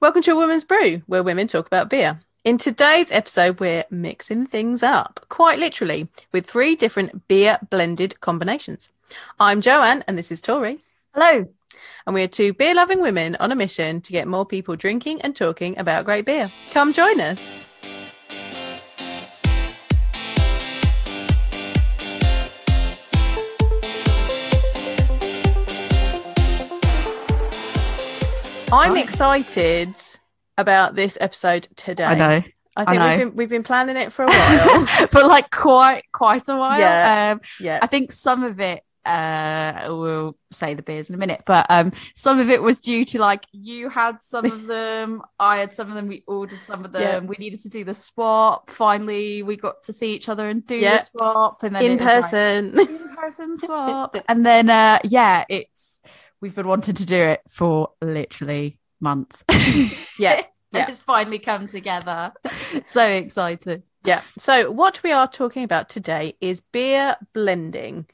Welcome 0.00 0.22
to 0.22 0.30
A 0.30 0.36
Woman's 0.36 0.62
Brew, 0.62 1.02
where 1.06 1.24
women 1.24 1.48
talk 1.48 1.66
about 1.66 1.90
beer. 1.90 2.20
In 2.44 2.56
today's 2.56 3.10
episode, 3.10 3.58
we're 3.58 3.84
mixing 3.90 4.46
things 4.46 4.84
up, 4.84 5.26
quite 5.28 5.58
literally, 5.58 6.06
with 6.30 6.46
three 6.46 6.76
different 6.76 7.26
beer 7.26 7.58
blended 7.68 8.20
combinations. 8.20 8.90
I'm 9.40 9.60
Joanne, 9.60 10.04
and 10.06 10.16
this 10.16 10.30
is 10.30 10.40
Tori. 10.40 10.78
Hello. 11.14 11.48
And 12.06 12.14
we 12.14 12.22
are 12.22 12.28
two 12.28 12.52
beer 12.52 12.76
loving 12.76 13.00
women 13.00 13.36
on 13.40 13.50
a 13.50 13.56
mission 13.56 14.00
to 14.02 14.12
get 14.12 14.28
more 14.28 14.46
people 14.46 14.76
drinking 14.76 15.20
and 15.22 15.34
talking 15.34 15.76
about 15.76 16.04
great 16.04 16.26
beer. 16.26 16.48
Come 16.70 16.92
join 16.92 17.20
us. 17.20 17.66
I'm 28.70 28.92
Right. 28.94 29.04
excited 29.04 29.94
about 30.58 30.94
this 30.94 31.16
episode 31.20 31.68
today. 31.76 32.04
I 32.04 32.14
know. 32.14 32.42
I 32.76 32.82
I 32.82 32.84
think 32.84 32.98
know. 32.98 33.06
we've 33.08 33.18
been 33.18 33.36
we've 33.36 33.48
been 33.48 33.62
planning 33.62 33.96
it 33.96 34.12
for 34.12 34.24
a 34.24 34.28
while. 34.30 34.86
For 35.08 35.22
like 35.24 35.50
quite 35.50 36.02
quite 36.12 36.46
a 36.48 36.56
while. 36.56 36.78
Yeah. 36.78 37.32
Um 37.32 37.40
yeah. 37.60 37.78
I 37.80 37.86
think 37.86 38.12
some 38.12 38.42
of 38.44 38.60
it 38.60 38.82
uh 39.06 39.86
we'll 39.88 40.36
say 40.52 40.74
the 40.74 40.82
beers 40.82 41.08
in 41.08 41.14
a 41.14 41.18
minute, 41.18 41.42
but 41.46 41.64
um 41.70 41.92
some 42.14 42.38
of 42.38 42.50
it 42.50 42.62
was 42.62 42.78
due 42.78 43.06
to 43.06 43.18
like 43.18 43.46
you 43.52 43.88
had 43.88 44.22
some 44.22 44.44
of 44.44 44.66
them, 44.74 45.22
I 45.40 45.56
had 45.58 45.72
some 45.72 45.88
of 45.88 45.94
them, 45.94 46.06
we 46.06 46.22
ordered 46.26 46.60
some 46.62 46.84
of 46.84 46.92
them, 46.92 47.02
Yeah. 47.02 47.18
we 47.28 47.36
needed 47.38 47.60
to 47.60 47.70
do 47.70 47.84
the 47.84 47.94
swap. 47.94 48.68
Finally 48.70 49.42
we 49.44 49.56
got 49.56 49.82
to 49.84 49.94
see 49.94 50.12
each 50.14 50.28
other 50.28 50.46
and 50.48 50.64
do 50.66 50.76
Yeah. 50.76 50.98
the 50.98 51.04
swap 51.04 51.62
and 51.62 51.74
then 51.74 51.82
In 51.82 51.92
was 51.92 52.00
like, 52.00 52.22
person. 52.22 52.78
in 52.78 53.08
person 53.16 53.56
swap. 53.56 54.14
and 54.28 54.44
then 54.44 54.68
uh 54.68 54.98
yeah, 55.04 55.44
it's 55.48 55.97
we've 56.40 56.54
been 56.54 56.68
wanting 56.68 56.94
to 56.94 57.06
do 57.06 57.16
it 57.16 57.42
for 57.48 57.90
literally 58.00 58.78
months. 59.00 59.44
Yeah, 60.18 60.42
yeah. 60.72 60.86
it's 60.88 60.98
finally 60.98 61.38
come 61.38 61.68
together. 61.68 62.32
so 62.86 63.04
excited. 63.04 63.84
Yeah. 64.04 64.22
So 64.36 64.70
what 64.70 65.00
we 65.04 65.12
are 65.12 65.28
talking 65.28 65.62
about 65.62 65.88
today 65.88 66.34
is 66.40 66.60
beer 66.60 67.16
blending. 67.32 68.06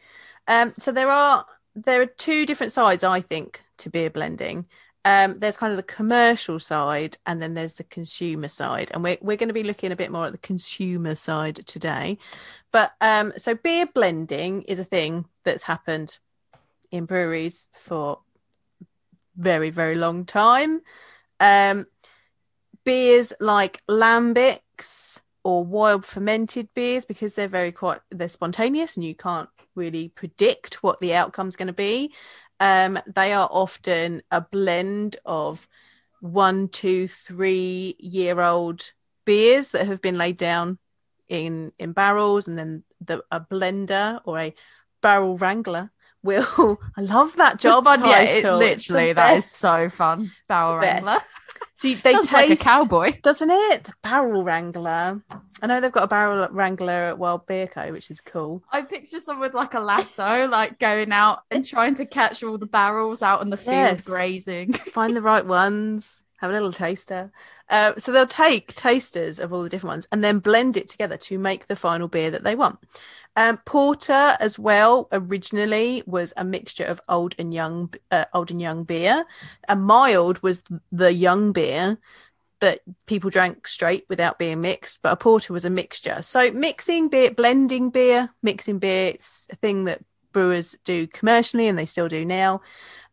Um, 0.49 0.75
so 0.79 0.93
there 0.93 1.11
are 1.11 1.47
there 1.75 2.03
are 2.03 2.07
two 2.07 2.45
different 2.45 2.75
sides, 2.75 3.03
I 3.03 3.23
think, 3.23 3.63
to 3.79 3.89
beer 3.89 4.11
blending. 4.11 4.67
Um, 5.07 5.39
there's 5.39 5.57
kind 5.57 5.71
of 5.71 5.79
the 5.79 5.83
commercial 5.83 6.59
side, 6.59 7.17
and 7.25 7.41
then 7.41 7.55
there's 7.55 7.75
the 7.75 7.85
consumer 7.85 8.49
side, 8.49 8.91
and 8.93 9.03
we're 9.03 9.19
we're 9.23 9.39
going 9.39 9.49
to 9.49 9.55
be 9.55 9.63
looking 9.63 9.93
a 9.93 9.97
bit 9.97 10.13
more 10.13 10.27
at 10.27 10.33
the 10.33 10.39
consumer 10.39 11.15
side 11.15 11.67
today. 11.67 12.19
But 12.71 12.93
um, 13.01 13.33
so 13.39 13.55
beer 13.55 13.87
blending 13.87 14.63
is 14.63 14.79
a 14.79 14.85
thing 14.85 15.25
that's 15.45 15.63
happened 15.63 16.19
in 16.95 17.07
breweries 17.07 17.69
for 17.79 18.21
very 19.37 19.71
very 19.71 19.97
long 19.97 20.25
time. 20.25 20.81
Um, 21.41 21.87
beers 22.85 23.33
like 23.41 23.83
lambics 23.89 25.21
or 25.43 25.65
wild 25.65 26.05
fermented 26.05 26.69
beers 26.75 27.05
because 27.05 27.35
they're 27.35 27.49
very 27.49 27.73
quite 27.73 28.01
they're 28.11 28.29
spontaneous 28.29 28.97
and 28.97 29.05
you 29.05 29.15
can't 29.15 29.49
really 29.75 30.09
predict 30.09 30.83
what 30.83 31.01
the 31.01 31.15
outcome's 31.15 31.57
going 31.57 31.67
to 31.67 31.73
be 31.73 32.13
um 32.61 32.99
they 33.15 33.33
are 33.33 33.49
often 33.51 34.23
a 34.31 34.41
blend 34.41 35.17
of 35.25 35.67
one 36.21 36.69
two 36.69 37.09
three 37.09 37.97
year 37.99 38.41
old 38.41 38.93
beers 39.25 39.71
that 39.71 39.87
have 39.87 40.01
been 40.01 40.17
laid 40.17 40.37
down 40.37 40.79
in 41.29 41.73
in 41.79 41.93
barrels 41.93 42.49
and 42.49 42.59
then 42.59 42.83
the 43.01 43.23
a 43.31 43.41
blender 43.41 44.21
or 44.25 44.39
a 44.39 44.55
barrel 45.03 45.37
wrangler 45.37 45.91
will 46.25 46.81
i 46.97 47.01
love 47.01 47.37
that 47.37 47.59
job 47.59 47.85
fun, 47.85 48.01
yeah, 48.05 48.21
it, 48.23 48.43
title. 48.43 48.59
Literally, 48.59 49.13
that 49.13 49.39
is 49.39 49.51
so 49.51 49.89
fun. 49.89 50.33
Barrel 50.49 50.79
wrangler. 50.79 51.19
so 51.75 51.89
you- 51.89 51.97
they 51.97 52.13
Sounds 52.15 52.27
taste 52.29 52.51
like 52.51 52.61
a 52.61 52.63
cowboy. 52.63 53.13
doesn't 53.23 53.51
it? 53.51 53.85
The 53.85 53.93
barrel 54.03 54.43
wrangler. 54.43 55.23
I 55.63 55.67
know 55.67 55.81
they've 55.81 55.93
got 55.93 56.05
a 56.05 56.09
barrel 56.09 56.49
wrangler 56.51 56.93
at 57.11 57.19
Wild 57.19 57.47
Beer 57.47 57.67
Co, 57.67 57.93
which 57.93 58.11
is 58.11 58.21
cool. 58.21 58.63
I 58.73 58.83
picture 58.83 59.21
someone 59.21 59.43
with 59.47 59.55
like 59.55 59.75
a 59.75 59.81
lasso, 59.81 60.49
like 60.49 60.79
going 60.79 61.13
out 61.13 61.41
and 61.51 61.65
trying 61.65 61.95
to 61.97 62.07
catch 62.07 62.43
all 62.43 62.59
the 62.59 62.67
barrels 62.67 63.23
out 63.23 63.43
in 63.43 63.51
the 63.51 63.57
field 63.57 63.75
Yes. 63.77 64.01
grazing. 64.03 64.73
Find 64.73 65.17
the 65.17 65.23
right 65.23 65.47
ones. 65.47 66.24
Have 66.39 66.51
a 66.51 66.53
little 66.53 66.73
taster. 66.73 67.31
Uh, 67.71 67.95
so 67.97 68.13
they'll 68.13 68.27
take 68.27 68.75
tasters 68.75 69.39
of 69.39 69.53
all 69.53 69.63
the 69.63 69.69
different 69.69 69.93
ones 69.93 70.09
and 70.13 70.23
then 70.23 70.41
blend 70.41 70.77
it 70.77 70.89
together 70.89 71.17
to 71.17 71.39
make 71.39 71.67
the 71.67 71.77
final 71.77 72.09
beer 72.09 72.31
that 72.31 72.45
they 72.45 72.55
want. 72.55 72.79
Um, 73.37 73.59
porter 73.59 74.37
as 74.41 74.59
well 74.59 75.09
originally 75.11 76.03
was 76.07 76.33
a 76.37 76.45
mixture 76.45 76.85
of 76.85 77.01
old 77.09 77.35
and 77.39 77.55
young, 77.55 77.95
uh, 78.11 78.27
old 78.35 78.51
and 78.51 78.61
young 78.61 78.85
beer. 78.85 79.25
A 79.69 79.77
mild 79.77 80.43
was 80.43 80.63
the 80.93 81.13
young 81.13 81.53
beer 81.53 81.99
that 82.61 82.81
people 83.07 83.31
drank 83.31 83.67
straight 83.67 84.05
without 84.09 84.39
being 84.39 84.61
mixed, 84.61 85.03
but 85.03 85.13
a 85.13 85.17
porter 85.17 85.53
was 85.53 85.65
a 85.65 85.71
mixture. 85.71 86.23
So 86.23 86.51
mixing 86.51 87.09
beer, 87.09 87.31
blending 87.31 87.91
beer, 87.91 88.31
mixing 88.43 88.79
beer, 88.79 89.09
it's 89.09 89.47
a 89.51 89.57
thing 89.57 89.85
that 89.85 90.01
brewers 90.33 90.77
do 90.85 91.07
commercially 91.07 91.69
and 91.69 91.79
they 91.79 91.87
still 91.87 92.09
do 92.09 92.25
now. 92.25 92.61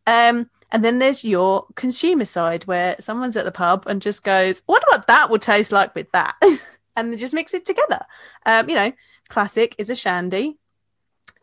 Um, 0.06 0.50
and 0.72 0.84
then 0.84 0.98
there's 0.98 1.22
your 1.22 1.66
consumer 1.76 2.24
side 2.24 2.64
where 2.64 2.96
someone's 2.98 3.36
at 3.36 3.44
the 3.44 3.52
pub 3.52 3.84
and 3.86 4.02
just 4.02 4.24
goes, 4.24 4.62
"What 4.66 4.82
what 4.88 5.06
that 5.06 5.30
would 5.30 5.42
taste 5.42 5.70
like 5.70 5.94
with 5.94 6.10
that?" 6.12 6.34
and 6.96 7.12
they 7.12 7.16
just 7.16 7.34
mix 7.34 7.54
it 7.54 7.64
together. 7.64 8.00
Um, 8.44 8.68
you 8.68 8.74
know, 8.74 8.92
classic 9.28 9.74
is 9.78 9.90
a 9.90 9.94
shandy. 9.94 10.58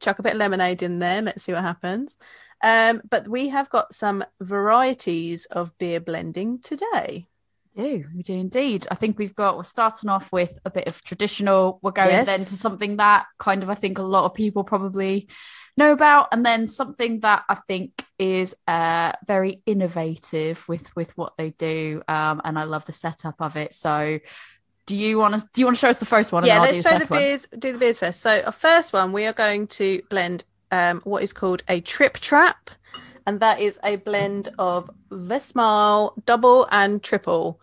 Chuck 0.02 0.20
a 0.20 0.24
bit 0.24 0.34
of 0.34 0.40
lemonade 0.40 0.82
in 0.84 1.00
there. 1.00 1.22
Let's 1.22 1.44
see 1.44 1.54
what 1.54 1.62
happens. 1.62 2.18
Um, 2.64 3.02
but 3.10 3.28
we 3.28 3.50
have 3.50 3.70
got 3.70 3.94
some 3.94 4.24
varieties 4.42 5.46
of 5.46 5.78
beer 5.78 6.00
blending 6.02 6.60
today. 6.60 7.28
do 7.76 8.04
we 8.16 8.22
do 8.24 8.34
indeed 8.34 8.86
i 8.92 8.96
think 8.96 9.18
we've 9.18 9.36
got 9.36 9.56
we're 9.56 9.64
starting 9.64 10.10
off 10.10 10.32
with 10.32 10.58
a 10.66 10.70
bit 10.70 10.88
of 10.88 11.02
traditional 11.04 11.80
we're 11.82 11.92
going 11.92 12.10
Yes. 12.10 12.26
then 12.28 12.40
to 12.40 12.46
something 12.46 12.98
that 12.98 13.28
kind 13.38 13.64
of 13.64 13.70
i 13.70 13.76
think 13.76 13.98
a 14.00 14.02
lot 14.16 14.26
of 14.26 14.34
people 14.34 14.64
probably 14.64 15.28
know 15.80 15.92
about 15.92 16.28
and 16.32 16.46
then 16.46 16.68
something 16.68 17.20
that 17.22 17.44
i 17.50 17.56
think 17.56 18.06
is 18.20 18.56
uh 18.68 19.12
very 19.26 19.62
innovative 19.66 20.68
with 20.68 20.96
with 20.96 21.16
what 21.18 21.34
they 21.38 21.50
do 21.52 22.02
um 22.08 22.42
and 22.44 22.60
i 22.60 22.64
love 22.64 22.86
the 22.86 22.92
setup 22.92 23.36
of 23.42 23.56
it 23.56 23.74
so 23.74 24.20
do 24.90 24.96
you 24.96 25.20
want 25.20 25.40
to 25.40 25.48
do 25.54 25.62
you 25.62 25.68
want 25.68 25.78
to 25.78 25.80
show 25.80 25.88
us 25.88 26.00
the 26.00 26.06
first 26.08 26.32
one 26.32 26.44
yeah, 26.44 26.60
let's 26.60 26.78
do 26.78 26.82
show 26.82 26.90
the 26.90 27.00
second 27.02 27.10
one? 27.12 27.20
beers. 27.20 27.48
Do 27.60 27.72
the 27.72 27.78
beers 27.78 28.00
first. 28.00 28.22
So 28.22 28.42
our 28.42 28.52
first 28.52 28.92
one, 28.92 29.12
we 29.14 29.28
are 29.28 29.34
going 29.34 29.68
to 29.68 30.02
blend 30.10 30.46
um, 30.72 31.02
what 31.04 31.22
is 31.22 31.32
called 31.32 31.62
a 31.68 31.80
trip 31.82 32.16
trap, 32.16 32.72
and 33.28 33.40
that 33.40 33.60
is 33.60 33.78
a 33.84 33.98
blend 33.98 34.50
of 34.58 34.90
Westmalle 35.12 36.26
double 36.26 36.68
and 36.72 37.04
triple. 37.04 37.62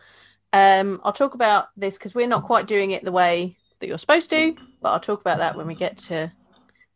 Um, 0.53 1.01
I'll 1.03 1.13
talk 1.13 1.35
about 1.35 1.71
this 1.77 1.99
because 1.99 2.15
we're 2.15 2.29
not 2.29 2.45
quite 2.45 2.69
doing 2.69 2.93
it 2.93 3.05
the 3.05 3.11
way 3.11 3.57
that 3.81 3.89
you're 3.89 3.99
supposed 3.99 4.31
to, 4.31 4.55
but 4.81 4.91
I'll 4.91 5.01
talk 5.01 5.21
about 5.21 5.39
that 5.39 5.57
when 5.57 5.67
we 5.67 5.75
get 5.75 5.99
to 5.99 6.31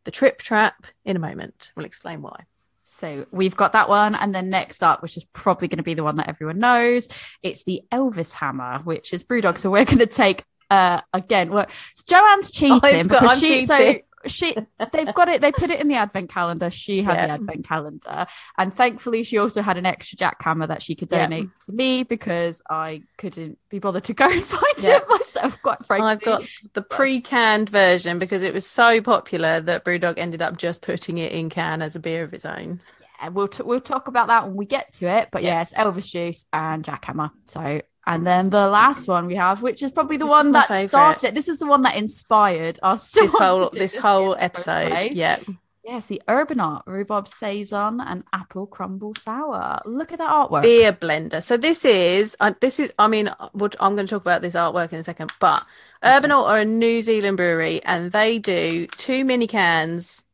the 0.04 0.10
trip 0.10 0.38
trap 0.38 0.86
in 1.04 1.16
a 1.16 1.20
moment. 1.20 1.72
We'll 1.76 1.86
explain 1.86 2.22
why. 2.22 2.44
So 2.84 3.26
we've 3.30 3.56
got 3.56 3.72
that 3.72 3.88
one. 3.88 4.14
And 4.14 4.34
then 4.34 4.50
next 4.50 4.82
up, 4.82 5.02
which 5.02 5.16
is 5.16 5.24
probably 5.24 5.68
going 5.68 5.78
to 5.78 5.82
be 5.84 5.94
the 5.94 6.04
one 6.04 6.16
that 6.16 6.28
everyone 6.28 6.58
knows, 6.58 7.08
it's 7.42 7.62
the 7.64 7.82
Elvis 7.92 8.32
Hammer, 8.32 8.80
which 8.84 9.12
is 9.12 9.22
Brewdog. 9.22 9.58
So 9.58 9.70
we're 9.70 9.84
going 9.84 9.98
to 9.98 10.06
take, 10.06 10.44
uh, 10.70 11.00
again, 11.12 11.50
well, 11.50 11.66
Joanne's 12.06 12.50
cheating 12.50 12.80
I've 12.82 13.08
got- 13.08 13.22
because 13.22 13.40
she, 13.40 13.66
so 13.66 13.76
cheating. 13.78 14.02
She, 14.26 14.54
they've 14.92 15.14
got 15.14 15.28
it, 15.28 15.40
they 15.40 15.50
put 15.52 15.70
it 15.70 15.80
in 15.80 15.88
the 15.88 15.94
advent 15.94 16.30
calendar. 16.30 16.70
She 16.70 17.02
had 17.02 17.14
Yeah. 17.16 17.26
the 17.28 17.32
advent 17.34 17.66
calendar. 17.66 18.26
And 18.58 18.74
thankfully, 18.74 19.22
she 19.22 19.38
also 19.38 19.62
had 19.62 19.78
an 19.78 19.86
extra 19.86 20.16
jackhammer 20.18 20.68
that 20.68 20.82
she 20.82 20.94
could 20.94 21.08
Yeah. 21.10 21.26
donate 21.26 21.48
to 21.66 21.72
me 21.72 22.02
because 22.02 22.60
I 22.68 23.02
couldn't 23.18 23.58
be 23.70 23.78
bothered 23.78 24.04
to 24.04 24.14
go 24.14 24.28
and 24.28 24.44
find 24.44 24.62
Yeah. 24.78 24.96
it 24.98 25.08
myself, 25.08 25.60
quite 25.62 25.84
frankly. 25.86 26.08
I've 26.10 26.22
got 26.22 26.44
the 26.74 26.82
pre-canned 26.82 27.70
version 27.70 28.18
because 28.18 28.42
it 28.42 28.52
was 28.52 28.66
so 28.66 29.00
popular 29.00 29.60
that 29.60 29.84
Brewdog 29.84 30.18
ended 30.18 30.42
up 30.42 30.56
just 30.58 30.82
putting 30.82 31.18
it 31.18 31.32
in 31.32 31.48
can 31.50 31.80
as 31.82 31.96
a 31.96 32.00
beer 32.00 32.24
of 32.24 32.34
its 32.34 32.44
own. 32.44 32.80
and 33.22 33.34
we'll 33.34 33.48
t- 33.48 33.62
we'll 33.62 33.82
talk 33.82 34.08
about 34.08 34.28
that 34.28 34.46
when 34.46 34.56
we 34.56 34.64
get 34.64 34.94
to 34.94 35.06
it. 35.06 35.28
But 35.30 35.42
Yeah. 35.42 35.58
yes, 35.58 35.74
Elvis 35.74 36.10
Juice 36.10 36.46
and 36.54 36.82
Jackhammer. 36.82 37.30
So 37.44 37.82
and 38.06 38.26
then 38.26 38.50
the 38.50 38.66
last 38.68 39.06
one 39.08 39.26
we 39.26 39.34
have, 39.36 39.62
which 39.62 39.82
is 39.82 39.90
probably 39.90 40.16
the 40.16 40.24
This 40.24 40.30
one 40.30 40.52
that 40.52 40.68
favourite. 40.68 40.88
started 40.88 41.28
it. 41.28 41.34
This 41.34 41.48
is 41.48 41.58
the 41.58 41.66
one 41.66 41.82
that 41.82 41.96
inspired 41.96 42.78
us. 42.82 43.10
This 43.14 43.32
whole 43.34 43.68
do 43.68 43.78
this 43.78 43.94
whole 43.94 44.36
episode, 44.38 45.12
yeah. 45.12 45.40
Yes, 45.82 46.06
the 46.06 46.20
Urbanaut 46.28 46.82
rhubarb 46.86 47.26
saison 47.26 48.00
and 48.00 48.22
apple 48.32 48.66
crumble 48.66 49.14
sour. 49.14 49.80
Look 49.86 50.12
at 50.12 50.18
that 50.18 50.30
artwork. 50.30 50.62
beer 50.62 50.92
blender. 50.92 51.42
So 51.42 51.56
this 51.56 51.84
is 51.84 52.36
uh, 52.38 52.52
this 52.60 52.78
is 52.78 52.92
I 52.98 53.08
mean 53.08 53.30
what 53.52 53.76
I'm 53.80 53.94
going 53.96 54.06
to 54.06 54.10
talk 54.10 54.22
about 54.22 54.42
this 54.42 54.54
artwork 54.54 54.92
in 54.92 55.00
a 55.00 55.04
second, 55.04 55.32
but 55.40 55.64
Urbanaut 56.04 56.46
are 56.46 56.58
a 56.58 56.64
New 56.64 57.00
Zealand 57.02 57.36
brewery 57.38 57.82
and 57.84 58.12
they 58.12 58.38
do 58.38 58.86
two 58.88 59.24
mini 59.24 59.46
cans 59.46 60.24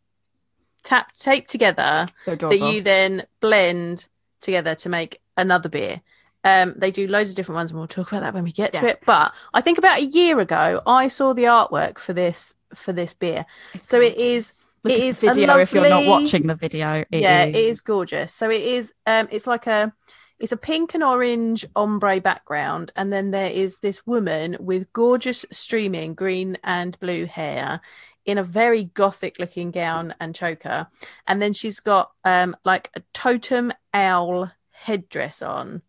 tap 0.82 1.12
taped 1.12 1.48
together 1.50 2.06
So 2.24 2.34
that 2.36 2.58
you 2.58 2.80
then 2.82 3.26
blend 3.40 4.08
together 4.40 4.74
to 4.76 4.88
make 4.88 5.20
another 5.36 5.68
beer. 5.68 6.00
Um, 6.46 6.74
they 6.76 6.92
do 6.92 7.08
loads 7.08 7.30
of 7.30 7.36
different 7.36 7.56
ones, 7.56 7.70
and 7.72 7.78
we'll 7.78 7.88
talk 7.88 8.12
about 8.12 8.20
that 8.20 8.32
when 8.32 8.44
we 8.44 8.52
get 8.52 8.72
to 8.74 8.86
it. 8.86 9.02
But 9.04 9.32
I 9.52 9.60
think 9.60 9.78
about 9.78 9.98
a 9.98 10.04
year 10.04 10.38
ago, 10.38 10.80
I 10.86 11.08
saw 11.08 11.32
the 11.32 11.44
artwork 11.44 11.98
for 11.98 12.12
this 12.12 12.54
for 12.74 12.92
this 12.92 13.14
beer. 13.14 13.44
So 13.76 14.00
it 14.00 14.16
is 14.16 14.52
Look 14.84 14.92
it 14.92 15.02
is 15.02 15.18
video 15.18 15.58
if 15.58 15.72
you're 15.72 15.88
not 15.88 16.06
watching 16.06 16.46
the 16.46 16.54
video. 16.54 17.04
It 17.10 17.22
yeah, 17.22 17.44
it 17.44 17.56
is 17.56 17.80
gorgeous. 17.80 18.32
So 18.32 18.48
it 18.50 18.62
is 18.62 18.92
um 19.06 19.26
it's 19.32 19.46
like 19.46 19.66
a 19.66 19.92
it's 20.38 20.52
a 20.52 20.56
pink 20.56 20.94
and 20.94 21.02
orange 21.02 21.66
ombre 21.74 22.20
background, 22.20 22.92
and 22.94 23.12
then 23.12 23.32
there 23.32 23.50
is 23.50 23.80
this 23.80 24.06
woman 24.06 24.56
with 24.60 24.92
gorgeous 24.92 25.44
streaming 25.50 26.14
green 26.14 26.58
and 26.62 26.96
blue 27.00 27.26
hair 27.26 27.80
in 28.24 28.38
a 28.38 28.44
very 28.44 28.84
gothic 28.84 29.38
looking 29.40 29.72
gown 29.72 30.14
and 30.20 30.34
choker, 30.34 30.86
and 31.26 31.42
then 31.42 31.52
she's 31.52 31.80
got 31.80 32.12
um 32.24 32.54
like 32.64 32.90
a 32.94 33.02
totem 33.12 33.72
owl 33.92 34.52
headdress 34.70 35.42
on, 35.42 35.82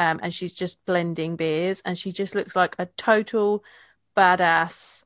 um, 0.00 0.18
and 0.22 0.32
she's 0.32 0.54
just 0.54 0.84
blending 0.86 1.36
beers, 1.36 1.82
and 1.84 1.98
she 1.98 2.10
just 2.10 2.34
looks 2.34 2.56
like 2.56 2.74
a 2.78 2.86
total 2.96 3.62
badass 4.16 5.04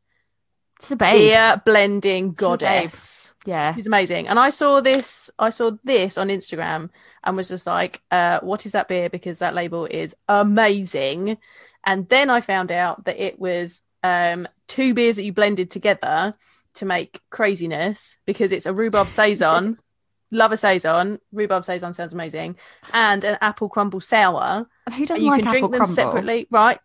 It's 0.80 0.90
a 0.90 0.96
babe. 0.96 1.14
beer 1.14 1.62
blending 1.64 2.32
goddess. 2.32 3.32
Yeah. 3.44 3.74
She's 3.74 3.86
amazing. 3.86 4.28
And 4.28 4.38
I 4.38 4.50
saw 4.50 4.80
this, 4.80 5.30
I 5.38 5.50
saw 5.50 5.72
this 5.84 6.16
on 6.16 6.28
Instagram 6.28 6.90
and 7.22 7.36
was 7.36 7.48
just 7.48 7.66
like, 7.66 8.00
uh, 8.10 8.40
what 8.40 8.64
is 8.66 8.72
that 8.72 8.88
beer? 8.88 9.10
Because 9.10 9.38
that 9.40 9.54
label 9.54 9.84
is 9.86 10.14
amazing. 10.28 11.36
And 11.84 12.08
then 12.08 12.30
I 12.30 12.40
found 12.40 12.72
out 12.72 13.04
that 13.04 13.18
it 13.22 13.38
was 13.38 13.82
um, 14.02 14.48
two 14.68 14.94
beers 14.94 15.16
that 15.16 15.24
you 15.24 15.32
blended 15.32 15.70
together 15.70 16.34
to 16.74 16.84
make 16.86 17.20
craziness 17.30 18.16
because 18.24 18.50
it's 18.52 18.66
a 18.66 18.72
rhubarb 18.72 19.08
saison. 19.08 19.76
Love 20.30 20.52
a 20.52 20.56
saison. 20.56 21.20
Rhubarb 21.32 21.64
saison 21.64 21.92
sounds 21.94 22.14
amazing. 22.14 22.56
And 22.92 23.24
an 23.24 23.36
apple 23.42 23.68
crumble 23.68 24.00
sour. 24.00 24.66
Who 24.92 25.06
doesn't 25.06 25.24
you 25.24 25.30
like 25.30 25.40
can 25.40 25.48
apple 25.48 25.68
drink 25.68 25.72
them 25.72 25.78
crumble? 25.80 25.94
separately, 25.94 26.46
right? 26.50 26.78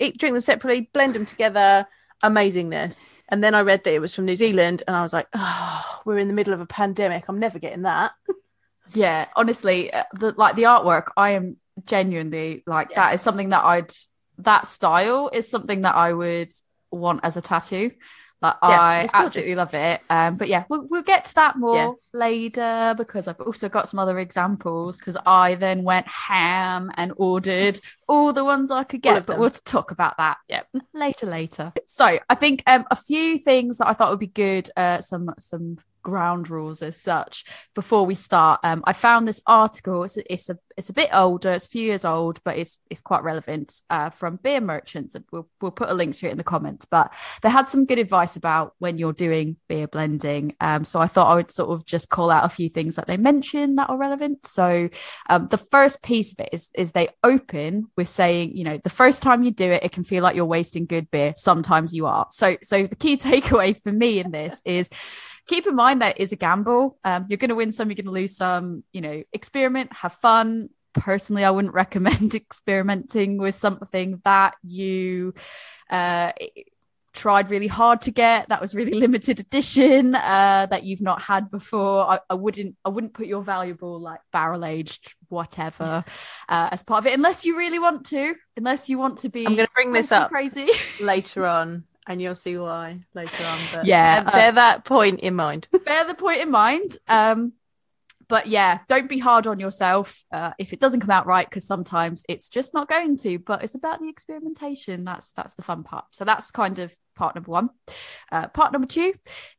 Eat, 0.00 0.18
drink 0.18 0.34
them 0.34 0.42
separately, 0.42 0.90
blend 0.92 1.14
them 1.14 1.26
together. 1.26 1.86
Amazingness. 2.22 3.00
And 3.28 3.42
then 3.42 3.54
I 3.54 3.62
read 3.62 3.82
that 3.84 3.94
it 3.94 3.98
was 4.00 4.14
from 4.14 4.26
New 4.26 4.36
Zealand, 4.36 4.82
and 4.86 4.94
I 4.94 5.02
was 5.02 5.12
like, 5.12 5.26
oh, 5.34 6.00
we're 6.04 6.18
in 6.18 6.28
the 6.28 6.34
middle 6.34 6.52
of 6.52 6.60
a 6.60 6.66
pandemic. 6.66 7.24
I'm 7.28 7.38
never 7.40 7.58
getting 7.58 7.82
that. 7.82 8.12
Yeah, 8.94 9.28
honestly, 9.36 9.90
uh, 9.92 10.04
the 10.12 10.34
like 10.36 10.54
the 10.56 10.64
artwork, 10.64 11.04
I 11.16 11.30
am 11.30 11.56
genuinely 11.86 12.62
like 12.66 12.90
Yeah. 12.90 12.96
that 13.08 13.14
is 13.14 13.22
something 13.22 13.48
that 13.50 13.64
I'd 13.64 13.92
that 14.38 14.66
style 14.66 15.30
is 15.32 15.48
something 15.48 15.82
that 15.82 15.94
I 15.94 16.12
would 16.12 16.50
want 16.90 17.20
as 17.22 17.36
a 17.36 17.40
tattoo. 17.40 17.92
Like 18.42 18.56
Yeah, 18.62 18.80
I 18.80 19.08
absolutely 19.14 19.54
love 19.54 19.72
it. 19.74 20.00
Um, 20.10 20.34
but 20.34 20.48
yeah, 20.48 20.64
we'll, 20.68 20.86
we'll 20.90 21.02
get 21.02 21.26
to 21.26 21.34
that 21.36 21.56
more 21.56 21.96
Yeah. 22.12 22.18
later 22.18 22.94
because 22.98 23.28
I've 23.28 23.40
also 23.40 23.68
got 23.68 23.88
some 23.88 24.00
other 24.00 24.18
examples 24.18 24.98
because 24.98 25.16
I 25.24 25.54
then 25.54 25.84
went 25.84 26.08
ham 26.08 26.90
and 26.96 27.12
ordered 27.16 27.78
all 28.08 28.32
the 28.32 28.44
ones 28.44 28.70
I 28.70 28.84
could 28.84 29.00
get, 29.02 29.26
but 29.26 29.38
we'll 29.38 29.50
talk 29.50 29.92
about 29.92 30.16
that 30.18 30.38
Yep. 30.48 30.66
later 30.92 31.26
later. 31.26 31.72
So 31.86 32.18
I 32.28 32.34
think 32.34 32.62
um 32.66 32.84
a 32.90 32.96
few 32.96 33.38
things 33.38 33.78
that 33.78 33.86
I 33.86 33.94
thought 33.94 34.10
would 34.10 34.18
be 34.18 34.26
good, 34.26 34.70
uh 34.76 35.00
some 35.00 35.30
some 35.38 35.78
ground 36.02 36.50
rules 36.50 36.82
as 36.82 37.00
such 37.00 37.44
before 37.74 38.06
we 38.06 38.14
start. 38.14 38.60
Um 38.62 38.82
I 38.84 38.92
found 38.92 39.26
this 39.26 39.40
article, 39.46 40.04
it's 40.04 40.16
a, 40.16 40.32
it's 40.32 40.48
a 40.48 40.58
it's 40.76 40.90
a 40.90 40.94
bit 40.94 41.10
older, 41.12 41.52
it's 41.52 41.66
a 41.66 41.68
few 41.68 41.84
years 41.84 42.04
old, 42.04 42.40
but 42.44 42.56
it's 42.58 42.78
it's 42.90 43.00
quite 43.00 43.22
relevant 43.22 43.80
uh 43.90 44.10
from 44.10 44.36
beer 44.36 44.60
merchants 44.60 45.14
and 45.14 45.24
we'll 45.32 45.48
we'll 45.60 45.70
put 45.70 45.90
a 45.90 45.94
link 45.94 46.16
to 46.16 46.26
it 46.26 46.32
in 46.32 46.38
the 46.38 46.44
comments. 46.44 46.84
But 46.84 47.12
they 47.42 47.50
had 47.50 47.68
some 47.68 47.86
good 47.86 47.98
advice 47.98 48.36
about 48.36 48.74
when 48.78 48.98
you're 48.98 49.12
doing 49.12 49.56
beer 49.68 49.86
blending. 49.86 50.54
Um 50.60 50.84
so 50.84 51.00
I 51.00 51.06
thought 51.06 51.30
I 51.30 51.34
would 51.36 51.50
sort 51.50 51.70
of 51.70 51.84
just 51.84 52.08
call 52.08 52.30
out 52.30 52.44
a 52.44 52.48
few 52.48 52.68
things 52.68 52.96
that 52.96 53.06
they 53.06 53.16
mentioned 53.16 53.78
that 53.78 53.90
are 53.90 53.96
relevant. 53.96 54.46
So 54.46 54.88
um, 55.28 55.48
the 55.48 55.58
first 55.58 56.02
piece 56.02 56.32
of 56.32 56.40
it 56.40 56.50
is 56.52 56.70
is 56.74 56.92
they 56.92 57.08
open 57.22 57.90
with 57.96 58.08
saying, 58.08 58.56
you 58.56 58.64
know, 58.64 58.78
the 58.82 58.90
first 58.90 59.22
time 59.22 59.42
you 59.42 59.50
do 59.50 59.70
it, 59.70 59.84
it 59.84 59.92
can 59.92 60.04
feel 60.04 60.22
like 60.22 60.36
you're 60.36 60.44
wasting 60.44 60.86
good 60.86 61.10
beer. 61.10 61.32
Sometimes 61.36 61.94
you 61.94 62.06
are. 62.06 62.26
So 62.30 62.56
so 62.62 62.86
the 62.86 62.96
key 62.96 63.16
takeaway 63.18 63.80
for 63.80 63.92
me 63.92 64.18
in 64.18 64.30
this 64.30 64.60
is 64.64 64.88
keep 65.46 65.66
in 65.66 65.74
mind 65.74 66.02
that 66.02 66.20
is 66.20 66.32
a 66.32 66.36
gamble. 66.36 66.98
Um, 67.04 67.26
you're 67.28 67.38
going 67.38 67.50
to 67.50 67.54
win 67.54 67.72
some, 67.72 67.88
you're 67.88 67.96
going 67.96 68.06
to 68.06 68.12
lose 68.12 68.36
some. 68.36 68.84
You 68.92 69.00
know, 69.00 69.22
experiment, 69.32 69.92
have 69.92 70.14
fun. 70.14 70.70
Personally, 70.94 71.44
I 71.44 71.50
wouldn't 71.50 71.74
recommend 71.82 72.34
experimenting 72.34 73.38
with 73.38 73.54
something 73.54 74.20
that 74.24 74.54
you 74.62 75.34
uh, 75.90 76.32
tried 77.12 77.50
really 77.50 77.66
hard 77.66 78.00
to 78.02 78.10
get 78.10 78.48
that 78.48 78.60
was 78.60 78.74
really 78.74 78.92
limited 78.98 79.38
edition 79.38 80.14
uh, 80.14 80.66
that 80.70 80.84
you've 80.84 81.00
not 81.00 81.22
had 81.22 81.50
before. 81.50 82.04
I, 82.04 82.20
I 82.30 82.34
wouldn't 82.34 82.76
I 82.84 82.88
wouldn't 82.88 83.14
put 83.14 83.26
your 83.26 83.42
valuable 83.42 84.00
like 84.00 84.20
barrel 84.32 84.64
aged 84.64 85.14
whatever 85.28 86.04
uh, 86.48 86.68
as 86.70 86.82
part 86.82 86.98
of 86.98 87.06
it 87.06 87.14
unless 87.14 87.44
you 87.44 87.56
really 87.56 87.78
want 87.78 88.06
to. 88.06 88.34
Unless 88.56 88.88
you 88.88 88.98
want 88.98 89.20
to 89.20 89.28
be 89.28 89.46
I'm 89.46 89.54
going 89.54 89.66
to 89.66 89.72
bring 89.74 89.92
this 89.92 90.12
up 90.12 90.30
crazy. 90.30 90.68
later 91.00 91.46
on, 91.46 91.84
and 92.06 92.20
you'll 92.20 92.34
see 92.34 92.56
why 92.56 93.00
later 93.14 93.44
on. 93.44 93.58
But 93.72 93.86
Yeah, 93.86 94.22
bear, 94.22 94.48
uh, 94.48 94.52
that 94.52 94.84
point 94.84 95.20
in 95.20 95.34
mind. 95.34 95.68
bear 95.84 96.04
the 96.04 96.14
point 96.14 96.40
in 96.40 96.50
mind. 96.50 96.98
Um, 97.08 97.52
but 98.28 98.46
yeah, 98.46 98.78
don't 98.88 99.08
be 99.08 99.18
hard 99.18 99.46
on 99.46 99.60
yourself 99.60 100.24
uh, 100.32 100.52
if 100.58 100.72
it 100.72 100.80
doesn't 100.80 101.00
come 101.00 101.10
out 101.10 101.26
right, 101.26 101.48
because 101.48 101.66
sometimes 101.66 102.24
it's 102.28 102.48
just 102.48 102.72
not 102.72 102.88
going 102.88 103.18
to. 103.18 103.38
But 103.38 103.62
it's 103.62 103.74
about 103.74 104.00
the 104.00 104.08
experimentation. 104.08 105.04
That's 105.04 105.32
that's 105.32 105.54
the 105.54 105.62
fun 105.62 105.82
part. 105.84 106.06
So 106.12 106.24
that's 106.24 106.50
kind 106.50 106.78
of 106.78 106.94
part 107.14 107.34
number 107.34 107.50
one. 107.50 107.70
Uh, 108.30 108.48
part 108.48 108.72
number 108.72 108.86
two, 108.86 109.12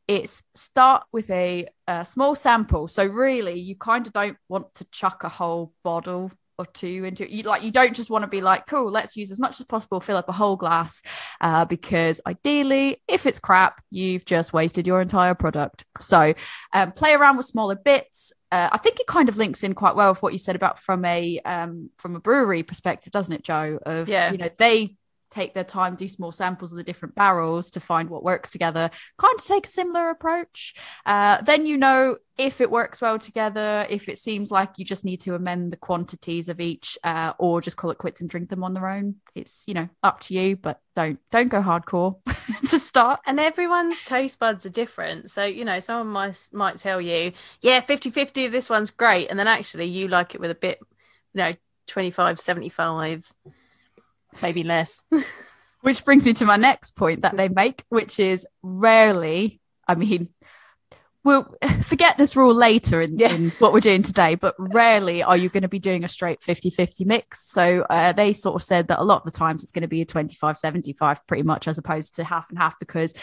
it's 0.08 0.42
start 0.56 1.06
with 1.12 1.30
a, 1.30 1.68
a 1.88 2.04
small 2.04 2.36
sample. 2.36 2.88
So 2.88 3.06
really, 3.06 3.60
you 3.60 3.76
kind 3.76 4.08
of 4.08 4.14
don't 4.14 4.38
want 4.50 4.74
to 4.76 4.86
chuck 4.86 5.24
a 5.24 5.30
whole 5.30 5.74
bottle 5.84 6.32
or 6.58 6.66
two 6.68 7.04
into 7.06 7.24
it. 7.24 7.30
You 7.30 7.44
like 7.44 7.64
you 7.64 7.72
don't 7.72 7.96
just 7.96 8.10
want 8.10 8.24
to 8.24 8.28
be 8.28 8.42
like, 8.42 8.68
cool, 8.68 8.92
let's 8.92 9.16
use 9.16 9.32
as 9.32 9.40
much 9.40 9.60
as 9.60 9.66
possible, 9.66 10.00
fill 10.00 10.18
up 10.18 10.30
a 10.30 10.34
whole 10.34 10.56
glass, 10.56 11.02
uh, 11.42 11.66
because 11.66 12.22
ideally, 12.28 13.02
if 13.08 13.26
it's 13.26 13.40
crap, 13.40 13.82
you've 13.90 14.26
just 14.26 14.54
wasted 14.54 14.88
your 14.88 15.02
entire 15.02 15.34
product. 15.36 15.86
So 16.00 16.34
um, 16.74 16.92
play 16.92 17.14
around 17.14 17.38
with 17.38 17.46
smaller 17.46 17.76
bits. 17.76 18.32
Uh, 18.52 18.70
I 18.72 18.78
think 18.78 19.00
it 19.00 19.08
kind 19.08 19.30
of 19.30 19.38
links 19.38 19.64
in 19.64 19.74
quite 19.74 19.96
well 19.96 20.12
with 20.12 20.22
what 20.22 20.34
you 20.34 20.40
said 20.40 20.56
about 20.56 20.80
from 20.80 21.04
a 21.06 21.40
um, 21.40 21.90
from 21.98 22.16
a 22.16 22.20
brewery 22.20 22.62
perspective, 22.64 23.12
doesn't 23.12 23.34
it, 23.34 23.44
Joe? 23.44 23.80
Of 23.84 24.08
Yeah. 24.08 24.32
you 24.32 24.38
know 24.38 24.50
they 24.58 24.96
take 25.34 25.54
their 25.54 25.64
time, 25.64 25.96
do 25.96 26.08
small 26.08 26.32
samples 26.32 26.72
of 26.72 26.78
the 26.78 26.84
different 26.84 27.16
barrels 27.16 27.72
to 27.72 27.80
find 27.80 28.10
what 28.10 28.24
works 28.24 28.52
together. 28.52 28.90
Kind 29.18 29.34
of 29.38 29.46
take 29.46 29.66
a 29.66 29.70
similar 29.70 30.10
approach. 30.10 30.76
Uh, 31.06 31.42
then 31.42 31.66
you 31.66 31.78
know 31.78 32.18
if 32.38 32.62
it 32.62 32.72
works 32.72 33.02
well 33.02 33.20
together. 33.20 33.86
If 33.90 34.10
it 34.10 34.18
seems 34.18 34.52
like 34.52 34.78
you 34.78 34.86
just 34.86 35.06
need 35.06 35.22
to 35.22 35.36
amend 35.36 35.72
the 35.72 35.78
quantities 35.78 36.50
of 36.50 36.60
each, 36.60 36.98
uh, 37.04 37.34
or 37.38 37.62
just 37.62 37.78
call 37.78 37.92
it 37.92 37.98
quits 37.98 38.22
and 38.22 38.30
drink 38.30 38.50
them 38.50 38.64
on 38.64 38.74
their 38.74 38.88
own. 38.88 39.16
It's 39.36 39.64
you 39.68 39.74
know 39.74 39.90
up 40.02 40.20
to 40.22 40.34
you, 40.34 40.56
but 40.56 40.80
don't 40.96 41.20
don't 41.32 41.50
go 41.50 41.62
hardcore 41.62 42.18
to 42.70 42.80
start. 42.80 43.20
And 43.26 43.40
everyone's 43.40 44.04
taste 44.04 44.40
buds 44.40 44.66
are 44.66 44.70
different. 44.70 45.32
So, 45.32 45.44
you 45.44 45.66
know, 45.66 45.80
someone 45.80 46.08
might, 46.08 46.50
might 46.54 46.78
tell 46.78 47.02
you, 47.02 47.34
yeah, 47.62 47.80
50 47.80 48.12
50, 48.12 48.48
this 48.48 48.70
one's 48.70 48.92
great. 48.92 49.30
And 49.30 49.40
then 49.40 49.48
actually 49.48 49.86
you 49.86 50.08
like 50.08 50.36
it 50.36 50.42
with 50.42 50.52
a 50.52 50.56
bit, 50.56 50.80
you 51.34 51.42
know, 51.42 51.54
25, 51.88 52.40
75, 52.40 53.32
maybe 54.42 54.64
less. 54.64 55.02
Which 55.82 56.06
brings 56.06 56.26
me 56.26 56.34
to 56.36 56.46
my 56.46 56.56
next 56.56 56.96
point 56.96 57.24
that 57.24 57.36
they 57.36 57.50
make, 57.50 57.84
which 57.90 58.18
is 58.18 58.48
rarely, 58.62 59.60
I 59.86 59.96
mean, 59.96 60.30
we'll 61.26 61.54
forget 61.84 62.18
this 62.18 62.38
rule 62.38 62.54
later 62.54 63.02
in, 63.02 63.20
Yeah. 63.20 63.34
in 63.34 63.50
what 63.60 63.74
we're 63.74 63.82
doing 63.82 64.02
today, 64.02 64.36
but 64.36 64.56
rarely 64.58 65.24
are 65.24 65.36
you 65.36 65.50
going 65.50 65.64
to 65.64 65.68
be 65.68 65.80
doing 65.80 66.06
a 66.06 66.08
straight 66.08 66.42
50 66.42 66.70
50 66.70 67.04
mix. 67.04 67.50
So 67.50 67.86
uh, 67.90 68.14
they 68.14 68.32
sort 68.32 68.56
of 68.56 68.64
said 68.64 68.88
that 68.88 69.02
a 69.02 69.04
lot 69.04 69.26
of 69.26 69.32
the 69.32 69.38
times 69.38 69.62
it's 69.62 69.74
going 69.74 69.82
to 69.82 69.90
be 69.90 70.02
a 70.02 70.06
25 70.06 70.58
75 70.58 71.28
pretty 71.28 71.44
much 71.44 71.68
as 71.68 71.78
opposed 71.78 72.16
to 72.16 72.24
half 72.24 72.50
and 72.50 72.58
half 72.58 72.80
because 72.80 73.14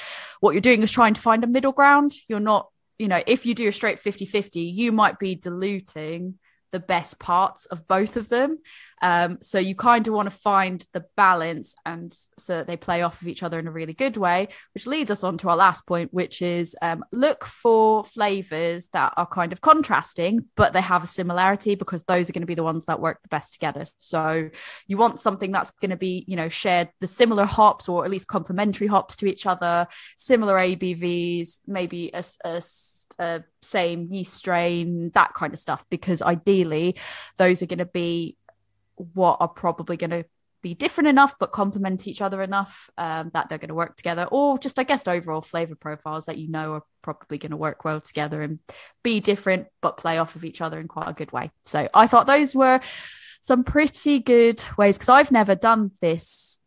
what 0.41 0.53
you're 0.53 0.61
doing 0.61 0.83
is 0.83 0.91
trying 0.93 1.15
to 1.15 1.21
find 1.23 1.43
a 1.45 1.47
middle 1.47 1.73
ground. 1.73 2.13
You're 2.29 2.41
not, 2.41 2.69
you 2.99 3.09
know, 3.09 3.23
if 3.27 3.47
you 3.47 3.55
do 3.55 3.69
a 3.69 3.73
straight 3.73 4.01
50 4.01 4.27
50, 4.27 4.61
you 4.61 4.93
might 4.93 5.19
be 5.19 5.35
diluting 5.35 6.39
the 6.73 6.81
best 6.81 7.19
parts 7.19 7.67
of 7.67 7.87
both 7.89 8.17
of 8.17 8.29
them. 8.29 8.59
Um, 9.03 9.39
so 9.41 9.59
you 9.59 9.75
kind 9.75 10.07
of 10.07 10.15
want 10.15 10.31
to 10.31 10.37
find 10.37 10.87
the 10.93 11.05
balance 11.17 11.75
and 11.87 12.13
so 12.39 12.59
that 12.59 12.67
they 12.67 12.77
play 12.77 13.03
off 13.03 13.23
of 13.23 13.29
each 13.29 13.43
other 13.43 13.59
in 13.59 13.67
a 13.67 13.73
really 13.73 13.95
good 13.95 14.17
way, 14.17 14.49
which 14.75 14.87
leads 14.87 15.11
us 15.11 15.25
on 15.25 15.39
to 15.39 15.49
our 15.49 15.57
last 15.57 15.87
point, 15.87 16.13
which 16.13 16.43
is 16.43 16.77
um, 16.83 17.05
look 17.11 17.45
for 17.45 18.05
flavors 18.05 18.89
that 18.93 19.15
are 19.17 19.27
kind 19.27 19.53
of 19.53 19.61
contrasting, 19.61 20.45
but 20.55 20.73
they 20.73 20.83
have 20.83 21.03
a 21.03 21.07
similarity 21.07 21.75
because 21.75 22.03
those 22.05 22.29
are 22.29 22.33
going 22.33 22.43
to 22.43 22.47
be 22.47 22.55
the 22.55 22.63
ones 22.63 22.85
that 22.85 23.01
work 23.01 23.23
the 23.23 23.29
best 23.29 23.55
together. 23.55 23.87
So 23.99 24.51
you 24.87 24.99
want 24.99 25.21
something 25.21 25.51
that's 25.51 25.71
going 25.71 25.91
to 25.91 25.97
be, 25.97 26.25
you 26.29 26.37
know, 26.37 26.49
shared 26.51 26.91
the 27.01 27.07
similar 27.07 27.45
hops 27.45 27.89
or 27.89 28.05
at 28.05 28.11
least 28.11 28.29
complementary 28.29 28.87
hops 28.87 29.17
to 29.17 29.27
each 29.27 29.47
other, 29.47 29.87
similar 30.17 30.57
ABVs, 30.57 31.61
maybe 31.67 32.11
a, 32.13 32.23
a 32.45 32.61
a 33.19 33.43
same 33.61 34.09
yeast 34.13 34.35
strain, 34.35 35.11
that 35.15 35.35
kind 35.35 35.53
of 35.53 35.59
stuff, 35.59 35.85
because 35.91 36.23
ideally 36.23 36.97
those 37.37 37.63
are 37.63 37.67
going 37.67 37.79
to 37.79 37.85
be 37.85 38.37
what 38.97 39.39
are 39.41 39.49
probably 39.49 39.97
going 39.97 40.11
to 40.11 40.25
be 40.63 40.75
different 40.75 41.09
enough 41.09 41.35
but 41.39 41.53
complement 41.53 42.07
each 42.07 42.21
other 42.21 42.43
enough 42.43 42.91
um, 42.99 43.31
that 43.33 43.49
they're 43.49 43.59
going 43.59 43.69
to 43.69 43.75
work 43.75 43.97
together 43.97 44.27
or 44.31 44.59
just 44.59 44.79
i 44.79 44.83
guess 44.83 45.07
overall 45.07 45.41
flavor 45.41 45.75
profiles 45.75 46.27
that 46.27 46.39
you 46.39 46.49
know 46.49 46.75
are 46.75 46.83
probably 47.03 47.39
going 47.39 47.51
to 47.51 47.57
work 47.57 47.85
well 47.85 48.01
together 48.01 48.43
and 48.43 48.59
be 49.03 49.21
different 49.21 49.67
but 49.81 49.97
play 49.97 50.19
off 50.19 50.37
of 50.37 50.45
each 50.45 50.61
other 50.61 50.79
in 50.79 50.89
quite 50.89 51.09
a 51.09 51.15
good 51.15 51.33
way. 51.33 51.51
So 51.65 51.89
i 51.95 52.07
thought 52.07 52.27
those 52.27 52.55
were 52.55 52.81
some 53.41 53.65
pretty 53.65 54.21
good 54.21 54.63
ways 54.77 54.97
because 54.97 55.09
i've 55.09 55.33
never 55.33 55.55
done 55.55 55.93
this. 56.01 56.59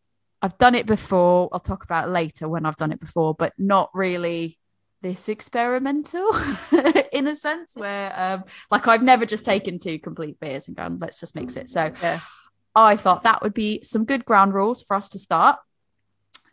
I've 0.42 0.58
done 0.58 0.76
it 0.76 0.86
before. 0.86 1.48
I'll 1.54 1.60
talk 1.60 1.84
about 1.84 2.10
later 2.10 2.50
when 2.50 2.66
i've 2.66 2.78
done 2.78 2.92
it 2.92 3.00
before 3.00 3.36
but 3.36 3.54
not 3.58 3.92
really 3.94 4.58
this 5.04 5.30
experimental 5.30 6.28
in 7.12 7.28
a 7.28 7.36
sense 7.36 7.76
where 7.76 8.12
um 8.16 8.44
like 8.72 8.88
I've 8.88 9.04
never 9.04 9.28
just 9.28 9.46
taken 9.46 9.78
two 9.78 10.00
complete 10.00 10.40
beers 10.40 10.68
and 10.68 10.76
gone 10.76 10.98
let's 11.00 11.20
just 11.20 11.36
mix 11.36 11.56
it 11.56 11.70
so 11.70 11.92
Yeah. 12.02 12.20
I 12.74 12.96
thought 12.98 13.22
that 13.24 13.44
would 13.44 13.54
be 13.54 13.84
some 13.84 14.06
good 14.06 14.26
ground 14.26 14.56
rules 14.56 14.82
for 14.82 14.96
us 14.96 15.10
to 15.10 15.20
start 15.20 15.60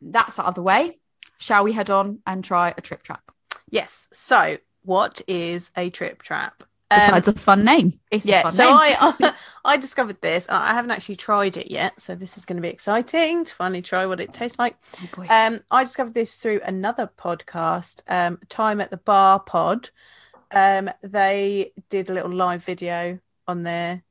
that's 0.02 0.38
out 0.38 0.46
of 0.46 0.54
the 0.54 0.62
way 0.62 1.00
shall 1.38 1.64
we 1.64 1.72
head 1.72 1.88
on 1.88 2.18
and 2.26 2.44
try 2.44 2.74
a 2.76 2.82
trip 2.82 3.02
trap 3.02 3.22
Yes. 3.70 4.08
So, 4.12 4.58
what 4.82 5.22
is 5.28 5.70
a 5.76 5.90
trip 5.90 6.22
trap? 6.22 6.64
Um, 6.92 7.14
a 7.14 7.32
fun 7.34 7.64
name 7.64 8.00
it's 8.10 8.24
a 8.24 8.28
yeah. 8.28 8.42
fun 8.42 8.52
So 8.52 8.64
name. 8.64 8.76
I, 8.76 9.14
I 9.20 9.34
I 9.64 9.76
discovered 9.76 10.20
this. 10.20 10.48
I 10.48 10.72
haven't 10.74 10.90
actually 10.90 11.16
tried 11.16 11.56
it 11.56 11.70
yet, 11.70 12.00
so 12.00 12.14
this 12.14 12.36
is 12.36 12.44
going 12.44 12.56
to 12.56 12.62
be 12.62 12.68
exciting 12.68 13.44
to 13.44 13.54
finally 13.54 13.82
try 13.82 14.06
what 14.06 14.20
it 14.20 14.32
tastes 14.32 14.58
like. 14.58 14.76
Oh. 15.16 15.26
Um, 15.28 15.60
I 15.70 15.84
discovered 15.84 16.14
this 16.14 16.36
through 16.36 16.60
another 16.64 17.10
podcast, 17.16 18.02
um, 18.08 18.38
Time 18.48 18.80
at 18.80 18.90
the 18.90 18.96
Bar 18.96 19.40
Pod. 19.40 19.90
Um, 20.50 20.90
they 21.02 21.72
did 21.90 22.10
a 22.10 22.14
little 22.14 22.32
live 22.32 22.64
video 22.64 23.18
on 23.46 23.62
their 23.62 24.02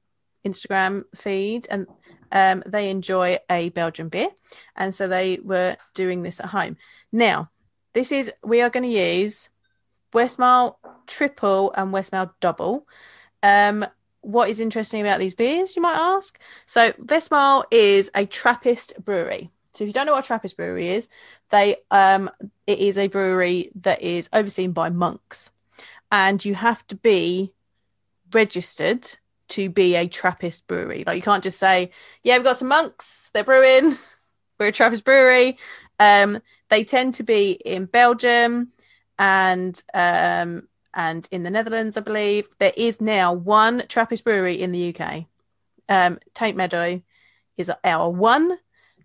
Instagram 0.46 1.04
feed, 1.16 1.68
and 1.70 1.88
um, 2.32 2.64
they 2.66 2.90
enjoy 2.90 3.40
a 3.50 3.70
Belgian 3.70 4.10
beer, 4.10 4.30
and 4.76 4.94
so 4.94 5.08
they 5.08 5.40
were 5.44 5.76
doing 5.96 6.24
this 6.24 6.40
at 6.40 6.46
home. 6.46 6.78
Now, 7.12 7.50
this 7.94 8.12
is 8.12 8.32
we 8.44 8.62
are 8.62 8.70
going 8.70 8.90
to 8.90 8.90
use 8.90 9.50
Westmalle 10.14 10.76
Triple 11.08 11.72
and 11.76 11.94
Westmalle 11.94 12.32
Double. 12.40 12.88
Um, 13.44 13.86
what 14.22 14.50
is 14.50 14.60
interesting 14.60 15.02
about 15.02 15.20
these 15.20 15.34
beers, 15.34 15.76
you 15.76 15.82
might 15.82 15.98
ask? 15.98 16.40
So, 16.66 16.92
Westmalle 16.94 17.64
is 17.72 18.12
a 18.14 18.26
Trappist 18.26 18.94
brewery. 19.04 19.50
So, 19.74 19.84
if 19.84 19.88
you 19.88 19.94
don't 19.94 20.06
know 20.06 20.14
what 20.14 20.24
a 20.24 20.28
Trappist 20.28 20.58
brewery 20.58 20.90
is, 20.90 21.08
they 21.52 21.78
um, 21.92 22.30
it 22.68 22.80
is 22.80 22.98
a 22.98 23.08
brewery 23.08 23.72
that 23.82 24.02
is 24.02 24.30
overseen 24.34 24.72
by 24.72 24.90
monks, 24.90 25.52
and 26.12 26.44
you 26.44 26.56
have 26.56 26.86
to 26.88 26.96
be 26.96 27.54
registered 28.34 29.10
to 29.50 29.70
be 29.70 29.96
a 29.96 30.08
Trappist 30.08 30.68
brewery. 30.68 31.04
Like, 31.08 31.16
you 31.16 31.22
can't 31.22 31.44
just 31.44 31.60
say, 31.60 31.92
"Yeah, 32.24 32.36
we've 32.36 32.44
got 32.44 32.58
some 32.58 32.68
monks. 32.68 33.30
They're 33.34 33.44
brewing. 33.44 33.96
We're 34.60 34.68
a 34.68 34.72
Trappist 34.72 35.06
brewery." 35.06 35.58
Um, 36.00 36.40
they 36.70 36.84
tend 36.84 37.16
to 37.16 37.24
be 37.24 37.52
in 37.52 37.86
Belgium 37.86 38.72
and 39.20 39.84
um, 39.94 40.68
and 40.94 41.28
in 41.30 41.44
the 41.44 41.52
Netherlands, 41.52 41.98
I 41.98 42.02
believe. 42.02 42.48
There 42.58 42.74
is 42.76 43.00
now 43.00 43.34
one 43.34 43.84
Trappist 43.88 44.24
brewery 44.24 44.60
in 44.60 44.72
the 44.72 44.96
UK. 44.96 45.26
Um, 45.88 46.20
Tynt 46.34 46.58
Meadow 46.58 47.02
is 47.58 47.72
our 47.84 48.10
one. 48.10 48.58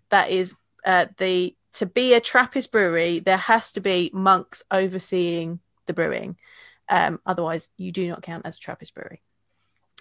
That 0.09 0.31
is 0.31 0.55
uh, 0.85 1.07
the 1.17 1.55
to 1.73 1.85
be 1.85 2.13
a 2.13 2.21
Trappist 2.21 2.71
brewery, 2.71 3.19
there 3.19 3.37
has 3.37 3.73
to 3.73 3.81
be 3.81 4.09
monks 4.13 4.63
overseeing 4.71 5.59
the 5.87 5.93
brewing. 5.93 6.37
Um, 6.87 7.19
otherwise, 7.25 7.69
you 7.75 7.91
do 7.91 8.07
not 8.07 8.21
count 8.21 8.45
as 8.45 8.55
a 8.55 8.59
Trappist 8.59 8.95
brewery. 8.95 9.21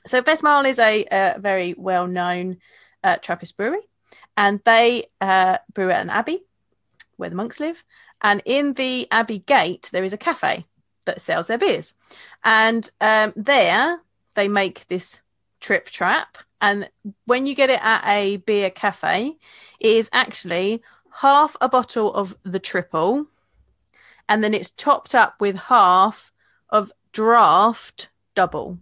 So 0.07 0.23
Westmalle 0.23 0.69
is 0.69 0.79
a, 0.79 1.05
a 1.11 1.37
very 1.41 1.75
well-known 1.77 2.59
uh, 3.03 3.17
Trappist 3.17 3.57
brewery, 3.57 3.81
and 4.37 4.61
they 4.65 5.07
uh, 5.21 5.59
brew 5.73 5.91
at 5.91 6.03
an 6.03 6.11
abbey 6.11 6.45
where 7.17 7.31
the 7.31 7.37
monks 7.37 7.59
live. 7.59 7.83
And 8.25 8.43
in 8.47 8.73
the 8.73 9.07
abbey 9.11 9.41
gate, 9.41 9.91
there 9.93 10.03
is 10.03 10.15
a 10.15 10.19
cafe 10.19 10.65
that 11.05 11.21
sells 11.21 11.47
their 11.47 11.59
beers. 11.59 11.95
And 12.43 12.91
um, 13.01 13.35
there 13.37 14.01
they 14.35 14.49
make 14.49 14.87
this 14.89 15.21
trip 15.61 15.87
trap. 15.91 16.39
And 16.61 16.89
when 17.27 17.47
you 17.47 17.55
get 17.55 17.69
it 17.69 17.85
at 17.85 18.03
a 18.07 18.39
beer 18.39 18.71
cafe, 18.71 19.37
it 19.79 19.97
is 19.97 20.09
actually 20.13 20.83
half 21.17 21.55
a 21.61 21.69
bottle 21.69 22.13
of 22.15 22.35
the 22.43 22.59
triple, 22.59 23.27
and 24.29 24.43
then 24.43 24.55
it's 24.55 24.71
topped 24.71 25.15
up 25.15 25.35
with 25.39 25.57
half 25.57 26.33
of 26.71 26.91
draft 27.13 28.09
double. 28.35 28.79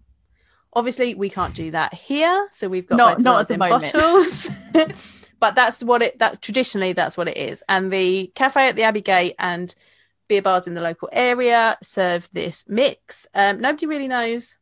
Obviously, 0.73 1.15
we 1.15 1.29
can't 1.29 1.55
do 1.55 1.73
that 1.73 1.93
here, 1.93 2.49
so 2.53 2.69
we've 2.69 2.87
got 2.87 2.97
Not- 2.97 3.21
not 3.21 3.41
at 3.41 3.49
the 3.49 3.59
moment. 3.59 3.93
bottles. 3.93 4.49
but 5.43 5.57
that's 5.57 5.83
what 5.83 6.03
it 6.03 6.21
that 6.21 6.41
traditionally 6.41 6.93
that's 6.93 7.17
what 7.17 7.27
it 7.27 7.37
is. 7.37 7.65
And 7.69 7.93
the 7.93 8.31
cafe 8.37 8.69
at 8.69 8.77
the 8.77 8.85
Abbey 8.85 9.01
Gate 9.01 9.35
and 9.41 9.75
beer 10.29 10.41
bars 10.41 10.69
in 10.69 10.75
the 10.75 10.81
local 10.81 11.09
area 11.13 11.77
serve 11.83 12.29
this 12.33 12.65
mix. 12.69 13.27
Um, 13.35 13.61
nobody 13.61 13.87
really 13.87 14.07
knows 14.07 14.57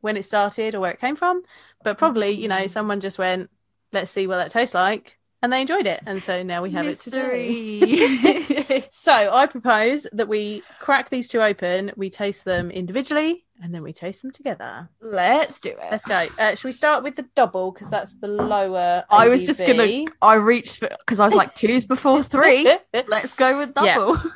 when 0.00 0.16
it 0.16 0.24
started 0.24 0.74
or 0.74 0.80
where 0.80 0.90
it 0.90 1.00
came 1.00 1.14
from, 1.14 1.44
but 1.84 1.96
probably 1.96 2.30
you 2.30 2.48
know 2.48 2.66
someone 2.66 3.00
just 3.00 3.20
went, 3.20 3.50
"Let's 3.92 4.10
see 4.10 4.26
what 4.26 4.38
that 4.38 4.50
tastes 4.50 4.74
like," 4.74 5.16
and 5.42 5.52
they 5.52 5.60
enjoyed 5.60 5.86
it, 5.86 6.00
and 6.06 6.22
so 6.22 6.42
now 6.42 6.62
we 6.62 6.70
have 6.72 6.86
it 6.86 6.98
today. 6.98 7.80
Mystery. 7.80 8.84
so 8.90 9.12
I 9.12 9.46
propose 9.46 10.06
that 10.12 10.28
we 10.28 10.62
crack 10.80 11.10
these 11.10 11.28
two 11.28 11.42
open, 11.42 11.92
we 11.96 12.10
taste 12.10 12.44
them 12.44 12.70
individually, 12.70 13.44
and 13.62 13.74
then 13.74 13.82
we 13.82 13.92
taste 13.92 14.22
them 14.22 14.30
together. 14.30 14.88
Let's 15.00 15.60
do 15.60 15.70
it. 15.70 15.78
Let's 15.90 16.04
go. 16.04 16.26
Uh, 16.38 16.54
should 16.54 16.68
we 16.68 16.72
start 16.72 17.02
with 17.02 17.16
the 17.16 17.26
double 17.34 17.72
because 17.72 17.90
that's 17.90 18.14
the 18.18 18.28
lower? 18.28 19.04
I 19.10 19.28
was 19.28 19.46
just 19.46 19.60
gonna. 19.60 20.04
I 20.20 20.34
reached 20.34 20.78
for 20.78 20.88
because 20.88 21.20
I 21.20 21.24
was 21.24 21.34
like 21.34 21.54
twos 21.54 21.86
before 21.86 22.22
three. 22.22 22.68
Let's 23.08 23.34
go 23.34 23.58
with 23.58 23.74
double. 23.74 24.18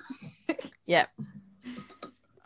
Yeah. 0.87 1.07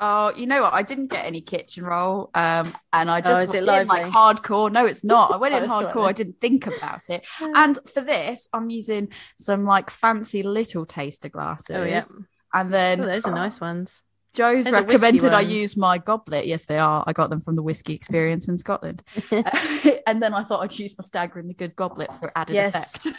Oh, 0.07 0.33
you 0.37 0.47
know 0.47 0.61
what? 0.61 0.75
I 0.75 0.83
didn't 0.83 1.07
get 1.07 1.25
any 1.25 1.41
kitchen 1.41 1.83
roll, 1.83 2.29
um, 2.35 2.75
and 2.93 3.11
I 3.11 3.23
just 3.23 3.31
Oh, 3.33 3.39
is 3.39 3.49
went 3.49 3.67
it 3.67 3.69
in, 3.83 3.87
like 3.87 4.03
hardcore. 4.05 4.71
No, 4.71 4.85
it's 4.85 5.03
not. 5.03 5.33
I 5.33 5.37
went 5.39 5.55
Oh, 5.55 5.59
in 5.59 5.63
it's 5.65 5.73
all 5.73 5.83
right 5.83 5.95
hardcore. 5.95 6.07
I 6.07 6.13
didn't 6.13 6.41
think 6.43 6.67
about 6.67 7.09
it. 7.09 7.27
And 7.55 7.79
for 7.95 8.03
this, 8.03 8.47
I'm 8.53 8.69
using 8.69 9.09
some 9.39 9.65
like 9.65 9.89
fancy 9.89 10.43
little 10.43 10.85
taster 10.85 11.31
glasses. 11.31 11.77
oh 11.77 11.85
yeah, 11.85 12.05
And 12.53 12.69
oh, 12.69 12.71
then 12.71 13.01
those 13.01 13.25
are 13.25 13.33
nice 13.35 13.61
ones. 13.63 14.03
Joe's 14.35 14.65
Those 14.65 14.75
recommended 14.75 15.33
I 15.33 15.41
use 15.41 15.77
my 15.77 15.97
goblet. 15.97 16.47
Yes, 16.47 16.67
they 16.67 16.77
are. 16.77 17.05
I 17.07 17.13
got 17.13 17.31
them 17.31 17.41
from 17.41 17.55
the 17.57 17.63
whiskey 17.63 17.95
experience 17.95 18.49
in 18.49 18.59
Scotland. 18.59 19.03
and 20.07 20.23
then 20.23 20.35
I 20.35 20.43
thought 20.45 20.61
I'd 20.61 20.79
use 20.79 20.95
my 20.99 21.03
staggering 21.05 21.49
the 21.49 21.55
good 21.55 21.77
goblet 21.77 22.13
for 22.15 22.31
added 22.37 22.57
Yes. 22.57 22.97
effect. 22.97 23.17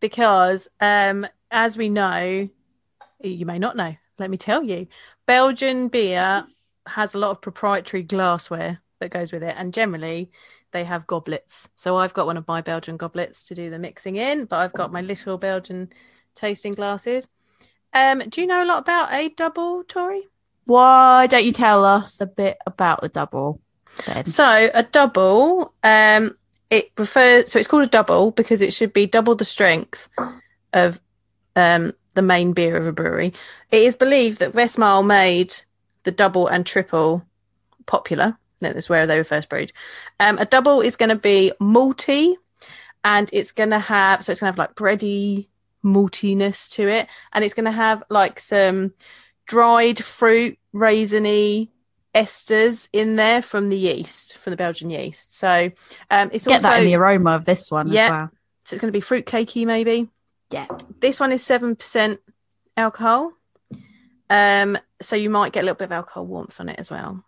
because 0.00 0.68
um, 0.80 1.26
as 1.50 1.76
we 1.78 1.88
know, 1.88 2.48
you 3.22 3.46
may 3.46 3.58
not 3.58 3.76
know. 3.76 3.96
Let 4.18 4.30
me 4.30 4.36
tell 4.36 4.62
you, 4.62 4.88
Belgian 5.28 5.88
beer 5.88 6.46
has 6.86 7.14
a 7.14 7.18
lot 7.18 7.32
of 7.32 7.42
proprietary 7.42 8.02
glassware 8.02 8.80
that 8.98 9.10
goes 9.10 9.30
with 9.30 9.42
it, 9.42 9.54
and 9.58 9.74
generally 9.74 10.30
they 10.72 10.84
have 10.84 11.06
goblets. 11.06 11.68
So 11.76 11.98
I've 11.98 12.14
got 12.14 12.24
one 12.24 12.38
of 12.38 12.48
my 12.48 12.62
Belgian 12.62 12.96
goblets 12.96 13.44
to 13.48 13.54
do 13.54 13.68
the 13.68 13.78
mixing 13.78 14.16
in, 14.16 14.46
but 14.46 14.56
I've 14.56 14.72
got 14.72 14.90
my 14.90 15.02
little 15.02 15.36
Belgian 15.36 15.90
tasting 16.34 16.72
glasses. 16.72 17.28
Um, 17.92 18.20
do 18.20 18.40
you 18.40 18.46
know 18.46 18.64
a 18.64 18.64
lot 18.64 18.78
about 18.78 19.12
a 19.12 19.28
double, 19.28 19.84
Tori? 19.84 20.26
Why 20.64 21.26
don't 21.26 21.44
you 21.44 21.52
tell 21.52 21.84
us 21.84 22.22
a 22.22 22.26
bit 22.26 22.56
about 22.66 23.02
the 23.02 23.10
double 23.10 23.60
then? 24.06 24.24
So 24.24 24.70
a 24.72 24.82
double, 24.82 25.74
um, 25.84 26.36
it 26.70 26.90
refers. 26.96 27.52
So 27.52 27.58
it's 27.58 27.68
called 27.68 27.84
a 27.84 27.88
double 27.88 28.30
because 28.30 28.62
it 28.62 28.72
should 28.72 28.94
be 28.94 29.06
double 29.06 29.34
the 29.34 29.44
strength 29.44 30.08
of 30.72 30.98
um, 31.54 31.92
the 32.18 32.22
main 32.22 32.52
beer 32.52 32.76
of 32.76 32.86
a 32.86 32.92
brewery. 32.92 33.32
It 33.70 33.82
is 33.82 33.94
believed 33.94 34.40
that 34.40 34.52
Westmalle 34.52 35.06
made 35.06 35.54
the 36.02 36.10
double 36.10 36.48
and 36.48 36.66
triple 36.66 37.24
popular. 37.86 38.36
That's 38.60 38.88
where 38.90 39.06
they 39.06 39.16
were 39.16 39.24
first 39.24 39.48
brewed. 39.48 39.72
Um, 40.18 40.36
a 40.38 40.44
double 40.44 40.80
is 40.80 40.96
going 40.96 41.10
to 41.10 41.16
be 41.16 41.52
malty, 41.60 42.34
and 43.04 43.30
it's 43.32 43.52
going 43.52 43.70
to 43.70 43.78
have 43.78 44.24
so 44.24 44.32
it's 44.32 44.40
going 44.40 44.52
to 44.52 44.60
have 44.60 44.68
like 44.68 44.74
bready 44.74 45.46
maltiness 45.84 46.68
to 46.70 46.88
it, 46.88 47.06
and 47.32 47.44
it's 47.44 47.54
going 47.54 47.66
to 47.66 47.72
have 47.72 48.02
like 48.10 48.40
some 48.40 48.92
dried 49.46 50.04
fruit, 50.04 50.58
raisiny 50.74 51.68
esters 52.14 52.88
in 52.92 53.14
there 53.16 53.40
from 53.42 53.68
the 53.68 53.76
yeast, 53.76 54.36
from 54.38 54.50
the 54.50 54.56
Belgian 54.56 54.90
yeast. 54.90 55.36
So 55.36 55.70
um, 56.10 56.30
it's 56.32 56.46
Get 56.46 56.54
also 56.56 56.68
that 56.68 56.80
in 56.80 56.86
the 56.86 56.96
aroma 56.96 57.30
of 57.36 57.44
this 57.44 57.70
one 57.70 57.86
Yeah. 57.86 58.06
as 58.06 58.10
well. 58.10 58.30
so 58.64 58.74
it's 58.74 58.80
going 58.80 58.92
to 58.92 58.96
be 58.96 59.00
fruit 59.00 59.24
cakey 59.24 59.64
maybe. 59.66 60.08
Yeah. 60.50 60.66
This 61.00 61.20
one 61.20 61.32
is 61.32 61.42
seven 61.42 61.76
percent 61.76 62.20
alcohol. 62.76 63.32
Um, 64.30 64.78
so 65.00 65.16
you 65.16 65.30
might 65.30 65.52
get 65.52 65.60
a 65.60 65.64
little 65.64 65.76
bit 65.76 65.86
of 65.86 65.92
alcohol 65.92 66.26
warmth 66.26 66.60
on 66.60 66.68
it 66.68 66.78
as 66.78 66.90
well. 66.90 67.24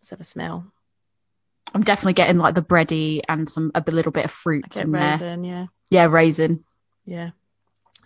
Let's 0.00 0.10
have 0.10 0.20
a 0.20 0.24
smell. 0.24 0.66
I'm 1.72 1.82
definitely 1.82 2.12
getting 2.14 2.38
like 2.38 2.54
the 2.54 2.62
bready 2.62 3.20
and 3.28 3.48
some 3.48 3.72
a 3.74 3.82
little 3.90 4.12
bit 4.12 4.24
of 4.26 4.30
fruit 4.30 4.76
in 4.76 4.92
there. 4.92 5.12
raisin, 5.12 5.44
yeah, 5.44 5.66
Yeah, 5.90 6.04
raisin. 6.04 6.64
yeah, 7.04 7.30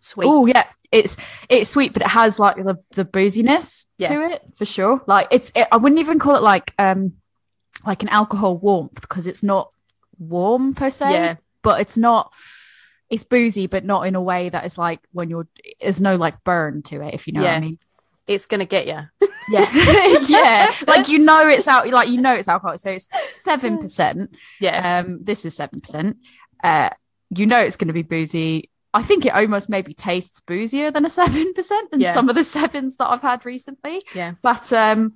sweet. 0.00 0.26
Oh 0.28 0.46
yeah, 0.46 0.64
it's 0.92 1.16
it's 1.48 1.68
sweet, 1.70 1.92
but 1.92 2.02
it 2.02 2.08
has 2.08 2.38
like 2.38 2.56
the 2.56 2.76
the 2.92 3.04
booziness 3.04 3.84
Yeah. 3.98 4.08
to 4.14 4.32
it 4.32 4.42
for 4.56 4.64
sure. 4.64 5.02
Like 5.06 5.28
it's 5.30 5.50
it, 5.54 5.66
I 5.72 5.76
wouldn't 5.76 6.00
even 6.00 6.18
call 6.18 6.36
it 6.36 6.42
like 6.42 6.72
um 6.78 7.14
like 7.86 8.02
an 8.02 8.08
alcohol 8.10 8.56
warmth 8.56 9.00
because 9.00 9.26
it's 9.26 9.42
not 9.42 9.70
warm 10.18 10.74
per 10.74 10.88
se, 10.90 11.12
yeah, 11.12 11.36
but 11.62 11.80
it's 11.80 11.96
not. 11.96 12.32
It's 13.10 13.24
boozy, 13.24 13.66
but 13.66 13.84
not 13.84 14.06
in 14.06 14.14
a 14.14 14.20
way 14.22 14.48
that 14.50 14.64
is 14.64 14.76
like 14.78 15.00
when 15.12 15.30
you're. 15.30 15.48
There's 15.80 16.00
no 16.00 16.16
like 16.16 16.44
burn 16.44 16.82
to 16.84 17.00
it, 17.02 17.14
if 17.14 17.26
you 17.26 17.32
know 17.32 17.42
what 17.42 17.50
I 17.50 17.60
mean. 17.60 17.78
it's 18.26 18.46
gonna 18.46 18.64
get 18.66 18.86
you. 18.86 19.28
Yeah, 19.50 19.66
yeah. 20.28 20.70
Like 20.86 21.08
you 21.08 21.18
know 21.20 21.48
it's 21.48 21.66
out. 21.66 21.88
Like 21.88 22.10
you 22.10 22.20
know 22.20 22.34
it's 22.34 22.48
alcohol. 22.48 22.76
So 22.76 22.90
it's 22.90 23.08
seven 23.42 23.78
percent. 23.78 24.36
Yeah, 24.60 24.98
Um, 24.98 25.20
this 25.24 25.46
is 25.46 25.56
seven 25.56 25.80
percent. 25.80 26.18
Uh, 26.62 26.90
you 27.34 27.46
know 27.46 27.58
it's 27.58 27.76
to 27.76 27.92
be 27.94 28.02
boozy. 28.02 28.68
I 28.92 29.02
think 29.02 29.24
it 29.24 29.32
almost 29.32 29.70
maybe 29.70 29.94
tastes 29.94 30.40
boozier 30.40 30.90
than 30.90 31.06
a 31.06 31.10
seven 31.10 31.52
percent 31.54 31.90
than 31.90 32.00
Yeah. 32.00 32.12
some 32.12 32.28
of 32.28 32.34
the 32.34 32.44
sevens 32.44 32.98
that 32.98 33.06
I've 33.08 33.22
had 33.22 33.46
recently. 33.46 34.02
Yeah. 34.14 34.34
But 34.42 34.70
um 34.70 35.14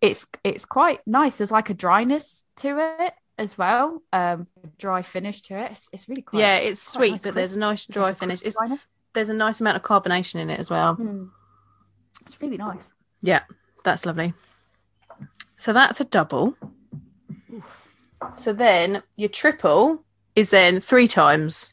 it's 0.00 0.24
it's 0.44 0.64
quite 0.64 1.00
nice. 1.04 1.34
There's 1.34 1.50
like 1.50 1.68
a 1.70 1.74
dryness 1.74 2.44
to 2.58 2.78
it 3.00 3.14
as 3.38 3.56
well. 3.58 4.02
Um 4.12 4.46
dry 4.78 5.02
finish 5.02 5.42
to 5.42 5.54
it. 5.58 5.72
It's, 5.72 5.88
it's 5.92 6.08
really 6.08 6.22
quite 6.22 6.40
yeah, 6.40 6.56
it's 6.56 6.82
sweet, 6.82 7.12
nice 7.12 7.22
but 7.22 7.34
there's 7.34 7.54
a 7.54 7.58
nice 7.58 7.84
crisp. 7.86 7.92
dry 7.92 8.12
finish. 8.12 8.42
It's, 8.42 8.56
there's 9.14 9.28
a 9.28 9.34
nice 9.34 9.60
amount 9.60 9.76
of 9.76 9.82
carbonation 9.82 10.40
in 10.40 10.50
it 10.50 10.60
as 10.60 10.70
well. 10.70 10.96
Mm. 10.96 11.30
It's 12.26 12.40
really 12.40 12.56
nice. 12.56 12.90
Yeah, 13.22 13.42
that's 13.84 14.04
lovely. 14.04 14.34
So 15.56 15.72
that's 15.72 16.00
a 16.00 16.04
double. 16.04 16.56
So 18.36 18.52
then 18.52 19.02
your 19.16 19.28
triple 19.28 20.04
is 20.34 20.50
then 20.50 20.80
three 20.80 21.08
times 21.08 21.72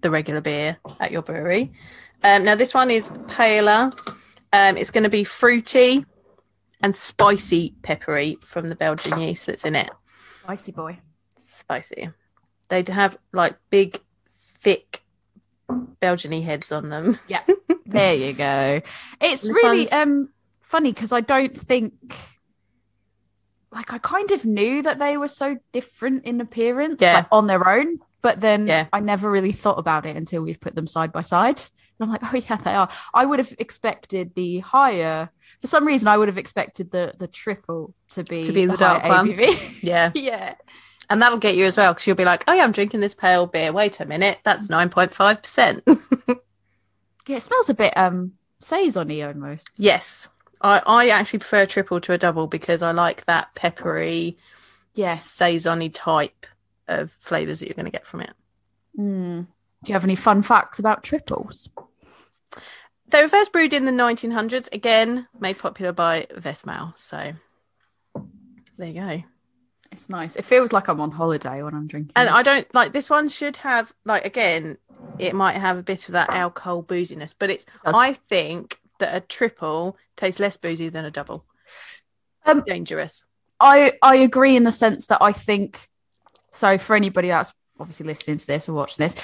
the 0.00 0.10
regular 0.10 0.40
beer 0.40 0.78
at 1.00 1.12
your 1.12 1.22
brewery. 1.22 1.72
Um, 2.22 2.44
now 2.44 2.54
this 2.54 2.74
one 2.74 2.90
is 2.90 3.12
paler. 3.28 3.92
Um, 4.52 4.76
it's 4.76 4.90
going 4.90 5.04
to 5.04 5.10
be 5.10 5.24
fruity 5.24 6.04
and 6.80 6.94
spicy 6.94 7.74
peppery 7.82 8.38
from 8.44 8.68
the 8.68 8.74
Belgian 8.74 9.20
yeast 9.20 9.46
that's 9.46 9.64
in 9.64 9.76
it. 9.76 9.90
Spicy 10.46 10.70
boy. 10.72 10.98
Spicy. 11.48 12.10
They'd 12.68 12.88
have 12.88 13.18
like 13.32 13.56
big, 13.70 13.98
thick 14.60 15.02
Belgiany 15.68 16.44
heads 16.44 16.70
on 16.70 16.88
them. 16.88 17.18
Yeah. 17.28 17.42
there 17.84 18.14
you 18.14 18.32
go. 18.32 18.80
It's 19.20 19.44
really 19.44 19.78
one's- 19.80 19.92
um 19.92 20.28
funny 20.62 20.92
because 20.92 21.12
I 21.12 21.20
don't 21.20 21.56
think 21.56 21.94
like 23.72 23.92
I 23.92 23.98
kind 23.98 24.30
of 24.30 24.44
knew 24.44 24.82
that 24.82 24.98
they 25.00 25.16
were 25.16 25.28
so 25.28 25.56
different 25.72 26.24
in 26.24 26.40
appearance 26.40 27.00
Yeah. 27.00 27.14
like, 27.14 27.26
on 27.32 27.46
their 27.48 27.68
own, 27.68 27.98
but 28.22 28.40
then 28.40 28.66
Yeah. 28.68 28.86
I 28.92 29.00
never 29.00 29.28
really 29.30 29.52
thought 29.52 29.78
about 29.78 30.06
it 30.06 30.16
until 30.16 30.42
we've 30.42 30.60
put 30.60 30.74
them 30.76 30.86
side 30.86 31.12
by 31.12 31.22
side. 31.22 31.58
And 31.98 32.06
I'm 32.06 32.10
like, 32.10 32.22
oh 32.22 32.36
yeah, 32.36 32.56
they 32.56 32.74
are. 32.74 32.88
I 33.12 33.24
would 33.26 33.38
have 33.40 33.52
expected 33.58 34.34
the 34.34 34.60
higher 34.60 35.28
for 35.60 35.66
some 35.66 35.86
reason 35.86 36.08
I 36.08 36.16
would 36.18 36.28
have 36.28 36.38
expected 36.38 36.90
the 36.90 37.14
the 37.18 37.26
triple 37.28 37.94
to 38.10 38.24
be 38.24 38.44
To 38.44 38.52
be 38.52 38.66
the 38.66 38.76
higher 38.76 39.00
dark 39.00 39.04
one. 39.04 39.28
ABV. 39.28 39.78
Yeah. 39.82 40.12
yeah. 40.14 40.54
And 41.08 41.22
that'll 41.22 41.38
get 41.38 41.54
you 41.56 41.64
as 41.66 41.76
well 41.76 41.92
because 41.94 42.06
you'll 42.08 42.16
be 42.16 42.24
like, 42.24 42.42
oh, 42.48 42.52
yeah, 42.52 42.64
I'm 42.64 42.72
drinking 42.72 42.98
this 42.98 43.14
pale 43.14 43.46
beer. 43.46 43.72
Wait 43.72 44.00
a 44.00 44.04
minute. 44.06 44.38
That's 44.44 44.68
9.5%. 44.68 46.38
Yeah, 47.28 47.36
it 47.38 47.42
smells 47.42 47.68
a 47.68 47.74
bit 47.74 47.96
um 47.96 48.32
saison-y 48.60 49.20
almost. 49.22 49.70
Yes. 49.76 50.28
I, 50.60 50.80
I 50.86 51.08
actually 51.08 51.40
prefer 51.40 51.62
a 51.62 51.66
triple 51.66 52.00
to 52.02 52.12
a 52.12 52.18
double 52.18 52.46
because 52.46 52.82
I 52.82 52.92
like 52.92 53.24
that 53.26 53.54
peppery, 53.56 54.38
Yes. 54.94 55.24
saison 55.28 55.90
type 55.90 56.46
of 56.88 57.10
flavours 57.20 57.58
that 57.60 57.66
you're 57.66 57.74
going 57.74 57.84
to 57.86 57.90
get 57.90 58.06
from 58.06 58.20
it. 58.20 58.30
Mm. 58.98 59.46
Do 59.84 59.88
you 59.88 59.92
have 59.94 60.04
any 60.04 60.14
fun 60.16 60.42
facts 60.42 60.78
about 60.78 61.02
triples? 61.02 61.68
They 63.08 63.22
were 63.22 63.28
first 63.28 63.52
brewed 63.52 63.72
in 63.72 63.84
the 63.84 63.92
1900s, 63.92 64.68
again, 64.72 65.28
made 65.38 65.58
popular 65.58 65.92
by 65.92 66.26
Westmalle. 66.34 66.96
So 66.98 67.32
there 68.76 68.88
you 68.88 68.94
go. 68.94 69.22
It's 69.92 70.08
nice. 70.08 70.36
It 70.36 70.44
feels 70.44 70.72
like 70.72 70.88
I'm 70.88 71.00
on 71.00 71.12
holiday 71.12 71.62
when 71.62 71.74
I'm 71.74 71.86
drinking. 71.86 72.12
And 72.16 72.28
it. 72.28 72.34
I 72.34 72.42
don't 72.42 72.74
like 72.74 72.92
this 72.92 73.08
one, 73.08 73.28
should 73.28 73.56
have, 73.58 73.92
like, 74.04 74.26
again, 74.26 74.76
it 75.18 75.34
might 75.34 75.56
have 75.56 75.78
a 75.78 75.82
bit 75.82 76.08
of 76.08 76.12
that 76.12 76.30
alcohol 76.30 76.82
booziness, 76.82 77.34
but 77.38 77.50
it's. 77.50 77.64
I 77.84 78.14
think 78.14 78.78
that 78.98 79.14
a 79.14 79.20
triple 79.20 79.96
tastes 80.16 80.40
less 80.40 80.56
boozy 80.56 80.88
than 80.88 81.04
a 81.04 81.10
double. 81.10 81.44
Um, 82.44 82.62
Dangerous. 82.66 83.24
I 83.58 83.94
I 84.02 84.16
agree 84.16 84.56
in 84.56 84.64
the 84.64 84.72
sense 84.72 85.06
that 85.06 85.22
I 85.22 85.32
think 85.32 85.88
so. 86.52 86.78
For 86.78 86.94
anybody 86.94 87.28
that's 87.28 87.52
obviously 87.80 88.06
listening 88.06 88.38
to 88.38 88.46
this 88.46 88.68
or 88.68 88.74
watching 88.74 89.04
this, 89.04 89.14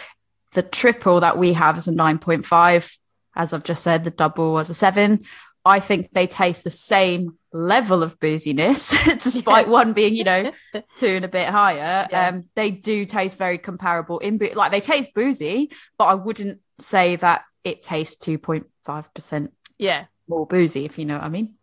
the 0.55 0.63
triple 0.63 1.21
that 1.21 1.39
we 1.39 1.53
have 1.53 1.77
is 1.77 1.89
a 1.89 1.93
nine 1.93 2.19
point 2.19 2.47
five. 2.47 2.91
As 3.35 3.53
I've 3.53 3.65
just 3.65 3.83
said, 3.83 4.05
the 4.05 4.11
double 4.11 4.53
was 4.53 4.71
a 4.71 4.75
seven. 4.75 5.25
I 5.65 5.79
think 5.79 6.11
they 6.13 6.27
taste 6.27 6.65
the 6.65 6.71
same 6.71 7.39
level 7.53 8.03
of 8.03 8.19
booziness, 8.19 8.91
despite 9.23 9.69
one 9.69 9.93
being, 9.93 10.17
you 10.17 10.25
know, 10.25 10.51
two 10.97 11.07
and 11.07 11.25
a 11.25 11.29
bit 11.29 11.49
higher. 11.49 12.09
Yeah. 12.11 12.29
Um, 12.29 12.45
they 12.57 12.71
do 12.73 13.05
taste 13.05 13.39
very 13.39 13.59
comparable 13.59 14.19
in 14.19 14.39
boo- 14.39 14.51
like 14.55 14.73
they 14.73 14.81
taste 14.81 15.15
boozy, 15.15 15.71
but 15.99 16.07
I 16.07 16.15
wouldn't 16.15 16.61
say 16.81 17.15
that 17.17 17.45
it 17.63 17.83
tastes 17.83 18.17
two 18.17 18.39
point 18.39 18.67
five 18.85 19.13
percent 19.15 19.53
Yeah. 19.79 20.07
more 20.27 20.47
boozy, 20.47 20.85
if 20.85 20.99
you 20.99 21.05
know 21.07 21.15
what 21.15 21.25
I 21.25 21.29
mean. 21.29 21.55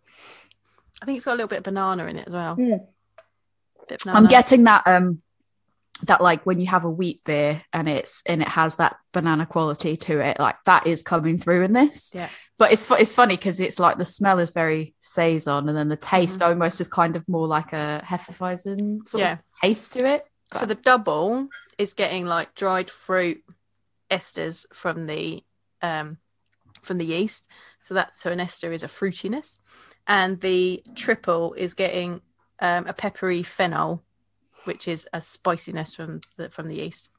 I 1.01 1.05
think 1.05 1.17
it's 1.17 1.25
got 1.25 1.31
a 1.31 1.35
little 1.35 1.47
bit 1.49 1.59
of 1.59 1.63
banana 1.65 2.05
in 2.05 2.17
it 2.17 2.25
as 2.27 2.33
well. 2.33 2.55
Yeah. 2.57 2.77
I'm 4.05 4.27
getting 4.27 4.63
that 4.65 4.83
um 4.87 5.21
that 6.03 6.21
like 6.21 6.45
when 6.45 6.59
you 6.59 6.67
have 6.67 6.85
a 6.85 6.89
wheat 6.89 7.21
beer 7.25 7.61
and 7.73 7.89
it's 7.89 8.21
and 8.25 8.41
it 8.41 8.47
has 8.47 8.75
that 8.75 8.95
banana 9.11 9.45
quality 9.45 9.97
to 9.97 10.19
it, 10.19 10.39
like 10.39 10.55
that 10.65 10.87
is 10.87 11.03
coming 11.03 11.37
through 11.37 11.63
in 11.63 11.73
this. 11.73 12.11
Yeah. 12.13 12.29
But 12.57 12.71
it's 12.71 12.89
it's 12.91 13.13
funny 13.15 13.35
because 13.37 13.59
it's 13.59 13.79
like 13.79 13.97
the 13.97 14.05
smell 14.05 14.39
is 14.39 14.49
very 14.51 14.95
saison 15.01 15.67
and 15.67 15.77
then 15.77 15.89
the 15.89 15.95
taste 15.97 16.39
Mm-hmm. 16.39 16.49
almost 16.49 16.79
is 16.81 16.87
kind 16.87 17.15
of 17.15 17.27
more 17.27 17.47
like 17.47 17.73
a 17.73 18.01
hefeweizen 18.05 19.07
sort 19.07 19.21
Yeah. 19.21 19.33
of 19.33 19.39
taste 19.61 19.93
to 19.93 20.05
it. 20.05 20.25
So 20.53 20.65
the 20.65 20.75
double 20.75 21.47
is 21.77 21.93
getting 21.93 22.25
like 22.25 22.55
dried 22.55 22.89
fruit 22.89 23.43
esters 24.09 24.65
from 24.73 25.05
the 25.05 25.43
um 25.81 26.17
from 26.81 26.97
the 26.97 27.05
yeast. 27.05 27.47
So 27.81 27.93
that's 27.93 28.21
so 28.21 28.31
an 28.31 28.39
ester 28.39 28.71
is 28.71 28.83
a 28.83 28.87
fruitiness, 28.87 29.57
and 30.07 30.39
the 30.39 30.81
triple 30.95 31.53
is 31.53 31.73
getting 31.73 32.21
um, 32.61 32.87
a 32.87 32.93
peppery 32.93 33.43
phenol, 33.43 34.03
which 34.65 34.87
is 34.87 35.07
a 35.13 35.21
spiciness 35.21 35.95
from 35.95 36.21
the 36.37 36.49
from 36.49 36.67
the 36.67 36.75
yeast. 36.75 37.09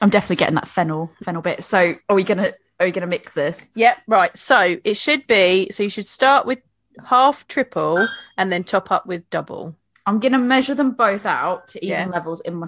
I'm 0.00 0.10
definitely 0.10 0.36
getting 0.36 0.56
that 0.56 0.68
fennel 0.68 1.10
fennel 1.22 1.42
bit. 1.42 1.64
So 1.64 1.94
are 2.08 2.16
we 2.16 2.24
gonna 2.24 2.52
are 2.78 2.86
we 2.86 2.92
gonna 2.92 3.06
mix 3.06 3.32
this? 3.32 3.68
Yep, 3.74 3.98
right. 4.06 4.36
So 4.36 4.76
it 4.84 4.94
should 4.96 5.26
be. 5.26 5.68
So 5.70 5.82
you 5.82 5.90
should 5.90 6.06
start 6.06 6.46
with 6.46 6.58
half 7.04 7.46
triple 7.48 8.06
and 8.36 8.52
then 8.52 8.64
top 8.64 8.90
up 8.90 9.06
with 9.06 9.28
double. 9.30 9.74
I'm 10.06 10.20
gonna 10.20 10.38
measure 10.38 10.74
them 10.74 10.92
both 10.92 11.26
out 11.26 11.68
to 11.68 11.84
even 11.84 12.08
Yeah. 12.08 12.14
levels 12.14 12.40
in 12.42 12.54
my, 12.54 12.66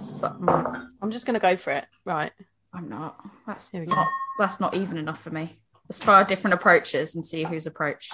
I'm 1.01 1.11
just 1.11 1.25
going 1.25 1.35
to 1.35 1.41
go 1.41 1.57
for 1.57 1.71
it. 1.73 1.87
Right. 2.05 2.33
I'm 2.75 2.89
not. 2.89 3.17
That's 3.47 3.71
Here 3.71 3.81
we 3.81 3.87
go. 3.87 3.95
not. 3.95 4.09
That's 4.39 4.59
not 4.61 4.75
even 4.75 4.97
enough 4.99 5.21
for 5.21 5.31
me. 5.31 5.61
Let's 5.89 6.01
try 6.01 6.15
our 6.17 6.25
different 6.25 6.55
approaches 6.55 7.15
and 7.15 7.25
see 7.25 7.45
whose 7.45 7.65
approach 7.67 8.11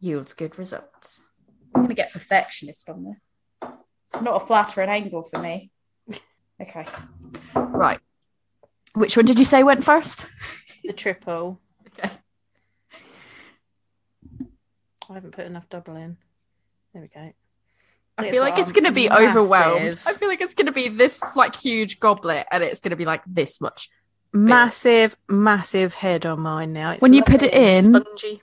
yields 0.00 0.32
good 0.34 0.58
results. 0.58 1.22
I'm 1.74 1.82
gonna 1.82 1.94
get 1.94 2.12
perfectionist 2.12 2.88
on 2.90 3.04
this. 3.04 3.18
It's 4.12 4.20
not 4.22 4.40
a 4.42 4.46
flattering 4.46 4.88
angle 4.88 5.22
for 5.22 5.38
me. 5.40 5.70
Okay. 6.60 6.86
Right. 7.54 8.00
Which 8.94 9.16
one 9.16 9.26
did 9.26 9.38
you 9.38 9.44
say 9.44 9.62
went 9.62 9.84
first? 9.84 10.26
The 10.84 10.92
triple. 10.92 11.60
Okay. 11.86 12.10
I 15.10 15.14
haven't 15.14 15.32
put 15.32 15.46
enough 15.46 15.68
double 15.68 15.96
in. 15.96 16.16
There 16.92 17.02
we 17.02 17.08
go. 17.08 17.32
I 18.16 18.22
It's 18.24 18.30
feel 18.32 18.42
like 18.42 18.58
it's 18.58 18.72
gonna 18.72 18.90
be 18.92 19.08
overwhelmed. 19.10 19.98
I 20.06 20.14
feel 20.14 20.28
like 20.28 20.40
it's 20.40 20.54
gonna 20.54 20.72
be 20.72 20.88
this 20.88 21.20
like 21.36 21.54
huge 21.54 22.00
goblet, 22.00 22.46
and 22.50 22.64
it's 22.64 22.80
gonna 22.80 22.96
be 22.96 23.04
like 23.04 23.22
this 23.26 23.60
much. 23.60 23.90
massive, 24.32 25.16
massive 25.28 25.94
head 25.94 26.26
on 26.26 26.40
mine 26.40 26.72
now. 26.72 26.90
It's 26.92 27.00
When 27.02 27.12
you 27.12 27.22
put 27.22 27.42
it 27.42 27.54
in- 27.54 27.84
spongy. 27.94 28.42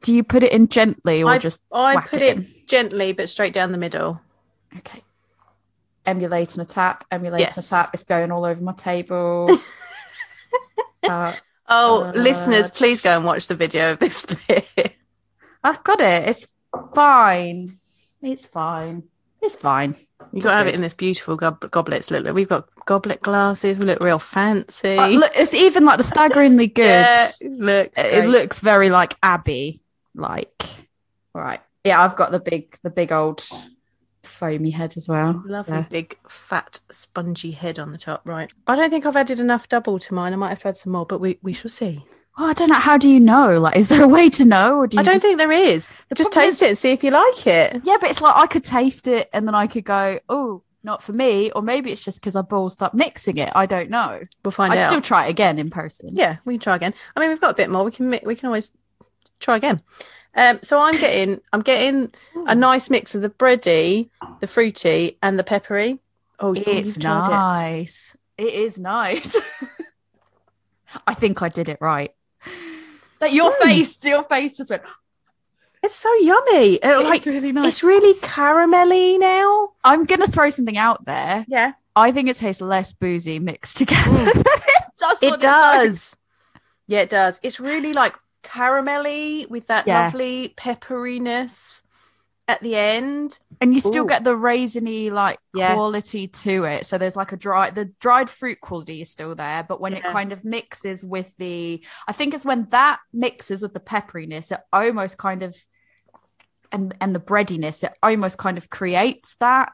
Do 0.00 0.12
you 0.12 0.24
put 0.24 0.42
it 0.42 0.52
in 0.52 0.68
gently 0.68 1.22
or 1.22 1.30
I- 1.30 1.38
just 1.38 1.62
I 1.72 2.00
put 2.00 2.20
it 2.22 2.38
it 2.38 2.46
gently, 2.68 3.12
but 3.12 3.28
straight 3.28 3.52
down 3.52 3.72
the 3.72 3.78
middle. 3.78 4.20
Okay? 4.78 5.02
Emulating 6.04 6.60
a 6.60 6.64
tap, 6.64 7.04
emulating 7.10 7.46
Yes. 7.46 7.66
a 7.66 7.68
tap. 7.70 7.90
It's 7.94 8.04
going 8.04 8.30
all 8.32 8.44
over 8.44 8.60
my 8.62 8.72
table. 8.72 9.48
uh, 11.04 11.32
Oh, 11.68 12.04
Uh, 12.04 12.12
listeners, 12.12 12.70
please 12.70 13.00
go 13.00 13.16
and 13.16 13.24
watch 13.24 13.46
the 13.46 13.54
video 13.54 13.92
of 13.92 13.98
this 13.98 14.26
bit. 14.48 14.96
I've 15.64 15.82
got 15.84 16.00
it. 16.00 16.28
It's 16.28 16.46
fine. 16.94 17.76
It's 18.20 18.44
fine. 18.46 19.04
It's 19.40 19.56
fine. 19.56 19.94
You've 20.32 20.44
got 20.44 20.50
to 20.52 20.56
have 20.58 20.66
it 20.66 20.74
in 20.74 20.80
this 20.80 20.92
beautiful 20.94 21.36
gob- 21.36 21.70
goblets. 21.70 22.10
Look, 22.10 22.24
look, 22.24 22.34
we've 22.34 22.48
got 22.48 22.68
goblet 22.84 23.20
glasses. 23.22 23.78
We 23.78 23.86
look 23.86 24.02
real 24.02 24.18
fancy. 24.18 24.96
Uh, 24.98 25.08
look, 25.08 25.32
it's 25.34 25.54
even 25.54 25.84
like 25.84 25.98
the 25.98 26.04
staggeringly 26.04 26.66
good. 26.68 26.82
Yeah, 26.84 27.30
looks 27.42 27.98
it 27.98 28.10
great. 28.10 28.28
looks 28.28 28.60
very 28.60 28.90
like 28.90 29.16
Abbey. 29.22 29.80
Like, 30.14 30.62
right. 31.32 31.60
Yeah, 31.84 32.02
I've 32.02 32.16
got 32.16 32.32
the 32.32 32.40
big, 32.40 32.76
the 32.82 32.90
big 32.90 33.12
old 33.12 33.44
foamy 34.42 34.70
head 34.70 34.96
as 34.96 35.06
well. 35.06 35.40
Lovely 35.46 35.82
so- 35.82 35.86
big 35.88 36.18
fat 36.28 36.80
spongy 36.90 37.52
head 37.52 37.78
on 37.78 37.92
the 37.92 37.98
top. 37.98 38.22
Right. 38.24 38.50
I 38.66 38.74
don't 38.74 38.90
think 38.90 39.06
I've 39.06 39.14
added 39.16 39.38
enough 39.38 39.68
double 39.68 40.00
to 40.00 40.14
mine. 40.14 40.32
I 40.32 40.36
might 40.36 40.48
have 40.48 40.58
to 40.60 40.68
add 40.68 40.76
some 40.76 40.90
more, 40.92 41.06
but 41.06 41.20
we, 41.20 41.38
we 41.42 41.52
shall 41.52 41.70
see. 41.70 42.04
Oh, 42.36 42.46
I 42.46 42.52
don't 42.54 42.68
know. 42.70 42.74
How 42.74 42.98
do 42.98 43.08
you 43.08 43.20
know? 43.20 43.60
Like, 43.60 43.76
is 43.76 43.88
there 43.88 44.02
a 44.02 44.08
way 44.08 44.28
to 44.30 44.44
know? 44.44 44.78
Or 44.78 44.86
do 44.88 44.96
you 44.96 45.00
I 45.00 45.04
don't 45.04 45.14
just- 45.14 45.22
think 45.22 45.38
there 45.38 45.52
is. 45.52 45.92
Just 46.14 46.32
taste 46.32 46.56
is- 46.56 46.62
it 46.62 46.68
and 46.70 46.78
see 46.78 46.90
if 46.90 47.04
you 47.04 47.12
like 47.12 47.46
it. 47.46 47.80
Yeah, 47.84 47.98
but 48.00 48.10
it's 48.10 48.20
like 48.20 48.34
I 48.36 48.48
could 48.48 48.64
taste 48.64 49.06
it 49.06 49.30
and 49.32 49.46
then 49.46 49.54
I 49.54 49.68
could 49.68 49.84
go, 49.84 50.18
oh, 50.28 50.62
not 50.82 51.04
for 51.04 51.12
me. 51.12 51.52
Or 51.52 51.62
maybe 51.62 51.92
it's 51.92 52.02
just 52.02 52.20
because 52.20 52.34
I 52.34 52.42
ballsed 52.42 52.82
up 52.82 52.94
mixing 52.94 53.38
it. 53.38 53.52
I 53.54 53.66
don't 53.66 53.90
know. 53.90 54.22
We'll 54.44 54.50
find 54.50 54.72
out. 54.72 54.80
I'd 54.80 54.86
still 54.88 55.00
try 55.00 55.26
it 55.26 55.30
again 55.30 55.60
in 55.60 55.70
person. 55.70 56.10
Yeah, 56.14 56.38
we 56.44 56.54
can 56.54 56.60
try 56.60 56.74
again. 56.74 56.94
I 57.14 57.20
mean, 57.20 57.28
we've 57.28 57.40
got 57.40 57.52
a 57.52 57.54
bit 57.54 57.70
more. 57.70 57.84
We 57.84 57.92
can 57.92 58.10
we 58.24 58.34
can 58.34 58.46
always 58.46 58.72
try 59.38 59.56
again. 59.56 59.80
Um, 60.34 60.58
so 60.62 60.80
I'm 60.80 60.96
getting 60.98 61.40
I'm 61.52 61.60
getting 61.60 62.12
a 62.46 62.54
nice 62.54 62.88
mix 62.90 63.14
of 63.14 63.22
the 63.22 63.28
bready, 63.30 64.08
the 64.40 64.46
fruity, 64.46 65.18
and 65.22 65.38
the 65.38 65.44
peppery. 65.44 65.98
Oh, 66.40 66.52
you- 66.54 66.64
It's 66.66 66.88
you've 66.96 66.96
it. 66.96 67.02
nice. 67.04 68.16
It 68.38 68.54
is 68.54 68.78
nice. 68.78 69.36
I 71.06 71.14
think 71.14 71.42
I 71.42 71.48
did 71.48 71.68
it 71.68 71.78
right. 71.80 72.12
That 73.20 73.32
your 73.32 73.52
Mm. 73.52 73.62
face, 73.62 74.04
your 74.04 74.24
face 74.24 74.56
just 74.56 74.70
went. 74.70 74.82
It's 75.84 75.96
so 75.96 76.14
yummy. 76.14 76.74
It, 76.74 76.80
It's 76.84 77.02
like 77.02 77.26
really 77.26 77.50
nice. 77.50 77.66
it's 77.66 77.82
really 77.82 78.14
caramelly 78.20 79.18
now. 79.18 79.70
I'm 79.82 80.04
gonna 80.04 80.28
throw 80.28 80.48
something 80.50 80.78
out 80.78 81.04
there. 81.06 81.44
Yeah, 81.48 81.72
I 81.96 82.12
think 82.12 82.28
it 82.28 82.36
tastes 82.36 82.60
less 82.62 82.92
boozy 82.92 83.38
mixed 83.40 83.76
together. 83.78 84.30
It 84.94 84.96
does. 84.98 85.22
it 85.22 85.40
does. 85.40 86.16
Yeah, 86.86 87.00
it 87.00 87.10
does. 87.10 87.40
It's 87.42 87.58
really 87.58 87.92
like 87.92 88.14
caramelly 88.42 89.48
with 89.48 89.66
that 89.68 89.86
Yeah. 89.86 90.04
lovely 90.06 90.54
pepperiness 90.56 91.82
at 92.48 92.60
the 92.60 92.74
end. 92.76 93.38
and 93.60 93.72
you 93.72 93.78
still 93.78 94.02
Ooh. 94.04 94.08
get 94.08 94.24
the 94.24 94.34
raisiny 94.36 95.10
like 95.12 95.38
Yeah. 95.54 95.74
quality 95.74 96.26
to 96.26 96.64
it 96.64 96.84
so 96.84 96.98
there's 96.98 97.14
like 97.14 97.30
a 97.30 97.36
dry 97.36 97.70
the 97.70 97.84
dried 98.00 98.28
fruit 98.28 98.60
quality 98.60 99.00
is 99.00 99.08
still 99.10 99.36
there 99.36 99.62
but 99.62 99.80
when 99.80 99.92
it 99.94 100.02
kind 100.02 100.32
of 100.32 100.44
mixes 100.44 101.04
with 101.04 101.34
the 101.36 101.84
i 102.08 102.12
think 102.12 102.34
it's 102.34 102.44
when 102.44 102.66
that 102.70 102.98
mixes 103.12 103.62
with 103.62 103.72
the 103.74 103.80
pepperiness 103.80 104.50
it 104.50 104.58
almost 104.72 105.16
kind 105.16 105.44
of 105.44 105.56
and 106.72 106.94
and 107.00 107.14
the 107.14 107.20
breadiness 107.20 107.84
it 107.84 107.96
almost 108.02 108.36
kind 108.38 108.58
of 108.58 108.68
creates 108.68 109.36
that 109.38 109.72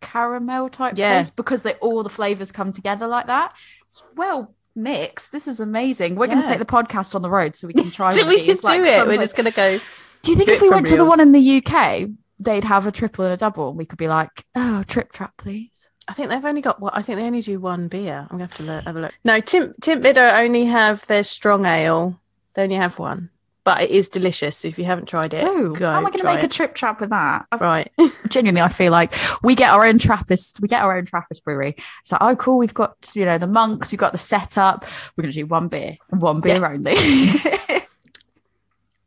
caramel 0.00 0.70
type 0.70 0.96
Yeah. 0.96 1.18
taste 1.18 1.36
because 1.36 1.60
they 1.62 1.74
all 1.74 2.02
the 2.02 2.08
flavors 2.08 2.50
come 2.52 2.72
together 2.72 3.06
like 3.06 3.26
that 3.26 3.52
it's 3.86 4.02
well 4.16 4.54
mixed 4.76 5.32
this 5.32 5.48
is 5.48 5.58
amazing 5.58 6.14
we're 6.16 6.26
going 6.26 6.40
to 6.40 6.46
take 6.46 6.58
the 6.58 6.66
podcast 6.66 7.14
on 7.14 7.22
the 7.22 7.30
road 7.30 7.56
so 7.56 7.66
we 7.66 7.72
can 7.72 7.90
try 7.90 8.12
So 8.14 8.26
we 8.26 8.38
can 8.38 8.46
these, 8.46 8.64
like, 8.64 8.80
do 8.80 8.86
it. 8.86 9.06
We're 9.06 9.18
just 9.18 9.36
gonna 9.36 9.50
go. 9.50 9.80
do 10.22 10.30
you 10.30 10.36
think 10.36 10.50
if 10.50 10.60
we 10.60 10.70
went 10.70 10.86
to 10.88 10.96
the 10.96 11.04
one 11.04 11.20
in 11.20 11.32
the 11.32 11.62
UK, 11.62 12.08
they'd 12.38 12.64
have 12.64 12.86
a 12.86 12.92
triple 12.92 13.24
and 13.24 13.34
a 13.34 13.36
double, 13.36 13.70
and 13.70 13.78
we 13.78 13.86
could 13.86 13.98
be 13.98 14.08
like, 14.08 14.44
"Oh, 14.54 14.82
trip 14.84 15.12
trap, 15.12 15.34
please." 15.38 15.88
I 16.08 16.12
think 16.12 16.28
they've 16.28 16.44
only 16.44 16.60
got 16.60 16.80
what 16.80 16.96
I 16.96 17.02
think 17.02 17.18
they 17.18 17.26
only 17.26 17.42
do 17.42 17.58
one 17.58 17.88
beer. 17.88 18.20
I'm 18.20 18.38
gonna 18.38 18.44
have 18.44 18.56
to 18.56 18.62
look, 18.62 18.84
have 18.84 18.96
a 18.96 19.00
look. 19.00 19.14
No, 19.24 19.40
Tynt 19.40 19.80
Tynt 19.82 20.02
Meadow 20.02 20.30
only 20.30 20.66
have 20.66 21.06
their 21.06 21.24
strong 21.24 21.64
ale. 21.64 22.20
They 22.54 22.62
only 22.62 22.76
have 22.76 22.98
one, 22.98 23.30
but 23.66 23.82
it 23.82 23.90
is 23.90 24.08
delicious. 24.08 24.58
So 24.58 24.68
if 24.68 24.78
you 24.78 24.84
haven't 24.84 25.06
tried 25.06 25.34
it, 25.34 25.42
Oh, 25.44 25.72
go 25.72 25.90
how 25.90 25.98
am 25.98 26.06
I 26.06 26.10
going 26.10 26.20
to 26.20 26.24
make 26.24 26.44
a 26.44 26.48
trip 26.48 26.76
trap 26.76 27.00
with 27.00 27.10
that? 27.10 27.46
I've, 27.50 27.60
right? 27.60 27.92
genuinely, 28.28 28.60
I 28.62 28.68
feel 28.68 28.92
like 28.92 29.12
we 29.42 29.56
get 29.56 29.70
our 29.70 29.84
own 29.84 29.98
Trappist, 29.98 30.60
we 30.60 30.68
get 30.68 30.82
our 30.82 30.96
own 30.96 31.04
Trappist 31.04 31.44
brewery. 31.44 31.74
It's 32.00 32.12
like, 32.12 32.22
oh, 32.22 32.36
cool, 32.36 32.58
we've 32.58 32.72
got 32.72 32.96
you 33.12 33.24
know 33.24 33.38
the 33.38 33.48
monks, 33.48 33.90
we've 33.90 33.98
got 33.98 34.12
the 34.12 34.18
setup. 34.18 34.84
We're 35.16 35.22
going 35.22 35.32
to 35.32 35.40
do 35.40 35.46
one 35.46 35.66
beer 35.66 35.98
and 36.12 36.22
one 36.22 36.40
beer 36.40 36.64
only. 36.64 36.94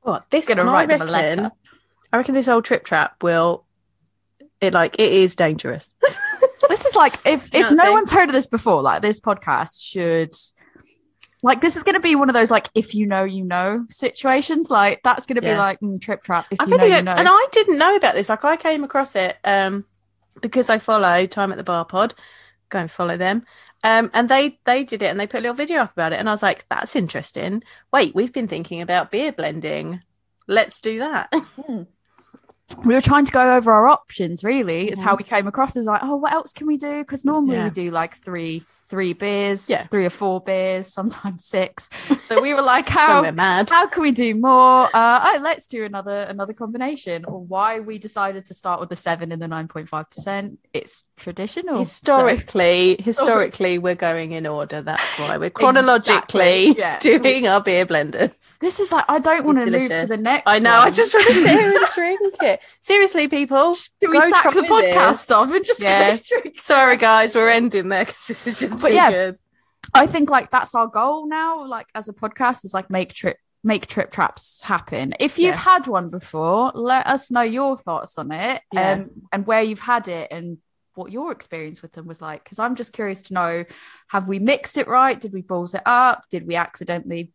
What 0.02 0.26
this? 0.32 0.50
And 0.50 0.60
I 0.60 0.64
write 0.64 0.90
them 0.90 1.02
a 1.02 1.06
letter. 1.06 1.52
I 2.12 2.18
reckon 2.18 2.34
this 2.34 2.48
old 2.48 2.66
trip 2.66 2.84
trap 2.84 3.22
will. 3.22 3.66
It 4.60 4.74
like 4.74 4.96
it 4.98 5.12
is 5.12 5.36
dangerous. 5.36 5.94
this 6.70 6.86
is 6.86 6.96
like 6.96 7.14
if 7.26 7.54
You 7.54 7.62
if 7.62 7.72
no 7.72 7.94
one's 7.94 8.12
heard 8.12 8.28
of 8.28 8.34
this 8.34 8.48
before, 8.48 8.82
like 8.82 9.02
this 9.02 9.20
podcast 9.20 9.82
should. 9.82 10.34
Like 11.42 11.62
this 11.62 11.76
is 11.76 11.84
going 11.84 11.96
to 11.96 12.02
be 12.02 12.16
one 12.16 12.30
of 12.30 12.34
those 12.34 12.52
like 12.52 12.70
if 12.76 12.94
you 12.94 13.06
know 13.06 13.24
you 13.24 13.46
know 13.46 13.86
situations. 13.90 14.70
Like 14.70 15.02
that's 15.04 15.26
going 15.26 15.36
to 15.38 15.42
be 15.42 15.56
like 15.56 15.80
mm, 15.80 16.00
trip 16.02 16.22
trap. 16.24 16.48
If 16.52 16.60
I 16.60 16.66
you 16.66 16.72
know 16.72 16.78
really 16.78 16.96
you 16.96 17.02
know. 17.02 17.14
and 17.14 17.28
I 17.30 17.48
didn't 17.52 17.78
know 17.78 17.96
about 17.96 18.16
this. 18.16 18.30
Like 18.30 18.44
I 18.44 18.58
came 18.58 18.84
across 18.84 19.16
it 19.16 19.38
um 19.44 19.86
because 20.42 20.70
I 20.70 20.80
follow 20.80 21.26
Time 21.26 21.52
at 21.52 21.58
the 21.58 21.64
Bar 21.64 21.86
Pod. 21.86 22.14
Go 22.70 22.80
and 22.80 22.92
follow 22.92 23.18
them. 23.18 23.46
Um, 23.84 24.12
and 24.14 24.28
they 24.28 24.60
they 24.66 24.84
did 24.84 25.02
it 25.02 25.08
and 25.08 25.20
they 25.20 25.28
put 25.28 25.40
a 25.40 25.42
little 25.42 25.56
video 25.56 25.80
up 25.82 25.94
about 25.94 26.12
it, 26.14 26.20
and 26.20 26.28
I 26.28 26.34
was 26.34 26.44
like, 26.44 26.66
that's 26.70 26.96
interesting. 26.96 27.64
Wait, 27.94 28.14
we've 28.14 28.34
been 28.34 28.48
thinking 28.50 28.82
about 28.82 29.10
beer 29.10 29.32
blending. 29.32 30.02
Let's 30.48 30.82
do 30.82 31.00
that. 31.00 31.32
we 32.86 32.94
were 32.94 33.02
trying 33.02 33.26
to 33.26 33.32
go 33.32 33.56
over 33.56 33.72
our 33.72 33.88
options 33.88 34.44
really 34.44 34.90
it's 34.90 35.02
how 35.02 35.16
we 35.16 35.24
came 35.24 35.48
across 35.48 35.76
is 35.76 35.86
like 35.86 36.02
oh 36.04 36.16
what 36.18 36.32
else 36.32 36.54
can 36.54 36.68
we 36.68 36.78
do 36.78 37.00
because 37.00 37.26
normally 37.26 37.56
Yeah. 37.56 37.64
we 37.66 37.70
do 37.72 37.90
like 37.90 38.18
three 38.18 38.64
three 38.90 39.14
beers 39.14 39.70
Yeah. 39.70 39.84
three 39.84 40.06
or 40.06 40.10
four 40.10 40.42
beers 40.42 40.88
sometimes 40.92 41.46
six 41.46 41.90
so 42.22 42.42
we 42.42 42.54
were 42.54 42.62
like 42.62 42.90
how 42.90 43.22
we're 43.22 43.32
mad. 43.32 43.70
how 43.70 43.88
can 43.88 44.02
we 44.02 44.12
do 44.12 44.34
more 44.36 44.86
uh 44.94 45.32
oh, 45.36 45.40
let's 45.42 45.68
do 45.68 45.86
another 45.86 46.24
another 46.28 46.54
combination 46.54 47.24
or 47.26 47.40
why 47.40 47.80
we 47.80 47.98
decided 48.00 48.46
to 48.48 48.54
start 48.54 48.80
with 48.80 48.90
the 48.90 48.96
seven 48.96 49.32
and 49.32 49.42
the 49.42 49.46
9.5 49.48 50.10
percent 50.10 50.60
it's 50.74 51.04
traditional 51.18 51.86
so- 51.86 52.00
Historically, 52.30 52.98
historically, 53.04 53.78
we're 53.78 53.94
going 53.96 54.32
in 54.32 54.48
order. 54.48 54.82
That's 54.82 55.04
why 55.20 55.38
we're 55.38 55.50
chronologically 55.50 56.70
Exactly, 56.70 56.78
yeah. 56.78 57.00
doing 57.00 57.48
our 57.48 57.62
beer 57.62 57.86
blenders. 57.86 58.58
this 58.60 58.80
is 58.80 58.92
like 58.92 59.06
i 59.10 59.20
don't 59.20 59.46
want 59.46 59.58
to 59.60 59.70
move 59.70 59.90
to 59.90 60.06
the 60.08 60.18
next 60.18 60.44
I 60.48 60.60
know. 60.60 60.74
I 60.74 60.90
just 60.90 61.14
want 61.14 61.28
to 61.28 61.34
sit 61.34 61.50
here 61.60 61.78
and 61.78 61.88
drink 61.94 62.20
it. 62.42 62.60
Seriously, 62.82 63.28
people. 63.28 63.74
Should 63.74 63.92
we 64.10 64.20
sack 64.20 64.54
the 64.54 64.62
podcast 64.62 65.28
this. 65.28 65.32
off 65.32 65.52
and 65.54 65.64
just 65.66 65.82
Yeah. 65.82 66.18
Sorry, 66.56 66.98
guys, 66.98 67.36
we're 67.36 67.50
ending 67.50 67.90
there 67.90 68.06
because 68.06 68.28
this 68.28 68.48
is 68.48 68.60
just 68.60 68.79
But 68.82 68.94
yeah, 68.94 69.12
good. 69.12 69.40
I 69.94 70.08
think 70.08 70.30
like 70.30 70.52
that's 70.52 70.76
our 70.76 70.88
goal 70.88 71.28
now, 71.28 71.66
like 71.66 71.88
as 71.96 72.08
a 72.08 72.14
podcast, 72.14 72.66
is 72.66 72.74
like 72.74 72.90
make 72.90 73.14
trip 73.14 73.38
make 73.64 73.88
trip 73.88 74.10
traps 74.12 74.62
happen. 74.64 75.14
If 75.20 75.38
you've 75.38 75.56
Yeah. 75.56 75.60
had 75.62 75.88
one 75.88 76.10
before, 76.10 76.72
let 76.74 77.06
us 77.08 77.30
know 77.30 77.42
your 77.42 77.78
thoughts 77.78 78.18
on 78.18 78.32
it 78.32 78.62
Yeah. 78.72 78.92
um, 78.94 79.10
and 79.34 79.46
where 79.46 79.62
you've 79.62 79.82
had 79.82 80.08
it 80.08 80.32
and 80.32 80.60
what 80.96 81.12
your 81.12 81.32
experience 81.32 81.82
with 81.82 81.92
them 81.92 82.08
was 82.08 82.22
like. 82.22 82.44
Because 82.44 82.60
I'm 82.60 82.76
just 82.76 82.94
curious 82.94 83.22
to 83.24 83.34
know: 83.34 83.66
have 84.08 84.28
we 84.30 84.40
mixed 84.40 84.78
it 84.78 84.88
right? 84.88 85.20
Did 85.20 85.34
we 85.34 85.42
balls 85.42 85.74
it 85.74 85.82
up? 85.86 86.24
Did 86.30 86.48
we 86.48 86.56
accidentally 86.56 87.32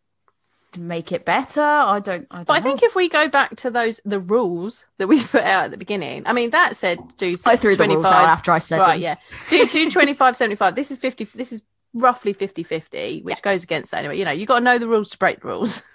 make 0.77 1.11
it 1.11 1.25
better? 1.25 1.61
I 1.61 1.99
don't. 1.99 2.27
I 2.31 2.37
don't 2.37 2.47
But 2.47 2.53
I 2.53 2.59
know. 2.59 2.63
think 2.63 2.83
if 2.83 2.95
we 2.95 3.09
go 3.09 3.27
back 3.27 3.55
to 3.57 3.71
those 3.71 3.99
the 4.05 4.19
rules 4.19 4.85
that 4.97 5.07
we 5.07 5.23
put 5.23 5.43
out 5.43 5.65
at 5.65 5.71
the 5.71 5.77
beginning, 5.77 6.23
I 6.25 6.33
mean 6.33 6.49
that 6.51 6.77
said 6.77 6.99
do 7.17 7.33
I 7.45 7.55
threw 7.55 7.71
the 7.75 7.85
25, 7.85 7.95
rules 7.95 8.05
out 8.05 8.27
after 8.29 8.51
I 8.51 8.59
said 8.59 8.79
right, 8.79 8.93
them. 8.93 9.01
yeah. 9.01 9.15
Do 9.49 9.65
do 9.67 9.89
25 9.99 10.35
75. 10.37 10.75
This 10.75 10.91
is 10.91 10.97
50 10.97 11.25
this 11.35 11.51
is 11.51 11.63
roughly 11.93 12.33
50-50, 12.33 13.23
which 13.23 13.41
goes 13.41 13.63
against 13.63 13.91
that 13.91 13.99
anyway. 13.99 14.17
You 14.19 14.25
know, 14.25 14.31
you 14.31 14.45
got 14.45 14.59
to 14.59 14.65
know 14.65 14.77
the 14.77 14.87
rules 14.89 15.09
to 15.11 15.17
break 15.17 15.41
the 15.41 15.47
rules. 15.47 15.81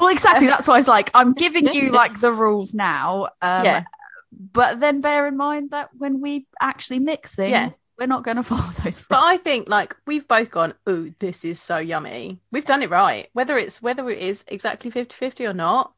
Well, 0.00 0.08
exactly. 0.08 0.46
That's 0.46 0.66
why 0.66 0.78
it's 0.78 0.88
like 0.88 1.10
I'm 1.12 1.34
giving 1.34 1.66
you 1.74 1.90
like 2.02 2.20
the 2.20 2.32
rules 2.32 2.72
now. 2.72 3.24
Um, 3.42 3.64
Yeah. 3.66 3.84
But 4.32 4.80
then 4.80 5.02
bear 5.02 5.26
in 5.26 5.36
mind 5.36 5.72
that 5.72 5.90
when 5.98 6.20
we 6.22 6.46
actually 6.60 7.00
mix 7.00 7.34
things, 7.34 7.50
Yeah. 7.50 7.70
We're 7.98 8.06
not 8.06 8.22
going 8.22 8.36
to 8.38 8.42
follow 8.42 8.70
those 8.84 9.02
But. 9.02 9.22
I 9.22 9.36
think 9.36 9.68
like 9.68 9.96
we've 10.06 10.26
both 10.26 10.50
gone, 10.50 10.74
"Ooh, 10.88 11.14
this 11.18 11.44
is 11.44 11.60
so 11.60 11.78
yummy." 11.78 12.40
We've 12.50 12.64
done 12.64 12.82
it 12.82 12.90
right. 12.90 13.28
Whether 13.32 13.56
it's 13.56 13.82
whether 13.82 14.08
it 14.08 14.18
is 14.18 14.44
exactly 14.46 14.90
50-50 14.90 15.48
or 15.48 15.54
not, 15.54 15.92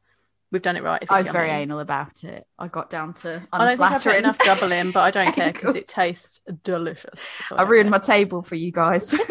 we've 0.51 0.61
done 0.61 0.77
it 0.77 0.83
right. 0.83 1.01
if 1.01 1.11
I 1.11 1.19
was 1.19 1.29
very 1.29 1.49
anal 1.49 1.79
about 1.79 2.23
it. 2.23 2.45
I 2.57 2.67
got 2.67 2.89
down 2.89 3.13
to 3.15 3.41
I 3.53 3.75
don't 3.75 3.77
think 3.77 4.07
I've 4.07 4.17
enough 4.17 4.37
double 4.39 4.71
in, 4.71 4.91
but 4.91 5.01
I 5.01 5.11
don't 5.11 5.33
care 5.35 5.53
because 5.53 5.75
it 5.75 5.87
tastes 5.87 6.41
delicious. 6.63 7.19
So 7.47 7.55
I 7.55 7.63
ruined 7.63 7.89
my 7.89 7.99
table 7.99 8.41
for 8.41 8.55
you 8.55 8.71
guys. 8.71 9.13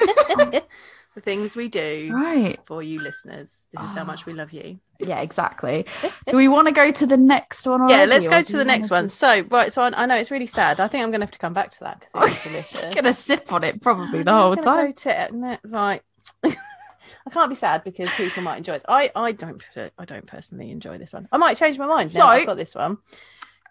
the 1.15 1.21
things 1.21 1.57
we 1.57 1.69
do 1.69 2.11
right. 2.15 2.59
for 2.67 2.83
you 2.83 3.01
listeners. 3.01 3.67
This 3.73 3.83
is 3.83 3.97
how 3.97 4.05
much 4.05 4.27
we 4.27 4.33
love 4.33 4.53
you. 4.53 4.79
Yeah, 5.03 5.21
exactly. 5.23 5.87
Do 6.27 6.37
we 6.37 6.47
want 6.47 6.67
to 6.69 6.73
go 6.75 6.91
to 6.91 7.07
the 7.07 7.17
next 7.17 7.67
one? 7.67 7.89
Yeah, 7.89 8.05
let's 8.05 8.29
go 8.29 8.43
to 8.43 8.57
the 8.59 8.67
next 8.67 8.91
one. 8.91 9.05
just- 9.05 9.17
So, 9.17 9.41
right, 9.51 9.73
so 9.73 9.81
I, 9.81 10.03
I 10.03 10.05
know 10.05 10.15
it's 10.15 10.31
really 10.31 10.47
sad. 10.47 10.79
I 10.79 10.89
think 10.89 11.03
I'm 11.03 11.09
going 11.11 11.21
to 11.21 11.25
have 11.25 11.31
to 11.31 11.39
come 11.39 11.55
back 11.55 11.71
to 11.71 11.81
that 11.81 12.01
because 12.01 12.31
it's 12.31 12.47
I'm 12.47 12.53
delicious. 12.53 12.95
gonna 12.95 13.15
sip 13.15 13.51
on 13.51 13.65
it 13.65 13.81
probably 13.81 14.23
the 14.25 14.31
whole 14.31 14.57
time. 14.57 14.89
go 14.89 14.93
to 14.93 15.23
it, 15.23 15.61
right. 15.65 16.03
I 16.45 17.31
can't 17.31 17.49
be 17.49 17.55
sad 17.57 17.83
because 17.83 18.11
people 18.11 18.43
might 18.43 18.59
enjoy 18.59 18.75
it. 18.75 18.85
I, 18.89 19.11
I 19.17 19.33
don't 19.33 19.63
I 19.99 20.05
don't 20.05 20.27
personally 20.27 20.71
enjoy 20.71 20.99
this 20.99 21.15
one. 21.15 21.29
I 21.33 21.39
might 21.39 21.57
change 21.57 21.79
my 21.79 21.87
mind 21.87 22.13
now. 22.13 22.21
So, 22.21 22.27
I've 22.27 22.45
got 22.47 22.59
this 22.59 22.75
one. 22.75 22.99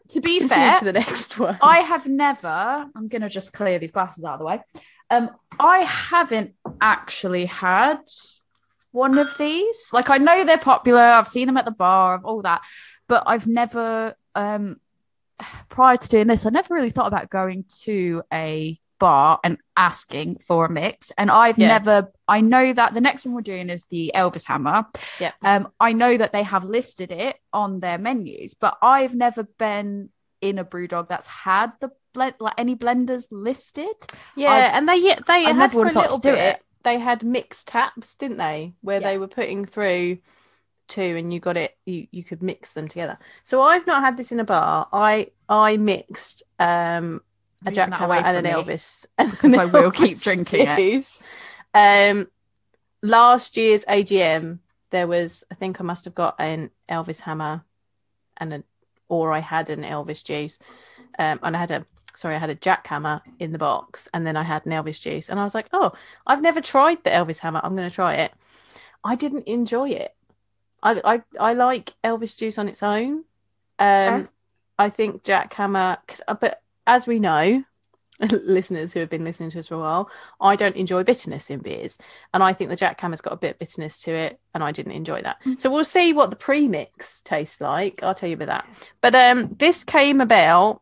To 0.09 0.21
be 0.21 0.39
Continue 0.39 0.65
fair, 0.71 0.79
to 0.79 0.85
the 0.85 0.93
next 0.93 1.37
one. 1.37 1.59
I 1.61 1.81
have 1.81 2.07
never. 2.07 2.89
I'm 2.95 3.07
gonna 3.07 3.29
just 3.29 3.53
clear 3.53 3.77
these 3.77 3.91
glasses 3.91 4.23
out 4.23 4.33
of 4.33 4.39
the 4.39 4.45
way. 4.45 4.61
Um, 5.09 5.29
I 5.59 5.79
haven't 5.79 6.53
actually 6.79 7.45
had 7.45 7.99
one 8.91 9.17
of 9.17 9.37
these. 9.37 9.89
Like 9.91 10.09
I 10.09 10.17
know 10.17 10.43
they're 10.43 10.57
popular. 10.57 11.01
I've 11.01 11.27
seen 11.27 11.47
them 11.47 11.57
at 11.57 11.65
the 11.65 11.71
bar, 11.71 12.15
of 12.15 12.25
all 12.25 12.41
that, 12.43 12.61
but 13.07 13.23
I've 13.25 13.47
never. 13.47 14.15
Um, 14.35 14.79
prior 15.69 15.97
to 15.97 16.07
doing 16.09 16.27
this, 16.27 16.45
I 16.45 16.49
never 16.49 16.73
really 16.73 16.89
thought 16.89 17.07
about 17.07 17.29
going 17.29 17.65
to 17.83 18.23
a 18.31 18.77
bar 18.99 19.39
and 19.43 19.57
asking 19.77 20.37
for 20.45 20.65
a 20.65 20.69
mix. 20.69 21.11
And 21.17 21.31
I've 21.31 21.57
Yeah. 21.57 21.67
never. 21.69 22.11
I 22.27 22.41
know 22.41 22.73
that 22.73 22.93
the 22.93 23.01
next 23.01 23.25
one 23.25 23.33
we're 23.33 23.41
doing 23.41 23.69
is 23.69 23.85
the 23.85 24.11
Elvis 24.13 24.45
Hammer. 24.45 24.85
Yeah. 25.19 25.31
Um, 25.41 25.69
I 25.79 25.93
know 25.93 26.17
that 26.17 26.33
they 26.33 26.43
have 26.43 26.65
listed 26.65 27.11
it 27.11 27.37
on 27.53 27.79
their 27.79 27.97
menus, 27.97 28.53
but 28.53 28.77
I've 28.81 29.15
never 29.15 29.43
been 29.43 30.09
in 30.41 30.59
a 30.59 30.65
brewdog 30.65 31.07
that's 31.07 31.27
had 31.27 31.71
the 31.79 31.91
blend 32.13 32.35
like 32.39 32.53
any 32.57 32.75
blenders 32.75 33.27
listed. 33.31 33.95
yeah, 34.35 34.49
I've- 34.51 34.77
and 34.77 34.89
they 34.89 34.99
they 35.01 35.45
I 35.45 35.53
had 35.53 35.71
for 35.71 35.85
a 35.85 35.91
little 35.91 36.19
bit. 36.19 36.37
it. 36.37 36.63
They 36.83 36.97
had 36.97 37.23
mixed 37.23 37.67
taps, 37.67 38.15
didn't 38.15 38.37
they? 38.37 38.73
Where 38.81 39.01
Yeah. 39.01 39.07
they 39.09 39.17
were 39.17 39.27
putting 39.27 39.65
through 39.65 40.19
two, 40.87 41.01
and 41.01 41.33
you 41.33 41.39
got 41.39 41.57
it. 41.57 41.77
You 41.85 42.07
you 42.11 42.23
could 42.23 42.41
mix 42.41 42.69
them 42.71 42.87
together. 42.87 43.17
So 43.43 43.61
I've 43.61 43.85
not 43.85 44.01
had 44.01 44.17
this 44.17 44.31
in 44.31 44.39
a 44.39 44.45
bar. 44.45 44.87
I 44.93 45.27
I 45.49 45.77
mixed 45.77 46.43
um 46.59 47.21
a 47.65 47.71
Jack 47.71 47.91
Hammer 47.91 48.13
and 48.15 48.37
an 48.37 48.43
me. 48.45 48.49
Elvis. 48.51 49.05
and 49.17 49.29
because 49.31 49.53
I 49.57 49.65
will 49.65 49.91
keep 49.91 50.17
drinking 50.19 50.65
it. 50.67 51.19
Um, 51.73 52.27
last 53.03 53.57
year's 53.57 53.85
AGM, 53.85 54.59
there 54.91 55.07
was 55.07 55.43
I 55.51 55.55
think 55.55 55.79
I 55.79 55.83
must 55.83 56.05
have 56.05 56.15
got 56.15 56.35
an 56.39 56.71
Elvis 56.89 57.19
Hammer, 57.19 57.63
and 58.37 58.53
an 58.53 58.63
or 59.09 59.33
I 59.33 59.39
had 59.39 59.69
an 59.69 59.83
Elvis 59.83 60.23
juice, 60.23 60.59
um, 61.17 61.39
and 61.43 61.55
I 61.55 61.59
had 61.59 61.71
a 61.71 61.85
sorry 62.19 62.35
I 62.35 62.39
had 62.39 62.49
a 62.49 62.55
Jack 62.55 62.85
Hammer 62.87 63.21
in 63.39 63.51
the 63.51 63.57
box, 63.57 64.07
and 64.13 64.25
then 64.27 64.35
I 64.37 64.43
had 64.43 64.65
an 64.65 64.71
Elvis 64.71 65.01
juice, 65.01 65.29
and 65.29 65.39
I 65.39 65.43
was 65.43 65.55
like, 65.55 65.67
oh, 65.73 65.91
I've 66.27 66.41
never 66.41 66.61
tried 66.61 67.03
the 67.03 67.09
Elvis 67.11 67.39
Hammer. 67.39 67.61
I'm 67.63 67.75
going 67.75 67.89
to 67.89 67.95
try 67.95 68.15
it. 68.15 68.33
I 69.03 69.15
didn't 69.15 69.47
enjoy 69.47 69.89
it. 69.89 70.13
I 70.83 71.01
I, 71.13 71.21
I 71.39 71.53
like 71.53 71.93
Elvis 72.03 72.37
Juice 72.37 72.57
on 72.57 72.67
its 72.67 72.83
own. 72.83 73.23
Um, 73.79 74.29
I 74.77 74.89
think 74.89 75.23
Jack 75.23 75.53
Hammer, 75.53 75.97
'cause- 76.07 76.21
uh, 76.27 76.33
but 76.35 76.61
as 76.87 77.07
we 77.07 77.19
know, 77.19 77.63
listeners 78.31 78.91
who 78.91 78.99
have 78.99 79.09
been 79.09 79.23
listening 79.23 79.49
to 79.51 79.59
us 79.59 79.67
for 79.69 79.75
a 79.75 79.79
while, 79.79 80.09
I 80.41 80.57
don't 80.57 80.75
enjoy 80.75 81.03
bitterness 81.03 81.49
in 81.49 81.59
beers, 81.59 81.97
and 82.33 82.43
I 82.43 82.51
think 82.51 82.69
the 82.69 82.75
Jack 82.75 82.99
Hammer's 82.99 83.21
got 83.21 83.31
a 83.33 83.37
bit 83.37 83.51
of 83.51 83.59
bitterness 83.59 84.01
to 84.01 84.11
it, 84.11 84.39
and 84.53 84.61
I 84.63 84.71
didn't 84.73 84.91
enjoy 84.93 85.21
that. 85.21 85.37
So 85.59 85.69
we'll 85.71 85.85
see 85.85 86.11
what 86.11 86.29
the 86.29 86.35
pre-mix 86.35 87.21
tastes 87.21 87.61
like. 87.61 88.03
I'll 88.03 88.13
tell 88.15 88.27
you 88.29 88.35
about 88.35 88.47
that. 88.47 88.67
But 88.99 89.15
um, 89.15 89.55
this 89.57 89.83
came 89.85 90.19
about 90.19 90.81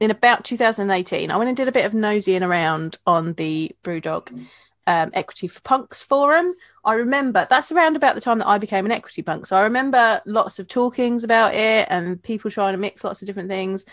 in 0.00 0.10
about 0.10 0.44
2018. 0.44 1.30
I 1.30 1.36
went 1.36 1.48
and 1.48 1.56
did 1.56 1.68
a 1.68 1.72
bit 1.72 1.86
of 1.86 1.92
nosying 1.92 2.42
around 2.42 2.98
on 3.06 3.34
the 3.34 3.74
BrewDog 3.82 4.46
um, 4.86 5.10
Equity 5.14 5.48
for 5.48 5.60
Punks 5.60 6.02
forum. 6.02 6.54
I 6.84 6.94
remember 6.94 7.46
that's 7.48 7.72
around 7.72 7.96
about 7.96 8.14
the 8.14 8.20
time 8.20 8.38
that 8.38 8.48
I 8.48 8.58
became 8.58 8.84
an 8.84 8.92
equity 8.92 9.22
punk. 9.22 9.46
So 9.46 9.56
I 9.56 9.62
remember 9.62 10.20
lots 10.26 10.58
of 10.58 10.68
talkings 10.68 11.24
about 11.24 11.54
it 11.54 11.88
and 11.90 12.22
people 12.22 12.50
trying 12.50 12.74
to 12.74 12.80
mix 12.80 13.04
lots 13.04 13.22
of 13.22 13.26
different 13.26 13.48
things. 13.48 13.86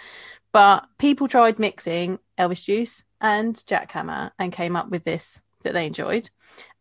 But 0.51 0.85
people 0.97 1.27
tried 1.27 1.59
mixing 1.59 2.19
Elvis 2.37 2.63
Juice 2.63 3.03
and 3.21 3.55
Jackhammer 3.55 4.31
and 4.37 4.51
came 4.51 4.75
up 4.75 4.89
with 4.89 5.03
this 5.03 5.39
that 5.63 5.73
they 5.73 5.85
enjoyed. 5.85 6.29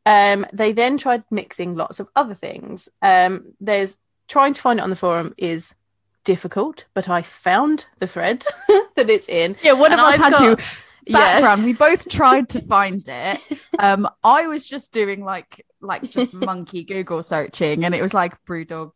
Um, 0.07 0.47
they 0.53 0.73
then 0.73 0.99
tried 0.99 1.23
mixing 1.31 1.77
lots 1.77 2.01
of 2.01 2.09
other 2.17 2.35
things. 2.35 2.89
Um, 3.03 3.53
there's 3.61 3.97
trying 4.27 4.55
to 4.55 4.61
find 4.61 4.79
it 4.79 4.83
on 4.83 4.91
the 4.91 4.97
forum 4.97 5.35
is 5.37 5.75
difficult, 6.25 6.85
but 6.95 7.09
I 7.09 7.23
found 7.23 7.87
the 7.99 8.07
thread 8.07 8.45
that 8.97 9.11
it's 9.11 9.29
in. 9.29 9.57
Yeah, 9.63 9.73
one 9.73 9.93
of 9.93 9.99
us 9.99 10.15
I've 10.15 10.21
had 10.21 10.33
got- 10.33 10.59
to. 10.59 10.65
Yeah. 11.07 11.17
Background. 11.19 11.65
We 11.65 11.73
both 11.73 12.09
tried 12.11 12.51
to 12.51 12.61
find 12.61 13.03
it. 13.09 13.41
Um, 13.79 14.09
I 14.23 14.47
was 14.47 14.67
just 14.67 14.93
doing 14.93 15.25
like 15.25 15.65
like 15.81 16.09
just 16.11 16.33
monkey 16.47 16.85
Google 16.85 17.23
searching, 17.23 17.85
and 17.85 17.95
it 17.95 18.03
was 18.03 18.13
like 18.15 18.35
BrewDog 18.45 18.93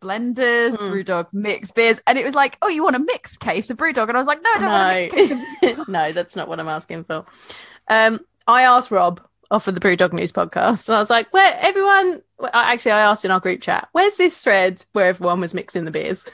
blenders, 0.00 0.76
Hmm. 0.76 0.84
BrewDog 0.92 1.26
mixed 1.32 1.74
beers, 1.74 2.00
and 2.06 2.16
it 2.16 2.24
was 2.24 2.34
like, 2.34 2.56
oh, 2.62 2.68
you 2.68 2.82
want 2.84 2.96
a 2.96 3.00
mixed 3.00 3.40
case 3.40 3.68
of 3.70 3.76
BrewDog, 3.76 4.08
and 4.08 4.16
I 4.16 4.20
was 4.20 4.28
like, 4.28 4.40
no, 4.42 4.50
I 4.54 4.58
don't 4.58 4.70
want 4.70 4.92
a 4.92 5.00
mixed 5.00 5.60
case 5.60 5.78
of 5.78 5.88
no, 5.88 6.12
that's 6.12 6.36
not 6.36 6.48
what 6.48 6.60
I'm 6.60 6.68
asking 6.68 7.04
for. 7.04 7.26
Um, 7.88 8.20
I 8.46 8.62
asked 8.62 8.90
Rob 8.92 9.20
off 9.50 9.66
of 9.66 9.74
the 9.74 9.80
Brewdog 9.80 10.12
News 10.12 10.30
podcast, 10.32 10.88
and 10.88 10.94
I 10.96 11.00
was 11.00 11.10
like, 11.10 11.30
"Where 11.32 11.58
everyone?" 11.60 12.22
Actually, 12.54 12.92
I 12.92 13.00
asked 13.00 13.24
in 13.24 13.30
our 13.32 13.40
group 13.40 13.60
chat, 13.62 13.88
"Where's 13.92 14.16
this 14.16 14.38
thread 14.38 14.84
where 14.92 15.06
everyone 15.08 15.40
was 15.40 15.54
mixing 15.54 15.84
the 15.84 15.90
beers?" 15.90 16.24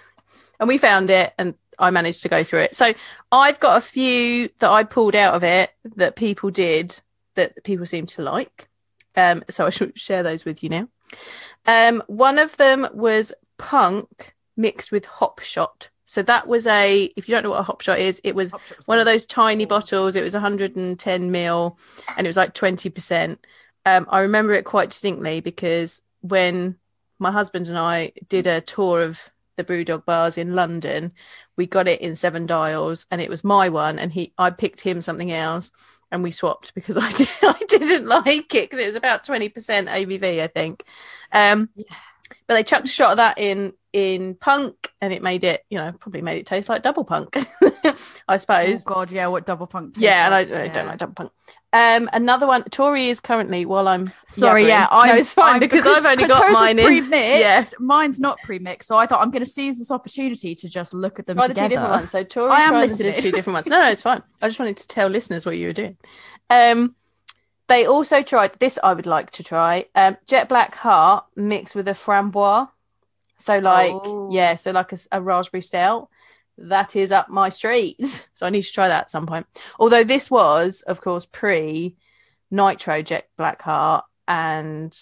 And 0.64 0.68
we 0.70 0.78
found 0.78 1.10
it, 1.10 1.34
and 1.36 1.52
I 1.78 1.90
managed 1.90 2.22
to 2.22 2.30
go 2.30 2.42
through 2.42 2.60
it. 2.60 2.74
So 2.74 2.94
I've 3.30 3.60
got 3.60 3.76
a 3.76 3.82
few 3.82 4.48
that 4.60 4.70
I 4.70 4.82
pulled 4.82 5.14
out 5.14 5.34
of 5.34 5.44
it 5.44 5.72
that 5.96 6.16
people 6.16 6.50
did 6.50 6.98
that 7.34 7.62
people 7.64 7.84
seem 7.84 8.06
to 8.06 8.22
like. 8.22 8.66
Um, 9.14 9.44
so 9.50 9.66
I 9.66 9.68
should 9.68 9.98
share 9.98 10.22
those 10.22 10.46
with 10.46 10.62
you 10.62 10.70
now. 10.70 10.88
Um, 11.66 12.02
one 12.06 12.38
of 12.38 12.56
them 12.56 12.88
was 12.94 13.34
punk 13.58 14.34
mixed 14.56 14.90
with 14.90 15.04
hop 15.04 15.40
shot. 15.40 15.90
So 16.06 16.22
that 16.22 16.48
was 16.48 16.66
a, 16.66 17.12
if 17.14 17.28
you 17.28 17.34
don't 17.34 17.42
know 17.42 17.50
what 17.50 17.60
a 17.60 17.64
hop 17.64 17.82
shot 17.82 17.98
is, 17.98 18.22
it 18.24 18.34
was 18.34 18.50
one 18.86 18.98
of 18.98 19.04
those 19.04 19.26
tiny 19.26 19.66
bottles. 19.66 20.16
It 20.16 20.24
was 20.24 20.32
110 20.32 21.30
mil 21.30 21.78
and 22.16 22.26
it 22.26 22.30
was 22.30 22.38
like 22.38 22.54
20%. 22.54 23.36
Um, 23.84 24.06
I 24.08 24.20
remember 24.20 24.54
it 24.54 24.64
quite 24.64 24.88
distinctly 24.88 25.40
because 25.40 26.00
when 26.22 26.76
my 27.18 27.30
husband 27.30 27.66
and 27.66 27.76
I 27.76 28.12
did 28.30 28.46
a 28.46 28.62
tour 28.62 29.02
of 29.02 29.30
the 29.56 29.64
Brewdog 29.64 30.04
bars 30.04 30.38
in 30.38 30.54
London, 30.54 31.12
we 31.56 31.66
got 31.66 31.88
it 31.88 32.00
in 32.00 32.16
seven 32.16 32.46
dials 32.46 33.06
and 33.10 33.20
it 33.20 33.30
was 33.30 33.44
my 33.44 33.68
one 33.68 33.98
and 33.98 34.12
he 34.12 34.32
I 34.38 34.50
picked 34.50 34.80
him 34.80 35.02
something 35.02 35.32
else 35.32 35.70
and 36.10 36.22
we 36.22 36.30
swapped 36.30 36.74
because 36.74 36.96
I, 37.00 37.10
did, 37.12 37.28
I 37.42 37.58
didn't 37.68 38.06
like 38.06 38.54
it 38.54 38.70
because 38.70 38.78
it 38.78 38.86
was 38.86 38.96
about 38.96 39.24
20% 39.24 39.88
ABV, 39.88 40.40
I 40.42 40.46
think. 40.48 40.84
Um, 41.32 41.68
but 42.46 42.54
they 42.54 42.64
chucked 42.64 42.88
a 42.88 42.90
shot 42.90 43.12
of 43.12 43.16
that 43.18 43.38
in 43.38 43.72
in 43.92 44.34
punk 44.34 44.90
and 45.00 45.12
it 45.12 45.22
made 45.22 45.44
it, 45.44 45.64
you 45.70 45.78
know, 45.78 45.92
probably 45.92 46.22
made 46.22 46.38
it 46.38 46.46
taste 46.46 46.68
like 46.68 46.82
double 46.82 47.04
punk, 47.04 47.36
I 48.28 48.36
Oh 48.62 48.78
suppose 48.78 48.84
God, 48.84 49.10
yeah, 49.10 49.26
what 49.28 49.46
double 49.46 49.66
punk? 49.66 49.96
yeah, 49.96 50.26
and 50.26 50.34
I, 50.34 50.44
like, 50.44 50.52
I 50.52 50.68
yeah. 50.68 50.68
don't 50.68 50.86
like 50.86 50.98
double 50.98 51.14
punk. 51.14 51.32
Um, 51.74 52.08
another 52.12 52.46
one. 52.46 52.62
Tori 52.64 53.08
is 53.08 53.18
currently 53.18 53.66
while 53.66 53.88
I'm 53.88 54.12
Sorry, 54.28 54.62
yabbering- 54.62 54.68
yeah, 54.68 54.86
I'm, 54.90 55.16
it's 55.18 55.32
fine 55.34 55.50
I'm- 55.54 55.60
because, 55.60 55.84
I've 55.84 56.06
only 56.06 56.28
got 56.28 56.46
is 56.48 56.52
mine 56.54 56.78
in. 56.78 56.86
pre-mixed. 56.86 57.12
Yeah. 57.40 57.64
mine's 57.80 58.20
not 58.20 58.38
pre-mixed, 58.44 58.86
so 58.86 58.96
I 58.96 59.06
thought 59.06 59.20
I'm 59.20 59.32
going 59.32 59.44
to 59.44 59.50
seize 59.50 59.78
this 59.78 59.90
opportunity 59.90 60.54
to 60.54 60.68
just 60.68 60.94
look 60.94 61.18
at 61.18 61.26
them 61.26 61.36
the 61.36 61.48
together. 61.48 61.64
two 61.64 61.68
different 61.70 61.90
ones. 61.90 62.10
So 62.12 62.22
Tori 62.22 62.50
I 62.52 62.60
am 62.60 62.74
listening. 62.74 63.20
two 63.20 63.32
different 63.32 63.54
ones. 63.54 63.66
No, 63.74 63.80
no, 63.82 63.90
it's 63.90 64.02
fine. 64.02 64.22
I 64.40 64.46
just 64.46 64.60
wanted 64.60 64.76
to 64.76 64.86
tell 64.88 65.08
listeners 65.08 65.44
what 65.44 65.58
you 65.58 65.66
were 65.66 65.72
doing. 65.72 65.96
Um, 66.48 66.94
they 67.66 67.86
also 67.86 68.22
tried 68.22 68.52
this. 68.60 68.78
I 68.82 68.92
would 68.94 69.06
like 69.06 69.30
to 69.32 69.42
try 69.42 69.86
um, 69.96 70.16
jet 70.26 70.48
black 70.48 70.74
heart 70.76 71.24
mixed 71.34 71.74
with 71.74 71.88
a 71.88 71.92
framboise. 71.92 72.68
So 73.38 73.58
like 73.58 73.90
Oh. 73.92 74.28
yeah, 74.32 74.54
so 74.54 74.70
like 74.70 74.92
a, 74.92 74.98
a 75.10 75.20
raspberry 75.20 75.60
stout. 75.62 76.08
That 76.58 76.96
is 76.96 77.12
up 77.12 77.28
my 77.28 77.48
street. 77.48 78.00
So 78.34 78.46
I 78.46 78.50
need 78.50 78.62
to 78.62 78.72
try 78.72 78.88
that 78.88 79.02
at 79.02 79.10
some 79.10 79.26
point. 79.26 79.46
Although 79.78 80.02
this 80.02 80.28
was, 80.28 80.82
of 80.82 81.00
course, 81.00 81.24
pre 81.24 81.96
Nitro 82.50 83.00
Jet 83.00 83.28
Black 83.36 83.62
Heart 83.62 84.04
and 84.26 84.96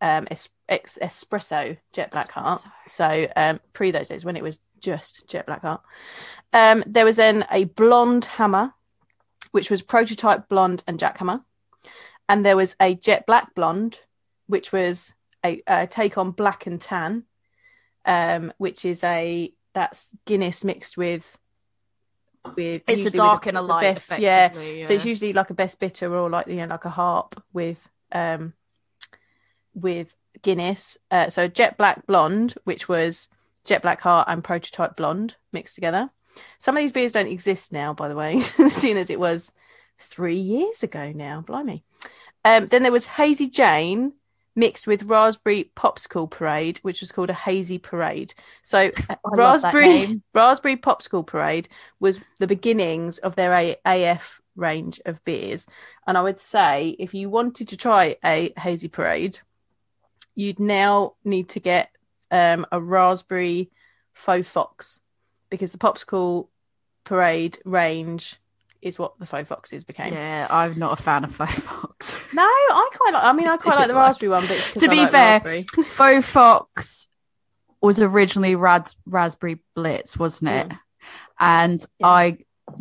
um, 0.00 0.28
es- 0.30 0.48
ex- 0.68 0.98
Espresso 1.02 1.76
Jet 1.92 2.12
Black 2.12 2.30
Heart. 2.30 2.62
So 2.86 3.26
um, 3.34 3.60
pre 3.72 3.90
those 3.90 4.08
days 4.08 4.24
when 4.24 4.36
it 4.36 4.44
was 4.44 4.60
just 4.80 5.26
Jet 5.26 5.46
Black 5.46 5.62
Heart. 5.62 5.82
Um, 6.52 6.84
there 6.86 7.04
was 7.04 7.16
then 7.16 7.44
a 7.50 7.64
blonde 7.64 8.26
hammer, 8.26 8.72
which 9.50 9.70
was 9.70 9.82
prototype 9.82 10.48
blonde 10.48 10.82
and 10.86 10.98
Jackhammer. 10.98 11.42
And 12.28 12.44
there 12.44 12.56
was 12.56 12.76
a 12.80 12.94
Jet 12.94 13.26
Black 13.26 13.54
blonde, 13.54 14.00
which 14.46 14.72
was 14.72 15.14
a, 15.44 15.62
a 15.66 15.86
take 15.86 16.18
on 16.18 16.30
black 16.30 16.66
and 16.66 16.80
tan, 16.80 17.24
um, 18.04 18.52
which 18.58 18.84
is 18.84 19.02
a 19.04 19.52
that's 19.74 20.10
Guinness 20.24 20.64
mixed 20.64 20.96
with 20.96 21.38
with 22.56 22.82
It's 22.88 22.88
a 22.88 22.90
usually 22.90 23.04
with 23.04 23.14
dark 23.14 23.46
and 23.46 23.56
a 23.56 23.62
light, 23.62 23.82
best- 23.94 24.18
yeah, 24.18 24.46
effectively. 24.46 24.84
so 24.84 24.92
it's 24.94 25.04
usually 25.04 25.32
like 25.32 25.50
a 25.50 25.54
best 25.54 25.78
bitter 25.78 26.14
or 26.14 26.28
like 26.28 26.46
you 26.48 26.56
know 26.56 26.66
like 26.66 26.84
a 26.84 26.90
harp 26.90 27.42
with 27.52 27.88
um 28.12 28.52
with 29.74 30.14
Guinness. 30.42 30.98
Uh, 31.10 31.30
so 31.30 31.46
jet 31.48 31.76
black 31.76 32.06
blonde, 32.06 32.54
which 32.64 32.88
was 32.88 33.28
jet 33.64 33.82
black 33.82 34.00
heart 34.00 34.26
and 34.28 34.42
prototype 34.42 34.96
blonde 34.96 35.36
mixed 35.52 35.74
together. 35.76 36.10
Some 36.58 36.76
of 36.76 36.80
these 36.80 36.92
beers 36.92 37.12
don't 37.12 37.28
exist 37.28 37.72
now, 37.72 37.92
by 37.94 38.08
the 38.08 38.16
way, 38.16 38.40
seeing 38.70 38.96
as 38.96 39.10
it 39.10 39.20
was 39.20 39.52
three 39.98 40.36
years 40.36 40.82
ago 40.82 41.12
now. 41.14 41.42
Blimey. 41.42 41.84
Um, 42.44 42.66
then 42.66 42.82
there 42.82 42.90
was 42.92 43.04
Hazy 43.06 43.48
Jane 43.48 44.14
mixed 44.54 44.86
with 44.86 45.04
Raspberry 45.04 45.70
Popsicle 45.76 46.30
Parade, 46.30 46.78
which 46.82 47.00
was 47.00 47.12
called 47.12 47.30
a 47.30 47.34
Hazy 47.34 47.78
Parade. 47.78 48.34
So 48.62 48.78
uh, 49.10 49.16
I 49.24 49.36
love 49.36 49.62
that 49.62 49.74
Raspberry. 49.74 50.20
Raspberry 50.34 50.76
Popsicle 50.76 51.26
Parade 51.26 51.68
was 52.00 52.20
the 52.38 52.46
beginnings 52.46 53.18
of 53.18 53.36
their 53.36 53.52
A- 53.52 53.76
AF 53.86 54.40
range 54.56 55.00
of 55.06 55.24
beers. 55.24 55.66
And 56.06 56.18
I 56.18 56.22
would 56.22 56.38
say 56.38 56.96
if 56.98 57.14
you 57.14 57.30
wanted 57.30 57.68
to 57.68 57.76
try 57.76 58.16
a 58.24 58.52
hazy 58.56 58.88
parade, 58.88 59.38
you'd 60.34 60.60
now 60.60 61.14
need 61.24 61.48
to 61.50 61.60
get 61.60 61.90
um, 62.30 62.66
a 62.72 62.80
raspberry 62.80 63.70
faux 64.12 64.48
fox 64.48 65.00
because 65.50 65.72
the 65.72 65.78
popsicle 65.78 66.48
parade 67.04 67.58
range 67.64 68.36
is 68.80 68.98
what 68.98 69.18
the 69.18 69.26
faux 69.26 69.48
foxes 69.48 69.84
became. 69.84 70.12
Yeah, 70.12 70.46
I'm 70.50 70.78
not 70.78 70.98
a 70.98 71.02
fan 71.02 71.24
of 71.24 71.34
faux 71.34 71.58
fox. 71.60 72.11
No, 72.34 72.42
I 72.42 72.90
quite 72.94 73.12
like. 73.12 73.24
I 73.24 73.32
mean, 73.32 73.48
I 73.48 73.56
quite 73.56 73.76
like 73.76 73.88
the 73.88 73.94
like- 73.94 74.06
raspberry 74.06 74.30
one, 74.30 74.46
but 74.46 74.56
To 74.78 74.86
I 74.86 74.88
be 74.88 75.00
like 75.02 75.10
fair, 75.10 75.40
raspberry. 75.40 75.62
faux 75.84 76.26
fox 76.26 77.08
was 77.80 78.00
originally 78.00 78.54
Ras- 78.54 78.96
raspberry 79.06 79.60
blitz, 79.74 80.16
wasn't 80.16 80.50
it? 80.50 80.72
And 81.38 81.84
Yeah. 81.98 82.06
I 82.06 82.38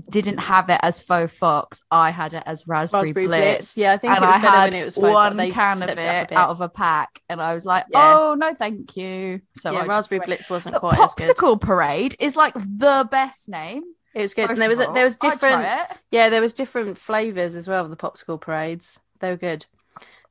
didn't 0.10 0.38
have 0.38 0.70
it 0.70 0.80
as 0.84 1.02
faux 1.02 1.34
fox. 1.34 1.82
I 1.90 2.12
had 2.12 2.34
it 2.34 2.44
as 2.46 2.68
raspberry, 2.68 3.06
raspberry 3.06 3.26
blitz. 3.28 3.58
blitz. 3.58 3.78
Yeah, 3.78 3.94
I 3.94 3.98
think 3.98 4.14
and 4.14 4.24
it 4.24 4.28
was 4.28 4.36
I 4.36 4.42
better 4.42 4.52
had 4.58 4.74
when 4.74 4.82
it 4.82 4.86
was 4.86 4.96
faux, 4.96 5.02
but 5.08 5.14
one 5.14 5.38
they 5.38 5.50
can 5.52 5.78
of 5.78 5.84
stepped 5.84 6.00
it 6.02 6.06
up 6.08 6.26
a 6.26 6.30
bit. 6.30 6.38
out 6.38 6.50
of 6.52 6.62
a 6.62 6.70
pack, 6.70 7.22
and 7.30 7.42
I 7.42 7.54
was 7.56 7.66
like, 7.66 7.86
Yeah. 7.90 8.18
"Oh 8.18 8.36
no, 8.36 8.54
thank 8.54 8.96
you." 8.96 9.42
So 9.58 9.72
yeah, 9.72 9.78
I 9.80 9.82
just 9.82 9.90
raspberry 9.90 10.20
went- 10.20 10.28
blitz 10.28 10.50
wasn't 10.50 10.74
The 10.76 10.80
quite 10.80 11.00
as 11.00 11.14
good. 11.16 11.36
popsicle 11.36 11.60
parade 11.60 12.16
is 12.20 12.36
like 12.36 12.54
the 12.54 13.08
best 13.10 13.50
name. 13.50 13.84
It 14.14 14.22
was 14.22 14.34
good. 14.34 14.48
first 14.48 14.52
And 14.52 14.62
there 14.62 14.70
was 14.70 14.80
a, 14.80 14.92
there 14.94 15.04
was 15.04 15.18
all. 15.22 15.32
I'd 15.32 15.40
try 15.40 15.50
different 15.50 16.00
yeah, 16.12 16.30
there 16.30 16.42
was 16.42 16.54
different 16.54 16.98
flavors 16.98 17.56
as 17.56 17.68
well 17.68 17.84
of 17.84 17.90
the 17.90 17.98
popsicle 17.98 18.40
parades. 18.40 19.00
They 19.22 19.30
were 19.30 19.38
good. 19.38 19.66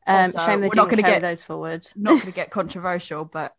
Um, 0.07 0.17
Also, 0.35 0.39
shame 0.41 0.61
they 0.61 0.69
we're 0.69 0.75
not 0.75 0.89
didn't 0.89 0.91
gonna 0.91 1.03
carry 1.03 1.15
get- 1.17 1.23
those 1.23 1.43
forward. 1.43 1.87
Not 1.97 2.11
going 2.11 2.21
to 2.27 2.33
get 2.33 2.51
controversial, 2.51 3.25
but 3.25 3.55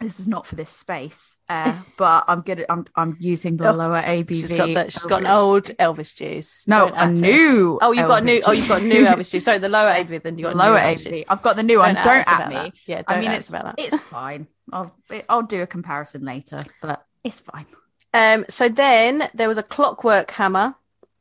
this 0.00 0.18
is 0.18 0.26
not 0.26 0.46
for 0.46 0.56
this 0.56 0.70
space. 0.70 1.36
Uh, 1.48 1.76
but 1.96 2.24
I'm 2.26 2.40
good. 2.40 2.64
I'm 2.68 2.86
I'm 2.96 3.16
using 3.20 3.56
the 3.56 3.68
Oh, 3.70 3.72
lower 3.72 4.00
ABV. 4.02 4.28
She's 4.30 4.56
got. 4.56 4.92
She's 4.92 5.06
got 5.06 5.20
an 5.22 5.26
old 5.28 5.64
Elvis 5.78 6.14
juice. 6.14 6.64
No, 6.66 6.88
Don't 6.88 6.98
a 6.98 7.10
new. 7.12 7.78
Oh, 7.82 7.92
you've 7.92 8.08
got 8.08 8.22
a 8.22 8.24
new. 8.24 8.40
Oh, 8.46 8.52
you've 8.52 8.68
got 8.68 8.82
a 8.82 8.84
new 8.84 9.04
Elvis 9.04 9.30
juice. 9.30 9.44
Sorry, 9.44 9.58
the 9.58 9.68
lower 9.68 9.90
ABV. 9.92 10.22
Then 10.22 10.38
you 10.38 10.44
got 10.46 10.56
lower 10.56 10.78
ABV. 10.78 11.24
I've 11.28 11.42
got 11.42 11.56
the 11.56 11.62
new 11.62 11.78
one. 11.78 11.94
Don't 11.94 12.06
us 12.06 12.28
at 12.28 12.48
me. 12.48 12.54
that. 12.54 12.72
Yeah, 12.86 13.02
don't 13.02 13.18
I 13.18 13.20
mean, 13.20 13.30
it's 13.32 13.48
about 13.48 13.64
that. 13.64 13.74
it's 13.78 13.98
fine. 14.04 14.46
I'll 14.72 14.94
I'll 15.28 15.42
do 15.42 15.62
a 15.62 15.66
comparison 15.66 16.24
later, 16.24 16.64
but 16.80 17.04
it's 17.22 17.40
fine. 17.40 17.66
Um, 18.14 18.44
so 18.48 18.68
then 18.68 19.28
there 19.34 19.48
was 19.48 19.58
a 19.58 19.62
clockwork 19.62 20.30
hammer, 20.32 20.74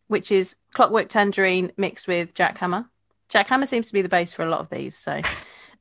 which 0.07 0.31
is 0.31 0.55
clockwork 0.73 1.07
tangerine 1.09 1.71
mixed 1.77 2.07
with 2.07 2.33
jackhammer. 2.33 2.85
Jackhammer 3.31 3.67
seems 3.67 3.87
to 3.87 3.93
be 3.93 4.01
the 4.01 4.09
base 4.09 4.33
for 4.33 4.43
a 4.43 4.49
lot 4.49 4.59
of 4.59 4.69
these. 4.69 4.97
So, 4.97 5.21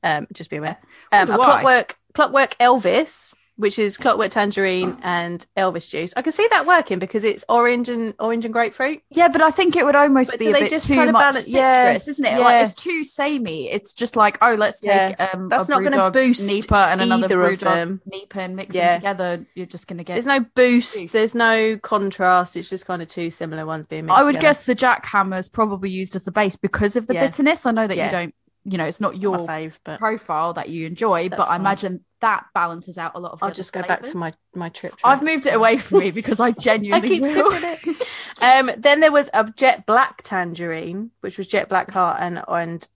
Um, 0.03 0.27
just 0.33 0.51
be 0.51 0.57
aware. 0.57 0.79
Um, 1.13 1.31
a 1.31 1.37
clockwork, 1.37 1.99
clockwork 2.15 2.57
Elvis, 2.59 3.35
which 3.61 3.79
is 3.79 3.97
clockwork 3.97 4.31
tangerine 4.31 4.97
and 5.03 5.47
Elvis 5.57 5.89
juice. 5.89 6.13
I 6.17 6.23
can 6.23 6.33
see 6.33 6.47
that 6.51 6.67
working 6.67 6.99
because 6.99 7.25
it's 7.25 7.45
orange 7.49 7.89
and 7.89 8.15
orange 8.19 8.45
and 8.47 8.53
grapefruit. 8.53 9.03
Yeah, 9.11 9.29
but 9.29 9.43
I 9.43 9.51
think 9.51 9.77
it 9.77 9.85
would 9.85 9.95
almost 9.95 10.31
But 10.31 10.41
be 10.41 10.49
a 10.49 10.53
bit 10.53 10.71
just 10.71 10.87
too 10.87 10.95
kind 10.95 11.11
of 11.11 11.13
much 11.13 11.21
balance- 11.23 11.45
citrus, 11.45 11.55
yeah, 11.61 11.95
isn't 11.97 12.25
it? 12.25 12.31
yeah. 12.31 12.39
Like 12.39 12.67
it's 12.67 12.83
too 12.83 13.05
samey. 13.05 13.71
It's 13.71 13.93
just 13.95 14.17
like, 14.17 14.39
oh, 14.41 14.55
let's 14.55 14.81
take 14.81 15.21
um 15.21 15.49
That's 15.49 15.69
not 15.69 15.83
gonna 15.85 16.11
boost 16.11 16.43
Nipa 16.45 16.89
and 16.91 17.03
another 17.03 17.29
Brewdog. 17.29 18.01
Nipa 18.07 18.41
and 18.41 18.57
mix 18.57 18.75
Yeah. 18.75 18.93
them 18.93 19.01
together. 19.01 19.47
You're 19.55 19.67
just 19.67 19.87
gonna 19.87 20.05
get. 20.05 20.15
There's 20.15 20.27
no 20.27 20.41
boost. 20.55 21.13
There's 21.13 21.35
no 21.35 21.79
contrast. 21.79 22.57
It's 22.57 22.71
just 22.71 22.87
kind 22.87 23.03
of 23.03 23.09
two 23.09 23.31
similar 23.31 23.67
ones 23.67 23.87
being 23.87 24.07
mixed. 24.07 24.19
I 24.19 24.25
would 24.25 24.33
together. 24.35 24.43
guess 24.43 24.65
the 24.65 24.75
jackhammer 24.75 25.39
is 25.39 25.49
probably 25.49 25.91
used 25.91 26.17
as 26.17 26.25
the 26.25 26.33
base 26.33 26.57
because 26.57 26.97
of 26.97 27.07
the 27.07 27.15
Yeah. 27.15 27.27
bitterness. 27.27 27.67
I 27.67 27.73
know 27.73 27.87
that 27.87 27.97
Yeah. 27.97 28.07
you 28.07 28.11
don't, 28.11 28.35
you 28.65 28.79
know, 28.79 28.85
it's 28.87 29.01
not 29.01 29.21
your 29.21 29.39
fave, 29.39 29.79
but 29.85 29.99
profile 29.99 30.55
that 30.55 30.69
you 30.69 30.87
enjoy, 30.87 31.29
That's 31.29 31.39
but 31.39 31.45
I 31.49 31.53
fine. 31.53 31.61
imagine 31.61 32.05
that 32.21 32.47
balances 32.55 32.99
out 32.99 33.13
a 33.15 33.21
lot 33.21 33.33
of. 33.33 33.43
I'll 33.43 33.53
just 33.53 33.73
go 33.73 33.83
back 33.83 34.03
to 34.05 34.17
my 34.17 34.33
my 34.55 34.69
trip. 34.69 34.95
I've 35.05 35.23
moved 35.23 35.47
it 35.47 35.55
away 35.55 35.79
from 35.79 35.99
me 35.99 36.11
because 36.11 36.41
I 36.41 36.51
genuinely. 36.59 37.07
I 37.07 37.11
keep 37.11 37.23
will. 37.23 37.51
sipping 37.51 37.93
it. 37.93 38.07
Um, 38.43 38.71
then 38.79 39.01
there 39.01 39.13
was 39.13 39.29
a 39.35 39.53
jet 39.55 39.85
black 39.85 40.23
tangerine, 40.23 41.11
which 41.21 41.37
was 41.37 41.47
jet 41.47 41.69
black 41.69 41.91
heart 41.91 42.17
and 42.21 42.43
and 42.49 42.89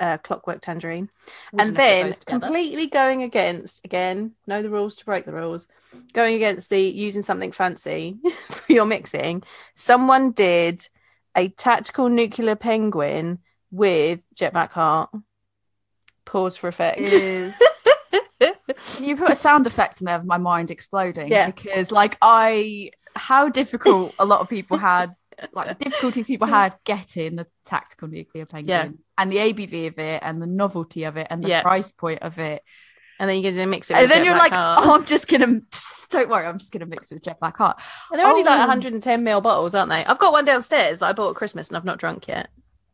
uh, 0.00 0.18
clockwork 0.18 0.60
tangerine, 0.60 1.08
Wouldn't 1.52 1.68
and 1.68 1.76
then 1.76 2.14
completely 2.26 2.88
going 2.88 3.22
against 3.22 3.80
again, 3.84 4.32
know 4.46 4.60
the 4.60 4.68
rules 4.68 4.96
to 4.96 5.06
break 5.06 5.24
the 5.24 5.32
rules. 5.32 5.66
Going 6.12 6.34
against 6.34 6.68
the 6.68 6.80
using 6.80 7.22
something 7.22 7.52
fancy 7.52 8.18
for 8.50 8.72
your 8.72 8.84
mixing. 8.84 9.44
Someone 9.76 10.32
did 10.32 10.86
a 11.34 11.48
tactical 11.48 12.10
nuclear 12.10 12.56
penguin 12.56 13.38
with 13.70 14.20
jet 14.34 14.52
black 14.52 14.72
heart. 14.72 15.08
Pause 16.26 16.56
for 16.56 16.68
effect. 16.68 17.00
is 17.00 17.54
Can 17.58 17.71
you 19.00 19.16
put 19.16 19.30
a 19.30 19.36
sound 19.36 19.66
effect 19.66 20.00
in 20.00 20.06
there 20.06 20.16
of 20.16 20.24
my 20.24 20.38
mind 20.38 20.70
exploding? 20.70 21.28
Yeah. 21.28 21.46
Because 21.50 21.90
like 21.90 22.16
I 22.22 22.90
how 23.14 23.48
difficult 23.48 24.14
a 24.18 24.24
lot 24.24 24.40
of 24.40 24.48
people 24.48 24.76
had 24.78 25.14
like 25.52 25.78
difficulties 25.78 26.26
people 26.28 26.46
had 26.46 26.74
getting 26.84 27.36
the 27.36 27.46
tactical 27.64 28.06
nuclear 28.08 28.46
penguin 28.46 28.68
Yeah. 28.68 28.88
and 29.18 29.32
the 29.32 29.38
ABV 29.38 29.88
of 29.88 29.98
it 29.98 30.22
and 30.22 30.40
the 30.40 30.46
novelty 30.46 31.04
of 31.04 31.16
it 31.16 31.26
and 31.30 31.42
the 31.42 31.48
Yeah. 31.48 31.62
price 31.62 31.90
point 31.92 32.22
of 32.22 32.38
it. 32.38 32.62
and 33.18 33.28
then 33.30 33.40
you're 33.40 33.52
gonna 33.52 33.66
mix 33.66 33.90
it. 33.90 33.94
And 33.94 34.10
then 34.10 34.18
jet 34.20 34.24
you're 34.24 34.34
black 34.34 34.50
like, 34.50 34.58
heart. 34.58 34.80
oh, 34.86 34.94
I'm 34.94 35.04
just 35.04 35.28
gonna 35.28 35.60
don't 36.10 36.28
worry, 36.28 36.46
I'm 36.46 36.58
just 36.58 36.72
gonna 36.72 36.86
mix 36.86 37.10
it 37.10 37.16
with 37.16 37.24
jet 37.24 37.38
black 37.40 37.56
heart. 37.56 37.80
And 38.10 38.18
they're 38.18 38.26
only 38.26 38.42
like 38.44 38.56
Oh. 38.58 38.66
110 38.66 39.24
ml 39.24 39.42
bottles, 39.42 39.74
aren't 39.74 39.90
they? 39.90 40.04
I've 40.04 40.18
got 40.18 40.32
one 40.32 40.44
downstairs 40.44 40.98
that 41.00 41.06
I 41.06 41.12
bought 41.12 41.30
at 41.30 41.36
Christmas 41.36 41.68
and 41.68 41.76
I've 41.76 41.84
not 41.84 41.98
drunk 41.98 42.28
yet. 42.28 42.48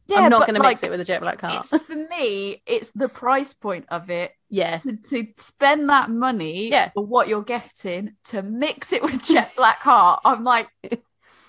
Yeah, 0.06 0.18
I'm 0.20 0.30
not 0.30 0.46
going 0.46 0.54
to 0.54 0.62
like, 0.62 0.76
mix 0.76 0.82
it 0.84 0.90
with 0.90 1.00
a 1.00 1.04
jet 1.04 1.20
black 1.20 1.40
heart. 1.40 1.66
For 1.66 1.94
me, 1.94 2.62
it's 2.66 2.90
the 2.94 3.10
price 3.10 3.52
point 3.52 3.84
of 3.90 4.08
it 4.08 4.32
Yeah. 4.50 4.78
to, 4.78 4.96
to 4.96 5.26
spend 5.37 5.88
that 5.90 6.11
money 6.11 6.70
Yeah. 6.70 6.90
for 6.94 7.04
what 7.04 7.28
you're 7.28 7.42
getting 7.42 8.14
to 8.28 8.42
mix 8.42 8.92
it 8.92 9.02
with 9.02 9.22
jet 9.22 9.52
black 9.56 9.78
heart. 9.78 10.20
I'm 10.24 10.44
like, 10.44 10.68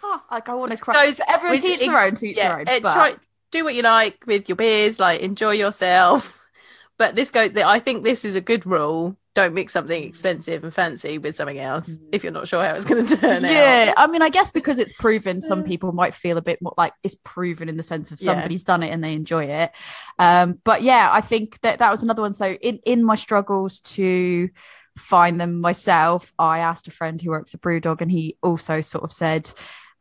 oh, 0.04 0.22
like 0.32 0.50
I 0.50 0.54
want 0.56 0.72
to 0.72 0.78
cry. 0.78 1.06
goes- 1.06 1.22
everyone 1.28 1.60
teach 1.60 1.74
ex- 1.82 1.86
their 1.86 2.00
own, 2.00 2.16
to 2.16 2.28
each 2.28 2.38
yeah. 2.38 2.50
their 2.50 2.60
own. 2.60 2.68
uh, 2.68 2.80
but 2.82 2.94
try, 2.94 3.16
do 3.52 3.64
what 3.64 3.76
you 3.76 3.84
like 3.84 4.26
with 4.28 4.50
your 4.50 4.56
beers, 4.56 5.00
like 5.00 5.22
enjoy 5.22 5.52
yourself. 5.54 6.36
But 6.98 7.16
this 7.16 7.32
go. 7.32 7.50
I 7.66 7.80
think 7.80 8.04
this 8.04 8.26
is 8.26 8.36
a 8.36 8.42
good 8.42 8.66
rule. 8.66 9.16
Don't 9.36 9.54
mix 9.54 9.74
something 9.74 10.04
expensive 10.04 10.64
and 10.64 10.74
fancy 10.74 11.18
with 11.20 11.36
something 11.36 11.60
else 11.60 11.96
Mm. 11.96 12.00
if 12.12 12.24
you're 12.24 12.34
not 12.34 12.48
sure 12.48 12.64
how 12.66 12.74
it's 12.74 12.84
going 12.86 13.06
to 13.06 13.16
turn 13.16 13.46
out. 13.46 13.52
yeah, 13.52 13.94
I 13.96 14.08
mean, 14.08 14.22
I 14.22 14.30
guess 14.30 14.50
because 14.52 14.80
it's 14.80 14.92
proven, 14.94 15.40
some 15.40 15.64
Mm. 15.64 15.68
people 15.68 15.92
might 15.92 16.16
feel 16.16 16.38
a 16.38 16.42
bit 16.42 16.60
more 16.62 16.74
like 16.78 16.94
it's 17.04 17.16
proven 17.24 17.70
in 17.70 17.78
the 17.78 17.84
sense 17.84 18.12
of 18.12 18.20
Yeah. 18.22 18.34
somebody's 18.34 18.64
done 18.64 18.82
it 18.84 18.90
and 18.90 19.04
they 19.04 19.14
enjoy 19.14 19.46
it. 19.46 19.72
Um, 20.18 20.60
but 20.64 20.82
yeah, 20.82 21.10
I 21.12 21.22
think 21.22 21.60
that 21.62 21.80
that 21.80 21.92
was 21.92 22.02
another 22.04 22.22
one. 22.24 22.34
So 22.34 22.46
in 22.54 22.80
in 22.86 23.04
my 23.04 23.16
struggles 23.16 23.80
to 23.82 24.50
find 24.98 25.40
them 25.40 25.62
myself, 25.62 26.34
I 26.40 26.60
asked 26.60 26.88
a 26.88 26.92
friend 26.92 27.22
who 27.22 27.30
works 27.30 27.54
at 27.54 27.62
Brewdog, 27.62 28.02
and 28.02 28.12
he 28.12 28.36
also 28.44 28.82
sort 28.82 29.04
of 29.04 29.14
said 29.14 29.50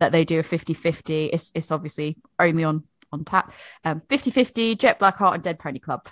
that 0.01 0.11
they 0.11 0.25
do 0.25 0.39
a 0.41 0.43
50-50. 0.43 1.31
It's 1.33 1.53
it's 1.55 1.71
obviously 1.71 2.17
only 2.39 2.65
on 2.65 2.85
on 3.13 3.25
tap. 3.25 3.53
Um, 3.85 4.03
50-50, 4.09 4.77
Jet 4.77 4.99
Black 4.99 5.17
Heart 5.17 5.35
and 5.35 5.43
Dead 5.43 5.59
Pony 5.59 5.79
Club. 5.79 6.09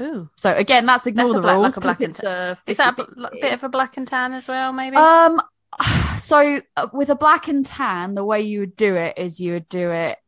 Ooh. 0.00 0.28
So 0.36 0.52
again, 0.52 0.86
that's 0.86 1.06
ignore 1.06 1.26
That's 1.26 1.34
the 1.34 1.40
black- 1.42 1.56
like 1.56 1.62
rules 1.62 1.76
a 1.76 1.80
black 1.80 2.00
it's 2.00 2.18
a 2.20 2.58
Is 2.66 2.76
that 2.78 2.98
a 2.98 3.04
bl- 3.04 3.26
bit 3.40 3.52
of 3.52 3.64
a 3.64 3.68
black 3.68 3.96
and 3.96 4.06
tan 4.08 4.32
as 4.32 4.48
well? 4.48 4.72
Maybe. 4.72 4.96
Um, 4.96 5.40
so 6.18 6.60
uh, 6.76 6.88
with 6.92 7.10
a 7.10 7.14
black 7.14 7.48
and 7.48 7.64
tan, 7.64 8.14
the 8.14 8.24
way 8.24 8.40
you 8.42 8.60
would 8.60 8.76
do 8.76 8.94
it 8.96 9.18
is 9.18 9.40
you 9.40 9.52
would 9.52 9.68
do 9.68 9.90
it. 9.90 10.18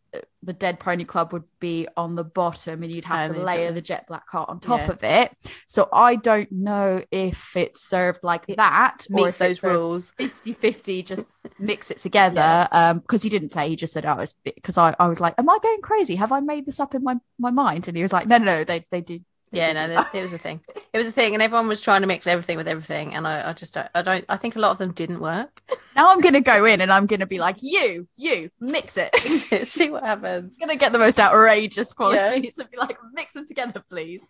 The 0.42 0.52
Dead 0.52 0.78
Pony 0.78 1.04
Club 1.04 1.32
would 1.32 1.42
be 1.58 1.88
on 1.96 2.14
the 2.14 2.22
bottom, 2.22 2.82
and 2.84 2.94
you'd 2.94 3.04
have 3.04 3.30
And 3.30 3.34
to 3.38 3.42
layer 3.42 3.72
the 3.72 3.82
jet 3.82 4.06
black 4.06 4.28
heart 4.30 4.48
on 4.48 4.60
top 4.60 4.78
Yeah. 4.80 4.90
of 4.92 5.02
it. 5.02 5.32
So 5.66 5.88
I 5.92 6.14
don't 6.14 6.50
know 6.52 7.02
if 7.10 7.56
it's 7.56 7.86
served 7.86 8.20
like 8.22 8.46
that 8.56 9.06
or 9.12 9.28
if 9.28 9.38
those 9.38 9.62
rules. 9.64 10.12
50-50 10.18 11.04
just 11.04 11.26
mix 11.58 11.90
it 11.90 11.98
together 11.98 12.36
Yeah. 12.36 12.68
um 12.70 12.98
because 13.00 13.22
he 13.24 13.28
didn't 13.28 13.50
say 13.50 13.68
he 13.68 13.76
just 13.76 13.92
said 13.92 14.04
oh 14.06 14.18
it's 14.18 14.34
because 14.44 14.76
I, 14.78 14.94
I 14.98 15.06
was 15.08 15.20
like 15.20 15.34
am 15.38 15.48
i 15.48 15.58
going 15.62 15.80
crazy 15.80 16.16
have 16.16 16.32
i 16.32 16.40
made 16.40 16.66
this 16.66 16.80
up 16.80 16.94
in 16.94 17.02
my 17.04 17.16
my 17.38 17.50
mind 17.50 17.86
and 17.88 17.96
he 17.96 18.02
was 18.02 18.12
like 18.12 18.26
no 18.26 18.36
no 18.38 18.44
no 18.44 18.64
they 18.64 18.84
they 18.90 19.00
do 19.00 19.20
Yeah, 19.56 19.72
no, 19.72 19.88
there, 19.88 20.06
it 20.12 20.22
was 20.22 20.32
a 20.32 20.38
thing. 20.38 20.60
It 20.92 20.98
was 20.98 21.08
a 21.08 21.12
thing, 21.12 21.34
and 21.34 21.42
everyone 21.42 21.66
was 21.68 21.80
trying 21.80 22.02
to 22.02 22.06
mix 22.06 22.26
everything 22.26 22.56
with 22.56 22.68
everything, 22.68 23.14
and 23.14 23.26
I, 23.26 23.50
I 23.50 23.52
just 23.52 23.74
don't, 23.74 23.88
I 23.94 24.02
don't, 24.02 24.24
I 24.28 24.36
think 24.36 24.56
a 24.56 24.58
lot 24.58 24.70
of 24.70 24.78
them 24.78 24.92
didn't 24.92 25.20
work. 25.20 25.62
now 25.94 26.10
i'm 26.10 26.20
gonna 26.20 26.40
go 26.42 26.64
in 26.66 26.80
and 26.82 26.92
i'm 26.92 27.06
gonna 27.06 27.26
be 27.26 27.38
like 27.38 27.56
you 27.62 28.06
you 28.16 28.50
mix 28.60 28.96
it 28.98 29.10
See 29.66 29.88
what 29.90 30.04
happens. 30.04 30.58
gonna 30.58 30.76
get 30.76 30.92
the 30.92 30.98
most 30.98 31.18
outrageous 31.18 31.92
qualities 31.92 32.58
and 32.58 32.70
be 32.70 32.76
like, 32.76 32.98
mix 33.14 33.32
them 33.34 33.46
together, 33.46 33.82
please. 33.88 34.28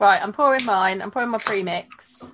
Right, 0.00 0.20
I'm 0.20 0.32
pouring 0.32 0.64
mine. 0.64 1.00
I'm 1.02 1.10
pouring 1.10 1.30
my 1.30 1.38
pre-mix. 1.38 2.32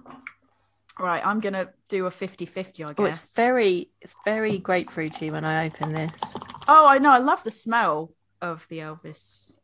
Right, 0.99 1.25
I'm 1.25 1.41
gonna 1.41 1.69
do 1.89 2.07
a 2.07 2.11
50-50, 2.11 2.87
I 2.87 2.95
Oh, 2.97 3.05
it's 3.05 3.33
very, 3.35 3.91
it's 4.01 4.17
very 4.25 4.59
grapefruity 4.59 5.31
when 5.31 5.45
I 5.45 5.67
open 5.67 5.93
this. 5.93 6.21
Oh, 6.67 6.87
I 6.87 6.99
know, 6.99 7.11
I 7.11 7.19
love 7.19 7.43
the 7.45 7.51
smell 7.51 8.13
of 8.41 8.67
the 8.69 8.79
Elvis 8.79 9.55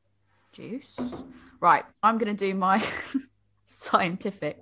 juice. 0.53 0.97
Right, 1.65 1.83
I'm 2.03 2.19
gonna 2.19 2.35
do 2.35 2.55
my 2.55 2.85
scientific. 3.65 4.59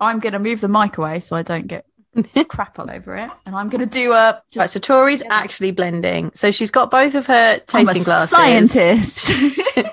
I'm 0.00 0.18
gonna 0.18 0.40
move 0.40 0.60
the 0.60 0.66
mic 0.66 0.98
away 0.98 1.20
so 1.20 1.36
I 1.36 1.42
don't 1.42 1.68
get 1.68 1.86
crap 2.48 2.80
all 2.80 2.90
over 2.90 3.14
it. 3.16 3.30
And 3.46 3.54
I'm 3.54 3.68
gonna 3.68 3.86
do 3.86 4.12
a 4.12 4.42
just 4.50 4.56
right, 4.56 4.68
so 4.68 4.80
Tori's 4.80 5.20
together. 5.20 5.34
actually 5.36 5.70
blending. 5.70 6.32
So 6.34 6.50
she's 6.50 6.72
got 6.72 6.90
both 6.90 7.14
of 7.14 7.26
her 7.28 7.54
I'm 7.54 7.60
tasting 7.68 8.02
a 8.02 8.04
glasses. 8.04 8.36
scientist. 8.36 9.30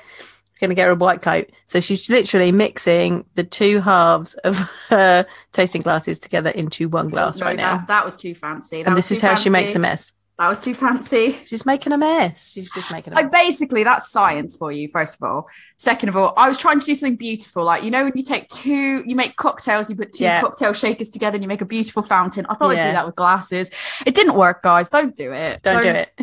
Going 0.59 0.71
to 0.71 0.75
get 0.75 0.87
her 0.87 0.91
a 0.91 0.95
white 0.95 1.21
coat. 1.21 1.51
So 1.67 1.79
she's 1.79 2.09
literally 2.09 2.51
mixing 2.51 3.23
the 3.35 3.45
two 3.45 3.79
halves 3.79 4.33
of 4.43 4.57
her 4.89 5.25
tasting 5.53 5.81
glasses 5.81 6.19
together 6.19 6.49
into 6.49 6.89
one 6.89 7.07
glass 7.07 7.39
No, 7.39 7.45
right 7.45 7.55
now. 7.55 7.77
That, 7.77 7.87
that 7.87 8.03
was 8.03 8.17
too 8.17 8.35
fancy. 8.35 8.83
That 8.83 8.89
and 8.89 8.97
this 8.97 9.09
is 9.09 9.21
how 9.21 9.35
she 9.35 9.49
makes 9.49 9.75
a 9.75 9.79
mess. 9.79 10.11
That 10.39 10.47
was 10.47 10.61
too 10.61 10.73
fancy. 10.73 11.33
She's 11.45 11.65
making 11.65 11.91
a 11.91 11.97
mess. 11.97 12.53
She's 12.53 12.71
just 12.71 12.91
making 12.93 13.11
a 13.11 13.17
Like 13.17 13.31
mess. 13.31 13.41
basically 13.43 13.83
that's 13.83 14.09
science 14.09 14.55
for 14.55 14.71
you, 14.71 14.87
first 14.87 15.15
of 15.15 15.23
all. 15.23 15.49
Second 15.75 16.07
of 16.09 16.15
all, 16.17 16.33
I 16.37 16.47
was 16.47 16.57
trying 16.57 16.79
to 16.79 16.85
do 16.85 16.95
something 16.95 17.17
beautiful. 17.17 17.65
Like, 17.65 17.83
you 17.83 17.91
know, 17.91 18.05
when 18.05 18.13
you 18.15 18.23
take 18.23 18.47
two, 18.47 19.03
you 19.05 19.15
make 19.17 19.35
cocktails, 19.35 19.89
you 19.89 19.97
put 19.97 20.13
two 20.13 20.23
Yeah. 20.23 20.39
cocktail 20.39 20.71
shakers 20.71 21.09
together 21.09 21.35
and 21.35 21.43
you 21.43 21.49
make 21.49 21.59
a 21.61 21.65
beautiful 21.65 22.01
fountain. 22.03 22.45
I 22.49 22.55
thought 22.55 22.71
I'd 22.71 22.85
do 22.87 22.91
that 22.93 23.05
with 23.05 23.15
glasses. 23.17 23.69
It 24.05 24.15
didn't 24.15 24.33
work, 24.35 24.63
guys. 24.63 24.89
Don't 24.89 25.13
do 25.15 25.33
it. 25.33 25.61
Don't 25.61 25.83
do 25.83 25.89
it. 25.89 26.17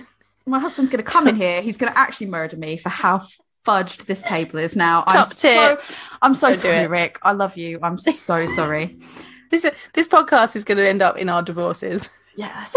My 0.47 0.61
husband's 0.61 0.91
gonna 0.91 1.03
come 1.03 1.29
in 1.29 1.37
here. 1.37 1.61
He's 1.61 1.77
gonna 1.77 1.93
actually 1.95 2.29
murder 2.29 2.57
me 2.57 2.79
for 2.79 2.89
how 2.89 3.27
fudged 3.67 4.07
this 4.07 4.23
table 4.23 4.61
is 4.61 4.77
now. 4.77 5.05
I'm 5.07 5.27
so. 5.27 5.77
I'm 6.23 6.35
so 6.35 6.49
Don't 6.49 6.57
sorry. 6.57 6.87
Rick. 6.87 7.19
I 7.23 7.33
love 7.33 7.57
you. 7.59 7.81
I'm 7.83 7.99
so 7.99 8.47
sorry. 8.47 8.97
This 9.51 9.71
this 9.93 10.09
podcast 10.09 10.57
is 10.57 10.65
going 10.65 10.79
to 10.79 10.89
end 10.89 11.03
up 11.03 11.17
in 11.19 11.29
our 11.29 11.41
divorces. 11.41 12.11
Yeah, 12.35 12.49
that's. 12.57 12.75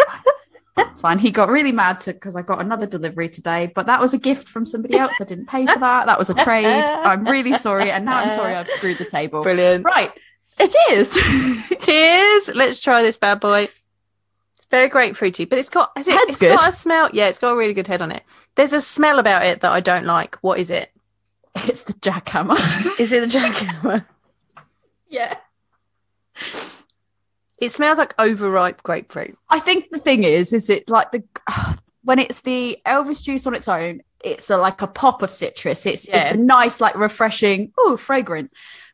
That's 0.85 1.01
fine. 1.01 1.19
He 1.19 1.31
got 1.31 1.49
really 1.49 1.71
mad 1.71 2.01
because 2.05 2.35
I 2.35 2.41
got 2.41 2.61
another 2.61 2.85
delivery 2.85 3.29
today, 3.29 3.71
but 3.73 3.85
that 3.85 3.99
was 4.01 4.13
a 4.13 4.17
gift 4.17 4.47
from 4.47 4.65
somebody 4.65 4.97
else. 4.97 5.19
I 5.19 5.25
didn't 5.25 5.47
pay 5.47 5.65
for 5.65 5.79
that. 5.79 6.05
That 6.05 6.17
was 6.17 6.29
a 6.29 6.33
trade. 6.33 6.65
I'm 6.65 7.25
really 7.25 7.53
sorry. 7.53 7.91
And 7.91 8.05
now 8.05 8.19
I'm 8.19 8.29
sorry 8.29 8.55
I've 8.55 8.69
screwed 8.69 8.97
the 8.97 9.05
table. 9.05 9.43
Brilliant. 9.43 9.85
Right. 9.85 10.11
Cheers. 10.59 11.13
Cheers. 11.81 12.49
Let's 12.53 12.79
try 12.79 13.01
this 13.01 13.17
bad 13.17 13.39
boy. 13.39 13.69
It's 14.57 14.67
very 14.69 14.89
grapefruity, 14.89 15.49
but 15.49 15.59
it's 15.59 15.69
got 15.69 15.91
has 15.95 16.07
it, 16.07 16.39
good. 16.39 16.55
got 16.55 16.69
a 16.69 16.75
smell. 16.75 17.09
Yeah, 17.13 17.27
it's 17.27 17.39
got 17.39 17.51
a 17.51 17.55
really 17.55 17.73
good 17.73 17.87
head 17.87 18.01
on 18.01 18.11
it. 18.11 18.23
There's 18.55 18.73
a 18.73 18.81
smell 18.81 19.19
about 19.19 19.45
it 19.45 19.61
that 19.61 19.71
I 19.71 19.79
don't 19.79 20.05
like. 20.05 20.35
What 20.41 20.59
is 20.59 20.69
it? 20.69 20.91
it's 21.55 21.83
the 21.83 21.93
jackhammer. 21.93 22.57
Is 22.99 23.11
it 23.11 23.21
the 23.21 23.39
jackhammer? 23.39 24.05
yeah. 25.07 25.37
It 27.61 27.71
smells 27.71 27.97
like 27.97 28.13
overripe 28.19 28.83
grapefruit. 28.83 29.37
I 29.49 29.59
think 29.59 29.89
the 29.91 29.99
thing 29.99 30.23
is, 30.23 30.53
is 30.53 30.69
it 30.69 30.89
like 30.89 31.11
the 31.11 31.23
when 32.03 32.19
it's 32.19 32.41
the 32.41 32.77
Elvis 32.85 33.21
juice 33.23 33.45
on 33.45 33.53
its 33.53 33.67
own, 33.67 34.01
it's 34.23 34.49
a, 34.49 34.57
like 34.57 34.81
a 34.81 34.87
pop 34.87 35.21
of 35.21 35.31
citrus. 35.31 35.85
It's 35.85 36.07
Yeah. 36.07 36.23
it's 36.25 36.35
a 36.35 36.39
nice, 36.39 36.79
like 36.81 36.95
refreshing, 36.95 37.71
oh, 37.77 37.97
fragrant. 37.97 38.51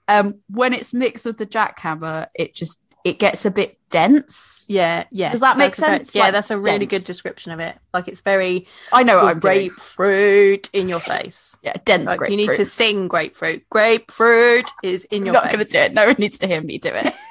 Um, 0.07 0.35
when 0.49 0.73
it's 0.73 0.93
mixed 0.93 1.25
with 1.25 1.37
the 1.37 1.45
jackhammer, 1.47 2.27
it 2.35 2.53
just 2.53 2.79
it 3.03 3.19
gets 3.19 3.45
a 3.45 3.51
bit 3.51 3.77
dense. 3.91 4.65
Yeah, 4.67 5.03
yeah. 5.11 5.29
Does 5.29 5.41
that 5.41 5.57
make 5.59 5.75
That's 5.75 5.77
a 5.77 5.81
very- 5.81 5.97
sense? 5.99 6.15
yeah, 6.15 6.23
Like, 6.23 6.33
that's 6.33 6.49
a 6.49 6.57
really 6.59 6.87
good 6.87 7.03
description 7.05 7.51
of 7.51 7.59
it. 7.59 7.77
Like 7.93 8.07
it's 8.07 8.21
very 8.21 8.67
I 8.91 9.03
know 9.03 9.17
what 9.17 9.25
I'm 9.25 9.39
doing. 9.39 9.67
grapefruit 9.69 10.69
in 10.73 10.89
your 10.89 10.99
face. 10.99 11.55
Yeah, 11.61 11.73
dense 11.85 12.07
Like, 12.07 12.17
grapefruit. 12.17 12.39
you 12.39 12.47
need 12.47 12.55
to 12.55 12.65
sing 12.65 13.07
grapefruit. 13.07 13.63
Grapefruit 13.69 14.65
is 14.83 15.03
in 15.05 15.21
I'm 15.21 15.25
your 15.25 15.33
not 15.33 15.43
face. 15.43 15.53
going 15.53 15.65
to 15.65 15.71
do 15.71 15.77
it. 15.79 15.93
No 15.93 16.05
one 16.07 16.15
needs 16.17 16.39
to 16.39 16.47
hear 16.47 16.61
me 16.61 16.79
do 16.79 16.89
it. 16.89 17.13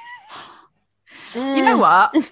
Mm, 1.34 1.56
you 1.56 1.64
know 1.64 1.78
what? 1.78 2.14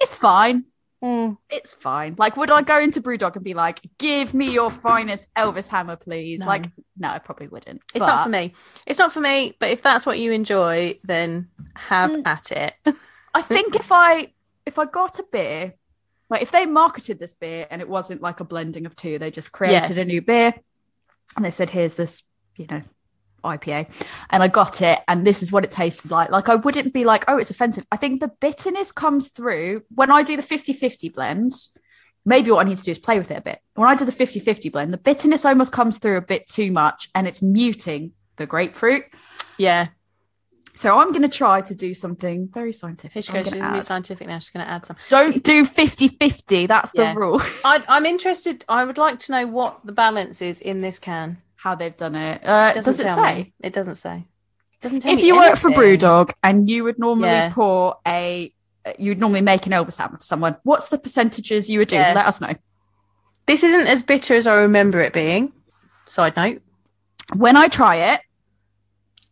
It's 0.00 0.14
fine. 0.14 0.64
mm. 1.02 1.36
It's 1.48 1.74
fine. 1.74 2.16
Like, 2.18 2.36
would 2.36 2.50
I 2.50 2.62
go 2.62 2.80
into 2.80 3.00
Brewdog 3.00 3.36
and 3.36 3.44
be 3.44 3.54
like, 3.54 3.78
"Give 3.98 4.34
me 4.34 4.50
your 4.52 4.68
finest 4.68 5.32
Elvis 5.34 5.68
hammer, 5.68 5.94
please"? 5.94 6.40
No. 6.40 6.46
Like, 6.46 6.66
no, 6.98 7.08
I 7.08 7.18
probably 7.20 7.46
wouldn't. 7.46 7.82
It's 7.94 8.04
not 8.04 8.24
for 8.24 8.28
me. 8.30 8.52
It's 8.84 8.98
not 8.98 9.12
for 9.12 9.20
me. 9.20 9.54
But 9.60 9.70
if 9.70 9.80
that's 9.82 10.04
what 10.04 10.18
you 10.18 10.32
enjoy, 10.32 10.98
then 11.04 11.48
have 11.76 12.10
Mm. 12.10 12.22
at 12.26 12.50
it. 12.50 12.74
I 13.34 13.42
think 13.42 13.76
if 13.76 13.92
I 13.92 14.32
if 14.66 14.76
I 14.78 14.86
got 14.86 15.18
a 15.20 15.24
beer, 15.30 15.74
like 16.28 16.42
if 16.42 16.50
they 16.50 16.66
marketed 16.66 17.20
this 17.20 17.32
beer 17.32 17.66
and 17.70 17.80
it 17.80 17.88
wasn't 17.88 18.20
like 18.22 18.40
a 18.40 18.44
blending 18.44 18.86
of 18.86 18.96
two, 18.96 19.18
they 19.20 19.30
just 19.30 19.52
created 19.52 19.98
a 19.98 20.04
new 20.04 20.20
beer 20.22 20.52
and 21.36 21.44
they 21.44 21.50
said, 21.52 21.70
"Here's 21.70 21.94
this, 21.94 22.24
you 22.56 22.66
know, 22.68 22.82
IPA," 23.44 23.88
and 24.30 24.42
I 24.42 24.48
got 24.48 24.80
it, 24.82 25.00
and 25.08 25.26
this 25.26 25.42
is 25.42 25.52
what 25.52 25.64
it 25.64 25.70
tasted 25.70 26.10
like. 26.10 26.30
Like 26.30 26.48
I 26.48 26.56
wouldn't 26.56 26.92
be 26.92 27.04
like, 27.04 27.24
"Oh, 27.28 27.38
it's 27.38 27.50
offensive." 27.50 27.86
I 27.92 27.96
think 27.96 28.20
the 28.20 28.32
bitterness 28.40 28.92
comes 28.92 29.28
through 29.28 29.82
when 29.94 30.10
I 30.10 30.22
do 30.22 30.36
the 30.36 30.42
50-50 30.42 31.12
blend. 31.12 31.52
Maybe 32.24 32.52
what 32.52 32.64
I 32.64 32.68
need 32.68 32.78
to 32.78 32.84
do 32.84 32.92
is 32.92 33.00
play 33.00 33.18
with 33.18 33.32
it 33.32 33.38
a 33.38 33.40
bit. 33.40 33.58
When 33.74 33.88
I 33.88 33.96
do 33.96 34.04
the 34.04 34.12
50-50 34.12 34.70
blend, 34.70 34.92
the 34.92 34.98
bitterness 34.98 35.44
almost 35.44 35.72
comes 35.72 35.98
through 35.98 36.16
a 36.18 36.20
bit 36.22 36.46
too 36.46 36.70
much 36.70 37.08
and 37.16 37.26
it's 37.26 37.42
muting 37.42 38.12
the 38.36 38.46
grapefruit. 38.46 39.04
yeah. 39.58 39.88
So 40.74 40.98
I'm 40.98 41.10
going 41.10 41.22
to 41.22 41.28
try 41.28 41.60
to 41.60 41.74
do 41.74 41.92
something 41.92 42.48
very 42.48 42.72
scientific. 42.72 43.28
I'm 43.28 43.42
goes 43.42 43.52
gonna 43.52 43.74
be 43.74 43.82
scientific 43.82 44.26
now. 44.26 44.38
She's 44.38 44.50
going 44.50 44.64
to 44.64 44.70
add 44.70 44.86
some. 44.86 44.96
Don't 45.10 45.42
do 45.44 45.66
50 45.66 46.08
50. 46.08 46.66
That's 46.66 46.92
the 46.92 47.12
rule. 47.14 47.42
I, 47.64 47.82
I'm 47.88 48.06
interested. 48.06 48.64
I 48.68 48.84
would 48.84 48.96
like 48.96 49.18
to 49.20 49.32
know 49.32 49.46
what 49.48 49.84
the 49.84 49.92
balance 49.92 50.40
is 50.40 50.60
in 50.60 50.80
this 50.80 50.98
can. 50.98 51.38
How 51.62 51.74
they've 51.76 51.96
done 51.96 52.14
it. 52.16 52.40
Uh, 52.44 52.72
does 52.72 52.88
it 52.88 52.96
say? 53.06 53.34
me. 53.34 53.54
It 53.62 53.72
doesn't 53.72 53.94
say. 53.94 54.26
Doesn't 54.80 55.00
tell 55.00 55.12
If 55.16 55.22
you 55.22 55.36
work 55.36 55.56
for. 55.56 55.70
Brewdog 55.70 56.32
and 56.42 56.68
you 56.68 56.82
would 56.84 56.98
normally 56.98 57.28
Yeah. 57.28 57.52
pour 57.52 57.96
a, 58.06 58.52
you'd 58.98 59.20
normally 59.20 59.42
make 59.42 59.66
an 59.66 59.72
Elvis 59.72 59.96
hammer 59.96 60.18
for 60.18 60.24
someone, 60.24 60.56
what's 60.64 60.88
the 60.88 60.98
percentages 60.98 61.70
you 61.70 61.78
would 61.78 61.86
do? 61.88 61.94
Yeah. 61.96 62.14
Let 62.14 62.26
us 62.26 62.40
know. 62.40 62.54
this 63.46 63.62
isn't 63.64 63.86
as 63.88 64.02
bitter 64.02 64.34
as 64.34 64.46
I 64.46 64.54
remember 64.54 65.00
it 65.00 65.12
being. 65.12 65.52
Side 66.06 66.36
note. 66.36 66.62
When 67.34 67.56
I 67.56 67.68
try 67.68 68.12
it, 68.14 68.20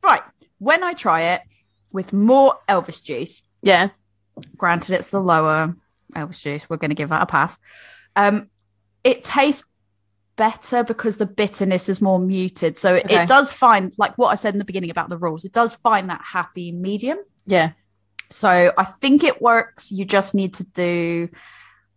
right, 0.02 0.22
when 0.58 0.82
I 0.84 0.92
try 0.94 1.22
it 1.34 1.42
with 1.92 2.12
more 2.12 2.54
Elvis 2.68 3.02
juice, 3.02 3.42
Yeah. 3.62 3.90
granted 4.56 4.94
it's 4.94 5.10
the 5.10 5.20
lower 5.20 5.74
Elvis 6.14 6.40
juice, 6.40 6.68
we're 6.70 6.76
going 6.76 6.90
to 6.90 6.96
give 6.96 7.08
that 7.10 7.22
a 7.22 7.26
pass. 7.26 7.56
Um, 8.16 8.50
it 9.04 9.24
tastes 9.24 9.64
better 10.40 10.82
because 10.82 11.18
the 11.18 11.26
bitterness 11.26 11.88
is 11.88 12.00
more 12.00 12.18
muted. 12.18 12.78
So 12.78 12.94
it, 12.94 13.04
Okay. 13.04 13.22
it 13.24 13.28
does 13.28 13.52
find, 13.52 13.92
like 13.98 14.16
what 14.16 14.28
I 14.28 14.36
said 14.36 14.54
in 14.54 14.58
the 14.58 14.64
beginning 14.64 14.90
about 14.90 15.10
the 15.10 15.18
rules, 15.18 15.44
it 15.44 15.52
does 15.52 15.74
find 15.74 16.08
that 16.08 16.22
happy 16.24 16.72
medium. 16.72 17.18
Yeah. 17.46 17.72
So 18.30 18.72
I 18.82 18.84
think 18.84 19.22
it 19.22 19.42
works. 19.42 19.92
You 19.92 20.04
just 20.06 20.34
need 20.34 20.54
to 20.54 20.64
do. 20.64 21.28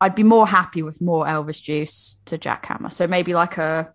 I'd 0.01 0.15
be 0.15 0.23
more 0.23 0.45
happy 0.45 0.83
with 0.83 0.99
more 0.99 1.25
Elvis 1.25 1.61
juice 1.61 2.17
to 2.25 2.37
jackhammer. 2.37 2.91
So 2.91 3.07
maybe 3.07 3.33
like 3.33 3.57
a. 3.57 3.93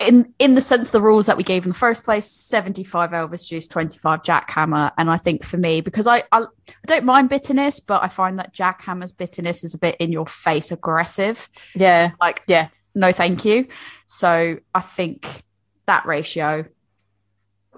In 0.00 0.32
in 0.38 0.54
the 0.54 0.60
sense 0.60 0.88
of 0.88 0.92
the 0.92 1.00
rules 1.00 1.26
that 1.26 1.36
we 1.36 1.42
gave 1.42 1.64
in 1.64 1.70
the 1.70 1.78
first 1.86 2.04
place, 2.04 2.30
seventy 2.30 2.84
five 2.84 3.10
Elvis 3.10 3.46
juice, 3.48 3.66
twenty 3.66 3.98
five 3.98 4.22
jackhammer, 4.22 4.92
and 4.96 5.10
I 5.10 5.18
think 5.18 5.44
for 5.44 5.56
me 5.58 5.80
because 5.80 6.06
I, 6.06 6.18
I 6.30 6.38
I 6.42 6.86
don't 6.86 7.04
mind 7.04 7.28
bitterness, 7.28 7.80
but 7.80 8.02
I 8.04 8.08
find 8.08 8.38
that 8.38 8.54
jackhammer's 8.54 9.10
bitterness 9.10 9.64
is 9.64 9.74
a 9.74 9.78
bit 9.78 9.96
in 9.98 10.12
your 10.12 10.26
face, 10.26 10.70
aggressive. 10.70 11.48
Yeah. 11.74 12.12
Like 12.20 12.42
Yeah. 12.46 12.68
No, 12.98 13.12
thank 13.12 13.44
you. 13.44 13.66
So 14.06 14.58
I 14.74 14.80
think 14.80 15.44
that 15.86 16.04
ratio. 16.06 16.66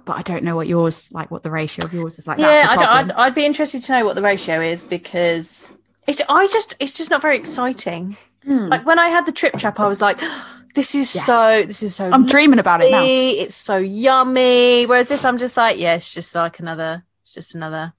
But 0.04 0.16
I 0.16 0.22
don't 0.22 0.44
know 0.44 0.56
what 0.56 0.66
yours 0.66 1.10
like. 1.12 1.30
What 1.30 1.42
the 1.42 1.50
ratio 1.50 1.84
of 1.84 1.92
yours 1.92 2.18
is 2.18 2.26
like. 2.26 2.38
yeah. 2.38 2.66
I'd. 2.70 2.78
I'd, 2.82 3.12
I'd 3.12 3.34
be 3.34 3.44
interested 3.44 3.82
to 3.82 3.92
know 3.92 4.04
what 4.04 4.14
the 4.14 4.22
ratio 4.22 4.60
is 4.60 4.82
because 4.82 5.70
it's. 6.06 6.22
I 6.28 6.46
just. 6.46 6.74
It's 6.80 6.96
just 6.96 7.10
not 7.10 7.20
very 7.20 7.36
exciting. 7.36 8.16
Hmm. 8.44 8.68
Like 8.68 8.86
when 8.86 8.98
I 8.98 9.08
had 9.08 9.26
the 9.26 9.32
trip 9.32 9.58
trap, 9.58 9.78
I 9.78 9.86
was 9.86 10.00
like, 10.00 10.18
"This 10.74 10.94
is 10.94 11.14
Yeah. 11.14 11.24
so. 11.24 11.62
This 11.66 11.82
is 11.82 11.94
so. 11.96 12.10
I'm 12.10 12.24
dreaming 12.24 12.58
about 12.58 12.80
it 12.82 12.90
now. 12.90 13.02
It's 13.04 13.54
so 13.54 13.76
yummy." 13.76 14.86
Whereas 14.86 15.08
this, 15.08 15.24
I'm 15.24 15.36
just 15.36 15.56
like, 15.58 15.78
yeah, 15.78 15.96
it's 15.96 16.14
just 16.14 16.34
like 16.34 16.60
another. 16.60 17.04
It's 17.22 17.34
just 17.34 17.54
another. 17.54 17.92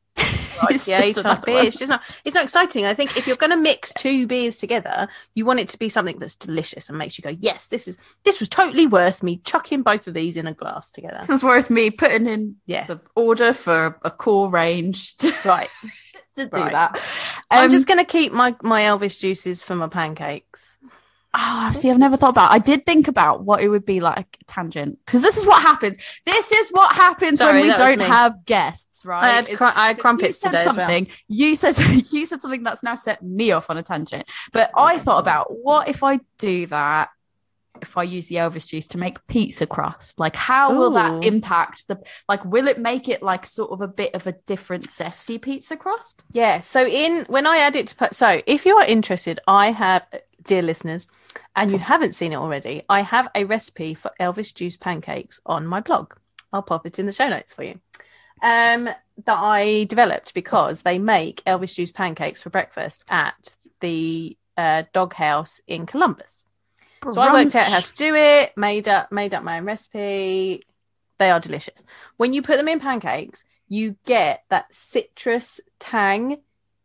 It's 0.70 0.88
IPA 0.88 1.14
just 1.14 1.20
type 1.22 1.45
beer. 1.45 1.64
It's 1.64 1.78
just 1.78 1.89
not. 1.89 2.01
It's 2.24 2.36
not 2.36 2.43
exciting. 2.43 2.86
I 2.86 2.93
think 2.93 3.18
if 3.18 3.26
you're 3.28 3.36
going 3.36 3.49
to 3.51 3.57
mix 3.57 3.93
two 3.93 4.28
beers 4.28 4.57
together, 4.57 5.07
you 5.36 5.45
want 5.45 5.59
it 5.59 5.70
to 5.70 5.80
be 5.80 5.89
something 5.89 6.20
that's 6.20 6.36
delicious 6.36 6.89
and 6.89 6.97
makes 6.97 7.18
you 7.18 7.24
go, 7.24 7.36
"Yes, 7.39 7.66
this 7.68 7.88
is. 7.88 7.97
This 8.24 8.39
was 8.39 8.49
totally 8.49 8.88
worth 8.88 9.24
me 9.24 9.38
chucking 9.43 9.82
both 9.84 10.07
of 10.07 10.14
these 10.14 10.38
in 10.38 10.47
a 10.47 10.53
glass 10.53 10.91
together." 10.91 11.18
This 11.22 11.30
is 11.30 11.43
worth 11.43 11.70
me 11.70 11.89
putting 11.91 12.28
in 12.28 12.55
Yeah. 12.66 12.86
the 12.88 12.99
order 13.16 13.53
for 13.53 13.97
a 14.03 14.12
core 14.12 14.49
range 14.49 15.18
to, 15.18 15.34
Right. 15.45 15.70
to 16.36 16.45
do 16.45 16.49
Right. 16.57 16.72
that. 16.72 17.43
I'm 17.49 17.66
Um, 17.66 17.72
just 17.72 17.88
going 17.88 17.99
to 17.99 18.05
keep 18.05 18.32
my 18.32 18.55
my 18.62 18.82
Elvis 18.82 19.20
juices 19.20 19.62
for 19.64 19.76
my 19.76 19.88
pancakes. 19.88 20.78
Oh, 21.34 21.72
see, 21.74 21.90
I've 21.90 21.98
never 21.98 22.18
thought 22.18 22.32
about. 22.32 22.52
I 22.52 22.60
did 22.60 22.86
think 22.86 23.08
about 23.08 23.44
what 23.44 23.62
it 23.62 23.70
would 23.70 23.86
be 23.86 24.02
like 24.02 24.38
tangent 24.48 25.00
because 25.06 25.22
this 25.22 25.38
is 25.38 25.46
what 25.46 25.62
happens. 25.62 25.98
This 26.26 26.52
is 26.52 26.70
what 26.72 26.94
happens 26.94 27.38
Sorry, 27.38 27.62
when 27.62 27.72
we 27.72 27.78
don't 27.78 28.02
have 28.02 28.44
guests, 28.46 29.06
right? 29.06 29.24
I 29.24 29.30
had 29.36 29.58
cru- 29.58 29.72
I 29.74 29.88
had 29.88 30.00
crumpets 30.00 30.44
you 30.44 30.50
said 30.50 30.50
today 30.50 30.60
as 30.62 30.66
well. 30.66 30.88
something. 30.88 31.08
You 31.30 31.56
said 31.56 31.78
you 32.12 32.26
said 32.26 32.42
something 32.42 32.64
that's 32.64 32.84
now 32.84 32.96
set 32.96 33.24
me 33.24 33.52
off 33.52 33.70
on 33.70 33.78
a 33.78 33.84
tangent. 33.84 34.28
But 34.52 34.72
I 34.76 35.00
thought 35.00 35.20
about 35.20 35.48
what 35.64 35.88
if 35.88 36.04
I 36.04 36.20
do 36.38 36.66
that. 36.68 37.10
If 37.82 37.98
I 37.98 38.04
use 38.04 38.28
the 38.28 38.36
Elvis 38.36 38.68
juice 38.68 38.86
to 38.88 39.00
make 39.00 39.26
pizza 39.26 39.66
crust, 39.66 40.20
like 40.20 40.36
how 40.36 40.78
will 40.78 40.92
that 40.92 41.24
impact 41.24 41.88
the 41.88 42.00
like? 42.30 42.46
Will 42.46 42.68
it 42.68 42.78
make 42.78 43.10
it 43.10 43.24
like 43.24 43.44
sort 43.44 43.72
of 43.72 43.82
a 43.82 43.88
bit 43.88 44.14
of 44.14 44.28
a 44.28 44.34
different 44.46 44.88
zesty 44.90 45.42
pizza 45.42 45.78
crust? 45.78 46.24
Yeah. 46.32 46.60
So 46.60 46.86
in 46.86 47.26
when 47.28 47.48
I 47.48 47.58
add 47.58 47.76
it 47.76 47.88
to 47.88 47.96
put, 47.96 48.16
so 48.16 48.42
if 48.46 48.68
you 48.68 48.78
are 48.78 48.86
interested, 48.86 49.40
I 49.48 49.72
have 49.72 50.06
dear 50.44 50.62
listeners, 50.62 51.08
and 51.56 51.72
you 51.72 51.78
haven't 51.78 52.16
seen 52.16 52.34
it 52.34 52.38
already, 52.38 52.84
I 52.89 53.02
have 53.02 53.30
a 53.36 53.46
recipe 53.46 53.94
for 53.94 54.12
Elvis 54.20 54.54
juice 54.54 54.78
pancakes 54.78 55.39
on 55.46 55.68
my 55.68 55.82
blog. 55.82 56.14
I'll 56.54 56.62
pop 56.62 56.86
it 56.86 57.00
in 57.00 57.06
the 57.06 57.12
show 57.12 57.30
notes 57.30 57.54
for 57.54 57.64
you. 57.64 57.80
Um, 58.42 58.89
that 59.26 59.38
I 59.38 59.86
developed 59.86 60.34
because 60.34 60.82
they 60.82 60.98
make 61.00 61.44
Elvis 61.46 61.76
juice 61.76 61.92
pancakes 61.92 62.42
for 62.42 62.50
breakfast 62.50 63.04
at 63.08 63.56
the 63.80 64.36
uh, 64.58 64.84
doghouse 64.94 65.62
in 65.68 65.86
Columbus. 65.86 66.46
So 67.12 67.20
I 67.20 67.34
worked 67.34 67.56
out 67.56 67.66
how 67.66 67.80
to 67.80 67.94
do 67.96 68.14
it, 68.16 68.56
made 68.56 68.88
up 68.88 69.12
made 69.12 69.34
up 69.34 69.44
my 69.44 69.58
own 69.58 69.66
recipe. 69.66 70.64
They 71.18 71.32
are 71.32 71.39
delicious. 71.39 71.84
When 72.18 72.34
you 72.34 72.42
put 72.42 72.58
them 72.58 72.68
in 72.68 72.80
pancakes, 72.80 73.44
you 73.68 73.96
get 74.06 74.44
that 74.50 74.74
citrus 74.74 75.60
tang 75.80 76.38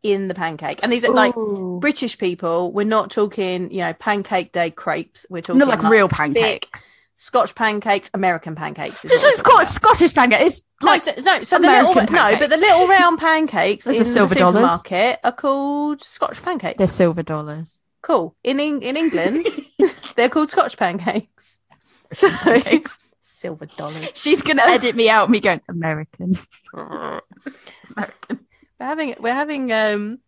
in 0.03 0.27
the 0.27 0.33
pancake. 0.33 0.79
And 0.83 0.91
these 0.91 1.03
are 1.03 1.13
like 1.13 1.33
British 1.79 2.17
people. 2.17 2.71
We're 2.71 2.85
not 2.85 3.11
talking, 3.11 3.71
you 3.71 3.79
know, 3.79 3.93
pancake 3.93 4.51
day 4.51 4.71
crepes. 4.71 5.25
We're 5.29 5.41
talking 5.41 5.59
not 5.59 5.67
like 5.67 5.83
real 5.83 6.07
pancakes. 6.09 6.91
Scotch 7.19 7.55
pancakes, 7.55 8.11
American 8.13 8.53
pancakes. 8.53 9.01
Just 9.01 9.15
it's 9.25 9.41
called 9.41 9.61
talking 9.63 9.73
Scottish 9.73 10.13
pancake. 10.13 10.41
It's 10.41 10.61
like 10.81 11.03
no, 11.05 11.13
so, 11.17 11.21
no, 11.37 11.43
so 11.43 11.57
the 11.57 11.67
little 11.67 11.95
no, 11.95 12.37
but 12.37 12.49
the 12.51 12.57
little 12.57 12.87
round 12.87 13.17
pancakes 13.17 13.85
Those 13.85 13.95
in 13.95 14.01
are 14.01 14.05
the 14.05 14.09
silver 14.11 14.35
dollars. 14.35 14.55
supermarket 14.55 15.19
are 15.23 15.31
called 15.31 16.03
Scotch 16.03 16.43
pancakes. 16.43 16.77
they're 16.77 16.85
silver 16.87 17.23
dollars. 17.23 17.79
Cool. 18.03 18.35
In 18.43 18.59
in 18.59 18.95
England, 18.95 19.47
they're 20.15 20.29
called 20.29 20.49
Scotch 20.49 20.77
pancakes. 20.77 21.59
So 22.13 22.29
Pancakes. 22.29 22.99
silver 23.21 23.65
dollars. 23.65 24.11
She's 24.13 24.41
gonna 24.41 24.61
edit 24.61 24.95
me 24.95 25.09
out. 25.09 25.29
Me 25.29 25.39
going 25.41 25.59
American. 25.67 26.35
American. 26.73 28.39
we're 28.79 28.85
having 28.85 29.15
we're 29.19 29.33
having 29.33 29.71
um 29.71 30.19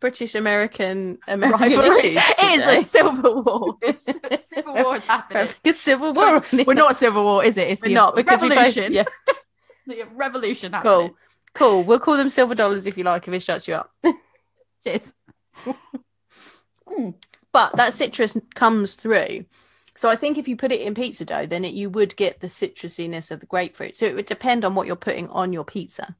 British 0.00 0.34
American 0.34 1.18
American 1.28 1.60
Rivalry. 1.78 1.88
issues. 1.90 2.22
It 2.38 2.44
is 2.44 2.60
today. 2.60 2.76
the 2.80 2.82
civil 2.84 3.42
war. 3.42 3.76
civil 4.40 4.74
war 4.74 4.96
is 4.96 5.02
We're 5.02 5.06
happening. 5.06 5.48
a 5.64 5.72
civil 5.74 6.12
war. 6.12 6.42
We're 6.66 6.74
not 6.74 6.96
civil 6.96 7.22
war, 7.24 7.44
is 7.44 7.56
it? 7.56 7.68
It's 7.68 7.82
We're 7.82 7.88
the 7.88 7.94
not 7.94 8.16
because 8.16 8.42
we 8.42 8.48
both, 8.48 8.58
revolution. 8.58 8.92
yeah, 8.92 9.04
The 9.86 10.02
revolution. 10.14 10.72
cool, 10.82 10.90
happening. 10.90 11.14
cool. 11.54 11.82
We'll 11.84 12.00
call 12.00 12.16
them 12.16 12.30
silver 12.30 12.54
dollars 12.54 12.86
if 12.86 12.98
you 12.98 13.04
like. 13.04 13.28
If 13.28 13.34
it 13.34 13.42
shuts 13.42 13.68
you 13.68 13.74
up. 13.74 13.92
Cheers. 14.84 15.12
but 17.52 17.76
that 17.76 17.94
citrus 17.94 18.36
comes 18.54 18.94
through. 18.94 19.44
So 19.94 20.08
I 20.08 20.16
think 20.16 20.38
if 20.38 20.48
you 20.48 20.56
put 20.56 20.72
it 20.72 20.80
in 20.80 20.94
pizza 20.94 21.24
dough, 21.24 21.46
then 21.46 21.64
it, 21.64 21.74
you 21.74 21.90
would 21.90 22.16
get 22.16 22.40
the 22.40 22.46
citrusiness 22.46 23.30
of 23.30 23.40
the 23.40 23.46
grapefruit. 23.46 23.94
So 23.94 24.06
it 24.06 24.14
would 24.14 24.26
depend 24.26 24.64
on 24.64 24.74
what 24.74 24.86
you're 24.86 24.96
putting 24.96 25.28
on 25.28 25.52
your 25.52 25.64
pizza. 25.64 26.16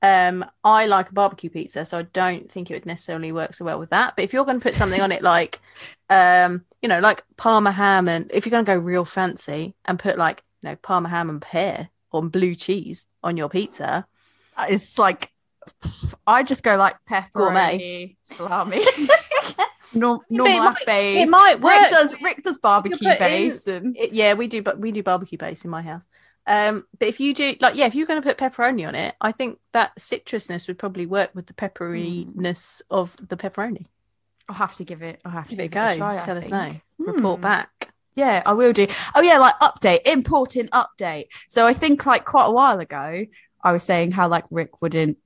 Um, 0.00 0.44
I 0.62 0.86
like 0.86 1.10
a 1.10 1.12
barbecue 1.12 1.50
pizza, 1.50 1.84
so 1.84 1.98
I 1.98 2.02
don't 2.02 2.50
think 2.50 2.70
it 2.70 2.74
would 2.74 2.86
necessarily 2.86 3.32
work 3.32 3.54
so 3.54 3.64
well 3.64 3.78
with 3.80 3.90
that. 3.90 4.14
But 4.14 4.24
if 4.24 4.32
you're 4.32 4.44
going 4.44 4.58
to 4.58 4.62
put 4.62 4.74
something 4.74 5.00
on 5.00 5.10
it 5.10 5.22
like, 5.22 5.58
um, 6.08 6.64
you 6.82 6.88
know, 6.88 7.00
like 7.00 7.24
Parma 7.36 7.72
ham, 7.72 8.08
and 8.08 8.30
if 8.32 8.46
you're 8.46 8.52
going 8.52 8.64
to 8.64 8.72
go 8.72 8.78
real 8.78 9.04
fancy 9.04 9.74
and 9.86 9.98
put 9.98 10.16
like, 10.16 10.44
you 10.62 10.70
know, 10.70 10.76
Parma 10.76 11.08
ham 11.08 11.28
and 11.28 11.42
pear 11.42 11.88
or 12.12 12.22
blue 12.22 12.54
cheese 12.54 13.06
on 13.24 13.36
your 13.36 13.48
pizza, 13.48 14.06
it's 14.68 14.98
like 14.98 15.32
I 16.26 16.42
just 16.44 16.62
go 16.62 16.76
like 16.76 16.96
Gourmet. 17.32 17.78
pepperoni, 17.78 18.16
salami, 18.22 18.84
normal 19.94 20.62
ass 20.62 20.84
base. 20.84 21.26
it 21.26 21.28
might 21.28 21.54
Rick 21.54 21.62
work. 21.64 21.90
does 21.90 22.14
Rick 22.22 22.42
does 22.42 22.58
barbecue 22.58 23.16
base 23.18 23.66
and 23.66 23.96
It- 23.96 24.12
yeah, 24.12 24.34
we 24.34 24.46
do, 24.46 24.62
but 24.62 24.78
we 24.78 24.92
do 24.92 25.02
barbecue 25.02 25.38
base 25.38 25.64
in 25.64 25.70
my 25.70 25.82
house. 25.82 26.06
Um, 26.48 26.86
but 26.98 27.08
if 27.08 27.20
you 27.20 27.34
do, 27.34 27.54
like, 27.60 27.74
yeah, 27.76 27.86
if 27.86 27.94
you're 27.94 28.06
going 28.06 28.20
to 28.22 28.26
put 28.26 28.38
pepperoni 28.38 28.88
on 28.88 28.94
it, 28.94 29.14
I 29.20 29.32
think 29.32 29.58
that 29.72 29.94
citrusness 29.98 30.66
would 30.66 30.78
probably 30.78 31.04
work 31.06 31.30
with 31.34 31.46
the 31.46 31.52
pepperoniness 31.52 32.80
of 32.90 33.14
the 33.28 33.36
pepperoni. 33.36 33.86
I'll 34.48 34.54
have 34.56 34.74
to 34.76 34.84
give 34.84 35.02
it. 35.02 35.20
I'll 35.24 35.30
have 35.32 35.44
to 35.48 35.50
Give 35.56 35.60
it 35.60 35.64
a 35.66 35.68
go. 35.68 35.86
it 35.88 35.94
a 35.94 35.96
try. 35.98 36.16
I 36.16 36.20
Tell 36.20 36.38
us 36.38 36.48
know. 36.50 36.70
think. 36.70 36.82
Report 36.98 37.36
Hmm. 37.36 37.42
back. 37.42 37.92
Yeah, 38.14 38.42
I 38.46 38.54
will 38.54 38.72
do. 38.72 38.86
Oh 39.14 39.20
yeah, 39.20 39.38
like 39.38 39.54
update, 39.60 40.02
important 40.06 40.70
update. 40.70 41.26
So 41.48 41.66
I 41.66 41.74
think 41.74 42.04
like 42.06 42.24
quite 42.24 42.46
a 42.46 42.50
while 42.50 42.80
ago, 42.80 43.26
I 43.62 43.72
was 43.72 43.82
saying 43.84 44.12
how 44.12 44.26
like 44.28 44.44
Rick 44.50 44.80
wouldn't 44.82 45.18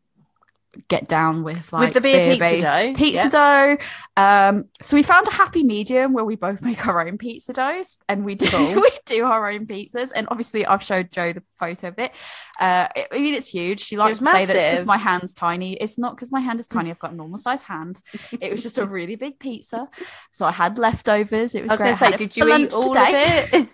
get 0.89 1.07
down 1.07 1.43
with 1.43 1.73
like 1.73 1.93
the 1.93 2.01
beer 2.01 2.33
pizza 2.35 2.41
beer-based 2.41 2.65
dough, 2.65 2.95
Pizza 2.95 3.29
dough. 3.29 3.77
Um, 4.17 4.65
so 4.81 4.97
we 4.97 5.03
found 5.03 5.27
a 5.29 5.31
happy 5.31 5.63
medium 5.63 6.13
where 6.13 6.25
we 6.25 6.37
both 6.37 6.63
make 6.69 6.87
our 6.87 7.07
own 7.07 7.19
pizza 7.19 7.53
doughs, 7.53 7.99
and 8.09 8.25
we 8.25 8.35
do 8.35 8.47
Cool. 8.49 8.75
we 8.83 8.91
do 9.05 9.25
our 9.25 9.51
own 9.51 9.67
pizzas. 9.67 10.13
And 10.15 10.29
obviously, 10.31 10.65
I've 10.67 10.83
showed 10.83 11.13
Joe 11.13 11.33
the 11.33 11.43
photo 11.59 11.89
of 11.89 11.99
it. 11.99 12.13
Uh, 12.59 12.89
it- 12.97 13.09
I 13.13 13.19
mean, 13.19 13.35
it's 13.35 13.49
huge. 13.49 13.81
She 13.81 13.97
likes 13.97 14.19
to 14.19 14.25
say 14.25 14.47
that 14.47 14.71
because 14.73 14.87
my 14.87 14.97
hand's 14.97 15.35
tiny. 15.35 15.75
It's 15.75 15.99
not 15.99 16.17
because 16.17 16.33
my 16.33 16.41
hand 16.41 16.61
is 16.61 16.67
tiny. 16.69 16.91
I've 16.91 16.99
got 16.99 17.13
a 17.13 17.17
normal 17.17 17.39
size 17.39 17.63
hand. 17.63 18.01
It 18.41 18.51
was 18.51 18.63
just 18.63 18.79
a 18.79 18.87
really 18.87 19.17
big 19.17 19.39
pizza, 19.39 19.89
so 20.31 20.45
I 20.47 20.53
had 20.53 20.79
leftovers. 20.79 21.55
It 21.55 21.63
was. 21.63 21.71
I 21.71 21.75
was 21.75 21.81
great. 21.81 21.99
going 22.01 22.13
to 22.13 22.19
say, 22.19 22.25
did 22.25 22.37
you 22.37 22.55
eat 22.55 22.73
all 22.73 22.93
today. 22.95 23.45
of 23.53 23.55
it? 23.55 23.69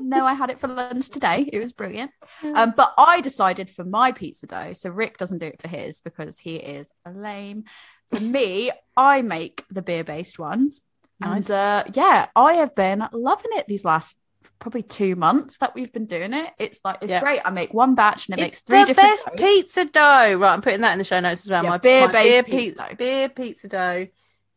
No, 0.00 0.24
I 0.24 0.34
had 0.34 0.50
it 0.50 0.58
for 0.58 0.68
lunch 0.68 1.08
today. 1.08 1.48
It 1.52 1.58
was 1.58 1.72
brilliant. 1.72 2.10
Um, 2.42 2.74
but 2.76 2.92
I 2.98 3.20
decided 3.20 3.70
for 3.70 3.84
my 3.84 4.12
pizza 4.12 4.46
dough, 4.46 4.72
so 4.72 4.90
Rick 4.90 5.18
doesn't 5.18 5.38
do 5.38 5.46
it 5.46 5.60
for 5.60 5.68
his 5.68 6.00
because 6.00 6.38
he 6.38 6.56
is 6.56 6.92
lame. 7.10 7.64
For 8.10 8.20
me, 8.20 8.70
I 8.96 9.22
make 9.22 9.64
the 9.70 9.82
beer 9.82 10.04
based 10.04 10.38
ones. 10.38 10.80
Nice. 11.20 11.36
And 11.36 11.50
uh, 11.50 11.84
yeah, 11.94 12.28
I 12.34 12.54
have 12.54 12.74
been 12.74 13.06
loving 13.12 13.50
it 13.54 13.66
these 13.66 13.84
last 13.84 14.18
probably 14.58 14.82
two 14.82 15.14
months 15.14 15.58
that 15.58 15.74
we've 15.74 15.92
been 15.92 16.06
doing 16.06 16.32
it. 16.32 16.50
It's 16.58 16.80
like 16.84 16.98
it's 17.02 17.20
great. 17.20 17.40
I 17.44 17.50
make 17.50 17.74
one 17.74 17.94
batch 17.94 18.28
and 18.28 18.38
it 18.38 18.42
makes 18.42 18.60
three 18.62 18.80
the 18.80 18.86
different 18.86 19.10
best 19.10 19.26
doughs. 19.26 19.36
pizza 19.38 19.84
dough. 19.84 20.34
Right, 20.36 20.52
I'm 20.52 20.62
putting 20.62 20.80
that 20.80 20.92
in 20.92 20.98
the 20.98 21.04
show 21.04 21.20
notes 21.20 21.44
as 21.44 21.50
well. 21.50 21.64
Yeah, 21.64 21.70
my 21.70 21.78
beer-based 21.78 22.28
beer, 22.28 22.42
pizza 22.42 22.76
pi- 22.76 22.88
dough. 22.88 22.96
beer 22.96 23.28
pizza 23.28 23.68
dough. 23.68 24.06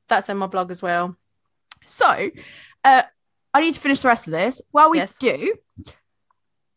That's 0.07 0.30
on 0.30 0.38
my 0.38 0.47
blog 0.47 0.71
as 0.71 0.82
well. 0.82 1.17
So, 1.86 2.30
uh, 2.84 3.03
I 3.58 3.62
need 3.62 3.74
to 3.74 3.80
finish 3.80 4.01
the 4.01 4.08
rest 4.08 4.28
of 4.28 4.32
this. 4.32 4.62
While 4.70 4.91
we 4.91 4.99
Yes. 4.99 5.18
do, 5.18 5.55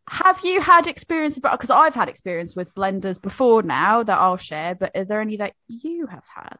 have 0.09 0.41
you 0.43 0.63
had 0.63 0.87
experience 0.87 1.37
about? 1.37 1.53
Because 1.53 1.69
I've 1.69 1.95
had 1.95 2.09
experience 2.09 2.57
with 2.57 2.75
blenders 2.75 3.21
before 3.21 3.63
now 3.63 4.03
that 4.03 4.19
I'll 4.19 4.39
share. 4.39 4.75
But 4.75 4.93
are 4.97 5.05
there 5.05 5.21
any 5.21 5.37
that 5.37 5.53
you 5.69 6.07
have 6.07 6.25
had? 6.35 6.57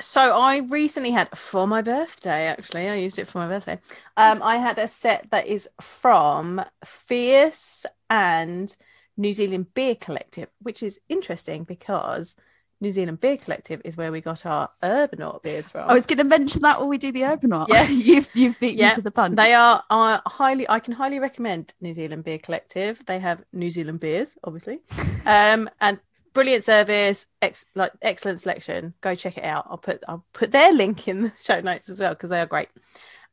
So 0.00 0.20
I 0.38 0.58
recently 0.58 1.10
had 1.10 1.36
for 1.36 1.66
my 1.66 1.82
birthday. 1.82 2.46
Actually, 2.46 2.88
I 2.88 2.94
used 2.94 3.18
it 3.18 3.28
for 3.28 3.38
my 3.38 3.48
birthday. 3.48 3.80
Um, 4.16 4.42
I 4.44 4.58
had 4.58 4.78
a 4.78 4.86
set 4.86 5.26
that 5.32 5.48
is 5.48 5.68
from 5.80 6.64
Fierce 6.84 7.84
and 8.08 8.74
New 9.16 9.34
Zealand 9.34 9.74
Beer 9.74 9.96
Collective, 9.96 10.48
which 10.62 10.84
is 10.84 11.00
interesting 11.08 11.64
because 11.64 12.36
New 12.80 12.90
Zealand 12.90 13.20
Beer 13.20 13.36
Collective 13.36 13.82
is 13.84 13.96
where 13.96 14.10
we 14.10 14.20
got 14.20 14.46
our 14.46 14.70
Urbanaut 14.82 15.42
beers 15.42 15.70
from. 15.70 15.88
I 15.88 15.92
was 15.92 16.06
going 16.06 16.18
to 16.18 16.24
mention 16.24 16.62
that 16.62 16.80
when 16.80 16.88
we 16.88 16.96
do 16.96 17.12
the 17.12 17.22
Urbanaut. 17.22 17.68
Yes. 17.68 17.90
you've 18.06 18.28
you've 18.34 18.58
beaten 18.58 18.78
Yeah, 18.78 18.88
me 18.90 18.94
to 18.96 19.02
the 19.02 19.10
punch. 19.10 19.36
They 19.36 19.52
are 19.52 19.82
uh, 19.90 20.20
highly. 20.26 20.68
I 20.68 20.80
can 20.80 20.94
highly 20.94 21.18
recommend 21.18 21.74
New 21.80 21.92
Zealand 21.92 22.24
Beer 22.24 22.38
Collective. 22.38 23.04
They 23.04 23.18
have 23.18 23.42
New 23.52 23.70
Zealand 23.70 24.00
beers, 24.00 24.36
obviously, 24.44 24.80
um, 25.26 25.68
and 25.80 25.98
brilliant 26.32 26.64
service, 26.64 27.26
ex- 27.42 27.66
like 27.74 27.92
excellent 28.00 28.40
selection. 28.40 28.94
Go 29.02 29.14
check 29.14 29.36
it 29.36 29.44
out. 29.44 29.66
I'll 29.68 29.78
put 29.78 30.02
I'll 30.08 30.24
put 30.32 30.50
their 30.52 30.72
link 30.72 31.06
in 31.06 31.22
the 31.22 31.32
show 31.38 31.60
notes 31.60 31.90
as 31.90 32.00
well 32.00 32.14
because 32.14 32.30
they 32.30 32.40
are 32.40 32.46
great. 32.46 32.68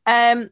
Um, 0.06 0.50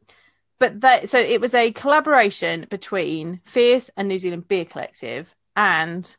but 0.59 0.81
that 0.81 1.11
so 1.11 1.19
it 1.19 1.41
was 1.41 1.55
a 1.55 1.71
collaboration 1.73 2.67
between 2.71 3.41
Fierce 3.45 3.91
and 3.97 4.09
New 4.09 4.19
Zealand 4.19 4.49
Beer 4.49 4.65
Collective 4.65 5.35
and 5.55 6.17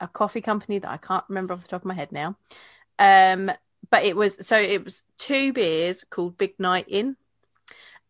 a 0.00 0.08
coffee 0.08 0.40
company 0.40 0.78
that 0.78 0.90
I 0.90 0.96
can't 0.96 1.24
remember 1.28 1.52
off 1.54 1.62
the 1.62 1.68
top 1.68 1.82
of 1.82 1.86
my 1.86 1.94
head 1.94 2.12
now. 2.12 2.36
Um, 2.98 3.50
but 3.90 4.04
it 4.04 4.16
was 4.16 4.36
so 4.46 4.58
it 4.58 4.84
was 4.84 5.02
two 5.18 5.52
beers 5.52 6.04
called 6.10 6.38
Big 6.38 6.54
Night 6.58 6.86
In, 6.88 7.16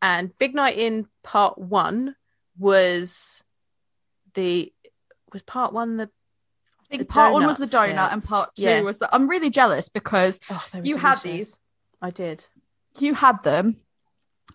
and 0.02 0.36
Big 0.38 0.54
Night 0.54 0.78
In 0.78 1.06
Part 1.22 1.58
One 1.58 2.16
was 2.58 3.42
the 4.34 4.72
was 5.32 5.42
Part 5.42 5.72
One 5.72 5.96
the 5.96 6.10
I 6.92 6.96
think 6.96 7.08
part 7.08 7.32
one 7.32 7.46
was 7.46 7.58
the 7.58 7.66
donut 7.66 8.12
and 8.12 8.22
part 8.24 8.56
two 8.56 8.62
Yeah. 8.62 8.80
was 8.80 8.98
the. 8.98 9.14
I'm 9.14 9.28
really 9.30 9.50
jealous 9.50 9.88
because 9.88 10.40
oh 10.50 10.66
you 10.82 10.96
had 10.96 11.20
these. 11.22 11.56
I 12.02 12.10
did 12.10 12.44
You 12.98 13.14
had 13.14 13.42
them. 13.44 13.76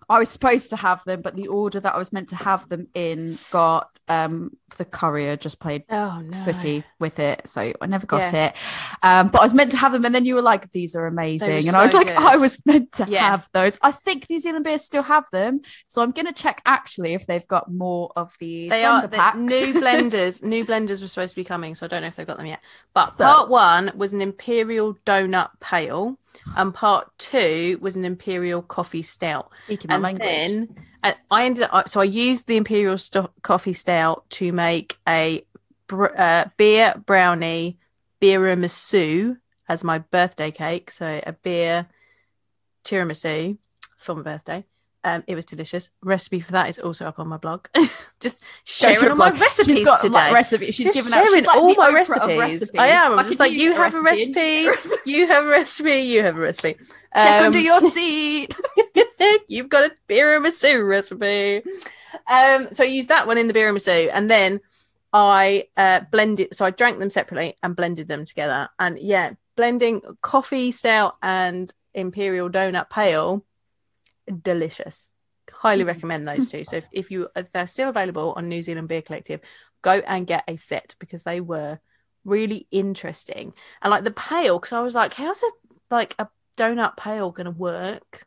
I 0.10 0.20
was 0.20 0.30
supposed 0.30 0.70
to 0.72 0.76
have 0.76 1.04
them, 1.06 1.22
but 1.22 1.36
the 1.36 1.48
order 1.48 1.80
that 1.80 1.96
I 1.96 1.98
was 1.98 2.12
meant 2.12 2.30
to 2.30 2.36
have 2.36 2.68
them 2.68 2.88
in 2.94 3.40
got 3.52 3.98
um 4.08 4.52
the 4.78 4.86
courier 4.86 5.36
just 5.38 5.60
played 5.60 5.84
oh 5.90 6.22
no 6.22 6.44
footy 6.44 6.84
with 7.00 7.20
it, 7.20 7.42
so 7.48 7.74
I 7.82 7.86
never 7.88 8.06
got 8.06 8.34
Yeah. 8.34 8.48
it. 8.48 8.56
Um, 9.04 9.30
but 9.30 9.40
I 9.40 9.44
was 9.44 9.54
meant 9.54 9.72
to 9.72 9.78
have 9.78 9.92
them, 9.94 10.06
and 10.06 10.14
then 10.14 10.26
you 10.26 10.36
were 10.36 10.42
like, 10.42 10.72
"These 10.72 10.96
are 10.96 11.08
amazing," 11.08 11.68
and 11.68 11.76
I 11.78 11.84
was 11.84 11.94
like, 11.94 12.08
good. 12.08 12.18
"I 12.18 12.38
was 12.38 12.64
meant 12.66 12.92
to 12.94 13.06
Yeah. 13.10 13.30
have 13.32 13.50
those." 13.54 13.78
I 13.82 13.92
think 13.92 14.28
New 14.30 14.40
Zealand 14.40 14.64
beers 14.66 14.84
still 14.84 15.04
have 15.04 15.26
them, 15.32 15.62
so 15.88 16.02
I'm 16.02 16.12
gonna 16.12 16.34
check 16.34 16.62
actually 16.66 17.14
if 17.14 17.26
they've 17.26 17.48
got 17.48 17.72
more 17.72 18.12
of 18.16 18.34
the 18.40 18.70
they 18.70 18.84
are 18.86 19.02
the 19.04 19.08
packs. 19.10 19.38
new 19.38 19.74
blenders 19.82 20.44
new 20.44 20.66
blenders 20.66 21.02
were 21.02 21.08
supposed 21.08 21.32
to 21.34 21.42
be 21.42 21.44
coming 21.44 21.74
so 21.76 21.86
i 21.86 21.88
don't 21.90 22.02
know 22.02 22.08
if 22.08 22.16
they've 22.16 22.28
got 22.28 22.38
them 22.38 22.46
yet 22.46 22.60
but 22.94 23.08
So- 23.08 23.24
part 23.26 23.50
one 23.50 23.92
was 23.96 24.14
an 24.14 24.22
imperial 24.22 24.96
donut 25.06 25.50
pale 25.60 26.18
and 26.58 26.74
part 26.74 27.08
two 27.18 27.78
was 27.82 27.96
an 27.96 28.04
imperial 28.06 28.62
coffee 28.62 29.02
stout 29.02 29.50
Speaking 29.66 29.90
my 29.90 29.98
language. 29.98 30.28
then 30.28 30.76
I 31.30 31.46
ended 31.46 31.68
up 31.72 31.90
so 31.90 32.02
I 32.02 32.06
used 32.06 32.48
the 32.48 32.58
imperial 32.58 32.98
sto- 32.98 33.32
coffee 33.42 33.74
stout 33.74 34.30
to 34.32 34.52
make 34.52 34.98
a 35.08 35.46
br- 35.88 36.16
uh, 36.18 36.46
beer 36.58 36.96
brownie 37.06 37.78
tiramisu 38.22 39.38
as 39.70 39.84
my 39.84 40.00
birthday 40.00 40.52
cake. 40.52 40.92
So 40.92 41.22
a 41.26 41.34
beer 41.34 41.88
tiramisu 42.84 43.58
for 43.98 44.16
my 44.16 44.22
birthday. 44.22 44.66
Um, 45.06 45.24
it 45.28 45.36
was 45.36 45.46
delicious. 45.46 45.92
Recipe 46.02 46.40
for 46.40 46.52
that 46.54 46.68
is 46.68 46.80
also 46.80 47.06
up 47.06 47.20
on 47.20 47.28
my 47.28 47.38
blog. 47.38 47.68
Just 48.20 48.44
sharing 48.64 49.08
all 49.12 49.16
my 49.16 49.30
recipes 49.30 49.78
she's 49.78 49.86
got 49.86 50.02
today. 50.02 50.14
like 50.14 50.34
recipe. 50.34 50.72
She's 50.72 50.88
Just 50.88 50.96
given 50.96 51.14
out 51.14 51.28
she's 51.28 51.46
like 51.46 51.56
all 51.56 51.76
my 51.76 51.92
recipes. 51.92 52.38
recipes. 52.38 52.72
I 52.80 52.88
am. 52.88 53.14
I'm 53.14 53.20
I 53.20 53.24
just 53.24 53.40
like 53.40 53.52
you 53.54 53.74
have 53.74 53.94
a 53.94 54.02
recipe. 54.02 54.68
recipe. 54.68 54.96
you 55.12 55.28
have 55.28 55.46
a 55.46 55.48
recipe. 55.50 56.00
You 56.00 56.24
have 56.24 56.38
a 56.38 56.42
recipe. 56.42 56.74
Check 57.16 57.40
Um, 57.40 57.46
under 57.46 57.60
your 57.60 57.80
seat. 57.92 58.56
You've 59.48 59.70
got 59.70 59.84
a 59.86 59.96
beer 60.08 60.36
and 60.36 60.44
tiramisu 60.46 60.88
recipe. 60.90 61.62
Um, 62.28 62.70
so 62.74 62.84
I 62.84 62.88
used 62.88 63.10
that 63.10 63.28
one 63.28 63.38
in 63.38 63.48
the 63.48 63.54
tiramisu, 63.54 63.82
sou 63.82 64.10
and 64.12 64.30
then 64.30 64.60
I 65.14 65.68
uh, 65.78 66.02
blended. 66.12 66.56
So 66.56 66.66
I 66.66 66.72
drank 66.72 66.98
them 67.00 67.12
separately 67.12 67.56
and 67.62 67.76
blended 67.76 68.08
them 68.08 68.26
together. 68.26 68.70
And 68.80 68.98
yeah, 69.00 69.34
blending 69.56 70.02
coffee 70.22 70.72
stout 70.72 71.18
and 71.22 71.72
imperial 71.94 72.50
donut 72.50 72.90
pale, 72.90 73.44
delicious. 74.42 75.12
Highly 75.52 75.84
Mm. 75.84 75.88
recommend 75.88 76.28
those 76.28 76.50
two. 76.50 76.64
So 76.66 76.78
if, 76.78 76.88
if 76.92 77.12
you 77.12 77.30
if 77.36 77.52
they're 77.52 77.68
still 77.68 77.90
available 77.90 78.34
on 78.36 78.50
New 78.50 78.64
Zealand 78.64 78.88
Beer 78.88 79.02
Collective, 79.02 79.42
go 79.82 79.92
and 79.92 80.26
get 80.28 80.44
a 80.48 80.58
set 80.58 80.96
because 81.00 81.24
they 81.24 81.42
were 81.42 81.80
really 82.24 82.68
interesting. 82.72 83.54
And 83.82 83.92
like 83.92 84.04
the 84.04 84.12
pale, 84.12 84.58
because 84.60 84.74
I 84.74 84.82
was 84.82 84.96
like, 84.96 85.14
how's 85.14 85.42
a 85.42 85.50
like 85.92 86.16
a 86.18 86.28
donut 86.58 86.98
pale 86.98 87.32
gonna 87.32 87.52
work? 87.52 88.26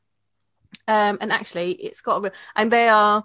Um, 0.86 1.18
and 1.20 1.32
actually, 1.32 1.72
it's 1.72 2.01
got 2.01 2.16
a 2.16 2.20
real, 2.20 2.32
and 2.55 2.70
they 2.70 2.88
are. 2.88 3.24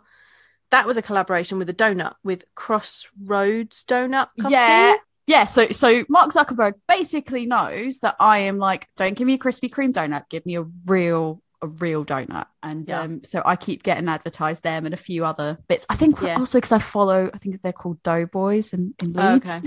That 0.71 0.87
was 0.87 0.97
a 0.97 1.03
collaboration 1.03 1.59
with 1.59 1.69
a 1.69 1.73
donut 1.73 2.15
with 2.23 2.45
Crossroads 2.55 3.83
Donut 3.87 4.29
Company. 4.39 4.53
Yeah. 4.53 4.95
Yeah, 5.27 5.45
so 5.45 5.69
so 5.69 6.03
Mark 6.09 6.33
Zuckerberg 6.33 6.73
basically 6.87 7.45
knows 7.45 7.99
that 7.99 8.15
I 8.19 8.39
am 8.39 8.57
like, 8.57 8.87
don't 8.97 9.15
give 9.15 9.27
me 9.27 9.35
a 9.35 9.37
Krispy 9.37 9.69
Kreme 9.69 9.93
donut, 9.93 10.27
give 10.29 10.45
me 10.47 10.57
a 10.57 10.65
real 10.85 11.42
a 11.63 11.67
real 11.67 12.03
donut, 12.05 12.45
and 12.61 12.87
Yeah. 12.89 13.01
um, 13.01 13.23
so 13.23 13.41
I 13.45 13.55
keep 13.55 13.81
getting 13.83 14.07
advertised 14.09 14.61
them 14.63 14.85
and 14.85 14.93
a 14.93 14.97
few 14.97 15.23
other 15.25 15.57
bits. 15.67 15.85
I 15.89 15.95
think 15.95 16.21
Yeah. 16.21 16.37
also 16.37 16.57
because 16.59 16.73
I 16.73 16.79
follow, 16.79 17.31
I 17.33 17.37
think 17.37 17.61
they're 17.61 17.71
called 17.71 18.03
Doughboys 18.03 18.73
in, 18.73 18.93
in 19.01 19.13
Oh, 19.17 19.33
Leeds. 19.33 19.61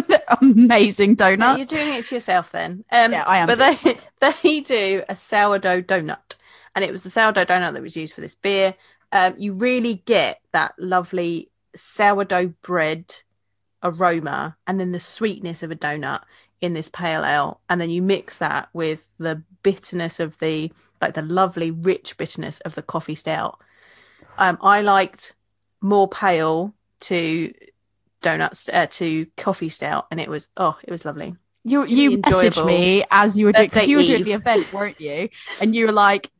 They're 0.08 0.22
amazing 0.42 1.10
No, 1.10 1.16
donuts. 1.16 1.70
you're 1.72 1.78
doing 1.84 1.94
it 1.98 2.04
to 2.06 2.14
yourself 2.16 2.50
then. 2.52 2.84
Um, 2.90 3.12
Yeah, 3.12 3.24
I 3.26 3.38
am 3.38 3.46
But 3.46 3.58
they 3.58 3.98
they 4.42 4.60
do 4.60 5.02
a 5.08 5.14
sourdough 5.16 5.82
donut, 5.82 6.34
and 6.74 6.84
it 6.84 6.90
was 6.92 7.02
the 7.04 7.10
sourdough 7.10 7.46
donut 7.46 7.72
that 7.72 7.82
was 7.82 7.96
used 7.96 8.14
for 8.14 8.20
this 8.20 8.34
beer. 8.34 8.74
Um, 9.12 9.34
you 9.38 9.54
really 9.54 9.94
get 10.04 10.40
that 10.52 10.74
lovely 10.78 11.50
sourdough 11.76 12.54
bread 12.62 13.14
aroma, 13.82 14.56
and 14.66 14.80
then 14.80 14.92
the 14.92 15.00
sweetness 15.00 15.62
of 15.62 15.70
a 15.70 15.76
donut 15.76 16.22
in 16.60 16.74
this 16.74 16.88
pale 16.88 17.24
ale, 17.24 17.60
and 17.68 17.80
then 17.80 17.90
you 17.90 18.02
mix 18.02 18.38
that 18.38 18.68
with 18.72 19.06
the 19.18 19.42
bitterness 19.62 20.18
of 20.18 20.36
the 20.38 20.72
like 21.00 21.14
the 21.14 21.22
lovely 21.22 21.70
rich 21.70 22.16
bitterness 22.16 22.60
of 22.60 22.74
the 22.74 22.82
coffee 22.82 23.14
stout. 23.14 23.58
Um, 24.36 24.58
I 24.62 24.82
liked 24.82 25.34
more 25.80 26.08
pale 26.08 26.74
to 27.00 27.52
donuts 28.22 28.68
uh, 28.72 28.86
to 28.86 29.26
coffee 29.36 29.68
stout, 29.68 30.06
and 30.10 30.20
it 30.20 30.28
was 30.28 30.48
oh, 30.56 30.78
it 30.82 30.90
was 30.90 31.04
lovely. 31.04 31.36
you 31.64 31.84
you 31.84 32.10
Really 32.10 32.22
messaged 32.22 32.64
me 32.66 33.04
as 33.10 33.36
you 33.38 33.46
were 33.46 33.52
doing 33.52 33.68
because 33.68 33.88
you 33.88 33.96
were 33.98 34.02
doing 34.04 34.24
the 34.24 34.32
event, 34.32 34.72
weren't 34.72 35.00
you? 35.00 35.28
And 35.60 35.74
you 35.74 35.86
were 35.86 35.92
like, 35.92 36.30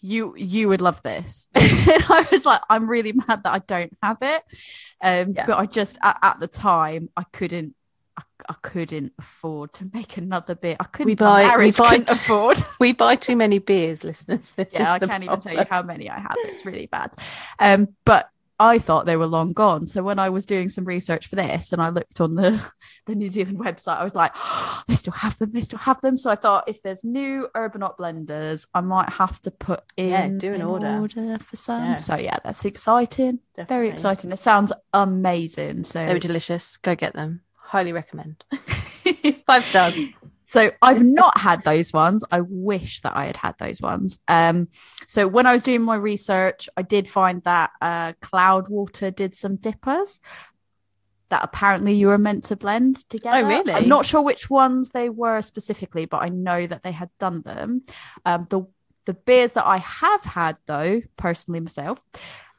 you 0.00 0.34
you 0.36 0.68
would 0.68 0.80
love 0.80 1.02
this. 1.02 1.46
and 1.54 2.04
I 2.08 2.26
was 2.30 2.44
like, 2.44 2.60
I'm 2.68 2.88
really 2.88 3.12
mad 3.12 3.44
that 3.44 3.52
I 3.52 3.58
don't 3.60 3.96
have 4.02 4.18
it. 4.22 4.42
Um, 5.00 5.32
Yeah. 5.34 5.46
but 5.46 5.58
I 5.58 5.66
just 5.66 5.98
at, 6.02 6.18
at 6.22 6.40
the 6.40 6.48
time 6.48 7.08
I 7.16 7.24
couldn't. 7.32 7.74
I, 8.18 8.22
I 8.48 8.54
couldn't 8.62 9.12
afford 9.18 9.72
to 9.74 9.90
make 9.92 10.16
another 10.16 10.54
beer. 10.54 10.76
I 10.80 10.84
couldn't. 10.84 11.18
buy- 11.18 11.56
we 11.56 11.70
buy 11.72 11.90
couldn't 11.90 12.10
afford. 12.10 12.62
We 12.80 12.92
buy 12.92 13.16
too 13.16 13.36
many 13.36 13.58
beers, 13.58 14.04
listeners. 14.04 14.50
This 14.50 14.68
yeah, 14.72 14.92
I 14.92 14.98
can't 14.98 15.24
even 15.24 15.40
tell 15.40 15.54
you 15.54 15.64
how 15.68 15.82
many 15.82 16.10
I 16.10 16.18
have. 16.18 16.34
It's 16.38 16.66
really 16.66 16.86
bad. 16.86 17.14
Um, 17.58 17.88
but 18.04 18.28
I 18.62 18.78
thought 18.78 19.06
they 19.06 19.16
were 19.16 19.26
long 19.26 19.52
gone. 19.52 19.88
So 19.88 20.04
when 20.04 20.20
I 20.20 20.28
was 20.30 20.46
doing 20.46 20.68
some 20.68 20.84
research 20.84 21.26
for 21.26 21.34
this 21.34 21.72
and 21.72 21.82
I 21.82 21.88
looked 21.88 22.20
on 22.20 22.36
the, 22.36 22.62
the 23.06 23.14
New 23.16 23.28
Zealand 23.28 23.58
website, 23.58 23.98
I 23.98 24.04
was 24.04 24.14
like, 24.14 24.30
oh, 24.36 24.82
they 24.88 24.94
still 24.94 25.14
have 25.14 25.36
them, 25.38 25.50
they 25.52 25.62
still 25.62 25.80
have 25.80 26.00
them. 26.00 26.16
So 26.16 26.30
I 26.30 26.36
thought 26.36 26.68
if 26.68 26.80
there's 26.82 27.02
new 27.02 27.48
Urbanaut 27.56 27.96
blenders, 27.98 28.66
I 28.72 28.80
might 28.80 29.08
have 29.10 29.40
to 29.42 29.50
put 29.50 29.82
in 29.96 30.10
Yeah, 30.10 30.28
do 30.28 30.52
an 30.52 30.62
order. 30.62 31.38
for 31.40 31.56
some. 31.56 31.82
Yeah. 31.82 31.96
So 31.96 32.16
yeah, 32.16 32.38
that's 32.44 32.64
exciting. 32.64 33.40
Very 33.68 33.88
exciting. 33.88 34.30
It 34.30 34.38
sounds 34.38 34.72
amazing. 34.92 35.84
So 35.84 36.04
They 36.06 36.12
were 36.12 36.18
delicious. 36.20 36.76
Go 36.76 36.94
get 36.94 37.14
them. 37.14 37.40
Highly 37.72 37.94
recommend. 37.94 38.44
Five 39.46 39.64
stars. 39.64 39.98
So 40.44 40.72
I've 40.82 41.02
not 41.02 41.38
had 41.38 41.64
those 41.64 41.90
ones. 41.90 42.22
I 42.30 42.42
wish 42.42 43.00
that 43.00 43.16
I 43.16 43.24
had 43.24 43.38
had 43.38 43.56
those 43.56 43.80
ones. 43.80 44.18
Um, 44.28 44.68
so 45.08 45.26
when 45.26 45.46
I 45.46 45.54
was 45.54 45.62
doing 45.62 45.80
my 45.80 45.96
research, 45.96 46.68
I 46.76 46.82
did 46.82 47.08
find 47.08 47.42
that 47.44 47.70
uh, 47.80 48.12
Cloudwater 48.20 49.16
did 49.16 49.34
some 49.34 49.56
dippers 49.56 50.20
that 51.30 51.42
apparently 51.42 51.94
you 51.94 52.08
were 52.08 52.18
meant 52.18 52.44
to 52.44 52.56
blend 52.56 53.08
together. 53.08 53.38
Oh, 53.38 53.48
really? 53.48 53.72
I'm 53.72 53.88
not 53.88 54.04
sure 54.04 54.20
which 54.20 54.50
ones 54.50 54.90
they 54.90 55.08
were 55.08 55.40
specifically, 55.40 56.04
but 56.04 56.22
I 56.22 56.28
know 56.28 56.66
that 56.66 56.82
they 56.82 56.92
had 56.92 57.08
done 57.18 57.40
them. 57.40 57.84
Um, 58.26 58.46
the 58.50 58.66
the 59.06 59.14
beers 59.14 59.52
that 59.52 59.64
I 59.64 59.78
have 59.78 60.22
had 60.24 60.58
though, 60.66 61.00
personally 61.16 61.60
myself, 61.60 62.02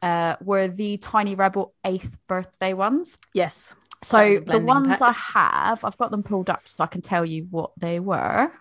uh, 0.02 0.38
were 0.42 0.68
the 0.68 0.98
Tiny 0.98 1.36
Rebel 1.36 1.76
eighth 1.86 2.18
birthday 2.28 2.74
ones. 2.74 3.20
Yes. 3.32 3.76
So 4.04 4.40
the 4.46 4.60
ones 4.60 5.00
pack. 5.00 5.02
I 5.02 5.12
have, 5.12 5.84
I've 5.84 5.98
got 5.98 6.12
them 6.12 6.24
pulled 6.24 6.50
up 6.50 6.62
so 6.66 6.84
I 6.84 6.88
can 6.88 7.02
tell 7.02 7.26
you 7.26 7.48
what 7.50 7.72
they 7.78 8.00
were. 8.00 8.52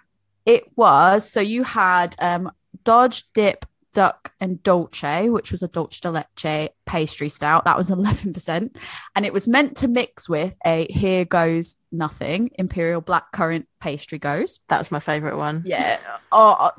It 0.45 0.65
was 0.77 1.31
so 1.31 1.41
you 1.41 1.63
had 1.63 2.17
um 2.19 2.51
Dodge 2.85 3.25
Dip 3.35 3.65
Duck 3.93 4.33
and 4.41 4.63
Dolce, 4.63 5.29
which 5.29 5.51
was 5.51 5.63
a 5.63 5.69
Dolce 5.69 6.01
de 6.01 6.11
Leche 6.11 6.71
pastry 6.87 7.29
stout. 7.29 7.65
That 7.65 7.77
was 7.77 7.91
11%. 7.91 8.77
And 9.15 9.27
it 9.27 9.33
was 9.33 9.47
meant 9.47 9.77
to 9.79 9.89
mix 9.89 10.29
with 10.29 10.57
a 10.65 10.91
Here 10.91 11.25
Goes 11.25 11.77
Nothing 11.91 12.51
Imperial 12.55 13.03
Blackcurrant 13.03 13.67
pastry 13.81 14.19
goes. 14.19 14.61
That 14.69 14.79
was 14.79 14.91
my 14.91 15.01
favourite 15.01 15.37
one. 15.37 15.63
Yeah. 15.67 15.99
Oh, 16.31 16.71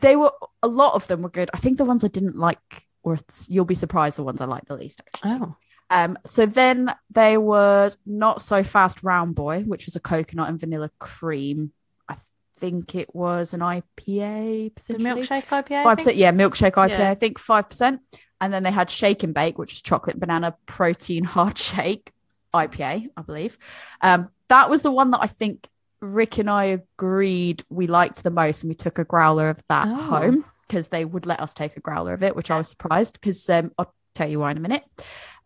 they 0.00 0.16
were, 0.16 0.32
a 0.62 0.68
lot 0.68 0.94
of 0.94 1.06
them 1.06 1.22
were 1.22 1.30
good. 1.30 1.50
I 1.54 1.58
think 1.58 1.78
the 1.78 1.84
ones 1.84 2.04
I 2.04 2.08
didn't 2.08 2.36
like 2.36 2.86
were, 3.02 3.18
you'll 3.48 3.64
be 3.64 3.74
surprised, 3.74 4.18
the 4.18 4.22
ones 4.22 4.40
I 4.40 4.44
liked 4.44 4.68
the 4.68 4.76
least, 4.76 5.00
actually. 5.00 5.46
Oh. 5.46 5.56
Um, 5.92 6.18
so 6.24 6.46
then 6.46 6.92
there 7.10 7.40
was 7.40 7.96
not 8.06 8.40
so 8.40 8.64
fast 8.64 9.02
round 9.02 9.34
boy, 9.34 9.60
which 9.62 9.86
was 9.86 9.94
a 9.94 10.00
coconut 10.00 10.48
and 10.48 10.58
vanilla 10.58 10.90
cream. 10.98 11.72
I 12.08 12.16
think 12.58 12.94
it 12.94 13.14
was 13.14 13.52
an 13.52 13.60
IPA, 13.60 14.72
The 14.86 14.94
milkshake 14.94 15.44
IPA. 15.46 15.84
5%, 15.84 16.16
yeah, 16.16 16.32
milkshake 16.32 16.72
IPA. 16.72 16.88
Yeah. 16.98 17.10
I 17.10 17.14
think 17.14 17.38
five 17.38 17.68
percent. 17.68 18.00
And 18.40 18.52
then 18.52 18.62
they 18.62 18.72
had 18.72 18.90
shake 18.90 19.22
and 19.22 19.34
bake, 19.34 19.58
which 19.58 19.72
was 19.72 19.82
chocolate 19.82 20.18
banana 20.18 20.56
protein 20.66 21.24
hard 21.36 21.58
shake 21.58 22.10
IPA, 22.54 23.08
I 23.16 23.22
believe. 23.22 23.58
Um, 24.00 24.30
that 24.48 24.70
was 24.70 24.82
the 24.82 24.90
one 24.90 25.10
that 25.12 25.20
I 25.22 25.26
think 25.26 25.68
Rick 26.00 26.38
and 26.38 26.50
I 26.50 26.64
agreed 26.98 27.62
we 27.68 27.86
liked 27.86 28.22
the 28.22 28.30
most, 28.30 28.62
and 28.62 28.68
we 28.68 28.74
took 28.74 28.98
a 28.98 29.04
growler 29.04 29.48
of 29.50 29.62
that 29.68 29.86
Oh. 29.88 29.94
home 29.94 30.44
because 30.66 30.88
they 30.88 31.04
would 31.04 31.26
let 31.26 31.40
us 31.40 31.52
take 31.54 31.76
a 31.76 31.80
growler 31.80 32.14
of 32.14 32.22
it, 32.22 32.34
which 32.34 32.50
I 32.50 32.56
was 32.56 32.68
surprised 32.68 33.14
because 33.14 33.48
um, 33.50 33.72
I'll 33.78 33.94
tell 34.14 34.28
you 34.28 34.40
why 34.40 34.50
in 34.50 34.56
a 34.56 34.60
minute. 34.60 34.84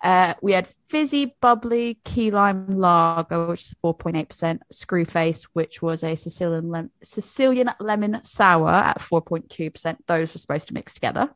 Uh, 0.03 0.35
we 0.43 0.53
had 0.53 0.69
fizzy, 0.89 1.37
bubbly, 1.41 1.99
key 2.05 2.31
lime 2.31 2.79
lager, 2.79 3.47
which 3.47 3.63
is 3.63 3.75
4.8%, 3.85 4.61
Screwface, 4.73 5.45
which 5.53 5.83
was 5.83 6.05
a 6.05 6.15
Sicilian, 6.15 6.69
lem- 6.69 6.91
Sicilian 7.03 7.71
lemon 7.81 8.23
sour 8.23 8.71
at 8.71 8.99
4.2%. 8.99 9.97
Those 10.07 10.35
were 10.35 10.39
supposed 10.39 10.69
to 10.69 10.75
mix 10.75 10.95
together. 10.95 11.31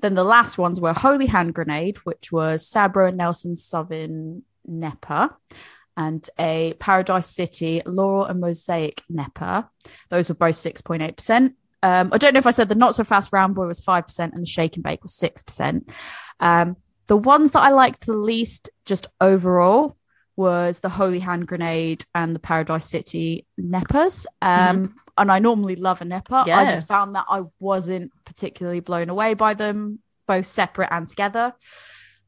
Then 0.00 0.14
the 0.14 0.24
last 0.24 0.58
ones 0.58 0.80
were 0.80 0.92
Holy 0.92 1.26
Hand 1.26 1.54
Grenade, 1.54 1.98
which 1.98 2.32
was 2.32 2.68
Sabro 2.68 3.08
and 3.08 3.16
Nelson 3.16 3.54
Sauvin 3.54 4.42
Nepa, 4.66 5.36
and 5.96 6.28
a 6.38 6.74
Paradise 6.80 7.28
City 7.28 7.82
Loral 7.86 8.28
and 8.28 8.40
Mosaic 8.40 9.02
Nepa. 9.08 9.70
Those 10.08 10.28
were 10.28 10.34
both 10.34 10.56
6.8%. 10.56 11.54
Um, 11.84 12.10
I 12.12 12.18
don't 12.18 12.32
know 12.32 12.38
if 12.38 12.46
I 12.46 12.52
said 12.52 12.68
the 12.68 12.74
not 12.74 12.94
so 12.94 13.04
fast 13.04 13.32
round 13.32 13.54
boy 13.54 13.66
was 13.66 13.80
5% 13.80 14.18
and 14.18 14.42
the 14.42 14.46
shake 14.46 14.76
and 14.76 14.84
bake 14.84 15.02
was 15.02 15.12
6%. 15.12 15.88
Um, 16.40 16.76
the 17.06 17.16
ones 17.16 17.50
that 17.52 17.60
I 17.60 17.70
liked 17.70 18.06
the 18.06 18.12
least, 18.12 18.70
just 18.84 19.08
overall, 19.20 19.96
was 20.36 20.80
the 20.80 20.88
Holy 20.88 21.18
Hand 21.18 21.46
Grenade 21.46 22.04
and 22.14 22.34
the 22.34 22.38
Paradise 22.40 22.88
City 22.88 23.46
Nepas. 23.60 24.26
Um, 24.40 24.94
And 25.18 25.30
I 25.30 25.40
normally 25.40 25.76
love 25.76 26.00
a 26.00 26.06
Nepa. 26.06 26.44
I 26.48 26.70
just 26.70 26.88
found 26.88 27.14
that 27.16 27.26
I 27.28 27.42
wasn't 27.60 28.12
particularly 28.24 28.80
blown 28.80 29.10
away 29.10 29.34
by 29.34 29.52
them, 29.52 29.98
both 30.26 30.46
separate 30.46 30.88
and 30.90 31.06
together. 31.06 31.52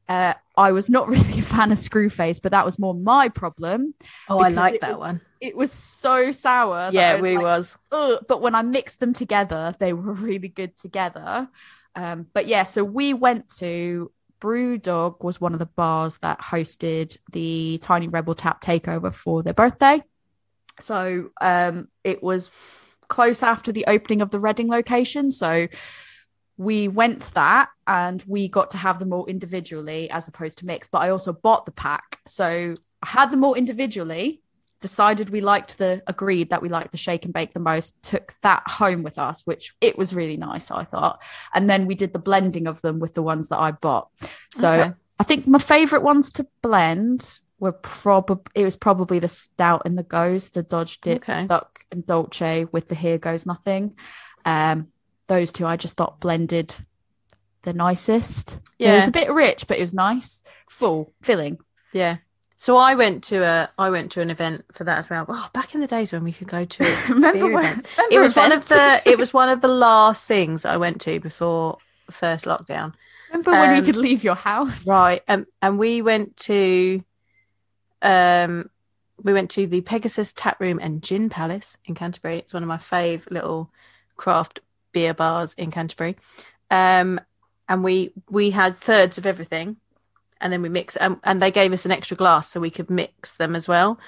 Uh, 0.07 0.35
I 0.55 0.73
was 0.73 0.91
not 0.91 1.09
really 1.15 1.39
a 1.39 1.43
fan 1.43 1.73
of 1.73 1.79
Screwface, 1.79 2.43
but 2.43 2.53
that 2.53 2.67
was 2.67 2.79
more 2.79 2.95
my 2.95 3.31
problem. 3.31 3.95
Oh, 4.29 4.39
I 4.39 4.49
like 4.51 4.81
that 4.83 4.91
was- 4.91 4.99
one. 4.99 5.21
It 5.41 5.57
was 5.57 5.73
so 5.73 6.31
sour. 6.31 6.91
that 6.91 6.95
Yeah, 6.95 7.17
it 7.17 7.23
really 7.23 7.39
was. 7.43 7.75
But 7.91 8.41
when 8.43 8.55
I 8.55 8.63
mixed 8.63 9.01
them 9.01 9.13
together, 9.15 9.75
they 9.79 9.93
were 9.95 10.13
really 10.29 10.49
good 10.49 10.77
together. 10.77 11.49
Um, 11.95 12.27
but 12.35 12.47
yeah, 12.47 12.65
so 12.65 12.83
we 12.85 13.15
went 13.15 13.49
to 13.59 14.11
Brewdog 14.45 15.25
was 15.25 15.41
one 15.41 15.55
of 15.55 15.59
the 15.59 15.65
bars 15.65 16.19
that 16.19 16.39
hosted 16.39 17.17
the 17.33 17.79
Tiny 17.83 18.09
Rebel 18.09 18.35
Tap 18.35 18.63
takeover 18.63 19.13
for 19.13 19.43
their 19.43 19.55
birthday. 19.55 20.03
So 20.81 21.31
um, 21.41 21.89
it 22.05 22.23
was 22.23 22.51
close 23.09 23.43
after 23.43 23.73
the 23.73 23.87
opening 23.87 24.21
of 24.21 24.31
the 24.31 24.39
Reading 24.39 24.69
location. 24.69 25.31
So 25.31 25.69
we 26.59 26.89
went 26.89 27.23
to 27.23 27.35
that 27.35 27.71
and 27.87 28.23
we 28.27 28.49
got 28.49 28.73
to 28.73 28.77
have 28.77 28.99
them 28.99 29.15
all 29.15 29.25
individually 29.25 30.11
as 30.11 30.29
opposed 30.29 30.59
to 30.59 30.67
mixed. 30.67 30.91
But 30.91 30.99
I 30.99 31.09
also 31.09 31.33
bought 31.33 31.65
the 31.65 31.73
pack. 31.73 32.21
So 32.27 32.75
I 33.03 33.07
had 33.07 33.31
them 33.31 33.45
all 33.45 33.55
individually 33.55 34.43
decided 34.89 35.31
we 35.31 35.41
liked 35.41 35.79
the 35.79 36.03
agreed 36.07 36.51
that 36.51 36.61
we 36.63 36.69
liked 36.69 36.93
the 36.93 36.99
shake 37.07 37.25
and 37.25 37.33
bake 37.33 37.53
the 37.55 37.61
most 37.73 37.91
took 38.03 38.35
that 38.43 38.63
home 38.81 39.03
with 39.03 39.19
us 39.19 39.41
which 39.47 39.75
it 39.81 39.97
was 39.97 40.15
really 40.15 40.37
nice 40.37 40.71
i 40.71 40.85
thought 40.85 41.17
and 41.55 41.71
then 41.71 41.87
we 41.87 41.95
did 41.95 42.13
the 42.13 42.19
blending 42.29 42.67
of 42.67 42.81
them 42.83 42.97
with 43.01 43.15
the 43.15 43.23
ones 43.33 43.49
that 43.49 43.59
i 43.59 43.71
bought 43.71 44.09
so 44.53 44.71
Okay. 44.73 44.93
i 45.19 45.25
think 45.25 45.47
my 45.47 45.59
favorite 45.59 46.03
ones 46.03 46.31
to 46.33 46.47
blend 46.63 47.41
were 47.59 47.73
probably 47.73 48.45
it 48.55 48.65
was 48.65 48.77
probably 48.77 49.19
the 49.19 49.29
stout 49.29 49.83
and 49.87 49.97
the 49.97 50.03
goes 50.19 50.51
the 50.51 50.63
dodge 50.63 51.01
dip 51.01 51.23
Okay. 51.23 51.47
duck 51.47 51.71
and 51.91 52.07
dolce 52.07 52.67
with 52.73 52.89
the 52.89 52.95
here 52.95 53.17
goes 53.19 53.47
nothing 53.47 53.97
um 54.45 54.89
those 55.29 55.51
two 55.53 55.65
i 55.67 55.77
just 55.77 55.97
thought 55.97 56.21
blended 56.21 56.75
the 57.63 57.73
nicest 57.73 58.61
Yeah. 58.79 58.93
it 58.93 58.97
was 58.97 59.09
a 59.09 59.19
bit 59.21 59.31
rich 59.33 59.67
but 59.67 59.79
it 59.79 59.81
was 59.81 59.95
nice 59.95 60.43
full 60.69 61.15
filling 61.23 61.57
Yeah. 61.95 62.17
So 62.57 62.77
I 62.77 62.95
went 62.95 63.25
to 63.25 63.43
a 63.45 63.69
I 63.79 63.91
went 63.91 64.13
to 64.13 64.21
an 64.21 64.31
event 64.31 64.65
for 64.73 64.85
that 64.85 64.99
as 64.99 65.11
well. 65.11 65.27
Oh, 65.29 65.51
back 65.53 65.75
in 65.75 65.81
the 65.81 65.87
days 65.87 66.13
when 66.13 66.25
we 66.25 66.33
could 66.33 66.49
go 66.49 66.65
to 66.65 66.97
remember 67.09 67.47
when 67.51 67.65
events. 67.65 67.89
remember 67.99 68.15
it 68.15 68.19
was 68.21 68.37
one 68.37 68.53
of 68.53 68.69
the 68.69 69.03
it 69.05 69.19
was 69.19 69.35
one 69.35 69.49
of 69.49 69.61
the 69.61 69.69
last 69.69 70.27
things 70.27 70.65
I 70.65 70.77
went 70.77 71.01
to 71.03 71.19
before 71.21 71.79
first 72.11 72.45
lockdown. 72.45 72.95
Remember 73.31 73.51
when 73.51 73.71
Um, 73.71 73.81
we 73.81 73.85
could 73.87 73.97
leave 73.97 74.23
your 74.23 74.37
house? 74.37 74.87
Right. 74.87 75.23
Um, 75.27 75.47
and 75.61 75.79
we 75.79 76.01
went 76.03 76.37
to 76.39 77.03
um 78.03 78.71
we 79.23 79.33
went 79.33 79.51
to 79.51 79.67
the 79.67 79.81
Pegasus 79.81 80.33
Tap 80.33 80.61
Room 80.61 80.79
and 80.81 81.03
Gin 81.03 81.29
Palace 81.31 81.77
in 81.87 81.95
Canterbury. 81.95 82.39
It's 82.39 82.53
one 82.55 82.63
of 82.63 82.69
my 82.69 82.77
fave 82.77 83.31
little 83.31 83.71
craft 84.17 84.61
beer 84.93 85.15
bars 85.15 85.55
in 85.55 85.71
Canterbury. 85.71 86.17
Um 86.71 87.21
and 87.69 87.83
we 87.83 88.13
we 88.31 88.51
had 88.51 88.79
thirds 88.79 89.19
of 89.19 89.27
everything 89.27 89.77
and 90.41 90.53
then 90.53 90.63
we 90.63 90.69
mix 90.69 90.97
um, 91.01 91.21
and 91.25 91.41
they 91.41 91.51
gave 91.51 91.73
us 91.73 91.85
an 91.85 91.91
extra 91.91 92.17
glass 92.17 92.51
so 92.51 92.61
we 92.61 92.71
could 92.71 92.91
mix 92.91 93.33
them 93.35 93.55
as 93.55 93.69
well. 93.69 93.99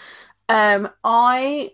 Um 0.48 0.88
I 1.04 1.72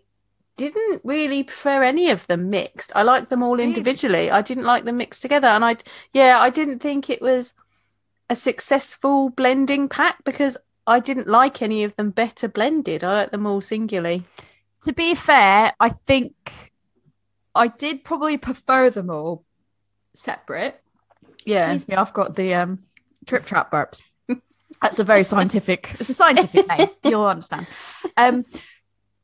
didn't 0.57 1.01
really 1.05 1.43
prefer 1.43 1.83
any 1.83 2.11
of 2.11 2.27
them 2.27 2.51
mixed. 2.51 2.93
I 2.95 3.03
liked 3.03 3.31
them 3.31 3.43
all 3.43 3.59
individually. 3.59 4.31
I 4.31 4.43
didn't 4.43 4.65
like 4.65 4.85
them 4.85 4.99
mixed 4.99 5.23
together 5.23 5.49
and 5.49 5.65
I 5.65 5.77
yeah, 6.13 6.39
I 6.41 6.51
didn't 6.51 6.81
think 6.81 7.09
it 7.09 7.23
was 7.23 7.55
a 8.31 8.37
successful 8.37 9.31
blending 9.31 9.89
pack 9.89 10.25
because 10.25 10.57
I 10.87 11.01
didn't 11.01 11.29
like 11.29 11.63
any 11.63 11.85
of 11.85 11.95
them 11.97 12.11
better 12.11 12.49
blended. 12.49 13.05
I 13.05 13.13
like 13.15 13.31
them 13.31 13.47
all 13.47 13.61
singularly. 13.61 14.25
To 14.85 14.93
be 14.93 15.15
fair, 15.15 15.73
I 15.79 15.91
think 15.91 16.35
I 17.55 17.69
did 17.69 18.05
probably 18.05 18.37
prefer 18.37 18.91
them 18.91 19.11
all 19.11 19.45
separate. 20.15 20.81
Yeah. 21.45 21.73
Excuse 21.73 21.89
me, 21.89 21.95
I've 21.97 22.13
got 22.13 22.35
the 22.35 22.55
um 22.55 22.81
trip 23.27 23.45
trap 23.45 23.71
burps. 23.71 24.03
That's 24.83 24.99
a 24.99 25.05
very 25.05 25.25
scientific. 25.25 25.95
It's 26.01 26.11
a 26.11 26.15
scientific 26.15 26.67
name. 26.69 26.89
You'll 27.05 27.25
understand. 27.27 27.67
Um, 28.17 28.45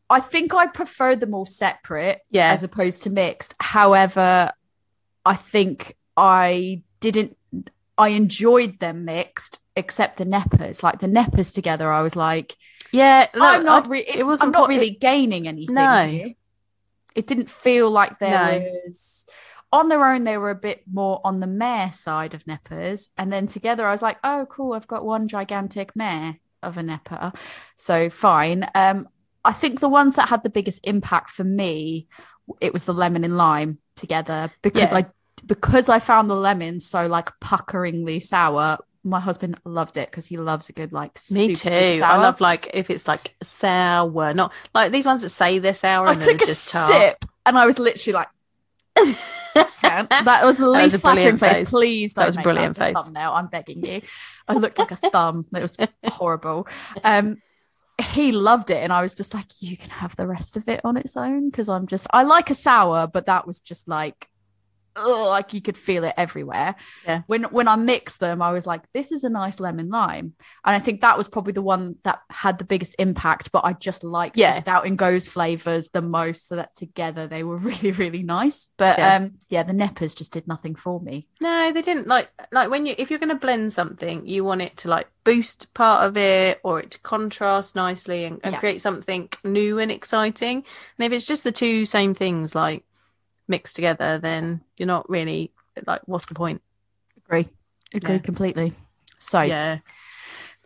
I 0.08 0.20
think 0.20 0.54
I 0.54 0.68
prefer 0.68 1.16
them 1.16 1.34
all 1.34 1.44
separate 1.46 2.20
Yeah. 2.30 2.52
as 2.52 2.62
opposed 2.62 3.02
to 3.02 3.10
mixed. 3.10 3.54
However, 3.60 4.52
I 5.26 5.34
think 5.34 5.96
I 6.16 6.82
didn't 7.00 7.36
I 7.98 8.10
enjoyed 8.10 8.78
them 8.78 9.04
mixed 9.04 9.58
except 9.74 10.16
the 10.18 10.24
neppers. 10.24 10.82
Like 10.82 11.00
the 11.00 11.08
neppers 11.08 11.52
together, 11.52 11.92
I 11.92 12.02
was 12.02 12.14
like, 12.16 12.56
Yeah, 12.92 13.26
I'm 13.34 13.64
not 13.64 13.88
re- 13.88 14.06
it 14.06 14.24
wasn't 14.24 14.54
I'm 14.54 14.60
not 14.60 14.68
really 14.68 14.90
gaining 14.90 15.48
anything. 15.48 15.74
No. 15.74 16.06
here. 16.06 16.34
It 17.16 17.26
didn't 17.26 17.50
feel 17.50 17.90
like 17.90 18.20
there 18.20 18.30
No. 18.60 18.70
was 18.86 19.26
on 19.72 19.88
their 19.88 20.04
own 20.04 20.24
they 20.24 20.38
were 20.38 20.50
a 20.50 20.54
bit 20.54 20.82
more 20.90 21.20
on 21.24 21.40
the 21.40 21.46
mare 21.46 21.92
side 21.92 22.34
of 22.34 22.44
neppers 22.44 23.08
and 23.18 23.32
then 23.32 23.46
together 23.46 23.86
I 23.86 23.92
was 23.92 24.02
like, 24.02 24.18
"Oh, 24.24 24.46
cool, 24.48 24.72
I've 24.72 24.88
got 24.88 25.04
one 25.04 25.28
gigantic 25.28 25.94
mare 25.94 26.38
of 26.62 26.78
a 26.78 26.82
nepper." 26.82 27.34
So 27.76 28.10
fine. 28.10 28.68
Um 28.74 29.08
I 29.44 29.52
think 29.52 29.80
the 29.80 29.88
ones 29.88 30.16
that 30.16 30.28
had 30.28 30.42
the 30.42 30.50
biggest 30.50 30.80
impact 30.84 31.30
for 31.30 31.44
me 31.44 32.06
it 32.60 32.72
was 32.72 32.84
the 32.84 32.94
lemon 32.94 33.24
and 33.24 33.36
lime 33.36 33.78
together 33.94 34.50
because 34.62 34.90
Yeah. 34.92 34.98
I 34.98 35.06
because 35.46 35.88
I 35.88 35.98
found 35.98 36.28
the 36.28 36.34
lemon 36.34 36.80
so 36.80 37.06
like 37.06 37.30
puckeringly 37.40 38.22
sour. 38.22 38.78
My 39.04 39.20
husband 39.20 39.58
loved 39.64 39.96
it 39.96 40.10
because 40.10 40.26
he 40.26 40.36
loves 40.36 40.68
a 40.68 40.72
good 40.72 40.92
like 40.92 41.18
Me 41.30 41.54
super, 41.54 41.70
super 41.70 41.98
too. 41.98 42.02
I 42.04 42.16
love 42.16 42.40
like 42.40 42.70
if 42.74 42.90
it's 42.90 43.06
like 43.06 43.34
sour, 43.42 44.34
not 44.34 44.52
like 44.74 44.92
these 44.92 45.06
ones 45.06 45.22
that 45.22 45.28
say 45.30 45.58
they're 45.58 45.72
sour 45.74 46.08
I 46.08 46.12
and 46.12 46.20
took 46.20 46.42
a 46.42 46.46
just 46.46 46.64
sip 46.64 47.24
and 47.46 47.56
I 47.58 47.66
was 47.66 47.78
literally 47.78 48.14
like. 48.14 48.28
That 49.54 50.40
was 50.44 50.56
the 50.58 50.64
That 50.64 50.72
was 50.72 50.82
least 50.82 50.96
a 50.96 50.98
flattering 50.98 51.36
face. 51.36 51.56
face. 51.58 51.68
Please, 51.70 52.14
That 52.14 52.26
was 52.26 52.36
a 52.36 52.42
brilliant 52.42 52.76
face. 52.76 52.94
Thumbnail. 52.94 53.32
I'm 53.32 53.46
begging 53.48 53.84
you. 53.84 54.02
I 54.46 54.54
looked 54.54 54.78
like 54.78 54.90
a 54.90 54.96
thumb. 54.96 55.46
It 55.54 55.62
was 55.62 55.76
horrible. 56.04 56.66
Um, 57.04 57.42
he 58.12 58.30
loved 58.32 58.70
it, 58.70 58.76
and 58.82 58.92
I 58.92 59.02
was 59.02 59.12
just 59.12 59.34
like, 59.34 59.46
"You 59.60 59.76
can 59.76 59.90
have 59.90 60.14
the 60.16 60.26
rest 60.26 60.56
of 60.56 60.68
it 60.68 60.80
on 60.84 60.96
its 60.96 61.16
own," 61.16 61.50
because 61.50 61.68
I'm 61.68 61.86
just 61.88 62.06
I 62.12 62.22
like 62.22 62.48
a 62.50 62.54
sour, 62.54 63.06
but 63.06 63.26
that 63.26 63.46
was 63.46 63.60
just 63.60 63.88
like. 63.88 64.28
Ugh, 64.98 65.26
like 65.28 65.54
you 65.54 65.62
could 65.62 65.76
feel 65.78 66.04
it 66.04 66.14
everywhere. 66.16 66.74
Yeah. 67.06 67.22
When 67.26 67.44
when 67.44 67.68
I 67.68 67.76
mixed 67.76 68.20
them, 68.20 68.42
I 68.42 68.52
was 68.52 68.66
like, 68.66 68.82
"This 68.92 69.12
is 69.12 69.24
a 69.24 69.28
nice 69.30 69.60
lemon 69.60 69.88
lime," 69.88 70.34
and 70.64 70.76
I 70.76 70.78
think 70.78 71.00
that 71.00 71.16
was 71.16 71.28
probably 71.28 71.52
the 71.52 71.62
one 71.62 71.96
that 72.04 72.20
had 72.30 72.58
the 72.58 72.64
biggest 72.64 72.94
impact. 72.98 73.52
But 73.52 73.64
I 73.64 73.72
just 73.72 74.04
liked 74.04 74.36
Yeah. 74.36 74.52
the 74.54 74.60
stout 74.60 74.86
and 74.86 74.98
goes 74.98 75.28
flavors 75.28 75.88
the 75.90 76.02
most, 76.02 76.48
so 76.48 76.56
that 76.56 76.74
together 76.76 77.26
they 77.26 77.42
were 77.44 77.56
really 77.70 77.92
really 77.92 78.22
nice. 78.22 78.68
But 78.76 78.98
Yeah. 78.98 79.16
um, 79.16 79.32
yeah, 79.48 79.62
the 79.62 79.72
neppers 79.72 80.16
just 80.16 80.32
did 80.32 80.46
nothing 80.48 80.74
for 80.74 81.00
me. 81.00 81.28
No, 81.40 81.72
they 81.72 81.82
didn't 81.82 82.06
like 82.08 82.30
like 82.52 82.70
when 82.70 82.86
you 82.86 82.94
if 82.98 83.10
you're 83.10 83.18
going 83.18 83.28
to 83.28 83.34
blend 83.34 83.72
something, 83.72 84.26
you 84.26 84.44
want 84.44 84.62
it 84.62 84.76
to 84.78 84.88
like 84.88 85.08
boost 85.24 85.72
part 85.74 86.04
of 86.06 86.16
it 86.16 86.58
or 86.64 86.80
it 86.80 86.90
to 86.92 87.00
contrast 87.00 87.76
nicely 87.76 88.24
and, 88.24 88.40
and 88.42 88.54
Yeah. 88.54 88.60
create 88.60 88.80
something 88.80 89.28
new 89.44 89.78
and 89.78 89.92
exciting. 89.92 90.64
And 90.98 91.04
if 91.06 91.12
it's 91.12 91.26
just 91.26 91.44
the 91.44 91.52
two 91.52 91.84
same 91.84 92.14
things 92.14 92.54
like 92.54 92.82
mixed 93.48 93.74
together, 93.76 94.18
then 94.18 94.60
you're 94.76 94.86
not 94.86 95.08
really 95.08 95.50
like 95.86 96.02
what's 96.06 96.26
the 96.26 96.34
point? 96.34 96.60
Agree, 97.24 97.48
agree 97.94 98.14
Yeah. 98.16 98.18
completely. 98.20 98.72
So 99.18 99.40
Yeah. 99.42 99.78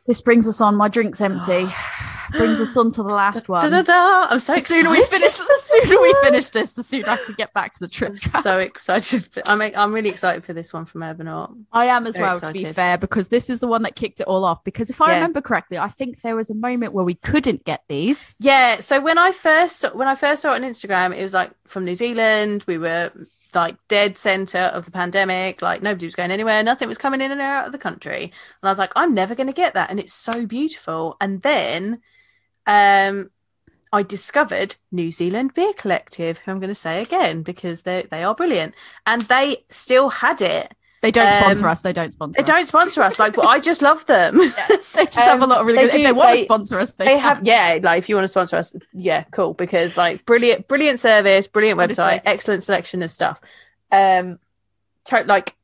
This 0.07 0.21
brings 0.21 0.49
us 0.49 0.61
on. 0.61 0.75
My 0.77 0.89
drink's 0.89 1.21
empty. 1.21 1.69
brings 2.33 2.61
us 2.61 2.75
on 2.79 2.91
to 2.93 3.03
the 3.03 3.11
last 3.11 3.47
one. 3.49 3.61
Da-da-da. 3.71 4.29
I'm 4.31 4.39
so 4.39 4.55
The 4.55 4.61
excited. 4.61 4.81
sooner 4.85 4.91
we 4.91 5.05
finish, 5.05 5.35
the 5.37 5.61
sooner 5.65 6.01
we 6.01 6.15
finish 6.23 6.49
this, 6.49 6.73
the 6.73 6.83
sooner 6.83 7.11
I 7.11 7.17
can 7.19 7.35
get 7.37 7.53
back 7.53 7.75
to 7.75 7.81
the 7.81 7.89
trip. 7.89 8.13
I'm 8.13 8.17
so 8.17 8.59
excited. 8.59 9.29
I'm 9.47 9.61
I'm 9.61 9.93
really 9.93 10.09
excited 10.09 10.43
for 10.45 10.55
this 10.55 10.73
one 10.73 10.87
from 10.87 11.03
Urbanaut. 11.03 11.55
I 11.73 11.87
am 11.87 12.07
as 12.07 12.15
Very 12.17 12.25
well, 12.29 12.41
to 12.41 12.53
be 12.53 12.65
fair, 12.65 12.97
because 12.97 13.29
this 13.29 13.51
is 13.51 13.61
the 13.61 13.67
one 13.69 13.83
that 13.83 13.95
kicked 13.97 14.21
it 14.21 14.27
all 14.27 14.45
off. 14.47 14.65
Because 14.65 14.89
if 14.89 15.01
I 15.03 15.09
Yeah. 15.11 15.15
remember 15.17 15.43
correctly, 15.43 15.77
I 15.79 15.89
think 15.89 16.23
there 16.23 16.35
was 16.35 16.49
a 16.49 16.55
moment 16.55 16.95
where 16.95 17.05
we 17.05 17.15
couldn't 17.17 17.65
get 17.65 17.83
these. 17.89 18.35
Yeah, 18.41 18.81
so 18.81 18.99
when 19.01 19.19
I 19.19 19.31
first 19.33 19.85
when 19.95 20.09
I 20.09 20.15
first 20.15 20.41
saw 20.43 20.53
it 20.55 20.63
on 20.65 20.69
Instagram, 20.71 21.15
it 21.17 21.21
was 21.23 21.35
like 21.35 21.51
from 21.67 21.85
New 21.85 21.95
Zealand. 21.95 22.65
We 22.67 22.79
were 22.79 23.13
like 23.55 23.77
dead 23.89 24.19
center 24.19 24.59
of 24.59 24.85
the 24.85 24.91
pandemic. 24.91 25.63
Like 25.63 25.83
nobody 25.83 26.07
was 26.07 26.15
going 26.15 26.31
anywhere. 26.31 26.63
Nothing 26.63 26.89
was 26.89 26.99
coming 26.99 27.21
in 27.21 27.33
and 27.33 27.41
out 27.41 27.67
of 27.67 27.73
the 27.73 27.79
country. 27.79 28.25
And 28.25 28.33
I 28.69 28.71
was 28.71 28.79
like, 28.79 28.93
I'm 28.97 29.15
never 29.15 29.35
going 29.35 29.47
to 29.49 29.53
get 29.53 29.75
that. 29.75 29.91
And 29.91 30.01
it's 30.01 30.15
so 30.15 30.47
beautiful. 30.47 31.17
And 31.21 31.43
then, 31.43 32.01
um, 32.67 33.31
I 33.93 34.03
discovered 34.03 34.77
New 34.91 35.13
Zealand 35.13 35.53
Beer 35.53 35.75
Collective, 35.75 36.39
who 36.39 36.51
I'm 36.51 36.61
going 36.61 36.69
to 36.69 36.75
say 36.75 37.03
again 37.03 37.43
because 37.43 37.83
they 37.83 38.07
they 38.11 38.25
are 38.25 38.35
brilliant, 38.35 38.75
and 39.07 39.23
they 39.23 39.65
still 39.69 40.09
had 40.09 40.41
it. 40.41 40.75
They 41.03 41.11
don't 41.11 41.33
sponsor 41.43 41.65
Um, 41.65 41.71
us. 41.73 41.81
They 41.83 41.93
don't 41.93 42.13
sponsor 42.13 42.37
They 42.39 42.43
us. 42.45 42.49
don't 42.49 42.67
sponsor 42.67 43.03
us. 43.03 43.19
Like, 43.19 43.37
well, 43.37 43.49
I 43.49 43.59
just 43.59 43.83
love 43.83 44.07
them. 44.07 44.39
They 44.95 45.07
just 45.07 45.19
have 45.19 45.41
a 45.41 45.45
Um, 45.45 45.51
lot 45.51 45.61
of 45.61 45.67
really 45.67 45.79
they 45.79 45.83
good. 45.87 45.95
If 45.95 46.01
do- 46.01 46.03
they 46.05 46.13
want 46.13 46.37
to 46.39 46.43
sponsor 46.45 46.79
us, 46.79 46.93
they, 46.93 47.05
they 47.07 47.19
have 47.19 47.45
yeah 47.45 47.79
like 47.83 47.99
if 47.99 48.09
you 48.09 48.15
want 48.15 48.25
to 48.25 48.29
sponsor 48.29 48.57
us 48.57 48.77
yeah 48.93 49.25
cool 49.33 49.53
because 49.55 49.97
like 49.97 50.25
brilliant 50.27 50.69
brilliant 50.69 51.01
service 51.01 51.47
brilliant 51.49 51.79
website 51.79 51.99
Honestly. 52.21 52.23
excellent 52.27 52.63
selection 52.63 53.03
of 53.03 53.11
stuff 53.11 53.41
um 53.91 54.39
to- 55.07 55.25
like 55.25 55.55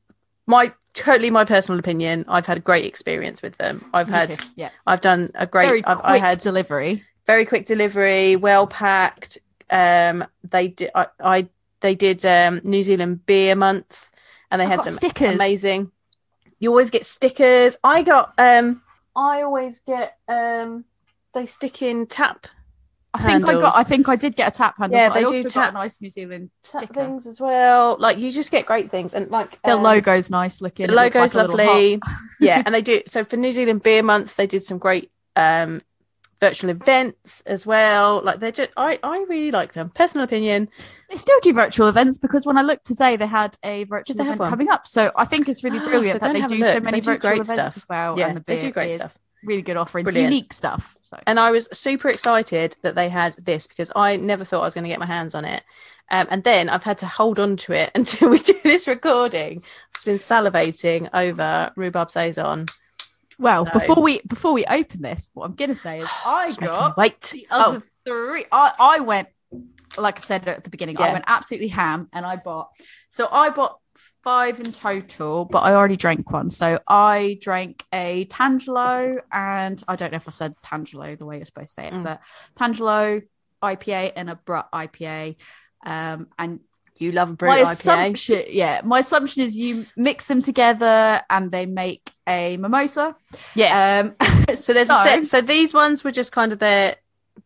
my 0.47 0.73
totally 0.95 1.31
my 1.31 1.45
personal 1.45 1.79
opinion 1.79 2.25
i've 2.29 2.47
had 2.47 2.57
a 2.57 2.61
great 2.61 2.85
experience 2.87 3.43
with 3.43 3.57
them 3.59 3.85
i've 3.95 4.09
Me 4.09 4.15
had 4.17 4.33
too. 4.39 4.49
yeah, 4.57 4.71
i've 4.87 5.01
done 5.03 5.29
a 5.35 5.47
great 5.47 5.67
very 5.67 5.85
I've, 5.85 5.99
quick 5.99 6.11
i 6.11 6.19
had 6.19 6.39
delivery. 6.41 7.05
very 7.27 7.45
quick 7.45 7.67
delivery 7.67 8.35
well 8.37 8.67
packed 8.67 9.39
um 9.71 10.25
they 10.43 10.69
did 10.69 10.91
I, 10.95 11.07
I 11.23 11.49
they 11.81 11.95
did 11.95 12.25
um 12.25 12.61
new 12.65 12.83
zealand 12.83 13.25
beer 13.27 13.55
month 13.55 14.11
and 14.51 14.61
they 14.61 14.65
I've 14.65 14.71
had 14.71 14.83
some 14.83 14.95
stickers. 14.95 15.35
amazing 15.35 15.91
you 16.59 16.71
always 16.71 16.91
get 16.91 17.07
stickers 17.07 17.77
i 17.85 18.03
got 18.03 18.33
um 18.39 18.83
i 19.17 19.43
always 19.43 19.81
get 19.81 20.17
um 20.29 20.85
they 21.35 21.47
stick 21.47 21.83
in 21.83 22.07
tap 22.07 22.47
I 23.15 23.25
think 23.25 23.49
I 23.49 23.55
got. 23.55 23.75
I 23.75 23.85
think 23.85 24.07
I 24.09 24.17
did 24.17 24.37
get 24.37 24.49
a 24.49 24.51
tap 24.51 24.77
handle. 24.79 24.97
Yeah, 24.97 25.09
they 25.09 25.25
I 25.25 25.31
do 25.31 25.43
got 25.43 25.51
tap- 25.51 25.71
a 25.71 25.73
nice 25.73 25.99
New 26.01 26.11
Zealand 26.11 26.51
sticker. 26.63 26.93
things 26.93 27.27
as 27.27 27.41
well 27.41 27.97
like 27.99 28.19
you 28.19 28.31
just 28.31 28.51
get 28.51 28.67
great 28.67 28.91
things 28.91 29.15
and 29.15 29.31
like 29.31 29.61
The 29.63 29.73
um, 29.73 29.83
logo's 29.83 30.29
nice 30.29 30.61
looking. 30.61 30.87
the 30.89 30.93
logo's 30.93 31.35
like 31.35 31.49
lovely 31.49 32.01
yeah 32.39 32.63
and 32.67 32.75
they 32.75 32.83
do 32.83 33.01
so 33.07 33.25
for 33.25 33.37
new 33.39 33.53
zealand 33.53 33.83
beer 33.83 34.03
month 34.03 34.37
they 34.37 34.47
did 34.47 34.63
some 34.63 34.77
great 34.77 35.11
um 35.37 35.81
virtual 36.41 36.71
events 36.71 37.43
as 37.47 37.67
well 37.67 38.23
like 38.25 38.39
they're 38.41 38.53
just 38.53 38.71
i 38.77 38.99
i 39.03 39.25
really 39.29 39.51
like 39.51 39.73
them 39.73 39.91
personal 39.91 40.25
opinion 40.25 40.69
They 41.11 41.17
still 41.17 41.39
do 41.41 41.53
virtual 41.53 41.89
events 41.89 42.19
because 42.19 42.45
when 42.47 42.59
I 42.59 42.63
looked 42.63 42.85
today, 42.87 43.17
they 43.17 43.27
had 43.27 43.57
a 43.65 43.85
virtual 43.85 44.21
event 44.21 44.39
one? 44.41 44.51
coming 44.51 44.69
up. 44.69 44.87
So 44.87 45.11
I 45.17 45.25
think 45.25 45.49
it's 45.49 45.65
really 45.65 45.79
Ah, 45.79 45.85
brilliant 45.89 46.21
so 46.21 46.27
that 46.27 46.35
they 46.35 46.43
do 46.43 46.63
so 46.63 46.81
many 46.81 47.01
do 47.01 47.13
virtual 47.13 47.31
great 47.31 47.41
events 47.41 47.51
stuff. 47.53 47.77
as 47.79 47.87
well. 47.89 48.19
yeah 48.19 48.29
and 48.29 48.37
the 48.37 48.45
they 48.47 48.61
do 48.61 48.71
great 48.71 48.93
stuff 48.93 49.17
Really 49.45 49.63
good 49.63 49.77
offerings, 49.77 50.05
Brilliant. 50.07 50.33
unique 50.33 50.53
stuff. 50.53 50.97
So 51.03 51.17
and 51.27 51.39
I 51.41 51.51
was 51.53 51.69
super 51.73 52.09
excited 52.11 52.77
that 52.83 52.95
they 52.97 53.09
had 53.09 53.35
this 53.39 53.67
because 53.69 53.91
I 53.97 54.17
never 54.17 54.45
thought 54.45 54.63
I 54.63 54.65
was 54.65 54.75
going 54.75 54.85
to 54.85 54.91
get 54.91 54.99
my 54.99 55.07
hands 55.07 55.35
on 55.35 55.45
it. 55.45 55.63
Um, 56.11 56.27
and 56.31 56.43
then 56.43 56.69
I've 56.69 56.83
had 56.83 56.99
to 56.99 57.07
hold 57.07 57.39
on 57.39 57.57
to 57.59 57.73
it 57.73 57.91
until 57.95 58.31
we 58.31 58.39
do 58.39 58.55
this 58.65 58.89
recording. 58.89 59.63
I've 59.97 60.05
been 60.05 60.19
salivating 60.19 61.09
over 61.15 61.71
rhubarb 61.77 62.11
saison. 62.11 62.67
Well, 63.39 63.65
So- 63.67 63.73
before 63.73 64.03
we 64.03 64.21
before 64.27 64.53
we 64.53 64.65
open 64.67 65.03
this, 65.03 65.29
what 65.35 65.47
I'm 65.47 65.55
gonna 65.55 65.75
say 65.75 66.01
is 66.01 66.09
I 66.27 66.51
got 66.59 66.97
wait. 66.97 67.21
the 67.21 67.47
Oh, 67.51 67.83
three. 68.05 68.45
I, 68.51 68.73
I 68.79 69.01
went, 69.01 69.29
like 69.97 70.19
I 70.19 70.21
said 70.23 70.47
at 70.49 70.65
the 70.65 70.71
beginning, 70.71 70.99
I 70.99 71.13
went 71.13 71.25
absolutely 71.27 71.69
ham 71.69 72.09
and 72.13 72.25
I 72.27 72.37
bought. 72.37 72.71
So 73.09 73.29
I 73.31 73.51
bought 73.51 73.79
five 74.25 74.61
in 74.61 74.73
total, 74.73 75.45
but 75.45 75.61
I 75.61 75.75
already 75.75 75.97
drank 75.97 76.31
one. 76.31 76.51
So 76.51 76.81
I 76.87 77.39
drank 77.41 77.85
a 77.93 78.27
Tangelo, 78.27 79.21
and 79.33 79.83
I 79.89 79.97
don't 79.97 80.11
know 80.13 80.17
if 80.17 80.29
I've 80.29 80.35
said 80.35 80.55
Tangelo 80.65 81.17
the 81.19 81.25
way 81.25 81.37
you're 81.37 81.47
supposed 81.47 81.69
to 81.69 81.75
say 81.75 81.87
it, 81.87 81.93
Mm. 81.95 82.05
but 82.05 82.21
Tangelo 82.57 83.23
IPA 83.63 84.13
and 84.17 84.29
a 84.31 84.35
Brut 84.37 84.69
IPA. 84.73 85.37
Um, 85.87 86.27
and 86.39 86.61
you 87.01 87.13
love 87.13 87.31
a 87.31 87.33
brew 87.35 87.49
my 87.49 87.61
IPA. 87.63 87.73
assumption, 87.73 88.45
yeah, 88.51 88.81
my 88.85 89.01
assumption 89.01 89.43
is 89.43 89.57
you 89.57 89.87
mix 89.97 90.27
them 90.27 90.41
together 90.43 91.21
and 91.31 91.51
they 91.51 91.67
make 91.67 92.13
a 92.29 92.57
mimosa. 92.57 93.15
Yeah. 93.55 94.13
Um, 94.19 94.29
so 94.57 94.73
there's 94.73 94.91
a 94.91 95.03
set. 95.03 95.27
So 95.27 95.41
these 95.41 95.73
ones 95.75 96.05
were 96.05 96.11
just 96.13 96.33
kind 96.33 96.53
of 96.53 96.59
the 96.59 96.97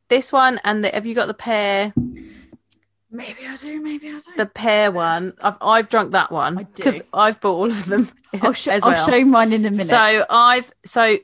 this 0.08 0.32
one 0.32 0.60
and 0.64 0.84
the, 0.84 0.88
have 0.90 1.06
you 1.06 1.14
got 1.14 1.26
the 1.26 1.34
pear 1.34 1.92
Maybe 3.14 3.46
I 3.46 3.56
do, 3.56 3.78
maybe 3.82 4.08
I 4.08 4.12
don't. 4.12 4.36
the 4.38 4.46
pear 4.46 4.90
one? 4.90 5.34
I've 5.42 5.58
I've 5.60 5.88
drunk 5.90 6.12
that 6.12 6.32
one 6.32 6.66
because 6.74 7.02
I've 7.12 7.38
bought 7.40 7.56
all 7.56 7.70
of 7.70 7.84
them 7.84 8.08
I'll, 8.40 8.54
sh- 8.54 8.68
as 8.68 8.82
I'll 8.84 8.92
well. 8.92 9.06
show 9.06 9.16
you 9.16 9.26
mine 9.26 9.52
in 9.52 9.66
a 9.66 9.70
minute. 9.70 9.86
So 9.88 10.24
I've 10.30 10.72
so 10.86 11.18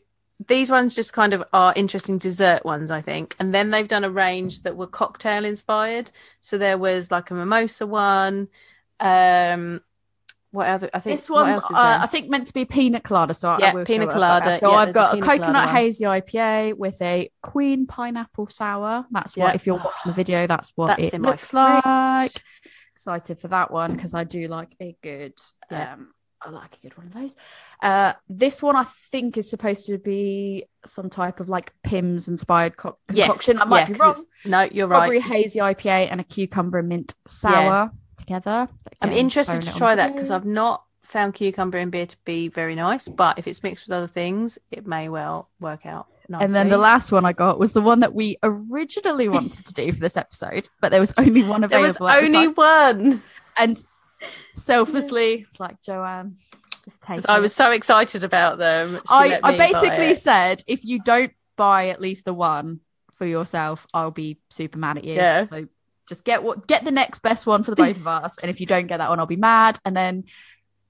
these 0.47 0.71
ones 0.71 0.95
just 0.95 1.13
kind 1.13 1.35
of 1.35 1.43
are 1.53 1.73
interesting 1.75 2.19
dessert 2.19 2.65
ones, 2.65 2.91
I 2.91 3.01
think. 3.01 3.35
And 3.41 3.53
then 3.53 3.71
they've 3.71 3.89
done 3.89 4.05
a 4.05 4.11
range 4.11 4.63
that 4.63 4.77
were 4.77 4.87
cocktail 4.87 5.45
inspired. 5.45 6.11
So 6.43 6.59
there 6.59 6.79
was 6.79 7.11
like 7.11 7.31
a 7.31 7.35
mimosa 7.35 7.87
one. 7.87 8.49
Um 9.01 9.83
what 10.51 10.67
other 10.67 10.89
I 10.95 11.01
think 11.01 11.19
this 11.19 11.29
one's, 11.29 11.59
uh. 11.65 11.99
I 12.01 12.07
think, 12.07 12.31
meant 12.31 12.47
to 12.47 12.55
be 12.55 12.65
pina 12.65 13.01
colada. 13.01 13.35
So 13.35 13.51
I- 13.51 13.59
Yeah, 13.59 13.71
I 13.71 13.75
will 13.75 13.85
pina 13.85 14.05
show 14.05 14.11
it. 14.11 14.15
I've 14.15 14.21
got 14.21 14.43
colada. 14.43 14.59
So 14.59 14.71
Yeah, 14.71 14.77
I've 14.79 14.87
there's 14.87 14.97
a 14.97 14.99
got 14.99 15.19
a, 15.19 15.21
coconut 15.21 15.69
hazy 15.71 16.05
IPA 16.05 16.75
with 16.79 17.03
a 17.03 17.31
queen 17.43 17.87
pineapple 17.87 18.47
sour. 18.49 19.05
That's 19.11 19.37
what, 19.37 19.55
if 19.55 19.67
you're 19.67 19.77
watching 19.77 20.07
the 20.07 20.13
video, 20.13 20.47
that's 20.47 20.73
what 20.75 20.87
That's 20.87 21.09
it 21.09 21.15
in 21.15 21.23
looks 21.23 21.53
like. 21.53 22.33
Excited 22.95 23.39
for 23.39 23.49
that 23.49 23.71
one 23.71 23.95
because 23.95 24.15
I 24.15 24.25
do 24.25 24.49
like 24.49 24.75
a 24.81 24.97
good 25.03 25.35
Yeah. 25.71 25.93
um, 25.95 26.13
I 26.41 26.51
like 26.51 26.77
a 26.77 26.81
good 26.81 26.97
one 26.97 27.07
of 27.07 27.15
those. 27.15 27.37
Uh, 27.83 28.13
this 28.29 28.63
one 28.63 28.77
I 28.77 28.85
think 29.11 29.37
is 29.37 29.51
supposed 29.51 29.87
to 29.87 29.99
be 29.99 30.67
some 30.87 31.11
type 31.11 31.41
of 31.41 31.49
like 31.49 31.73
Pimm's 31.83 32.29
inspired 32.29 32.77
co- 32.77 32.99
concoction. 33.09 33.59
I 33.59 33.65
might 33.65 33.89
yeah, 33.89 33.95
be 33.95 33.95
wrong. 33.95 34.25
No, 34.45 34.61
you're 34.63 34.87
Strawberry 34.87 35.19
right. 35.19 35.29
hazy 35.29 35.59
IPA 35.59 36.09
and 36.11 36.21
a 36.21 36.25
cucumber 36.25 36.79
and 36.79 36.89
mint 36.89 37.15
sour 37.27 37.91
together. 38.17 38.69
I'm 39.01 39.13
interested 39.13 39.63
to 39.63 39.75
try 39.75 39.95
that 39.95 40.13
because. 40.13 40.31
I've 40.31 40.45
not 40.45 40.85
found 41.09 41.35
cucumber 41.35 41.79
in 41.79 41.91
beer 41.91 42.07
to 42.07 42.17
be 42.25 42.49
very 42.49 42.75
nice. 42.75 43.09
But 43.09 43.39
if 43.39 43.49
it's 43.49 43.63
mixed 43.63 43.89
with 43.89 43.97
other 43.97 44.07
things, 44.07 44.59
it 44.71 44.87
may 44.87 45.09
well 45.09 45.49
work 45.59 45.87
out 45.87 46.07
nicely. 46.29 46.45
And 46.45 46.55
then 46.55 46.69
the 46.69 46.79
last 46.79 47.11
one 47.11 47.25
I 47.25 47.33
got 47.33 47.59
was 47.59 47.73
the 47.73 47.81
one 47.81 48.01
that 48.01 48.15
we 48.15 48.37
originally 48.43 49.29
wanted 49.29 49.67
to 49.67 49.73
do 49.73 49.91
for 49.93 50.01
this 50.01 50.17
episode, 50.17 50.69
but 50.81 50.91
there 50.91 51.01
was 51.01 51.15
only 51.17 51.43
one 51.43 51.65
available. 51.65 51.69
there 51.69 51.81
was 51.81 51.97
available. 51.97 52.09
at 52.09 52.21
the 52.21 52.37
only 52.37 53.11
one. 53.11 53.23
and 53.57 53.85
selflessly, 54.57 55.45
it's 55.49 55.61
like 55.61 55.81
Joanne, 55.83 56.37
just 56.85 57.01
take. 57.03 57.17
'Cause 57.19 57.27
I 57.29 57.41
was 57.41 57.55
so 57.55 57.71
excited 57.71 58.25
about 58.25 58.59
them. 58.59 59.01
I, 59.09 59.41
I 59.43 59.57
basically 59.57 60.15
said 60.15 60.63
if 60.67 60.85
you 60.85 61.01
don't 61.03 61.33
buy 61.57 61.89
at 61.89 62.01
least 62.01 62.25
the 62.25 62.35
one 62.35 62.81
for 63.15 63.27
yourself, 63.27 63.87
I'll 63.93 64.11
be 64.11 64.39
super 64.49 64.79
mad 64.79 64.99
at 64.99 65.05
you. 65.05 65.15
Yeah. 65.15 65.45
So 65.45 65.67
just 66.09 66.25
get 66.25 66.43
what 66.43 66.67
get 66.67 66.85
the 66.85 66.91
next 66.91 67.21
best 67.21 67.47
one 67.47 67.63
for 67.65 67.73
the 67.73 67.77
both 67.77 67.97
of 67.97 68.07
us. 68.25 68.39
And 68.39 68.51
if 68.51 68.61
you 68.61 68.67
don't 68.67 68.87
get 68.87 68.99
that 68.99 69.11
one, 69.11 69.19
I'll 69.21 69.27
be 69.27 69.37
mad. 69.37 69.79
And 69.85 69.97
then 69.97 70.25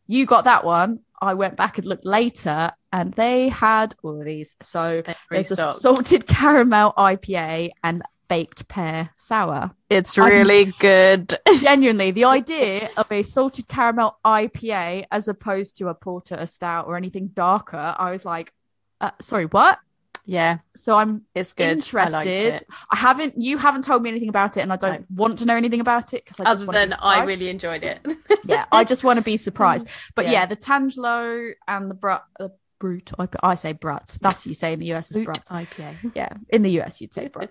you 0.07 0.27
got 0.27 0.45
that 0.45 0.65
one. 0.65 1.01
I 1.21 1.35
went 1.35 1.57
back 1.57 1.79
and 1.79 1.87
looked 1.87 2.07
later 2.07 2.71
and 2.93 3.13
they 3.15 3.49
had 3.49 3.95
all 4.03 4.19
of 4.21 4.25
these. 4.25 4.55
So 4.63 5.03
They 5.05 5.15
there's 5.31 5.51
a 5.51 5.75
salted 5.75 6.27
caramel 6.29 6.93
IPA 6.97 7.73
and 7.83 8.03
baked 8.29 8.69
pear 8.69 9.11
sour. 9.17 9.71
It's 9.91 10.19
really 10.19 10.67
good. 10.79 11.39
Genuinely, 11.61 12.11
the 12.11 12.25
idea 12.25 12.91
of 12.97 13.11
a 13.11 13.23
salted 13.23 13.69
caramel 13.69 14.19
IPA 14.25 15.07
as 15.11 15.29
opposed 15.29 15.79
to 15.79 15.89
a 15.89 15.95
porter, 15.95 16.35
a 16.35 16.47
stout, 16.47 16.87
or 16.87 16.97
anything 16.97 17.29
darker, 17.29 17.95
I 17.99 18.11
was 18.11 18.25
like, 18.25 18.53
uh, 19.01 19.11
sorry, 19.21 19.47
what? 19.47 19.79
yeah, 20.25 20.59
So 20.77 20.95
I'm 20.95 21.23
it's 21.35 21.55
good. 21.55 21.69
I 21.69 21.73
interested. 21.73 22.27
it. 22.27 22.65
I, 22.91 22.97
haven't. 22.97 23.41
You 23.41 23.57
haven't 23.57 23.83
told 23.85 24.03
me 24.03 24.11
anything 24.11 24.29
about 24.29 24.59
it, 24.59 24.61
and 24.61 24.71
I 24.71 24.77
don't 24.77 25.11
want 25.11 25.39
to 25.39 25.47
know 25.47 25.57
anything 25.57 25.81
about 25.81 26.13
it 26.13 26.23
because 26.27 26.45
Other 26.45 26.67
than 26.71 26.93
I 26.93 27.25
really 27.25 27.49
enjoyed 27.49 27.83
it. 27.83 28.07
yeah, 28.45 28.67
I 28.71 28.85
just 28.85 29.03
want 29.05 29.19
to 29.19 29.25
be 29.25 29.37
surprised. 29.49 29.89
But 30.15 30.27
yeah, 30.27 30.33
Yeah. 30.33 30.47
the 30.47 30.57
Tangelo 30.57 31.53
and 31.67 31.91
the 31.91 31.95
Brut, 31.95 32.25
the 32.39 32.51
Brute. 32.79 33.11
I, 33.19 33.27
I 33.43 33.55
say 33.55 33.73
Brut. 33.73 34.19
That's 34.21 34.41
what 34.41 34.47
you 34.47 34.55
say 34.55 34.75
in 34.75 34.81
the 34.81 34.93
US. 34.93 35.11
Is 35.11 35.25
Brut. 35.25 35.45
IPA. 35.51 36.13
Yeah, 36.15 36.29
in 36.51 36.61
the 36.63 36.79
US 36.83 37.01
you'd 37.01 37.15
say 37.15 37.29
Brut. 37.29 37.51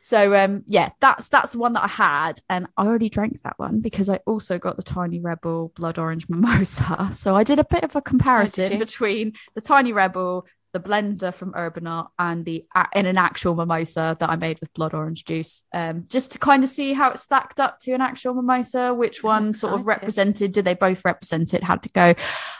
So 0.00 0.34
um, 0.34 0.64
yeah, 0.66 0.90
that's 1.00 1.28
that's 1.28 1.52
the 1.52 1.58
one 1.58 1.72
that 1.74 1.84
I 1.84 1.88
had, 1.88 2.40
and 2.48 2.66
I 2.76 2.86
already 2.86 3.08
drank 3.08 3.42
that 3.42 3.58
one 3.58 3.80
because 3.80 4.08
I 4.08 4.20
also 4.26 4.58
got 4.58 4.76
the 4.76 4.82
Tiny 4.82 5.20
Rebel 5.20 5.72
Blood 5.76 5.98
Orange 5.98 6.28
Mimosa. 6.28 7.12
So 7.18 7.34
I 7.34 7.42
did 7.42 7.58
a 7.58 7.64
bit 7.64 7.84
of 7.84 7.96
a 7.96 8.02
comparison 8.02 8.72
you? 8.72 8.78
between 8.78 9.32
the 9.54 9.60
Tiny 9.60 9.92
Rebel, 9.92 10.46
the 10.72 10.80
blender 10.80 11.34
from 11.34 11.52
Urbanaut, 11.52 12.08
and 12.18 12.44
the 12.44 12.64
in 12.94 13.06
an 13.06 13.18
actual 13.18 13.54
mimosa 13.54 14.16
that 14.20 14.30
I 14.30 14.36
made 14.36 14.60
with 14.60 14.72
blood 14.72 14.94
orange 14.94 15.24
juice, 15.24 15.62
um, 15.72 16.04
just 16.08 16.32
to 16.32 16.38
kind 16.38 16.62
of 16.62 16.70
see 16.70 16.92
how 16.92 17.10
it 17.10 17.18
stacked 17.18 17.60
up 17.60 17.80
to 17.80 17.92
an 17.92 18.00
actual 18.00 18.34
mimosa. 18.34 18.94
Which 18.94 19.22
one 19.22 19.52
sort 19.52 19.74
of 19.74 19.86
represented? 19.86 20.52
Did 20.52 20.64
they 20.64 20.74
both 20.74 21.04
represent 21.04 21.54
it? 21.54 21.64
Had 21.64 21.82
to 21.82 21.90
go. 21.90 22.14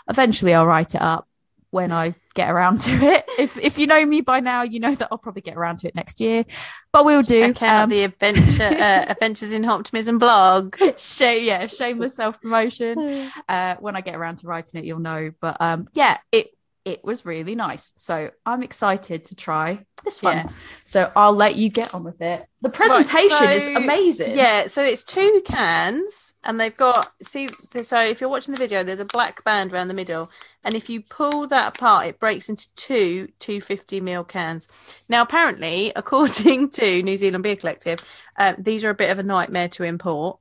Eventually, 0.09 0.55
I'll 0.55 0.67
write 0.67 0.95
it 0.95 1.03
up 1.03 1.29
when 1.71 1.93
I 1.93 2.15
get 2.35 2.51
around 2.51 2.81
to 2.83 2.93
it. 2.93 3.25
If 3.39 3.57
if 3.59 3.79
you 3.79 3.87
know 3.87 4.05
me 4.05 4.21
by 4.21 4.41
now, 4.41 4.63
you 4.63 4.81
know 4.81 4.95
that 4.95 5.09
I'll 5.11 5.19
probably 5.19 5.43
get 5.43 5.57
around 5.57 5.79
to 5.81 5.89
it 5.89 5.95
next 5.95 6.21
year. 6.21 6.45
But 6.93 7.05
we'll 7.05 7.23
do. 7.23 7.53
Check 7.53 7.63
Um, 7.71 7.91
the 7.91 8.05
adventure 8.05 8.63
uh, 8.65 9.05
Adventures 9.09 9.53
in 9.53 9.63
Hoptimism 9.63 10.19
blog. 10.19 10.77
sh- 10.97 11.21
yeah, 11.21 11.67
shameless 11.67 12.17
self 12.17 12.41
promotion. 12.41 13.31
Uh, 13.49 13.77
when 13.81 13.97
I 13.97 14.01
get 14.03 14.15
around 14.15 14.37
to 14.39 14.47
writing 14.47 14.81
it, 14.81 14.85
you'll 14.87 14.99
know. 14.99 15.31
But 15.41 15.57
um, 15.61 15.89
yeah, 15.95 16.19
it 16.33 16.49
it 16.89 17.05
was 17.05 17.27
really 17.27 17.55
nice. 17.55 17.93
So 17.97 18.31
I'm 18.47 18.63
excited 18.63 19.27
to 19.27 19.35
try 19.35 19.85
this 20.05 20.23
one. 20.23 20.39
Yeah. 20.39 20.49
So 20.85 21.13
I'll 21.15 21.35
let 21.35 21.57
you 21.57 21.69
get 21.69 21.95
on 21.95 22.03
with 22.03 22.21
it. 22.23 22.47
The 22.63 22.71
presentation 22.71 23.51
is 23.51 23.65
so- 23.65 23.77
amazing. 23.77 24.37
Yeah, 24.37 24.67
so 24.67 24.83
it's 24.83 25.05
two 25.05 25.43
cans, 25.45 26.35
and 26.43 26.59
they've 26.59 26.77
got 26.77 27.13
see. 27.23 27.49
So 27.83 28.01
if 28.01 28.21
you're 28.21 28.31
watching 28.31 28.55
the 28.55 28.59
video, 28.59 28.83
there's 28.83 29.01
a 29.01 29.05
black 29.05 29.45
band 29.45 29.73
around 29.73 29.89
the 29.89 29.95
middle, 29.95 30.31
and 30.65 30.75
if 30.75 30.89
you 30.89 31.03
pull 31.03 31.47
that 31.49 31.77
apart, 31.77 32.07
it 32.07 32.19
breaks 32.19 32.49
into 32.49 32.73
two 32.75 33.29
250 33.39 34.01
ml 34.01 34.27
cans. 34.27 34.69
Now, 35.09 35.23
apparently, 35.23 35.93
according 35.97 36.71
to 36.71 37.03
New 37.03 37.17
Zealand 37.17 37.43
Beer 37.43 37.57
Collective, 37.57 38.01
um, 38.39 38.57
these 38.59 38.83
are 38.85 38.91
a 38.91 38.95
bit 38.95 39.11
of 39.11 39.19
a 39.19 39.23
nightmare 39.23 39.69
to 39.69 39.85
import 39.85 40.39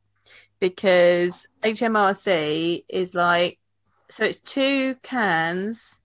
because 0.59 1.47
HMRC 1.63 2.85
is 2.89 3.13
like, 3.13 3.59
so 4.09 4.23
it's 4.23 4.39
two 4.39 4.95
cans, 5.03 5.99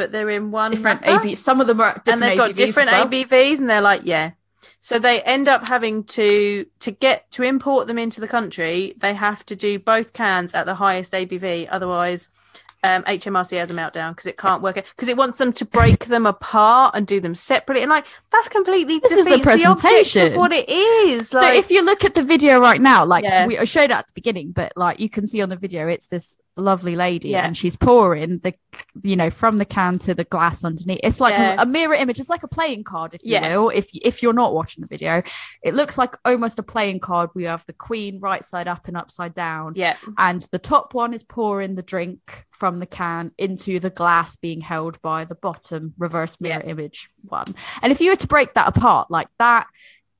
but 0.00 0.12
they're 0.12 0.30
in 0.30 0.50
one 0.50 0.70
different 0.70 1.02
wrapper? 1.02 1.26
AB. 1.26 1.34
Some 1.34 1.60
of 1.60 1.66
them 1.66 1.78
are 1.78 1.92
different 1.92 2.08
and 2.08 2.22
they've 2.22 2.38
got 2.38 2.52
ABVs 2.52 2.56
different 2.56 2.90
well. 2.90 3.06
ABVs, 3.06 3.58
and 3.58 3.68
they're 3.68 3.82
like, 3.82 4.00
yeah. 4.04 4.30
So 4.80 4.98
they 4.98 5.20
end 5.22 5.46
up 5.46 5.68
having 5.68 6.04
to 6.04 6.64
to 6.78 6.90
get 6.90 7.30
to 7.32 7.42
import 7.42 7.86
them 7.86 7.98
into 7.98 8.18
the 8.18 8.26
country. 8.28 8.94
They 8.96 9.12
have 9.12 9.44
to 9.46 9.54
do 9.56 9.78
both 9.78 10.14
cans 10.14 10.54
at 10.54 10.64
the 10.64 10.74
highest 10.74 11.12
ABV, 11.12 11.68
otherwise. 11.70 12.30
Um, 12.82 13.02
HMRC 13.02 13.58
has 13.58 13.70
a 13.70 13.74
meltdown 13.74 14.12
because 14.12 14.26
it 14.26 14.38
can't 14.38 14.62
work 14.62 14.78
it 14.78 14.86
because 14.96 15.08
it 15.08 15.18
wants 15.18 15.36
them 15.36 15.52
to 15.52 15.66
break 15.66 16.06
them 16.06 16.24
apart 16.24 16.94
and 16.94 17.06
do 17.06 17.20
them 17.20 17.34
separately, 17.34 17.82
and 17.82 17.90
like 17.90 18.06
that's 18.32 18.48
completely 18.48 19.00
This 19.00 19.12
is 19.12 19.24
the 19.26 19.36
defeats 19.36 19.44
the, 19.44 19.66
object 19.66 19.82
presentation. 19.82 20.26
of 20.28 20.36
what 20.38 20.50
it 20.50 20.66
is. 20.66 21.28
So 21.28 21.42
if 21.52 21.70
you 21.70 21.84
look 21.84 22.06
at 22.06 22.14
the 22.14 22.22
video 22.22 22.58
right 22.58 22.80
now, 22.80 23.04
like 23.04 23.22
Yeah. 23.24 23.46
we 23.46 23.66
showed 23.66 23.90
it 23.90 23.98
at 24.00 24.06
the 24.06 24.14
beginning, 24.14 24.52
but 24.52 24.72
like 24.76 24.98
you 24.98 25.10
can 25.10 25.26
see 25.26 25.42
on 25.42 25.50
the 25.50 25.56
video, 25.56 25.88
it's 25.88 26.06
this 26.06 26.38
lovely 26.56 26.96
lady 26.96 27.30
Yeah. 27.30 27.46
and 27.46 27.56
she's 27.56 27.76
pouring 27.76 28.38
the 28.38 28.54
you 29.02 29.16
know 29.16 29.30
from 29.30 29.56
the 29.56 29.64
can 29.64 29.98
to 30.00 30.14
the 30.14 30.24
glass 30.24 30.64
underneath. 30.64 31.00
It's 31.02 31.20
like 31.20 31.32
Yeah. 31.32 31.56
a, 31.58 31.62
a 31.62 31.66
mirror 31.66 31.94
image. 31.94 32.18
It's 32.20 32.28
like 32.28 32.42
a 32.42 32.48
playing 32.48 32.84
card, 32.84 33.14
if 33.14 33.22
you 33.24 33.32
Yeah. 33.32 33.56
will. 33.56 33.70
If 33.70 33.88
if 33.94 34.22
you're 34.22 34.32
not 34.32 34.52
watching 34.52 34.82
the 34.82 34.86
video, 34.88 35.22
it 35.62 35.74
looks 35.74 35.96
like 35.96 36.16
almost 36.24 36.58
a 36.58 36.62
playing 36.62 37.00
card. 37.00 37.30
We 37.34 37.44
have 37.44 37.64
the 37.66 37.72
queen 37.72 38.20
right 38.20 38.44
side 38.44 38.68
up 38.68 38.88
and 38.88 38.96
upside 38.96 39.32
down, 39.34 39.72
yeah, 39.76 39.96
and 40.18 40.46
the 40.50 40.58
top 40.58 40.92
one 40.92 41.14
is 41.14 41.22
pouring 41.22 41.76
the 41.76 41.82
drink 41.82 42.44
from 42.50 42.78
the 42.78 42.86
can 42.86 43.32
into 43.38 43.80
the 43.80 43.90
glass 43.90 44.36
being 44.36 44.60
held 44.60 45.00
by 45.02 45.24
the 45.24 45.34
bottom 45.34 45.94
reverse 45.98 46.40
mirror 46.40 46.60
image 46.62 47.08
one. 47.22 47.54
And 47.80 47.90
if 47.92 48.00
you 48.00 48.10
were 48.10 48.16
to 48.16 48.26
break 48.26 48.54
that 48.54 48.68
apart 48.68 49.10
like 49.10 49.28
that, 49.38 49.66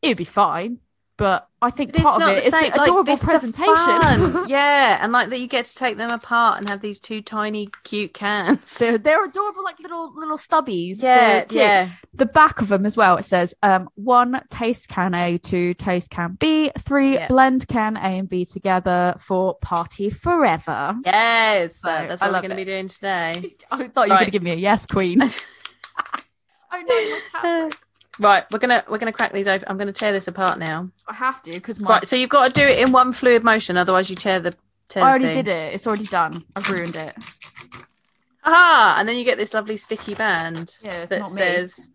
it 0.00 0.08
would 0.08 0.16
be 0.16 0.24
fine. 0.24 0.78
But 1.20 1.48
I 1.60 1.68
think 1.70 1.92
But 1.92 2.00
part 2.02 2.22
of 2.22 2.28
it 2.30 2.34
the 2.36 2.46
is 2.46 2.50
same. 2.52 2.70
the 2.70 2.78
like, 2.78 2.88
adorable 2.88 3.14
the 3.16 3.22
presentation. 3.22 4.44
yeah, 4.48 4.98
and 5.02 5.12
like 5.12 5.28
that 5.28 5.38
you 5.38 5.46
get 5.46 5.66
to 5.66 5.74
take 5.74 5.98
them 5.98 6.10
apart 6.10 6.58
and 6.58 6.66
have 6.70 6.80
these 6.80 6.98
two 6.98 7.20
tiny 7.20 7.68
cute 7.84 8.14
cans. 8.14 8.78
they're, 8.78 8.96
they're 8.96 9.26
adorable, 9.26 9.62
like 9.62 9.78
little 9.80 10.14
little 10.18 10.38
stubbies. 10.38 11.02
yeah, 11.02 11.44
yeah. 11.50 11.90
The 12.14 12.24
back 12.24 12.62
of 12.62 12.68
them 12.68 12.86
as 12.86 12.96
well. 12.96 13.18
It 13.18 13.26
says 13.26 13.52
um, 13.62 13.90
one 13.96 14.40
taste 14.48 14.88
can 14.88 15.12
A, 15.12 15.36
two 15.36 15.74
taste 15.74 16.08
can 16.08 16.38
B, 16.40 16.70
three 16.78 17.16
Yeah. 17.16 17.28
blend 17.28 17.68
can 17.68 17.98
A 17.98 18.00
and 18.18 18.26
B 18.28 18.46
together 18.46 19.14
for 19.18 19.56
party 19.56 20.08
forever. 20.08 20.96
Yes, 21.04 21.76
So, 21.80 21.88
that's 21.88 22.22
I 22.22 22.28
what 22.30 22.36
we're 22.36 22.48
going 22.48 22.50
to 22.50 22.56
be 22.56 22.64
doing 22.64 22.88
today. 22.88 23.56
I 23.70 23.88
thought 23.88 24.08
you 24.08 24.14
were 24.14 24.20
going 24.20 24.24
to 24.24 24.30
give 24.30 24.42
me 24.42 24.52
a 24.52 24.54
yes, 24.54 24.86
queen. 24.86 25.20
oh 26.72 27.20
no. 27.44 27.70
Right, 28.20 28.44
we're 28.52 28.58
gonna 28.58 28.84
we're 28.88 28.98
gonna 28.98 29.12
crack 29.12 29.32
these 29.32 29.48
open. 29.48 29.66
I'm 29.68 29.76
gonna 29.78 29.92
tear 29.92 30.12
this 30.12 30.28
apart 30.28 30.58
now. 30.58 30.88
I 31.08 31.14
have 31.14 31.42
to 31.42 31.52
because 31.52 31.80
my 31.80 31.94
Right, 31.94 32.06
so 32.06 32.14
you've 32.16 32.30
got 32.30 32.46
to 32.46 32.52
do 32.52 32.66
it 32.66 32.78
in 32.78 32.92
one 32.92 33.12
fluid 33.12 33.42
motion, 33.42 33.76
otherwise 33.76 34.08
you 34.08 34.16
tear 34.16 34.38
the. 34.38 34.54
Tear 34.88 35.04
I 35.04 35.08
already 35.08 35.26
the 35.26 35.34
did 35.34 35.48
it. 35.48 35.74
It's 35.74 35.86
already 35.86 36.06
done. 36.06 36.44
I've 36.56 36.68
ruined 36.70 36.96
it. 36.96 37.16
Ah, 38.44 38.96
and 38.98 39.08
then 39.08 39.16
you 39.16 39.24
get 39.24 39.38
this 39.38 39.52
lovely 39.52 39.76
sticky 39.76 40.14
band 40.14 40.76
Yeah, 40.82 41.04
that 41.06 41.28
says 41.28 41.90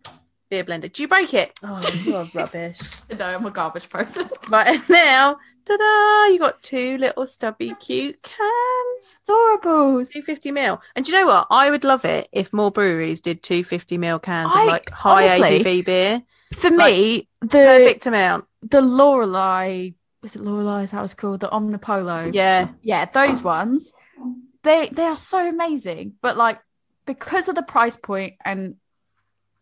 beer 0.48 0.64
blender. 0.64 0.92
Do 0.92 1.02
you 1.02 1.08
break 1.08 1.34
it? 1.34 1.58
Oh, 1.62 1.80
you're 2.04 2.28
rubbish. 2.34 2.78
No, 3.10 3.24
I'm 3.24 3.44
a 3.44 3.50
garbage 3.50 3.90
person. 3.90 4.30
Right 4.48 4.68
and 4.76 4.88
now, 4.88 5.38
ta-da! 5.66 6.32
You 6.32 6.38
got 6.38 6.62
two 6.62 6.96
little 6.98 7.26
stubby 7.26 7.74
cute 7.80 8.22
cans. 8.22 9.18
Adorables. 9.28 10.10
250 10.12 10.52
mil. 10.52 10.80
And 10.94 11.04
do 11.04 11.12
you 11.12 11.18
know 11.18 11.26
what? 11.26 11.46
I 11.50 11.70
would 11.70 11.84
love 11.84 12.04
it 12.04 12.28
if 12.32 12.52
more 12.52 12.70
breweries 12.70 13.20
did 13.20 13.42
250 13.42 13.98
mil 13.98 14.18
cans 14.18 14.52
I- 14.54 14.62
of 14.62 14.66
like 14.68 14.90
high 14.90 15.36
honestly, 15.38 15.62
ABV 15.64 15.84
beer. 15.84 16.22
For 16.54 16.70
me, 16.70 17.28
the 17.40 17.48
Perfect 17.48 18.06
amount. 18.06 18.44
the 18.62 18.80
Lorelei 18.80 19.90
was 20.22 20.34
it 20.34 20.42
Lorelei? 20.42 20.82
Is 20.84 20.90
that 20.92 21.04
it's 21.04 21.14
called? 21.14 21.40
The 21.40 21.48
Omnipollo. 21.48 22.32
Yeah. 22.34 22.68
yeah, 22.82 23.04
those 23.04 23.42
ones. 23.42 23.92
They 24.62 24.88
they 24.88 25.04
are 25.04 25.16
so 25.16 25.48
amazing, 25.48 26.14
but 26.22 26.36
like 26.36 26.58
because 27.04 27.48
of 27.48 27.54
the 27.54 27.62
price 27.62 27.96
point 27.96 28.34
and 28.44 28.76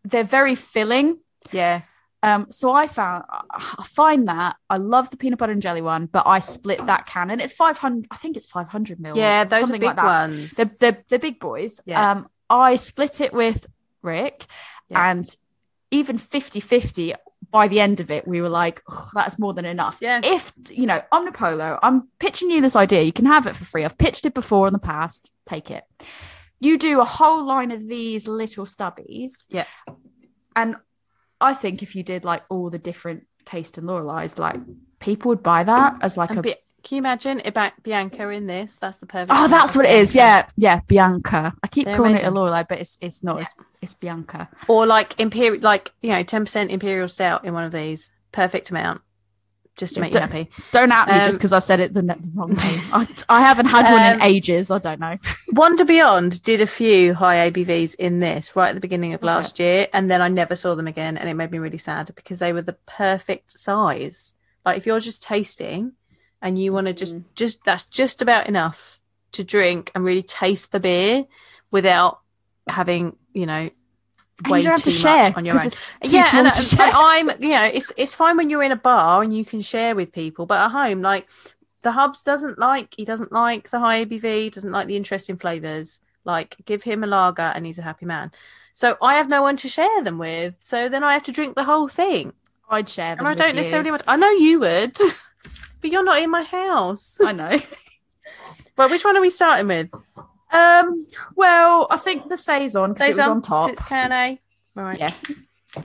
they're 0.03 0.23
very 0.23 0.55
filling. 0.55 1.19
Yeah. 1.51 1.81
Um, 2.25 2.47
so 2.49 2.71
I 2.71 2.87
found 2.87 3.23
I 3.29 3.85
find 3.93 4.27
that 4.27 4.55
I 4.69 4.77
love 4.77 5.11
the 5.11 5.17
peanut 5.17 5.37
butter 5.37 5.51
and 5.51 5.61
jelly 5.61 5.81
one, 5.83 6.07
but 6.07 6.25
I 6.25 6.39
split 6.39 6.83
that 6.87 7.05
can 7.05 7.29
and 7.29 7.39
it's 7.39 7.53
five 7.53 7.77
hundred. 7.77 8.07
I 8.09 8.17
think 8.17 8.35
it's 8.35 8.47
five 8.47 8.67
hundred 8.67 8.99
mil. 8.99 9.15
Yeah, 9.15 9.43
those 9.43 9.69
are 9.69 9.73
big 9.73 9.83
like 9.83 9.97
ones. 9.97 10.53
They're, 10.55 10.71
they're 10.79 11.03
they're 11.07 11.19
big 11.19 11.39
boys. 11.39 11.79
Yeah. 11.85 12.11
Um, 12.11 12.27
I 12.49 12.77
split 12.77 13.21
it 13.21 13.31
with 13.33 13.67
Rick, 14.01 14.45
Yeah. 14.89 15.09
and 15.11 15.37
even 15.91 16.17
50-50, 16.19 17.15
by 17.51 17.67
the 17.67 17.79
end 17.79 17.99
of 17.99 18.11
it, 18.11 18.27
we 18.27 18.41
were 18.41 18.49
like, 18.49 18.81
"Oh, 18.89 19.09
that's 19.13 19.39
more 19.39 19.53
than 19.53 19.65
enough. 19.65 19.97
Yeah. 20.01 20.19
If 20.23 20.51
you 20.69 20.85
know, 20.87 21.01
Omnipollo, 21.13 21.79
I'm 21.81 22.07
pitching 22.19 22.51
you 22.51 22.59
this 22.61 22.75
idea. 22.75 23.03
You 23.03 23.13
can 23.13 23.25
have 23.27 23.47
it 23.47 23.55
for 23.55 23.65
free. 23.65 23.85
I've 23.85 23.97
pitched 23.97 24.25
it 24.25 24.33
before 24.33 24.67
in 24.67 24.73
the 24.73 24.79
past. 24.79 25.31
Take 25.45 25.71
it. 25.71 25.83
You 26.59 26.77
do 26.77 27.01
a 27.01 27.05
whole 27.05 27.45
line 27.45 27.71
of 27.71 27.87
these 27.87 28.27
little 28.27 28.65
stubbies. 28.65 29.45
Yeah. 29.49 29.65
And 30.55 30.75
I 31.41 31.53
think 31.53 31.83
if 31.83 31.95
you 31.95 32.03
did 32.03 32.23
like 32.23 32.43
all 32.49 32.69
the 32.69 32.79
different 32.79 33.25
taste 33.45 33.77
and 33.77 33.87
Lorelai's, 33.87 34.37
like 34.37 34.57
people 34.99 35.29
would 35.29 35.43
buy 35.43 35.63
that 35.63 35.97
as 36.01 36.17
like 36.17 36.29
And 36.31 36.39
a 36.39 36.41
Bi- 36.41 36.57
can 36.83 36.97
you 36.97 36.99
imagine 37.01 37.41
about 37.45 37.73
Bianca 37.81 38.29
in 38.29 38.45
this? 38.45 38.77
That's 38.77 38.97
the 38.97 39.07
perfect. 39.07 39.31
Oh, 39.33 39.47
that's 39.47 39.75
what 39.75 39.85
it 39.85 39.95
is. 39.95 40.13
Yeah, 40.13 40.47
yeah, 40.55 40.81
Bianca. 40.87 41.53
I 41.63 41.67
keep 41.67 41.85
They're 41.85 41.95
calling 41.97 42.11
amazing. 42.11 42.27
it 42.27 42.29
a 42.29 42.33
Lorelai, 42.33 42.67
but 42.67 42.79
it's 42.79 42.97
it's 43.01 43.23
not. 43.23 43.41
It's, 43.41 43.53
it's 43.81 43.93
Bianca. 43.95 44.49
Or 44.67 44.85
like 44.85 45.19
imperial, 45.19 45.61
like 45.61 45.91
you 46.03 46.11
know, 46.11 46.21
ten 46.23 46.43
percent 46.45 46.69
imperial 46.69 47.07
stout 47.07 47.43
in 47.43 47.53
one 47.53 47.63
of 47.63 47.71
these. 47.71 48.11
Perfect 48.31 48.69
amount, 48.69 49.01
just 49.75 49.95
to 49.95 49.99
make 50.01 50.13
you 50.13 50.19
Don't- 50.19 50.31
happy. 50.31 50.49
Don't 50.71 50.91
at 50.91 51.07
me 51.07 51.13
Um, 51.13 51.25
just 51.27 51.37
because 51.37 51.51
I 51.53 51.59
said 51.59 51.79
it 51.79 51.93
the, 51.93 52.01
the 52.01 52.17
wrong 52.33 52.49
way. 52.55 52.55
I, 52.93 53.07
I 53.29 53.41
haven't 53.41 53.65
had 53.65 53.91
one 53.91 54.01
in 54.03 54.15
Um, 54.15 54.21
ages. 54.21 54.71
I 54.71 54.79
don't 54.79 54.99
know. 54.99 55.17
Wander 55.51 55.83
Beyond 55.85 56.41
did 56.43 56.61
a 56.61 56.67
few 56.67 57.13
high 57.13 57.49
ABVs 57.51 57.95
in 57.95 58.19
this 58.19 58.55
right 58.55 58.69
at 58.69 58.75
the 58.75 58.81
beginning 58.81 59.13
of 59.13 59.19
Okay. 59.19 59.27
last 59.27 59.59
year, 59.59 59.87
and 59.93 60.09
then 60.09 60.21
I 60.21 60.27
never 60.29 60.55
saw 60.55 60.75
them 60.75 60.87
again, 60.87 61.17
and 61.17 61.29
it 61.29 61.33
made 61.33 61.51
me 61.51 61.59
really 61.59 61.77
sad 61.77 62.11
because 62.15 62.39
they 62.39 62.53
were 62.53 62.61
the 62.61 62.77
perfect 62.85 63.57
size. 63.57 64.33
Like 64.65 64.77
if 64.77 64.85
you're 64.85 64.99
just 64.99 65.23
tasting 65.23 65.91
and 66.41 66.57
you 66.57 66.71
want 66.73 66.87
to 66.87 66.93
just 66.93 67.15
Mm. 67.15 67.23
just 67.35 67.63
that's 67.63 67.85
just 67.85 68.21
about 68.21 68.47
enough 68.47 68.99
to 69.33 69.43
drink 69.43 69.91
and 69.93 70.03
really 70.05 70.23
taste 70.23 70.71
the 70.71 70.79
beer 70.79 71.25
without 71.71 72.19
having 72.67 73.15
you 73.33 73.45
know 73.45 73.69
way 74.49 74.59
you 74.59 74.65
don't 74.65 74.73
have 74.73 74.83
to 74.83 74.91
share 74.91 75.33
on 75.35 75.45
your 75.45 75.59
own. 75.59 75.69
yeah, 76.03 76.29
and, 76.33 76.47
uh, 76.47 76.51
and. 76.79 76.91
I'm 76.93 77.41
you 77.41 77.49
know 77.49 77.63
it's 77.63 77.91
it's 77.97 78.15
fine 78.15 78.37
when 78.37 78.49
you're 78.49 78.63
in 78.63 78.71
a 78.71 78.77
bar 78.77 79.23
and 79.23 79.35
you 79.35 79.45
can 79.45 79.61
share 79.61 79.95
with 79.95 80.11
people, 80.11 80.45
but 80.45 80.59
at 80.59 80.71
home 80.71 81.01
like 81.01 81.29
the 81.81 81.91
hubs 81.91 82.23
doesn't 82.23 82.59
like 82.59 82.93
he 82.95 83.05
doesn't 83.05 83.31
like 83.31 83.69
the 83.69 83.79
high 83.79 84.05
ABV, 84.05 84.51
doesn't 84.51 84.71
like 84.71 84.87
the 84.87 84.95
interesting 84.95 85.37
flavors. 85.37 86.01
Like 86.25 86.57
give 86.65 86.83
him 86.83 87.03
a 87.03 87.07
lager 87.07 87.43
and 87.43 87.65
he's 87.65 87.79
a 87.79 87.83
happy 87.83 88.05
man. 88.05 88.31
So 88.73 88.97
I 89.01 89.15
have 89.15 89.29
no 89.29 89.41
one 89.41 89.55
to 89.57 89.69
share 89.69 90.01
them 90.03 90.17
with. 90.17 90.55
So 90.59 90.89
then 90.89 91.03
I 91.03 91.13
have 91.13 91.23
to 91.23 91.31
drink 91.31 91.55
the 91.55 91.63
whole 91.63 91.87
thing, 91.87 92.33
I'd 92.69 92.89
share 92.89 93.15
them. 93.15 93.25
and 93.25 93.27
I 93.27 93.33
don't 93.35 93.55
you. 93.55 93.61
necessarily 93.61 93.91
want. 93.91 94.03
I 94.07 94.17
know 94.17 94.31
you 94.31 94.59
would, 94.59 94.97
but 95.81 95.91
you're 95.91 96.03
not 96.03 96.21
in 96.21 96.29
my 96.29 96.43
house. 96.43 97.19
I 97.23 97.31
know. 97.31 97.59
Well, 98.77 98.89
which 98.89 99.05
one 99.05 99.15
are 99.15 99.21
we 99.21 99.29
starting 99.29 99.67
with? 99.67 99.89
Um. 100.55 101.05
Well, 101.35 101.87
I 101.89 101.97
think 101.97 102.29
the 102.29 102.37
saison 102.37 102.93
because 102.93 103.07
it 103.07 103.09
was 103.11 103.17
Saison? 103.17 103.31
on 103.31 103.41
top. 103.41 103.69
It's 103.71 103.81
can 103.81 104.11
A. 104.11 104.39
Right. 104.75 104.99
Yeah. 104.99 105.11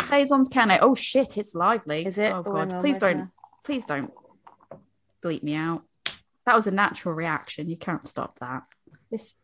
Saison's 0.05 0.49
can 0.49 0.71
Oh 0.81 0.95
shit! 0.95 1.37
It's 1.37 1.55
lively. 1.55 2.07
Is 2.07 2.19
it? 2.19 2.33
Oh 2.33 2.39
Oh, 2.47 2.53
god! 2.53 2.73
on, 2.73 2.81
Please 2.81 2.99
don't. 2.99 3.31
Please 3.65 3.85
don't 3.85 4.13
bleep 5.23 5.43
me 5.43 5.55
out. 5.55 5.83
That 6.47 6.55
was 6.57 6.67
a 6.67 6.71
natural 6.71 7.15
reaction. 7.15 7.69
You 7.69 7.77
can't 7.77 8.07
stop 8.07 8.39
that. 8.39 8.63
This 9.11 9.35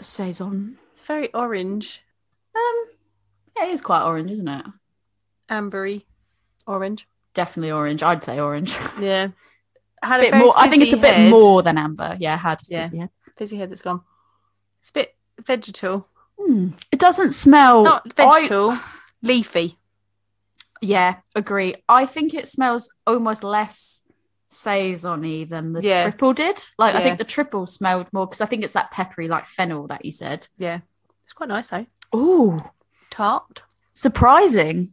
saison. 0.00 0.78
It's 0.92 1.02
very 1.02 1.32
orange, 1.32 2.02
Um. 2.54 2.84
Yeah, 3.56 3.66
it 3.66 3.70
is 3.72 3.80
quite 3.80 4.04
orange, 4.04 4.30
isn't 4.32 4.48
it? 4.48 4.66
ambery, 5.50 6.04
orange. 6.66 7.06
Definitely 7.34 7.70
orange. 7.72 8.02
I'd 8.02 8.24
say 8.24 8.38
orange. 8.40 8.74
Yeah. 9.00 9.28
Had 10.02 10.20
a 10.20 10.22
bit 10.24 10.34
more. 10.34 10.52
I 10.56 10.68
think 10.68 10.82
it's 10.82 10.92
a 10.92 10.96
fizzy 10.96 11.00
bit 11.02 11.14
head. 11.14 11.30
more 11.30 11.62
than 11.62 11.78
amber. 11.78 12.16
Yeah, 12.20 12.36
had 12.36 12.60
Yeah. 12.68 12.84
fizzy 12.84 12.98
head. 12.98 13.10
fizzy 13.38 13.56
head 13.56 13.70
that's 13.70 13.80
gone. 13.82 14.02
It's 14.84 14.90
a 14.90 14.92
bit 14.92 15.14
vegetal. 15.46 16.06
Hmm. 16.38 16.72
It 16.92 16.98
doesn't 16.98 17.32
smell. 17.32 17.84
Not 17.84 18.02
I- 18.18 18.38
vegetal, 18.38 18.78
leafy. 19.22 19.78
yeah, 20.82 21.16
agree. 21.34 21.76
I 21.88 22.04
think 22.04 22.34
it 22.34 22.48
smells 22.48 22.90
almost 23.06 23.42
less 23.42 24.02
saison-y 24.50 25.46
than 25.48 25.72
the 25.72 25.82
Yeah. 25.82 26.02
triple 26.10 26.34
did. 26.34 26.62
Like 26.76 26.94
I 26.94 27.02
think 27.02 27.16
the 27.16 27.24
triple 27.24 27.66
smelled 27.66 28.12
more 28.12 28.26
because 28.26 28.42
I 28.42 28.46
think 28.46 28.62
it's 28.62 28.74
that 28.74 28.90
peppery, 28.90 29.26
like 29.26 29.46
fennel 29.46 29.86
that 29.86 30.04
you 30.04 30.12
said. 30.12 30.48
Yeah. 30.58 30.80
It's 31.24 31.32
quite 31.32 31.48
nice 31.48 31.68
though. 31.70 31.86
Ooh, 32.14 32.62
Tart. 33.10 33.62
surprising. 33.94 34.92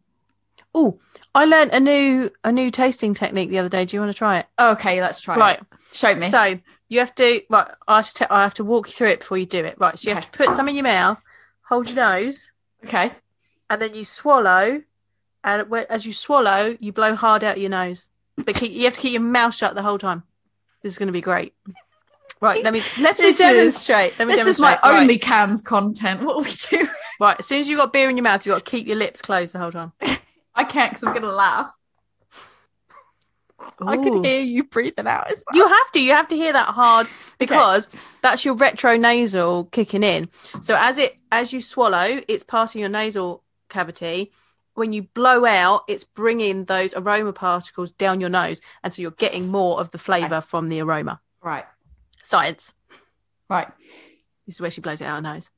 Oh, 0.74 1.00
I 1.36 1.46
learnt 1.46 1.74
a 1.74 1.80
new 1.80 2.32
a 2.44 2.52
new 2.52 2.72
tasting 2.72 3.14
technique 3.14 3.50
the 3.50 3.60
other 3.60 3.70
day. 3.70 3.86
Do 3.86 3.96
you 3.96 4.02
want 4.02 4.12
to 4.12 4.18
try 4.18 4.40
it? 4.40 4.46
Okay, 4.58 5.02
let's 5.02 5.20
try. 5.20 5.36
Right. 5.36 5.60
it. 5.60 5.68
show 5.92 6.16
me. 6.16 6.30
So 6.30 6.60
you 6.88 7.00
have 7.00 7.14
to 7.16 7.42
right. 7.50 7.68
I 7.88 7.98
have 7.98 8.14
to, 8.14 8.34
I 8.34 8.44
have 8.44 8.54
to 8.56 8.64
walk 8.64 8.88
you 8.88 8.94
through 8.94 9.10
it 9.10 9.20
before 9.20 9.38
you 9.38 9.46
do 9.46 9.66
it. 9.66 9.76
Right. 9.80 9.98
So 9.98 10.10
you 10.10 10.16
have 10.16 10.30
to 10.30 10.38
put 10.38 10.54
some 10.54 10.70
in 10.70 10.76
your 10.76 10.84
mouth, 10.84 11.22
hold 11.68 11.88
your 11.88 11.98
nose, 11.98 12.52
okay. 12.86 13.12
and 13.70 13.82
then 13.82 13.94
you 13.96 14.06
swallow. 14.06 14.82
And 15.44 15.74
as 15.90 16.06
you 16.06 16.14
swallow, 16.14 16.78
you 16.80 16.92
blow 16.94 17.16
hard 17.16 17.44
out 17.44 17.60
your 17.60 17.72
nose. 17.72 18.08
But 18.38 18.54
keep, 18.56 18.72
you 18.74 18.84
have 18.86 18.94
to 18.94 19.00
keep 19.00 19.14
your 19.14 19.22
mouth 19.22 19.56
shut 19.56 19.74
the 19.74 19.82
whole 19.82 19.98
time. 19.98 20.22
This 20.84 20.94
is 20.94 21.00
going 21.00 21.08
to 21.08 21.14
be 21.14 21.22
great. 21.22 21.56
Right. 22.40 22.64
Let 22.64 22.74
me 22.74 22.82
let 23.00 23.20
me 23.20 23.26
This 23.32 23.40
is- 23.40 23.78
demonstrate. 23.78 24.20
Let 24.20 24.28
me 24.28 24.36
This 24.36 24.48
is 24.48 24.60
my. 24.60 24.80
Right. 24.84 25.00
only 25.02 25.18
cans 25.18 25.62
content. 25.62 26.22
What 26.22 26.36
are 26.38 26.44
we 26.44 26.52
doing? 26.70 26.88
Right, 27.20 27.36
as 27.38 27.46
soon 27.46 27.60
as 27.60 27.68
you've 27.68 27.78
got 27.78 27.94
beer 27.94 28.10
in 28.10 28.18
your 28.18 28.24
mouth, 28.24 28.46
you've 28.46 28.56
got 28.56 28.66
to 28.66 28.72
keep 28.72 28.88
your 28.88 28.96
lips 28.98 29.22
closed 29.22 29.54
the 29.54 29.60
whole 29.60 29.72
time. 29.72 29.92
I 30.56 30.64
can't 30.64 30.92
because 30.92 31.04
I'm 31.04 31.14
gonna 31.14 31.32
laugh. 31.32 31.72
I 33.80 33.98
can 33.98 34.24
hear 34.24 34.42
you 34.42 34.64
breathing 34.64 35.08
out 35.08 35.32
as 35.32 35.44
well. 35.48 35.58
You 35.58 35.68
have 35.68 35.92
to. 35.94 36.00
You 36.00 36.12
have 36.12 36.28
to 36.30 36.36
hear 36.36 36.54
that 36.54 36.70
hard 36.70 37.08
because 37.40 37.90
that's 38.22 38.44
your 38.46 38.56
retronasal 38.56 39.72
kicking 39.72 40.04
in. 40.04 40.30
So 40.62 40.76
as 40.78 40.98
it 40.98 41.18
as 41.32 41.54
you 41.54 41.62
swallow, 41.62 42.22
it's 42.28 42.44
passing 42.44 42.82
your 42.82 42.90
nasal 42.90 43.44
cavity. 43.70 44.32
When 44.74 44.94
you 44.94 45.04
blow 45.04 45.46
out, 45.46 45.84
it's 45.88 46.04
bringing 46.06 46.66
those 46.66 46.94
aroma 46.94 47.34
particles 47.34 47.92
down 47.92 48.22
your 48.22 48.30
nose, 48.30 48.62
and 48.84 48.94
so 48.94 49.02
you're 49.02 49.12
getting 49.12 49.50
more 49.50 49.80
of 49.80 49.92
the 49.92 49.98
flavour 49.98 50.42
from 50.42 50.70
the 50.70 50.82
aroma. 50.82 51.20
right, 51.42 51.66
Science. 52.24 52.74
right. 53.50 53.68
This 54.48 54.56
is 54.56 54.62
where 54.62 54.72
she 54.72 54.82
blows 54.82 55.02
it 55.02 55.06
out 55.06 55.16
her 55.16 55.22
nose. 55.22 55.50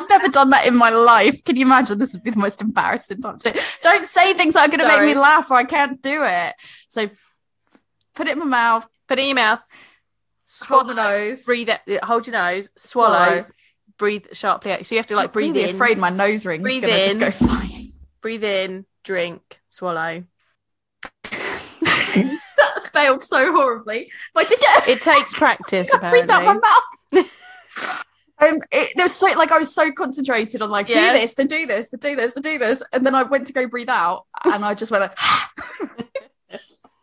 I've 0.00 0.08
never 0.08 0.28
done 0.28 0.50
that 0.50 0.66
in 0.66 0.76
my 0.76 0.90
life. 0.90 1.42
Can 1.44 1.56
you 1.56 1.62
imagine? 1.66 1.98
This 1.98 2.12
would 2.12 2.22
be 2.22 2.30
the 2.30 2.38
most 2.38 2.60
embarrassing 2.60 3.20
time 3.22 3.38
to 3.40 3.60
Don't 3.82 4.06
say 4.06 4.32
things 4.34 4.54
that 4.54 4.68
are 4.68 4.76
going 4.76 4.80
to 4.80 4.88
make 4.88 5.02
me 5.02 5.14
laugh, 5.20 5.50
or 5.50 5.56
I 5.56 5.64
can't 5.64 6.00
do 6.02 6.22
it. 6.24 6.54
So, 6.88 7.08
put 8.14 8.28
it 8.28 8.32
in 8.32 8.38
my 8.40 8.44
mouth, 8.44 8.86
Put 9.08 9.18
it 9.18 9.22
in 9.22 9.28
your 9.28 9.34
mouth. 9.36 9.60
hold 10.64 10.88
the 10.88 10.94
nose, 10.94 11.44
Breathe 11.44 11.68
it. 11.68 12.04
Hold 12.04 12.26
your 12.26 12.34
nose. 12.34 12.68
Swallow. 12.76 13.24
Swallow. 13.26 13.46
Breathe 13.98 14.26
sharply 14.32 14.72
out. 14.72 14.84
So 14.84 14.94
you 14.94 14.98
have 14.98 15.06
to 15.06 15.16
like 15.16 15.28
I'm 15.28 15.32
breathe 15.32 15.56
really 15.56 15.70
in. 15.70 15.74
Afraid 15.74 15.96
my 15.96 16.10
nose 16.10 16.44
ring's 16.44 16.62
Breathe 16.62 16.82
going 16.82 16.92
to 16.94 17.04
just 17.04 17.14
in. 17.14 17.20
go 17.20 17.30
flying. 17.30 17.88
Breathe 18.20 18.44
in. 18.44 18.84
Drink. 19.04 19.58
Swallow. 19.70 20.24
that 21.30 22.90
failed 22.92 23.22
so 23.22 23.52
horribly. 23.52 24.10
But 24.34 24.46
I 24.46 24.48
did 24.50 24.60
get 24.60 24.88
It 24.88 25.00
takes 25.02 25.32
practice. 25.38 25.90
got 25.90 26.10
freeze 26.10 26.28
out 26.28 26.44
my 26.44 26.54
mouth. 26.54 27.32
um, 28.38 28.58
it, 28.70 28.92
there 28.96 29.04
was 29.04 29.14
so 29.14 29.26
like 29.28 29.50
I 29.52 29.58
was 29.58 29.74
so 29.74 29.90
concentrated 29.92 30.62
on 30.62 30.70
like 30.70 30.88
Yeah. 30.88 31.12
do 31.12 31.18
this, 31.20 31.34
then 31.34 31.46
do 31.46 31.66
this, 31.66 31.88
then 31.88 32.00
do 32.00 32.16
this, 32.16 32.32
then 32.34 32.42
do 32.42 32.58
this, 32.58 32.82
and 32.92 33.04
then 33.06 33.14
I 33.14 33.22
went 33.22 33.46
to 33.48 33.52
go 33.52 33.66
breathe 33.66 33.88
out, 33.88 34.26
and 34.44 34.64
I 34.64 34.74
just 34.74 34.90
went 34.92 35.02
like, 35.02 35.18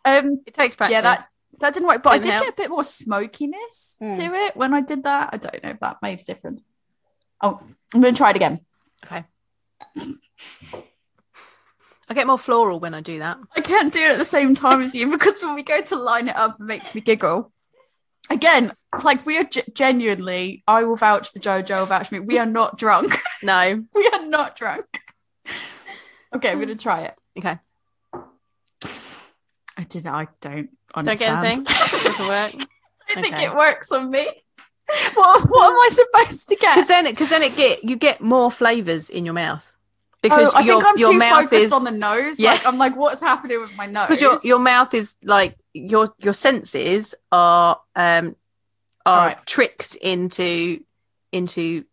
um, 0.05 0.41
It 0.45 0.53
takes 0.53 0.75
practice. 0.75 0.93
yeah, 0.93 1.01
that 1.01 1.27
that 1.59 1.73
didn't 1.73 1.87
work, 1.87 2.03
but 2.03 2.09
I 2.11 2.17
Didn't 2.17 2.25
did 2.25 2.33
help. 2.33 2.45
get 2.45 2.53
a 2.53 2.61
bit 2.63 2.69
more 2.71 2.83
smokiness 2.83 3.95
Hmm. 3.99 4.11
to 4.11 4.33
it 4.35 4.55
when 4.57 4.73
I 4.73 4.81
did 4.81 5.03
that. 5.03 5.29
I 5.33 5.37
don't 5.37 5.63
know 5.63 5.69
if 5.69 5.79
that 5.79 5.97
made 6.01 6.19
a 6.21 6.23
difference. 6.25 6.61
Oh, 7.41 7.61
I'm 7.93 8.01
gonna 8.01 8.13
try 8.13 8.31
it 8.31 8.35
again. 8.35 8.59
okay. 9.05 9.23
I 12.09 12.13
get 12.13 12.27
more 12.27 12.37
floral 12.37 12.79
when 12.81 12.93
I 12.93 12.99
do 13.01 13.19
that. 13.19 13.37
I 13.55 13.61
can't 13.61 13.93
do 13.93 13.99
it 13.99 14.11
at 14.11 14.17
the 14.17 14.25
same 14.25 14.55
time 14.55 14.81
as 14.81 14.93
you 14.93 15.09
because 15.09 15.41
when 15.41 15.55
we 15.55 15.63
go 15.63 15.81
to 15.81 15.95
line 15.95 16.27
it 16.27 16.35
up, 16.35 16.55
it 16.59 16.63
makes 16.63 16.93
me 16.93 16.99
giggle. 17.01 17.52
Again, 18.29 18.73
like 19.03 19.25
we 19.25 19.37
are 19.37 19.43
ge- 19.43 19.69
genuinely, 19.73 20.63
I 20.67 20.83
will 20.83 20.95
vouch 20.95 21.29
for 21.29 21.39
Jo 21.39 21.61
will 21.67 21.85
vouch 21.85 22.07
for 22.07 22.15
me. 22.15 22.19
We 22.21 22.39
are 22.39 22.45
not 22.45 22.77
drunk. 22.77 23.17
No. 23.43 23.83
we 23.93 24.07
are 24.13 24.25
not 24.25 24.55
drunk. 24.55 24.85
Okay, 26.33 26.49
I'm 26.49 26.59
gonna 26.59 26.75
try 26.75 27.01
it. 27.01 27.19
Okay. 27.37 27.59
I 29.77 29.83
did. 29.83 30.07
I 30.07 30.27
don't 30.39 30.69
Don't 30.95 31.05
get 31.19 31.29
understand. 31.29 31.45
anything. 31.45 31.63
Doesn't 32.03 32.27
work. 32.27 32.53
I 33.09 33.21
think 33.21 33.33
Okay. 33.35 33.45
it 33.45 33.55
works 33.55 33.91
on 33.91 34.09
me. 34.09 34.27
What, 35.13 35.43
what 35.49 35.71
am 35.71 35.79
I 35.79 35.89
supposed 35.91 36.47
to 36.49 36.55
get? 36.55 36.75
Because 36.75 36.87
then, 36.87 37.05
because 37.05 37.29
then 37.29 37.41
it 37.41 37.55
get 37.55 37.83
you 37.83 37.95
get 37.95 38.21
more 38.21 38.51
flavors 38.51 39.09
in 39.09 39.25
your 39.25 39.33
mouth. 39.33 39.73
Because 40.21 40.53
oh, 40.53 40.57
I 40.57 40.61
your 40.61 40.81
think 40.81 40.93
I'm 40.93 40.97
your 40.97 41.11
too 41.13 41.17
mouth 41.19 41.43
focused 41.43 41.65
is 41.65 41.71
on 41.73 41.83
the 41.83 41.91
nose. 41.91 42.39
Yeah. 42.39 42.51
Like 42.53 42.65
I'm 42.65 42.77
like, 42.77 42.95
what's 42.95 43.21
happening 43.21 43.59
with 43.59 43.75
my 43.75 43.87
nose? 43.87 44.07
because 44.07 44.21
your 44.21 44.39
your 44.43 44.59
mouth 44.59 44.93
is 44.93 45.15
like 45.23 45.57
your 45.73 46.13
your 46.19 46.33
senses 46.33 47.15
are 47.31 47.79
um 47.95 48.35
are 49.05 49.19
Alright. 49.31 49.45
tricked 49.45 49.95
into 49.95 50.81
into 51.31 51.83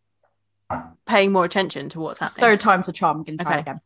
paying 1.06 1.32
more 1.32 1.44
attention 1.44 1.88
to 1.90 2.00
what's 2.00 2.18
happening. 2.18 2.40
Third 2.42 2.60
time's 2.60 2.88
a 2.88 2.92
charm. 2.92 3.18
I'm 3.18 3.24
gonna 3.24 3.38
try 3.38 3.58
Okay. 3.58 3.58
it 3.58 3.62
again. 3.62 3.80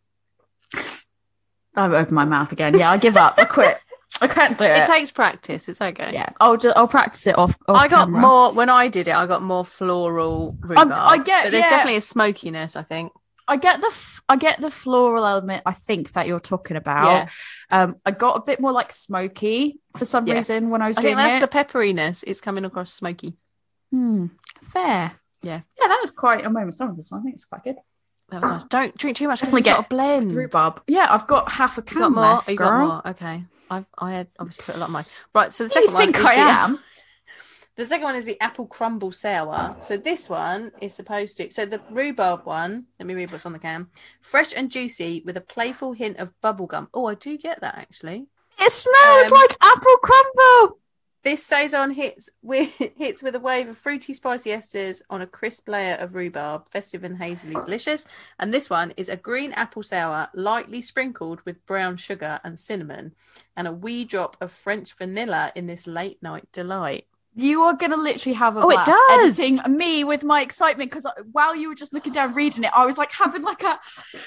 I've 1.77 1.93
opened 1.93 2.13
my 2.15 2.25
mouth 2.25 2.53
again. 2.53 2.79
Yeah, 2.79 2.91
I 2.91 2.99
give 2.99 3.17
up. 3.17 3.35
I 3.39 3.45
quit. 3.45 3.79
I 4.21 4.29
can't 4.29 4.57
do 4.57 4.65
it. 4.65 4.77
It 4.77 4.87
takes 4.87 5.11
practice. 5.11 5.69
It's 5.69 5.81
okay. 5.81 6.11
yeah, 6.13 6.29
I'll 6.41 6.57
just 6.57 6.77
I'll 6.77 6.87
practice 6.87 7.27
it 7.27 7.37
off. 7.37 7.57
off 7.67 7.77
I 7.77 7.89
got 7.89 8.07
camera. 8.07 8.21
more 8.21 8.53
when 8.53 8.69
I 8.69 8.87
did 8.89 9.09
it. 9.09 9.15
I 9.15 9.27
got 9.27 9.43
more 9.43 9.65
floral 9.65 10.57
rhubarb. 10.61 10.93
I 10.93 11.19
get- 11.19 11.45
but 11.47 11.51
there's 11.51 11.65
yeah. 11.65 11.71
definitely 11.71 11.97
a 11.97 12.01
smokiness. 12.03 12.77
I 12.77 12.83
think. 12.83 13.13
I 13.47 13.57
get 13.57 13.81
the 13.81 13.89
f- 13.89 14.23
I 14.29 14.37
get 14.37 14.61
the 14.61 14.71
floral 14.71 15.27
element. 15.27 15.63
I 15.67 15.73
think 15.73 16.13
that 16.13 16.27
you're 16.27 16.41
talking 16.41 16.77
about. 16.77 17.05
Yeah. 17.05 17.29
Um, 17.83 17.97
I 18.07 18.11
got 18.11 18.37
a 18.39 18.41
bit 18.41 18.59
more 18.61 18.73
like 18.73 18.91
smoky 18.93 19.81
for 19.97 20.05
some 20.07 20.27
Yeah. 20.27 20.35
reason 20.35 20.71
when 20.71 20.81
I 20.83 20.87
was 20.89 20.97
I 20.99 21.03
doing 21.03 21.17
think 21.17 21.29
that's 21.29 21.45
it. 21.45 21.51
the 21.51 21.57
pepperiness. 21.79 22.25
It's 22.27 22.41
coming 22.41 22.65
across 22.65 22.93
smoky. 22.93 23.37
Hmm, 23.91 24.27
fair. 24.63 25.13
Yeah. 25.43 25.61
yeah, 25.81 25.89
that 25.89 25.99
was 26.01 26.11
quite 26.11 26.45
a 26.47 26.51
moment. 26.51 26.75
Some 26.75 26.89
of 26.91 26.97
this 26.97 27.11
one, 27.11 27.21
I 27.21 27.23
think 27.25 27.35
it's 27.35 27.45
quite 27.45 27.63
good. 27.65 27.77
That 28.31 28.41
was 28.41 28.51
nice. 28.51 28.65
Don't 28.65 28.97
drink 28.97 29.19
too 29.19 29.29
much. 29.29 29.41
Definitely 29.41 29.61
get 29.63 29.79
a 29.79 29.83
blend. 29.83 30.33
Rhubarb. 30.33 30.81
Yeah, 30.87 31.07
I've 31.11 31.27
got 31.27 31.53
half 31.53 31.77
a 31.77 31.83
You 31.83 31.85
can 31.85 31.99
got 32.01 32.13
more? 32.13 32.23
left, 32.23 32.49
you 32.49 32.57
got 32.57 32.81
more? 32.87 33.09
Okay. 33.09 33.45
I 33.71 33.85
I 33.99 34.13
had 34.13 34.29
obviously 34.39 34.65
put 34.65 34.77
a 34.77 34.79
lot 34.79 34.87
of 34.87 34.93
mine. 34.93 35.05
Right. 35.35 35.53
So 35.53 35.65
the 35.65 35.69
You 35.69 35.75
second 35.83 35.93
one. 35.95 36.03
think 36.05 36.17
is 36.19 36.25
I 36.25 36.35
am? 36.35 36.73
The 36.73 36.79
second 37.77 38.05
one 38.05 38.15
is 38.15 38.25
the 38.25 38.41
apple 38.41 38.67
crumble 38.67 39.11
sour. 39.11 39.77
So 39.81 39.97
this 39.97 40.29
one 40.29 40.71
is 40.81 40.95
supposed 40.95 41.37
to. 41.39 41.51
So 41.51 41.67
the 41.67 41.81
rhubarb 41.91 42.47
one. 42.47 42.87
Let 43.01 43.07
me 43.07 43.15
read 43.15 43.33
what's 43.33 43.47
on 43.47 43.53
the 43.53 43.59
can. 43.59 43.89
Fresh 44.21 44.53
and 44.57 44.71
juicy 44.71 45.23
with 45.25 45.37
a 45.37 45.41
playful 45.41 45.93
hint 45.93 46.19
of 46.19 46.33
bubblegum. 46.41 46.87
Oh, 46.95 47.07
I 47.07 47.15
do 47.15 47.37
get 47.37 47.61
that 47.63 47.77
actually. 47.77 48.27
It 48.59 48.73
smells 48.73 49.33
Um, 49.33 49.39
like 49.39 49.57
apple 49.61 49.97
crumble. 49.97 50.79
This 51.25 51.45
saison 51.45 51.91
hits 51.91 52.29
with 52.43 52.71
hits 52.97 53.23
with 53.23 53.35
a 53.35 53.41
wave 53.41 53.69
of 53.69 53.79
fruity, 53.79 54.13
spicy 54.13 54.51
esters 54.51 55.03
on 55.11 55.23
a 55.23 55.27
crisp 55.27 55.69
layer 55.69 55.95
of 55.97 56.15
rhubarb, 56.15 56.69
festive 56.71 57.03
and 57.03 57.17
hazily 57.17 57.55
delicious. 57.55 58.07
And 58.39 58.55
this 58.55 58.71
one 58.71 58.93
is 58.97 59.09
a 59.09 59.17
green 59.17 59.53
apple 59.55 59.83
sour, 59.83 60.29
lightly 60.35 60.83
sprinkled 60.83 61.41
with 61.45 61.65
brown 61.67 61.97
sugar 61.97 62.39
and 62.45 62.61
cinnamon, 62.61 63.15
and 63.57 63.67
a 63.67 63.73
wee 63.73 64.05
drop 64.05 64.37
of 64.41 64.53
French 64.53 64.93
vanilla 64.95 65.51
in 65.57 65.67
this 65.67 65.87
late 65.87 66.23
night 66.23 66.47
delight. 66.53 67.07
You 67.37 67.63
are 67.63 67.75
gonna 67.75 67.97
literally 67.97 68.35
have 68.35 68.57
a 68.57 68.61
Oh, 68.61 68.69
blast 68.69 68.91
editing 69.11 69.61
me 69.77 70.05
with 70.05 70.23
my 70.25 70.41
excitement 70.43 70.91
because 70.91 71.05
uh, 71.07 71.13
while 71.33 71.55
you 71.57 71.69
were 71.69 71.75
just 71.75 71.93
looking 71.93 72.13
down 72.13 72.35
reading 72.35 72.65
it, 72.65 72.71
I 72.75 72.87
was 72.87 72.97
like 72.97 73.13
having 73.13 73.43
like 73.43 73.63
a 73.63 73.79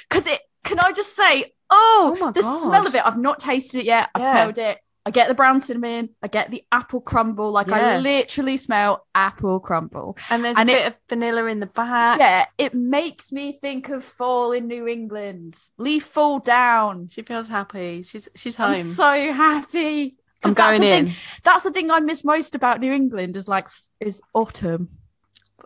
because 0.10 0.28
it. 0.28 0.41
Can 0.64 0.80
I 0.80 0.91
just 0.91 1.16
say, 1.16 1.53
oh, 1.70 2.18
Oh 2.20 2.32
the 2.32 2.41
God. 2.41 2.62
smell 2.64 2.86
of 2.88 2.93
it. 2.93 3.01
I've 3.05 3.18
not 3.18 3.39
tasted 3.39 3.80
it 3.80 3.86
yet. 3.86 4.10
I've 4.14 4.22
Yeah. 4.22 4.32
smelled 4.32 4.58
it. 4.58 4.80
I 5.05 5.12
get 5.12 5.30
the 5.30 5.34
brown 5.34 5.62
cinnamon. 5.62 6.10
I 6.22 6.28
get 6.28 6.51
the 6.51 6.66
apple 6.70 6.99
crumble. 6.99 7.53
Like 7.53 7.72
I 7.72 7.97
literally 7.99 8.58
smell 8.58 9.08
apple 9.16 9.62
crumble. 9.62 10.18
And 10.30 10.43
there's 10.43 10.58
And 10.58 10.70
a 10.70 10.74
it- 10.74 10.76
bit 10.76 10.88
of 10.88 10.95
vanilla 11.08 11.45
in 11.45 11.62
the 11.62 11.66
back. 11.68 12.20
Yeah, 12.20 12.47
it 12.58 12.74
makes 12.74 13.32
me 13.32 13.53
think 13.53 13.88
of 13.88 14.03
fall 14.03 14.51
in 14.51 14.68
New 14.68 14.86
England. 14.86 15.58
Leaf 15.78 16.05
fall 16.08 16.39
down. 16.39 17.08
She 17.08 17.22
feels 17.22 17.47
happy. 17.47 18.01
She's 18.03 18.28
she's 18.36 18.60
I'm 18.60 18.74
home. 18.74 18.91
so 18.93 19.32
happy. 19.32 20.16
I'm 20.44 20.54
going 20.54 20.82
the 20.82 20.88
thing- 20.88 21.08
in. 21.08 21.14
That's 21.44 21.64
the 21.64 21.72
thing 21.72 21.92
I 21.92 22.00
miss 22.00 22.24
most 22.24 22.56
about 22.56 22.80
New 22.80 22.92
England 22.92 23.36
is 23.36 23.48
like 23.48 23.68
is 24.00 24.22
autumn, 24.34 24.90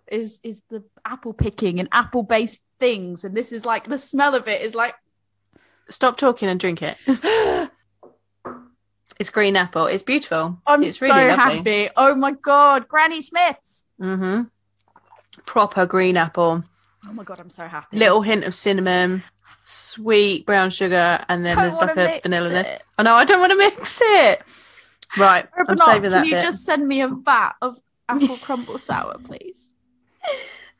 is 0.07 0.39
is 0.43 0.61
the 0.69 0.84
apple 1.05 1.34
picking 1.34 1.80
and 1.80 1.89
apple 1.91 2.24
based 2.24 2.61
things, 2.80 3.24
and 3.24 3.36
this 3.36 3.51
is 3.51 3.65
like 3.65 3.88
the 3.88 3.97
smell 3.97 4.34
of 4.36 4.47
it 4.47 4.61
is 4.61 4.74
like 4.76 4.95
Stop 5.89 6.15
talking 6.15 6.47
and 6.47 6.59
drink 6.59 6.82
it. 6.82 6.97
It's 9.19 9.30
green 9.30 9.55
apple. 9.55 9.86
It's 9.86 10.01
beautiful. 10.01 10.59
I'm 10.65 10.82
it's 10.82 10.97
so 10.97 11.05
really 11.05 11.36
happy. 11.36 11.89
Oh 11.95 12.15
my 12.15 12.32
god, 12.32 12.88
Granny 12.88 13.22
Smiths. 13.22 13.84
Mm-hmm. 14.01 14.43
Proper 15.45 15.86
green 15.86 16.17
apple. 16.17 16.63
Oh 17.07 17.13
my 17.13 17.24
god, 17.24 17.39
I'm 17.39 17.51
so 17.51 17.67
happy. 17.67 17.97
Little 17.97 18.24
hint 18.24 18.45
of 18.45 18.55
cinnamon, 18.55 19.24
sweet 19.64 20.45
brown 20.45 20.70
sugar, 20.70 21.18
and 21.30 21.45
then 21.45 21.55
Don't 21.55 21.64
there's 21.66 21.78
like 21.78 21.97
a 21.97 22.20
vanilla 22.22 22.49
it. 22.49 22.82
Oh, 22.82 22.93
I 22.99 23.03
know. 23.03 23.14
I 23.16 23.26
don't 23.26 23.39
want 23.39 23.51
to 23.51 23.57
mix 23.57 23.99
it. 24.03 24.41
Right. 25.18 25.45
Urban 25.57 25.80
I'm 25.82 25.89
Arts, 25.89 26.03
saving 26.03 26.12
can 26.12 26.12
that 26.12 26.26
you 26.28 26.36
bit. 26.36 26.41
just 26.43 26.64
send 26.66 26.88
me 26.88 27.01
a 27.01 27.07
vat 27.07 27.53
of 27.62 27.80
apple 28.07 28.38
crumble 28.38 28.78
sour, 28.78 29.18
please? 29.24 29.72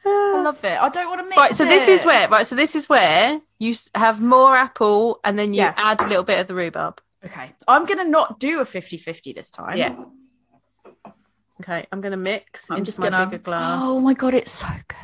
I 0.06 0.42
love 0.44 0.64
it. 0.64 0.82
I 0.82 0.90
don't 0.90 1.08
want 1.08 1.20
to 1.22 1.26
mix 1.26 1.38
Right, 1.38 1.56
so 1.56 1.66
this 1.66 1.88
is 1.88 2.06
where 2.06 2.28
right, 2.30 2.48
so 2.48 2.56
this 2.56 2.76
is 2.76 2.88
where 2.90 3.42
you 3.60 3.76
have 3.96 4.22
more 4.22 4.56
apple 4.56 5.20
and 5.24 5.38
then 5.38 5.54
you 5.54 5.62
Yeah. 5.62 5.74
add 5.78 6.02
a 6.02 6.08
little 6.08 6.24
bit 6.24 6.40
of 6.40 6.48
the 6.48 6.56
rhubarb. 6.56 7.02
Okay, 7.26 7.54
I'm 7.68 7.86
gonna 7.86 8.06
not 8.06 8.40
do 8.40 8.62
a 8.62 8.66
50-50 8.66 9.36
this 9.36 9.52
time. 9.52 9.78
Yeah. 9.78 9.96
Okay, 11.62 11.86
I'm 11.92 12.02
gonna 12.02 12.18
mix 12.18 12.72
I'm 12.72 12.78
into 12.80 12.88
just 12.92 13.00
my 13.00 13.10
gonna. 13.10 13.26
bigger 13.28 13.44
glass. 13.44 13.80
Oh 13.84 14.00
my 14.02 14.14
god, 14.14 14.34
it's 14.34 14.52
so 14.52 14.66
good. 14.88 14.98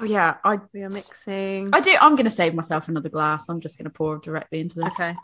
Oh 0.00 0.04
yeah, 0.04 0.38
I 0.42 0.58
we 0.72 0.82
are 0.82 0.88
mixing. 0.88 1.70
I 1.74 1.80
do. 1.80 1.94
I'm 2.00 2.16
gonna 2.16 2.30
save 2.30 2.54
myself 2.54 2.88
another 2.88 3.10
glass. 3.10 3.50
I'm 3.50 3.60
just 3.60 3.76
gonna 3.76 3.90
pour 3.90 4.16
directly 4.16 4.60
into 4.60 4.76
this. 4.76 4.94
Okay. 4.94 5.14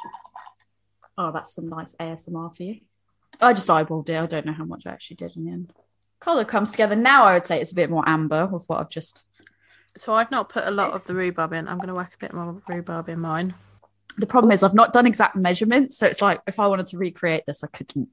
Oh, 1.16 1.33
that's 1.33 1.55
some 1.55 1.70
nice 1.70 1.95
ASMR 1.95 2.55
for 2.55 2.62
you. 2.62 2.81
I 3.41 3.55
just 3.55 3.68
eyeballed 3.68 4.11
it. 4.11 4.16
I 4.16 4.27
don't 4.27 4.45
know 4.45 4.53
how 4.53 4.66
much 4.66 4.87
I 4.87 4.91
actually 4.91 5.16
did 5.16 5.35
in 5.35 5.47
the 5.47 5.51
end. 5.51 5.72
Color 6.20 6.45
comes 6.45 6.70
together 6.70 6.95
now. 6.95 7.24
I 7.24 7.35
would 7.35 7.47
say 7.47 7.59
it's 7.59 7.72
a 7.72 7.77
bit 7.77 7.89
more 7.89 8.07
amber 8.07 8.47
with 8.47 8.68
what 8.68 8.81
I've 8.81 8.91
just. 8.91 9.24
So 9.97 10.12
I've 10.12 10.31
not 10.31 10.51
put 10.51 10.64
a 10.66 10.70
lot 10.70 10.93
of 10.93 11.05
the 11.05 11.14
rhubarb 11.14 11.55
in. 11.55 11.68
I'm 11.68 11.79
gonna 11.79 11.95
whack 11.95 12.12
a 12.14 12.18
bit 12.18 12.35
more 12.35 12.61
rhubarb 12.68 13.09
in 13.09 13.20
mine. 13.20 13.55
The 14.18 14.27
problem 14.27 14.53
is 14.53 14.62
I've 14.62 14.74
not 14.74 14.93
done 14.93 15.07
exact 15.07 15.37
measurements, 15.37 15.97
so 15.97 16.07
it's 16.07 16.20
like 16.20 16.43
if 16.47 16.61
I 16.61 16.66
wanted 16.66 16.89
to 16.89 16.99
recreate 16.99 17.45
this, 17.47 17.64
I 17.64 17.68
couldn't. 17.68 18.09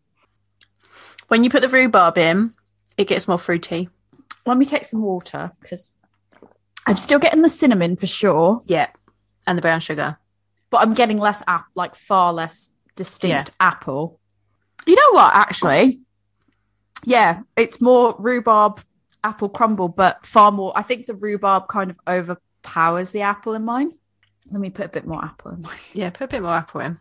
When 1.28 1.44
you 1.44 1.50
put 1.50 1.62
the 1.62 1.70
rhubarb 1.70 2.18
in, 2.18 2.54
it 2.98 3.08
gets 3.08 3.28
more 3.28 3.38
fruity. 3.38 3.90
Let 4.46 4.58
me 4.58 4.66
take 4.66 4.86
some 4.86 5.02
water 5.02 5.52
because 5.62 5.92
I'm 6.86 6.98
still 6.98 7.20
getting 7.20 7.42
the 7.42 7.50
cinnamon 7.50 7.96
for 7.96 8.08
sure, 8.08 8.62
Yeah. 8.66 8.88
And 9.48 9.58
the 9.58 9.62
brown 9.62 9.80
sugar. 9.82 10.18
but 10.70 10.82
I'm 10.82 10.94
getting 10.94 11.18
less 11.18 11.42
app, 11.48 11.66
like 11.76 11.96
far 11.96 12.32
less 12.34 12.70
distinct 12.96 13.52
apple. 13.60 14.20
You 14.86 14.96
know 14.96 15.12
what? 15.12 15.34
Actually, 15.36 16.02
yeah, 17.06 17.42
it's 17.58 17.82
more 17.82 18.16
rhubarb 18.20 18.82
apple 19.24 19.50
crumble, 19.50 19.88
but 19.90 20.26
far 20.26 20.52
more. 20.52 20.72
I 20.76 20.82
think 20.82 21.06
the 21.06 21.14
rhubarb 21.16 21.68
kind 21.68 21.90
of 21.92 21.98
overpowers 22.08 23.12
the 23.12 23.22
apple 23.22 23.54
in 23.54 23.64
mine. 23.66 23.92
Let 24.52 24.60
me 24.62 24.70
put 24.70 24.86
a 24.86 24.90
bit 24.90 25.06
more 25.06 25.24
apple 25.24 25.52
in 25.52 25.62
mine. 25.62 25.78
Yeah, 25.94 26.10
put 26.10 26.26
a 26.26 26.28
bit 26.28 26.42
more 26.42 26.52
apple 26.54 26.82
in. 26.82 26.98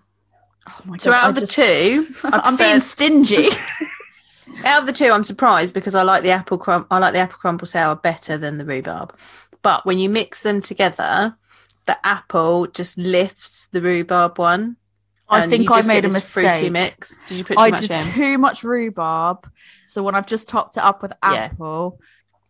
Oh 0.69 0.81
my 0.85 0.97
So 0.99 1.11
God, 1.11 1.17
out 1.19 1.25
I 1.25 1.29
of 1.31 1.35
the 1.37 1.41
just- 1.43 1.53
two, 1.53 2.07
I 2.25 2.41
I'm 2.45 2.57
being 2.57 2.81
stingy. 2.81 3.49
out 4.65 4.81
of 4.81 4.87
the 4.87 4.93
two, 4.93 5.11
I'm 5.11 5.25
surprised 5.25 5.75
because 5.75 5.95
I 5.95 6.03
like 6.03 6.23
the 6.23 6.31
apple 6.31 6.59
crum- 6.59 6.87
I 6.91 6.99
like 6.99 7.13
the 7.15 7.21
apple 7.21 7.39
crumble 7.39 7.67
sour 7.67 7.95
better 7.97 8.37
than 8.39 8.59
the 8.59 8.65
rhubarb. 8.65 9.17
But 9.63 9.87
when 9.87 9.99
you 9.99 10.09
mix 10.09 10.43
them 10.43 10.61
together, 10.61 11.37
the 11.87 11.97
apple 12.07 12.67
just 12.67 12.99
lifts 12.99 13.69
the 13.73 13.81
rhubarb 13.81 14.39
one. 14.39 14.77
I 15.29 15.47
think 15.47 15.71
I 15.71 15.81
made 15.83 16.05
a 16.05 16.11
mistake. 16.11 16.71
mix. 16.71 17.19
Did 17.27 17.39
you 17.39 17.45
put 17.45 17.57
too 17.57 17.63
I 17.63 17.71
much 17.71 17.81
did 17.81 17.91
in? 17.93 18.13
too 18.13 18.39
much 18.39 18.63
rhubarb, 18.65 19.49
so 19.87 20.03
when 20.03 20.15
I've 20.15 20.27
just 20.27 20.47
topped 20.47 20.77
it 20.77 20.83
up 20.83 21.01
with 21.01 21.13
Yeah. 21.23 21.33
apple, 21.35 22.01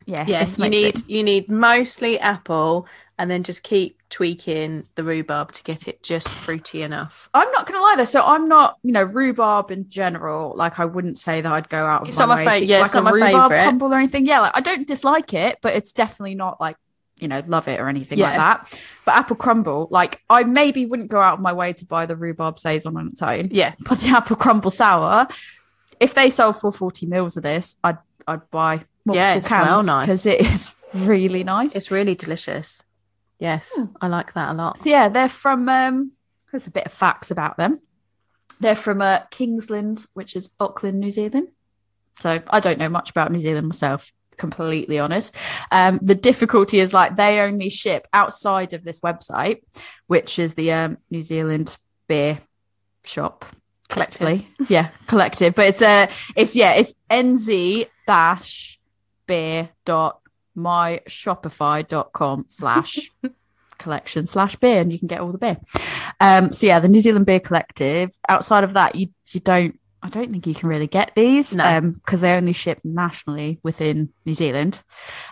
yeah, 0.04 0.24
Yeah, 0.26 0.44
this 0.44 0.58
you 0.58 0.68
need 0.68 0.96
it- 0.96 1.08
you 1.08 1.22
need 1.22 1.48
mostly 1.48 2.18
apple, 2.18 2.88
and 3.18 3.30
then 3.30 3.44
just 3.44 3.62
keep 3.62 3.98
tweaking 4.10 4.88
the 4.96 5.04
rhubarb 5.04 5.52
to 5.52 5.62
get 5.62 5.86
it 5.86 6.02
just 6.02 6.28
fruity 6.28 6.82
enough. 6.82 7.28
I'm 7.32 7.50
not 7.52 7.66
gonna 7.66 7.80
lie 7.80 7.94
though. 7.96 8.04
So 8.04 8.20
I'm 8.24 8.48
not, 8.48 8.78
you 8.82 8.90
know, 8.92 9.04
rhubarb 9.04 9.70
in 9.70 9.88
general. 9.88 10.52
Like 10.56 10.80
I 10.80 10.84
wouldn't 10.86 11.18
say 11.18 11.40
that 11.40 11.52
I'd 11.52 11.68
go 11.68 11.86
out. 11.86 12.02
Of 12.02 12.08
It's 12.08 12.18
my 12.18 12.26
not 12.26 12.38
my 12.38 12.46
way 12.46 12.58
to- 12.60 12.66
yeah, 12.66 12.78
like 12.78 12.86
it's 12.86 12.94
not 12.94 13.00
a 13.00 13.04
my 13.04 13.10
rhubarb 13.12 13.42
favourite. 13.50 13.62
crumble 13.62 13.94
or 13.94 13.98
anything. 13.98 14.26
Yeah, 14.26 14.40
like 14.40 14.52
I 14.56 14.60
don't 14.60 14.88
dislike 14.88 15.32
it, 15.34 15.58
but 15.62 15.74
it's 15.76 15.92
definitely 15.92 16.34
not 16.34 16.60
like 16.60 16.76
you 17.22 17.28
know 17.28 17.42
love 17.46 17.68
it 17.68 17.80
or 17.80 17.88
anything 17.88 18.18
like 18.18 18.36
that. 18.36 18.78
But 19.06 19.14
apple 19.16 19.36
crumble, 19.36 19.88
like 19.90 20.20
I 20.28 20.42
maybe 20.44 20.84
wouldn't 20.84 21.10
go 21.10 21.20
out 21.20 21.34
of 21.34 21.40
my 21.40 21.52
way 21.52 21.72
to 21.74 21.84
buy 21.86 22.06
the 22.06 22.16
rhubarb 22.16 22.58
saison 22.58 22.96
on 22.96 23.06
its 23.08 23.22
own, 23.22 23.42
Yeah, 23.50 23.74
but 23.80 24.00
the 24.00 24.08
apple 24.08 24.36
crumble 24.36 24.70
sour, 24.70 25.28
if 26.00 26.14
they 26.14 26.28
sold 26.30 26.60
for 26.60 26.72
40 26.72 27.06
mils 27.06 27.36
of 27.36 27.42
this, 27.42 27.76
I'd 27.84 27.98
I'd 28.26 28.50
buy 28.50 28.84
multiple 29.04 29.14
Yeah, 29.16 29.34
it's 29.36 29.50
well 29.50 29.82
nice. 29.82 30.06
because 30.06 30.26
it 30.26 30.40
is 30.40 30.70
really 30.94 31.44
nice. 31.44 31.74
it's 31.74 31.90
really 31.90 32.14
delicious. 32.14 32.82
Yes, 33.38 33.72
Hmm. 33.76 33.86
I 34.00 34.06
like 34.08 34.34
that 34.34 34.50
a 34.50 34.54
lot. 34.54 34.78
So 34.78 34.90
yeah, 34.90 35.08
they're 35.08 35.28
from. 35.28 35.68
um 35.68 36.12
There's 36.50 36.66
a 36.66 36.70
bit 36.70 36.86
of 36.86 36.92
facts 36.92 37.30
about 37.30 37.56
them. 37.56 37.78
They're 38.60 38.76
from 38.76 39.02
uh, 39.02 39.20
Kingsland, 39.32 40.06
which 40.14 40.36
is 40.36 40.50
Auckland, 40.60 41.00
New 41.00 41.10
Zealand. 41.10 41.48
So 42.20 42.40
I 42.48 42.60
don't 42.60 42.78
know 42.78 42.88
much 42.88 43.10
about 43.10 43.32
New 43.32 43.40
Zealand 43.40 43.66
myself. 43.66 44.12
Completely 44.42 44.98
honest. 44.98 45.36
Um, 45.70 46.00
the 46.02 46.16
difficulty 46.16 46.80
is 46.80 46.92
like 46.92 47.14
they 47.14 47.38
only 47.38 47.70
ship 47.70 48.08
outside 48.12 48.72
of 48.72 48.82
this 48.82 48.98
website, 48.98 49.62
which 50.08 50.40
is 50.40 50.54
the 50.54 50.72
um, 50.72 50.98
New 51.12 51.22
Zealand 51.22 51.76
beer 52.08 52.40
shop 53.04 53.44
Collective. 53.88 54.18
collectively. 54.18 54.66
yeah, 54.68 54.90
collective. 55.06 55.54
But 55.54 55.66
it's 55.68 55.80
uh 55.82 56.08
it's 56.34 56.56
yeah, 56.56 56.72
it's 56.72 56.92
nz 57.08 57.86
dash 58.04 58.80
beer 59.26 59.68
dot 59.84 60.18
myshopify.com 60.56 62.46
slash 62.48 63.12
collection 63.78 64.26
slash 64.26 64.56
beer 64.56 64.80
and 64.80 64.92
you 64.92 64.98
can 64.98 65.06
get 65.08 65.20
all 65.20 65.30
the 65.30 65.38
beer. 65.38 65.58
Um 66.20 66.52
so 66.52 66.66
yeah, 66.66 66.80
the 66.80 66.88
New 66.88 67.00
Zealand 67.00 67.26
Beer 67.26 67.40
Collective. 67.40 68.10
Outside 68.28 68.64
of 68.64 68.72
that, 68.72 68.96
you 68.96 69.08
you 69.30 69.38
don't 69.38 69.78
I 70.04 70.08
don't 70.08 70.32
think 70.32 70.46
you 70.48 70.54
can 70.54 70.68
really 70.68 70.88
get 70.88 71.12
these 71.14 71.54
No. 71.54 71.64
um 71.64 71.92
because 71.92 72.20
they 72.22 72.32
only 72.34 72.52
ship 72.52 72.80
nationally 72.82 73.60
within 73.62 74.08
New 74.26 74.34
Zealand. 74.34 74.82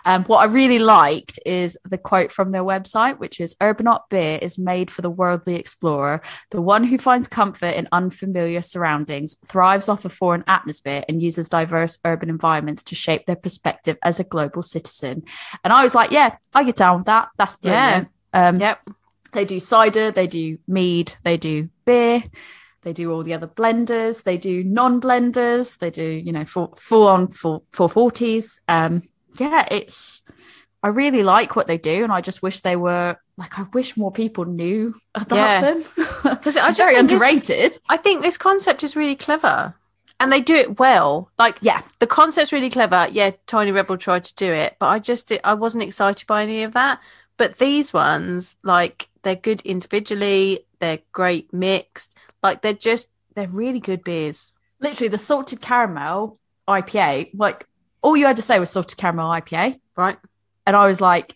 Um 0.05 0.23
what 0.25 0.37
I 0.37 0.45
really 0.45 0.79
liked 0.79 1.39
is 1.45 1.77
the 1.89 1.97
quote 1.97 2.31
from 2.31 2.51
their 2.51 2.63
website, 2.63 3.19
which 3.19 3.39
is 3.41 3.55
Urbanaut 3.55 4.03
beer 4.09 4.39
is 4.41 4.57
made 4.57 4.89
for 4.89 5.01
the 5.01 5.09
worldly 5.09 5.55
explorer 5.55 6.21
the 6.51 6.61
one 6.61 6.83
who 6.85 6.97
finds 6.97 7.27
comfort 7.27 7.73
in 7.75 7.87
unfamiliar 7.91 8.61
surroundings, 8.61 9.35
thrives 9.47 9.89
off 9.89 10.05
a 10.05 10.09
foreign 10.09 10.43
atmosphere, 10.47 11.03
and 11.09 11.21
uses 11.21 11.49
diverse 11.49 11.97
urban 12.05 12.29
environments 12.29 12.83
to 12.83 12.95
shape 12.95 13.25
their 13.25 13.35
perspective 13.35 13.97
as 14.03 14.19
a 14.19 14.23
global 14.23 14.63
citizen. 14.63 15.23
And 15.63 15.73
I 15.73 15.83
was 15.83 15.93
like, 15.95 16.11
yeah, 16.11 16.35
I 16.53 16.63
get 16.63 16.77
down 16.77 16.97
with 16.99 17.05
that. 17.07 17.29
That's 17.37 17.57
Yeah. 17.61 17.71
brilliant. 17.71 18.07
Um, 18.33 18.59
Yep. 18.61 18.89
They 19.33 19.45
do 19.45 19.59
cider, 19.61 20.11
they 20.11 20.27
do 20.27 20.57
mead, 20.67 21.13
they 21.23 21.37
do 21.37 21.69
beer, 21.85 22.23
they 22.83 22.93
do 22.93 23.11
all 23.11 23.23
the 23.23 23.33
other 23.33 23.47
blenders, 23.47 24.23
they 24.23 24.37
do 24.37 24.63
non-blenders, 24.63 25.77
they 25.79 25.89
do 25.91 26.03
you 26.03 26.31
know 26.31 26.45
full 26.45 26.73
full 26.79 27.07
on 27.07 27.27
full 27.31 27.63
four 27.71 27.89
forties. 27.89 28.59
Um, 28.67 29.07
yeah, 29.39 29.67
it's 29.71 30.21
I 30.83 30.87
really 30.87 31.23
like 31.23 31.55
what 31.55 31.67
they 31.67 31.77
do, 31.77 32.03
and 32.03 32.11
I 32.11 32.21
just 32.21 32.41
wish 32.41 32.61
they 32.61 32.75
were 32.75 33.17
like 33.37 33.57
I 33.59 33.63
wish 33.73 33.95
more 33.97 34.11
people 34.11 34.45
knew 34.45 34.95
about 35.15 35.35
Yeah. 35.35 35.61
them 35.61 35.83
Because 36.23 36.57
I 36.57 36.67
just 36.69 36.79
very 36.79 36.95
think 36.95 37.09
this- 37.09 37.13
underrated. 37.13 37.79
I 37.89 37.97
think 37.97 38.21
this 38.21 38.37
concept 38.37 38.83
is 38.83 38.95
really 38.95 39.15
clever, 39.15 39.73
and 40.19 40.31
they 40.31 40.41
do 40.41 40.55
it 40.55 40.79
well. 40.79 41.29
Like 41.39 41.57
Yeah, 41.61 41.81
the 41.99 42.07
concept's 42.07 42.51
really 42.51 42.69
clever. 42.69 43.07
Yeah, 43.11 43.31
Tiny 43.47 43.71
Rebel 43.71 43.97
tried 43.97 44.25
to 44.25 44.35
do 44.35 44.51
it, 44.51 44.75
but 44.79 44.87
I 44.87 44.99
just 44.99 45.31
I 45.43 45.53
wasn't 45.53 45.83
excited 45.83 46.27
by 46.27 46.43
any 46.43 46.63
of 46.63 46.73
that. 46.73 46.99
But 47.37 47.57
these 47.57 47.93
ones, 47.93 48.55
like 48.63 49.07
they're 49.23 49.35
good 49.35 49.61
individually, 49.61 50.59
they're 50.79 50.99
great 51.11 51.51
mixed. 51.53 52.15
Like 52.43 52.61
they're 52.61 52.73
just 52.73 53.07
they're 53.35 53.47
really 53.47 53.79
good 53.79 54.03
beers. 54.03 54.53
literally 54.79 55.07
the 55.09 55.17
salted 55.17 55.61
caramel 55.61 56.39
IPA. 56.67 57.31
Like 57.35 57.65
all 58.01 58.17
you 58.17 58.25
had 58.25 58.35
to 58.37 58.41
say 58.41 58.59
was 58.59 58.69
salted 58.69 58.97
caramel 58.97 59.29
IPA. 59.29 59.79
Right? 59.95 60.17
and 60.67 60.75
I 60.75 60.87
was 60.87 61.01
like, 61.01 61.35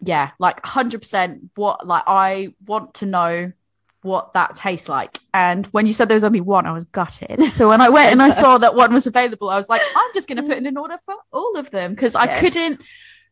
yeah, 0.00 0.30
like 0.38 0.62
100% 0.62 1.48
what, 1.56 1.86
like, 1.86 2.04
I 2.06 2.54
want 2.66 2.94
to 2.94 3.06
know 3.06 3.52
what 4.02 4.32
that 4.34 4.54
tastes 4.54 4.88
like. 4.88 5.18
And 5.34 5.66
when 5.66 5.86
you 5.86 5.92
said 5.92 6.08
there 6.08 6.14
was 6.14 6.24
only 6.24 6.40
one, 6.40 6.66
I 6.66 6.72
was 6.72 6.84
gutted. 6.84 7.40
So 7.52 7.68
when 7.68 7.80
I 7.80 7.88
went 7.88 8.12
and 8.12 8.22
I 8.22 8.30
saw 8.30 8.58
that 8.58 8.74
one 8.76 8.92
was 8.92 9.06
available, 9.06 9.48
I 9.50 9.56
was 9.56 9.68
like, 9.68 9.80
I'm 9.96 10.10
just 10.14 10.28
going 10.28 10.36
to 10.36 10.42
put 10.44 10.56
in 10.58 10.66
an 10.66 10.76
order 10.76 10.98
for 11.04 11.14
all 11.32 11.56
of 11.56 11.70
them 11.70 11.90
because 11.92 12.14
I 12.14 12.26
Yes. 12.26 12.40
couldn't, 12.40 12.82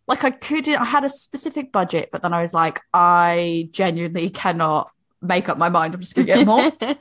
like, 0.09 0.25
I 0.25 0.31
couldn't, 0.31 0.75
I 0.77 0.85
had 0.85 1.05
a 1.05 1.09
specific 1.11 1.71
budget, 1.73 2.09
but 2.11 2.23
then 2.23 2.33
I 2.33 2.41
was 2.43 2.53
like, 2.53 2.81
I 2.93 3.69
genuinely 3.71 4.31
cannot 4.31 4.91
make 5.27 5.49
up 5.49 5.59
my 5.59 5.69
mind. 5.69 5.95
I'm 5.95 6.01
just 6.01 6.15
going 6.15 6.27
to 6.27 6.35
get 6.35 6.47
more. 6.47 6.73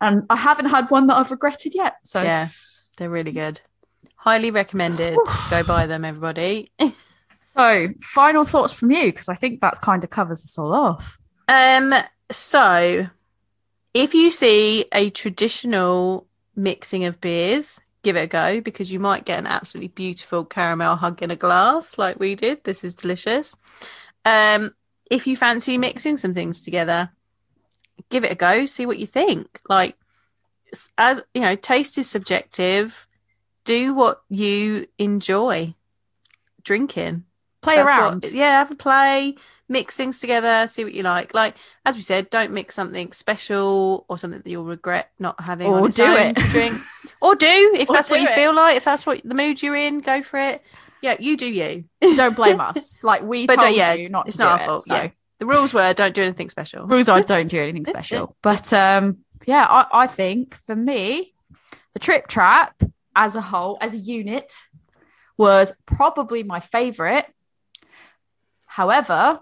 and 0.00 0.24
I 0.30 0.36
haven't 0.36 0.66
had 0.66 0.90
one 0.90 1.06
that 1.08 1.16
I've 1.16 1.30
regretted 1.30 1.74
yet. 1.74 1.96
So 2.04 2.22
yeah, 2.22 2.48
they're 2.96 3.10
really 3.10 3.32
good. 3.32 3.60
Highly 4.16 4.50
recommended. 4.50 5.18
Go 5.50 5.62
buy 5.62 5.86
them, 5.86 6.04
everybody. 6.04 6.70
So, 7.54 7.88
final 8.00 8.44
thoughts 8.44 8.72
from 8.72 8.90
you 8.90 9.12
because 9.12 9.28
I 9.28 9.34
think 9.34 9.60
that 9.60 9.80
kind 9.82 10.02
of 10.02 10.10
covers 10.10 10.42
us 10.42 10.56
all 10.56 10.72
off. 10.72 11.18
Um, 11.48 11.94
so 12.30 13.06
if 13.92 14.14
you 14.14 14.30
see 14.30 14.86
a 14.92 15.10
traditional 15.10 16.26
mixing 16.56 17.04
of 17.04 17.20
beers, 17.20 17.80
give 18.02 18.16
it 18.16 18.24
a 18.24 18.26
go 18.26 18.60
because 18.60 18.90
you 18.90 18.98
might 18.98 19.24
get 19.24 19.38
an 19.38 19.46
absolutely 19.46 19.88
beautiful 19.88 20.44
caramel 20.44 20.96
hug 20.96 21.22
in 21.22 21.30
a 21.30 21.36
glass 21.36 21.98
like 21.98 22.18
we 22.18 22.34
did. 22.34 22.64
This 22.64 22.84
is 22.84 22.94
delicious. 22.94 23.56
Um, 24.24 24.74
if 25.10 25.26
you 25.26 25.36
fancy 25.36 25.76
mixing 25.76 26.16
some 26.16 26.32
things 26.32 26.62
together, 26.62 27.10
give 28.10 28.24
it 28.24 28.32
a 28.32 28.34
go, 28.36 28.66
see 28.66 28.86
what 28.86 28.98
you 28.98 29.06
think. 29.06 29.60
Like 29.68 29.96
as 30.96 31.20
you 31.34 31.40
know, 31.42 31.54
taste 31.56 31.98
is 31.98 32.08
subjective. 32.08 33.06
Do 33.64 33.94
what 33.94 34.22
you 34.28 34.86
enjoy 34.98 35.74
drinking. 36.64 37.24
Play 37.60 37.76
That's 37.76 37.88
around. 37.88 38.24
what- 38.24 38.32
yeah, 38.32 38.58
have 38.58 38.70
a 38.70 38.74
play, 38.74 39.36
mix 39.68 39.96
things 39.96 40.18
together, 40.18 40.66
see 40.66 40.82
what 40.82 40.92
you 40.94 41.02
like. 41.04 41.32
Like 41.32 41.54
as 41.86 41.94
we 41.94 42.02
said, 42.02 42.28
don't 42.30 42.52
mix 42.52 42.74
something 42.74 43.12
special 43.12 44.04
or 44.08 44.18
something 44.18 44.40
that 44.42 44.50
you'll 44.50 44.64
regret 44.64 45.10
not 45.18 45.40
having. 45.40 45.68
Or 45.68 45.88
do 45.88 46.04
it. 46.12 46.34
drink, 46.36 46.80
or 47.22 47.34
do 47.36 47.46
if 47.78 47.88
Or 47.88 47.94
that's 47.94 48.10
what 48.10 48.20
you 48.20 48.26
it. 48.28 48.34
feel 48.34 48.54
like. 48.54 48.76
If 48.76 48.84
that's 48.84 49.06
what 49.06 49.20
the 49.24 49.34
mood 49.34 49.62
you're 49.62 49.76
in, 49.76 50.00
go 50.00 50.22
for 50.22 50.38
it. 50.38 50.62
Yeah, 51.02 51.16
you 51.18 51.36
do 51.36 51.46
you. 51.46 51.84
don't 52.00 52.34
blame 52.36 52.60
us. 52.60 53.00
Like 53.02 53.22
we 53.22 53.46
But, 53.46 53.56
told 53.56 53.74
yeah, 53.76 53.92
you 53.94 54.08
not 54.08 54.26
it's 54.28 54.36
to 54.36 54.42
not 54.44 54.56
do 54.56 54.60
our 54.60 54.62
it, 54.62 54.66
fault, 54.66 54.82
So 54.84 54.94
yeah. 54.94 55.10
The 55.42 55.46
rules 55.46 55.74
were 55.74 55.92
don't 55.92 56.14
do 56.14 56.22
anything 56.22 56.50
special. 56.50 56.86
rules 56.86 57.08
are 57.08 57.20
don't 57.20 57.48
do 57.48 57.60
anything 57.60 57.84
special. 57.94 58.36
But 58.42 58.72
um, 58.72 59.18
yeah, 59.44 59.66
I, 59.68 60.04
I 60.04 60.06
think 60.06 60.54
for 60.54 60.76
me, 60.76 61.34
the 61.94 61.98
trip 61.98 62.28
trap 62.28 62.80
as 63.16 63.34
a 63.34 63.40
whole, 63.40 63.76
as 63.80 63.92
a 63.92 63.96
unit, 63.96 64.52
was 65.36 65.72
probably 65.84 66.44
my 66.44 66.60
favorite. 66.60 67.26
However, 68.66 69.40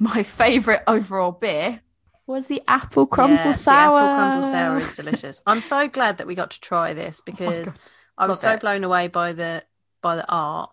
my 0.00 0.24
favorite 0.24 0.82
overall 0.88 1.30
beer 1.32 1.80
was 2.26 2.48
the 2.48 2.60
apple 2.66 3.06
crumble 3.06 3.36
Yeah, 3.36 3.46
the 3.48 3.54
sour. 3.54 3.98
apple 4.00 4.16
crumble 4.16 4.48
sour 4.50 4.76
is 4.78 4.96
delicious. 4.96 5.40
I'm 5.46 5.60
so 5.60 5.86
glad 5.88 6.18
that 6.18 6.26
we 6.26 6.34
got 6.34 6.50
to 6.50 6.60
try 6.60 6.92
this 6.92 7.20
because 7.24 7.66
God. 7.66 7.78
I 8.18 8.26
was 8.26 8.42
Love 8.42 8.50
so 8.50 8.54
it. 8.54 8.60
blown 8.60 8.82
away 8.84 9.06
by 9.08 9.32
the 9.32 9.62
by 10.02 10.16
the 10.16 10.26
art 10.28 10.70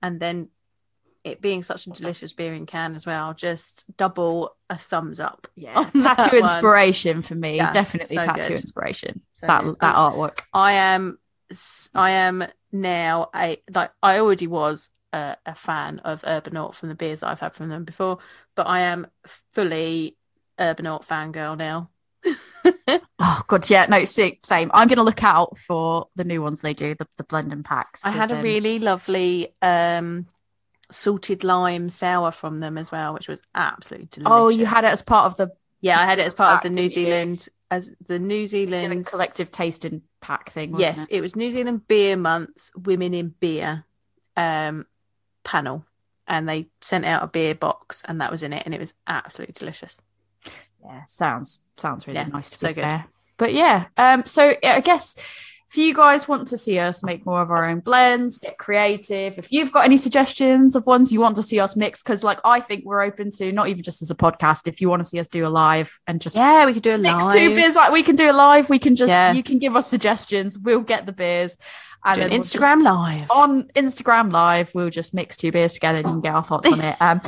and 0.00 0.20
then 0.20 0.48
it 1.24 1.40
being 1.40 1.62
such 1.62 1.86
a 1.86 1.90
delicious 1.90 2.32
beer 2.32 2.52
in 2.54 2.66
can 2.66 2.94
as 2.94 3.06
well. 3.06 3.34
Just 3.34 3.84
double 3.96 4.56
a 4.68 4.76
thumbs 4.76 5.20
up. 5.20 5.46
Yeah, 5.54 5.88
tattoo 5.92 6.40
one. 6.40 6.54
inspiration 6.54 7.22
for 7.22 7.34
me. 7.34 7.56
Yeah, 7.56 7.70
Definitely 7.72 8.16
so 8.16 8.24
tattoo 8.24 8.48
good. 8.48 8.60
inspiration. 8.60 9.20
So 9.34 9.46
that 9.46 9.64
good. 9.64 9.76
that 9.80 9.94
artwork. 9.94 10.40
I 10.52 10.72
am 10.72 11.18
I 11.94 12.10
am 12.10 12.44
now 12.72 13.30
a 13.34 13.60
like 13.72 13.92
I 14.02 14.18
already 14.18 14.46
was 14.46 14.88
a, 15.12 15.36
a 15.46 15.54
fan 15.54 16.00
of 16.00 16.22
Urbanaut 16.22 16.74
from 16.74 16.88
the 16.88 16.94
beers 16.94 17.20
that 17.20 17.28
I've 17.28 17.40
had 17.40 17.54
from 17.54 17.68
them 17.68 17.84
before, 17.84 18.18
but 18.56 18.66
I 18.66 18.80
am 18.80 19.06
fully 19.52 20.16
Urban 20.58 20.86
Urbanaut 20.86 21.06
fangirl 21.06 21.56
now. 21.56 21.90
Oh 23.24 23.42
god, 23.46 23.70
yeah, 23.70 23.86
no, 23.88 24.04
same. 24.04 24.70
I'm 24.74 24.88
gonna 24.88 25.04
look 25.04 25.22
out 25.22 25.56
for 25.56 26.08
the 26.16 26.24
new 26.24 26.42
ones 26.42 26.60
they 26.60 26.74
do, 26.74 26.96
the, 26.96 27.06
the 27.18 27.22
blend 27.22 27.52
and 27.52 27.64
packs. 27.64 28.04
I 28.04 28.10
had 28.10 28.32
a 28.32 28.36
um, 28.36 28.42
really 28.42 28.80
lovely 28.80 29.54
um 29.62 30.26
salted 30.90 31.44
lime 31.44 31.88
sour 31.88 32.30
from 32.32 32.58
them 32.58 32.76
as 32.78 32.92
well, 32.92 33.14
which 33.14 33.28
was 33.28 33.40
absolutely 33.54 34.08
delicious. 34.10 34.32
Oh, 34.32 34.48
you 34.48 34.66
had 34.66 34.84
it 34.84 34.88
as 34.88 35.02
part 35.02 35.26
of 35.26 35.36
the 35.36 35.52
Yeah, 35.80 36.00
I 36.00 36.06
had 36.06 36.18
it 36.18 36.26
as 36.26 36.34
part 36.34 36.56
of 36.56 36.62
the 36.62 36.70
New? 36.74 36.88
Zealand 36.88 37.48
as 37.70 37.90
the 38.06 38.18
New 38.18 38.28
New 38.28 38.46
Zealand 38.46 39.06
collective 39.06 39.50
tasting 39.50 40.02
pack 40.20 40.52
thing. 40.52 40.76
Yes, 40.78 41.04
it? 41.04 41.16
it 41.16 41.20
was 41.20 41.36
New 41.36 41.50
Zealand 41.50 41.86
Beer 41.88 42.16
Month's 42.16 42.72
Women 42.76 43.14
in 43.14 43.28
Beer 43.40 43.84
um, 44.36 44.86
panel, 45.44 45.84
and 46.26 46.48
they 46.48 46.68
sent 46.80 47.04
out 47.04 47.22
a 47.22 47.26
beer 47.26 47.54
box, 47.54 48.02
and 48.06 48.20
that 48.20 48.30
was 48.30 48.42
in 48.42 48.52
it, 48.52 48.62
and 48.66 48.74
it 48.74 48.80
was 48.80 48.94
absolutely 49.06 49.54
delicious. 49.54 49.96
yeah, 50.84 51.04
sounds 51.04 51.60
sounds 51.76 52.06
really 52.06 52.20
Yeah, 52.20 52.28
nice 52.28 52.50
to 52.50 52.58
so 52.58 52.68
be 52.68 52.74
good. 52.74 52.82
fair. 52.82 53.06
But 53.38 53.52
yeah, 53.54 53.86
um, 53.96 54.24
so 54.26 54.54
I 54.62 54.80
guess 54.80 55.14
if 55.72 55.78
you 55.78 55.94
guys 55.94 56.28
want 56.28 56.48
to 56.48 56.58
see 56.58 56.78
us 56.78 57.02
make 57.02 57.24
more 57.24 57.40
of 57.40 57.50
our 57.50 57.64
own 57.64 57.80
blends, 57.80 58.36
get 58.36 58.58
creative, 58.58 59.38
if 59.38 59.50
you've 59.50 59.72
got 59.72 59.86
any 59.86 59.96
suggestions 59.96 60.76
of 60.76 60.86
ones 60.86 61.10
you 61.10 61.18
want 61.18 61.34
to 61.36 61.42
see 61.42 61.58
us 61.60 61.74
mix, 61.76 62.02
because 62.02 62.22
like 62.22 62.38
I 62.44 62.60
think 62.60 62.84
we're 62.84 63.00
open 63.00 63.30
to 63.38 63.50
not 63.52 63.68
even 63.68 63.82
just 63.82 64.02
as 64.02 64.10
a 64.10 64.14
podcast, 64.14 64.66
if 64.66 64.82
you 64.82 64.90
want 64.90 65.00
to 65.00 65.08
see 65.08 65.18
us 65.18 65.28
do 65.28 65.46
a 65.46 65.48
live 65.48 65.98
and 66.06 66.20
just 66.20 66.36
Yeah, 66.36 66.66
we 66.66 66.74
could 66.74 66.82
do 66.82 66.92
a 66.92 66.98
mix 66.98 67.24
live. 67.24 67.32
two 67.38 67.54
beers 67.54 67.74
like 67.74 67.90
we 67.90 68.02
can 68.02 68.16
do 68.16 68.30
a 68.30 68.34
live, 68.34 68.68
we 68.68 68.78
can 68.78 68.96
just 68.96 69.08
Yeah. 69.08 69.32
you 69.32 69.42
can 69.42 69.58
give 69.58 69.74
us 69.74 69.86
suggestions, 69.88 70.58
we'll 70.58 70.82
get 70.82 71.06
the 71.06 71.12
beers 71.12 71.56
and 72.04 72.16
do 72.16 72.22
an 72.22 72.30
then 72.30 72.38
we'll 72.40 72.46
Instagram 72.46 72.82
live. 72.84 73.30
on 73.30 73.62
Instagram 73.74 74.30
Live, 74.30 74.74
we'll 74.74 74.90
just 74.90 75.14
mix 75.14 75.38
two 75.38 75.52
beers 75.52 75.72
together 75.72 75.98
and 76.00 76.06
you 76.06 76.12
can 76.14 76.20
get 76.20 76.34
our 76.34 76.44
thoughts 76.44 76.70
on 76.70 76.80
it. 76.80 76.96
Um, 77.00 77.20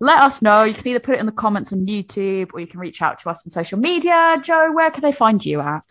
let 0.00 0.18
us 0.18 0.42
know. 0.42 0.64
You 0.64 0.74
can 0.74 0.88
either 0.88 0.98
put 1.00 1.14
it 1.14 1.20
in 1.20 1.26
the 1.26 1.32
comments 1.32 1.72
on 1.72 1.86
YouTube 1.86 2.50
or 2.54 2.58
you 2.60 2.66
can 2.66 2.80
reach 2.80 3.00
out 3.02 3.18
to 3.20 3.28
us 3.30 3.46
on 3.46 3.52
social 3.52 3.78
media. 3.78 4.38
Jo, 4.42 4.72
where 4.72 4.90
can 4.90 5.02
they 5.02 5.12
find 5.12 5.44
you 5.44 5.60
at? 5.60 5.82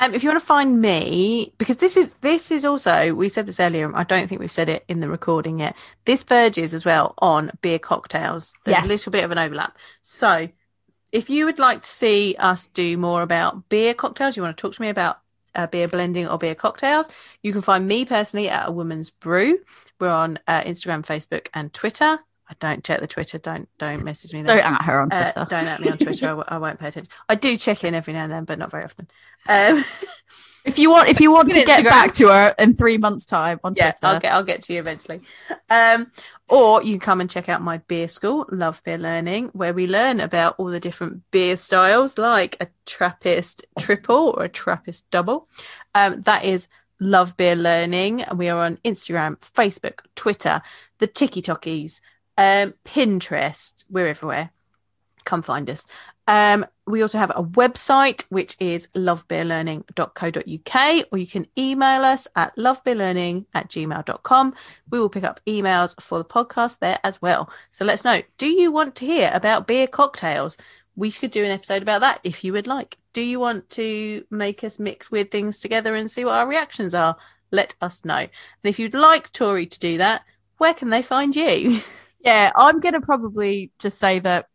Um, 0.00 0.14
if 0.14 0.22
you 0.22 0.28
want 0.30 0.40
to 0.40 0.46
find 0.46 0.80
me, 0.80 1.52
because 1.58 1.78
this 1.78 1.96
is 1.96 2.08
this 2.20 2.50
is 2.50 2.64
also 2.64 3.14
we 3.14 3.28
said 3.28 3.46
this 3.46 3.58
earlier. 3.58 3.94
I 3.96 4.04
don't 4.04 4.28
think 4.28 4.40
we've 4.40 4.50
said 4.50 4.68
it 4.68 4.84
in 4.88 5.00
the 5.00 5.08
recording 5.08 5.58
yet. 5.58 5.74
This 6.04 6.22
verges 6.22 6.72
as 6.72 6.84
well 6.84 7.14
on 7.18 7.50
beer 7.62 7.78
cocktails. 7.80 8.54
There's 8.64 8.76
Yes. 8.78 8.84
a 8.84 8.88
little 8.88 9.12
bit 9.12 9.24
of 9.24 9.32
an 9.32 9.38
overlap. 9.38 9.76
So, 10.02 10.48
if 11.10 11.28
you 11.28 11.46
would 11.46 11.58
like 11.58 11.82
to 11.82 11.88
see 11.88 12.36
us 12.38 12.68
do 12.68 12.96
more 12.96 13.22
about 13.22 13.68
beer 13.68 13.92
cocktails, 13.94 14.36
you 14.36 14.42
want 14.42 14.56
to 14.56 14.60
talk 14.60 14.74
to 14.74 14.82
me 14.82 14.88
about 14.88 15.18
uh, 15.54 15.66
beer 15.66 15.88
blending 15.88 16.28
or 16.28 16.38
beer 16.38 16.54
cocktails, 16.54 17.08
you 17.42 17.52
can 17.52 17.62
find 17.62 17.88
me 17.88 18.04
personally 18.04 18.48
at 18.48 18.68
a 18.68 18.72
woman's 18.72 19.10
brew. 19.10 19.58
We're 19.98 20.10
on 20.10 20.38
uh, 20.46 20.62
Instagram, 20.62 21.04
Facebook, 21.04 21.48
and 21.54 21.72
Twitter. 21.72 22.20
I 22.50 22.54
don't 22.60 22.82
check 22.82 23.00
the 23.00 23.06
Twitter. 23.06 23.38
Don't 23.38 23.68
don't 23.78 24.04
message 24.04 24.32
me 24.32 24.42
there. 24.42 24.56
Don't 24.56 24.72
at 24.74 24.82
her 24.82 25.00
on 25.00 25.12
Uh, 25.12 25.24
Twitter. 25.32 25.46
don't 25.50 25.66
at 25.66 25.80
me 25.80 25.90
on 25.90 25.98
Twitter. 25.98 26.26
I, 26.26 26.28
w- 26.36 26.44
I 26.48 26.58
won't 26.58 26.78
pay 26.78 26.88
attention. 26.88 27.10
I 27.28 27.34
do 27.34 27.56
check 27.56 27.84
in 27.84 27.94
every 27.94 28.12
now 28.14 28.24
and 28.24 28.32
then, 28.32 28.44
but 28.44 28.58
not 28.58 28.70
very 28.70 28.84
often. 28.84 29.08
Um, 29.48 29.84
if 30.64 30.78
you 30.78 30.90
want, 30.90 31.08
if 31.08 31.20
you 31.20 31.30
want 31.30 31.52
to 31.52 31.64
get 31.64 31.84
Instagram. 31.84 31.90
back 31.90 32.12
to 32.14 32.28
her 32.28 32.54
in 32.58 32.74
three 32.74 32.96
months' 32.98 33.24
time 33.26 33.60
on 33.64 33.74
yeah, 33.76 33.90
Twitter, 33.92 34.06
I'll 34.06 34.20
get 34.20 34.32
I'll 34.32 34.44
get 34.44 34.62
to 34.62 34.72
you 34.72 34.80
eventually. 34.80 35.20
Um, 35.68 36.10
or 36.48 36.82
you 36.82 36.92
can 36.92 37.00
come 37.00 37.20
and 37.20 37.28
check 37.28 37.50
out 37.50 37.60
my 37.60 37.78
beer 37.78 38.08
school, 38.08 38.46
Love 38.50 38.82
Beer 38.82 38.96
Learning, 38.96 39.48
where 39.52 39.74
we 39.74 39.86
learn 39.86 40.18
about 40.20 40.54
all 40.58 40.66
the 40.68 40.80
different 40.80 41.30
beer 41.30 41.58
styles, 41.58 42.16
like 42.16 42.56
a 42.60 42.68
Trappist 42.86 43.66
triple 43.78 44.34
or 44.36 44.44
a 44.44 44.48
Trappist 44.48 45.10
double. 45.10 45.48
Um, 45.94 46.22
that 46.22 46.44
is 46.46 46.68
Love 47.00 47.36
Beer 47.36 47.54
Learning, 47.54 48.22
and 48.22 48.38
we 48.38 48.48
are 48.48 48.58
on 48.64 48.78
Instagram, 48.78 49.36
Facebook, 49.54 50.00
Twitter, 50.14 50.62
the 50.98 51.06
Tiki 51.06 51.42
Talkies, 51.42 52.00
um, 52.38 52.72
Pinterest. 52.84 53.84
We're 53.90 54.08
everywhere. 54.08 54.50
Come 55.26 55.42
find 55.42 55.68
us. 55.68 55.86
Um, 56.26 56.64
we 56.86 57.02
also 57.02 57.18
have 57.18 57.30
a 57.30 57.42
website, 57.42 58.24
which 58.28 58.56
is 58.60 58.88
lovebeerlearning.co.uk, 58.94 61.06
or 61.10 61.18
you 61.18 61.26
can 61.26 61.46
email 61.58 62.04
us 62.04 62.28
at 62.36 62.56
lovebeerlearning 62.56 63.46
at 63.54 63.68
gmail.com. 63.68 64.54
We 64.90 65.00
will 65.00 65.08
pick 65.08 65.24
up 65.24 65.40
emails 65.46 66.00
for 66.00 66.18
the 66.18 66.24
podcast 66.24 66.78
there 66.78 67.00
as 67.02 67.20
well. 67.20 67.50
So 67.70 67.84
let 67.84 67.94
us 67.94 68.04
know 68.04 68.22
do 68.38 68.46
you 68.46 68.70
want 68.70 68.94
to 68.96 69.06
hear 69.06 69.30
about 69.34 69.66
beer 69.66 69.86
cocktails? 69.86 70.56
We 70.96 71.12
could 71.12 71.30
do 71.30 71.44
an 71.44 71.50
episode 71.50 71.82
about 71.82 72.00
that 72.02 72.20
if 72.24 72.44
you 72.44 72.52
would 72.52 72.66
like. 72.66 72.98
Do 73.12 73.22
you 73.22 73.40
want 73.40 73.68
to 73.70 74.24
make 74.30 74.64
us 74.64 74.78
mix 74.78 75.10
weird 75.10 75.30
things 75.30 75.60
together 75.60 75.94
and 75.94 76.10
see 76.10 76.24
what 76.24 76.34
our 76.34 76.46
reactions 76.46 76.94
are? 76.94 77.16
Let 77.50 77.74
us 77.80 78.04
know. 78.04 78.16
And 78.16 78.30
if 78.64 78.78
you'd 78.78 78.94
like 78.94 79.32
Tori 79.32 79.66
to 79.66 79.78
do 79.78 79.98
that, 79.98 80.22
where 80.58 80.74
can 80.74 80.90
they 80.90 81.02
find 81.02 81.34
you? 81.34 81.80
Yeah, 82.20 82.52
I'm 82.56 82.80
going 82.80 82.94
to 82.94 83.00
probably 83.00 83.70
just 83.78 83.98
say 83.98 84.18
that 84.20 84.46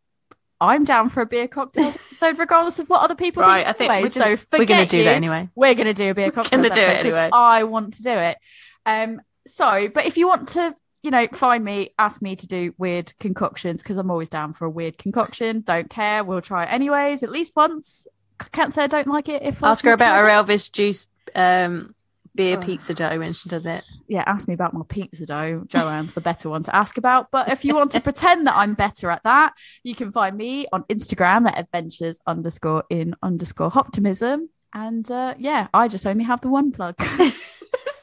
I'm 0.59 0.83
down 0.85 1.09
for 1.09 1.21
a 1.21 1.25
beer 1.25 1.47
cocktail 1.47 1.87
episode, 1.87 2.39
regardless 2.39 2.79
of 2.79 2.89
what 2.89 3.01
other 3.01 3.15
people 3.15 3.41
Right, 3.43 3.65
think. 3.65 3.67
I 3.67 3.73
think 3.73 3.91
anyway. 3.91 4.03
we're 4.03 4.37
so 4.37 4.57
we're 4.57 4.65
gonna 4.65 4.85
do 4.85 4.97
you. 4.97 5.03
that 5.05 5.15
anyway. 5.15 5.49
We're 5.55 5.73
going 5.75 5.87
to 5.87 5.93
do 5.93 6.11
a 6.11 6.13
beer 6.13 6.31
cocktail 6.31 6.61
gonna 6.61 6.73
do 6.73 6.81
it 6.81 6.99
anyway. 6.99 7.29
I 7.33 7.63
want 7.63 7.95
to 7.95 8.03
do 8.03 8.11
it. 8.11 8.37
Um, 8.85 9.21
so, 9.47 9.89
but 9.93 10.05
if 10.05 10.17
you 10.17 10.27
want 10.27 10.49
to, 10.49 10.73
you 11.01 11.11
know, 11.11 11.27
find 11.33 11.63
me, 11.65 11.93
ask 11.99 12.21
me 12.21 12.35
to 12.37 12.47
do 12.47 12.73
weird 12.77 13.13
concoctions 13.19 13.83
because 13.83 13.97
I'm 13.97 14.09
always 14.09 14.29
down 14.29 14.53
for 14.53 14.65
a 14.65 14.69
weird 14.69 14.97
concoction. 14.97 15.61
Don't 15.61 15.89
care. 15.89 16.23
We'll 16.23 16.41
try 16.41 16.63
it 16.63 16.71
anyways, 16.71 17.23
at 17.23 17.29
least 17.29 17.53
once. 17.55 18.07
I 18.39 18.45
can't 18.45 18.73
say 18.73 18.83
I 18.83 18.87
don't 18.87 19.07
like 19.07 19.27
it. 19.27 19.41
If 19.43 19.61
Ask 19.63 19.83
her 19.83 19.91
about 19.91 20.21
her. 20.21 20.29
Elvis 20.29 20.71
juice 20.71 21.07
um, 21.35 21.93
beer 22.35 22.57
Ugh. 22.57 22.65
pizza 22.65 22.93
dough 22.93 23.19
when 23.19 23.33
she 23.33 23.47
does 23.49 23.65
it. 23.65 23.83
yeah, 24.07 24.23
ask 24.25 24.47
me 24.47 24.53
about 24.53 24.73
my 24.73 24.81
pizza 24.87 25.25
dough. 25.25 25.63
Joanne's 25.67 26.13
the 26.13 26.21
better 26.21 26.49
one 26.49 26.63
to 26.63 26.75
ask 26.75 26.97
about. 26.97 27.29
But 27.31 27.49
if 27.49 27.63
you 27.63 27.75
want 27.75 27.91
to 27.91 28.01
pretend 28.01 28.47
that 28.47 28.55
I'm 28.55 28.73
better 28.73 29.09
at 29.11 29.23
that, 29.23 29.53
you 29.83 29.93
can 29.95 30.11
find 30.11 30.35
me 30.35 30.65
on 30.71 30.83
Instagram 30.85 31.47
at 31.47 31.59
adventures 31.59 32.19
underscore 32.25 32.83
in 32.89 33.15
underscore 33.21 33.69
hoptimism. 33.69 34.47
And 34.73 35.09
uh, 35.11 35.35
yeah, 35.37 35.67
I 35.73 35.87
just 35.87 36.07
only 36.07 36.23
have 36.23 36.41
the 36.41 36.47
one 36.49 36.71
plug. 36.71 36.95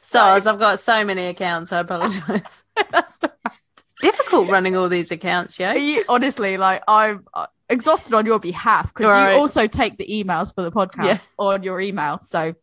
Soz, 0.05 0.45
I've 0.45 0.59
got 0.59 0.79
so 0.79 1.03
many 1.05 1.27
accounts. 1.27 1.71
I 1.71 1.79
apologise. 1.79 2.63
That's 2.91 3.21
not- 3.21 3.35
Difficult 4.01 4.49
running 4.49 4.75
all 4.75 4.89
these 4.89 5.11
accounts, 5.11 5.59
yeah. 5.59 5.73
you, 5.75 6.03
honestly, 6.09 6.57
like 6.57 6.81
I'm 6.87 7.23
uh, 7.35 7.45
exhausted 7.69 8.15
on 8.15 8.25
your 8.25 8.39
behalf 8.39 8.91
because 8.91 9.11
Right. 9.11 9.33
you 9.33 9.37
also 9.39 9.67
take 9.67 9.99
the 9.99 10.07
emails 10.07 10.55
for 10.55 10.63
the 10.63 10.71
podcast 10.71 11.05
Yeah. 11.05 11.17
on 11.37 11.61
your 11.61 11.79
email. 11.79 12.17
So 12.19 12.55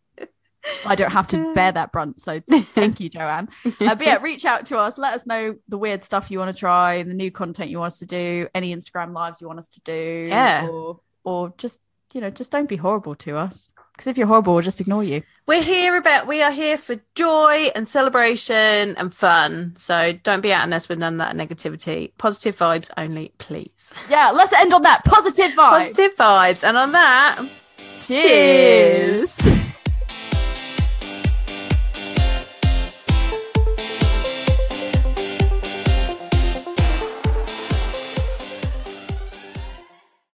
I 0.85 0.95
don't 0.95 1.13
have 1.13 1.29
to 1.29 1.55
bear 1.55 1.73
that 1.73 1.93
brunt. 1.93 2.21
So 2.21 2.41
thank 2.41 3.01
you, 3.01 3.09
Joanne. 3.09 3.49
Uh, 3.65 3.95
but 3.95 4.03
yeah, 4.05 4.19
reach 4.23 4.45
out 4.45 4.67
to 4.67 4.79
us. 4.79 4.99
Let 4.99 5.15
us 5.15 5.27
know 5.27 5.57
the 5.69 5.79
weird 5.79 6.05
stuff 6.05 6.31
you 6.31 6.39
want 6.39 6.55
to 6.55 6.59
try, 6.59 7.03
the 7.03 7.15
new 7.15 7.31
content 7.31 7.71
you 7.71 7.79
want 7.79 7.93
us 7.93 7.99
to 8.01 8.07
do, 8.07 8.49
any 8.55 8.75
Instagram 8.75 9.13
lives 9.13 9.41
you 9.41 9.47
want 9.47 9.59
us 9.59 9.69
to 9.69 9.81
do. 9.81 10.27
Yeah. 10.29 10.69
Or, 10.69 11.01
or 11.25 11.55
just, 11.59 11.79
you 12.13 12.21
know, 12.21 12.31
just 12.31 12.51
don't 12.51 12.69
be 12.69 12.77
horrible 12.77 13.15
to 13.17 13.37
us. 13.37 13.69
Because 13.93 14.07
if 14.11 14.17
you're 14.17 14.29
horrible, 14.29 14.55
we'll 14.55 14.63
just 14.63 14.81
ignore 14.81 15.03
you. 15.03 15.25
We're 15.49 15.63
here 15.63 15.97
about 15.97 16.29
we 16.29 16.41
are 16.41 16.53
here 16.53 16.79
for 16.79 17.01
joy 17.17 17.73
and 17.75 17.89
celebration 17.89 18.95
and 18.97 19.13
fun. 19.13 19.73
So 19.75 20.13
don't 20.13 20.41
be 20.41 20.53
out 20.53 20.69
at 20.69 20.73
us 20.73 20.89
with 20.89 21.01
none 21.01 21.21
of 21.21 21.37
that 21.37 21.37
negativity. 21.37 22.13
Positive 22.17 22.57
vibes 22.57 22.91
only, 22.97 23.33
please. 23.39 23.93
Yeah, 24.09 24.31
let's 24.31 24.53
end 24.53 24.73
on 24.73 24.83
that 24.83 25.05
positive 25.05 25.51
vibe. 25.51 25.57
Positive 25.57 26.15
vibes. 26.15 26.63
And 26.63 26.77
on 26.77 26.93
that, 26.93 27.45
Cheers. 27.97 29.37
cheers. 29.37 29.58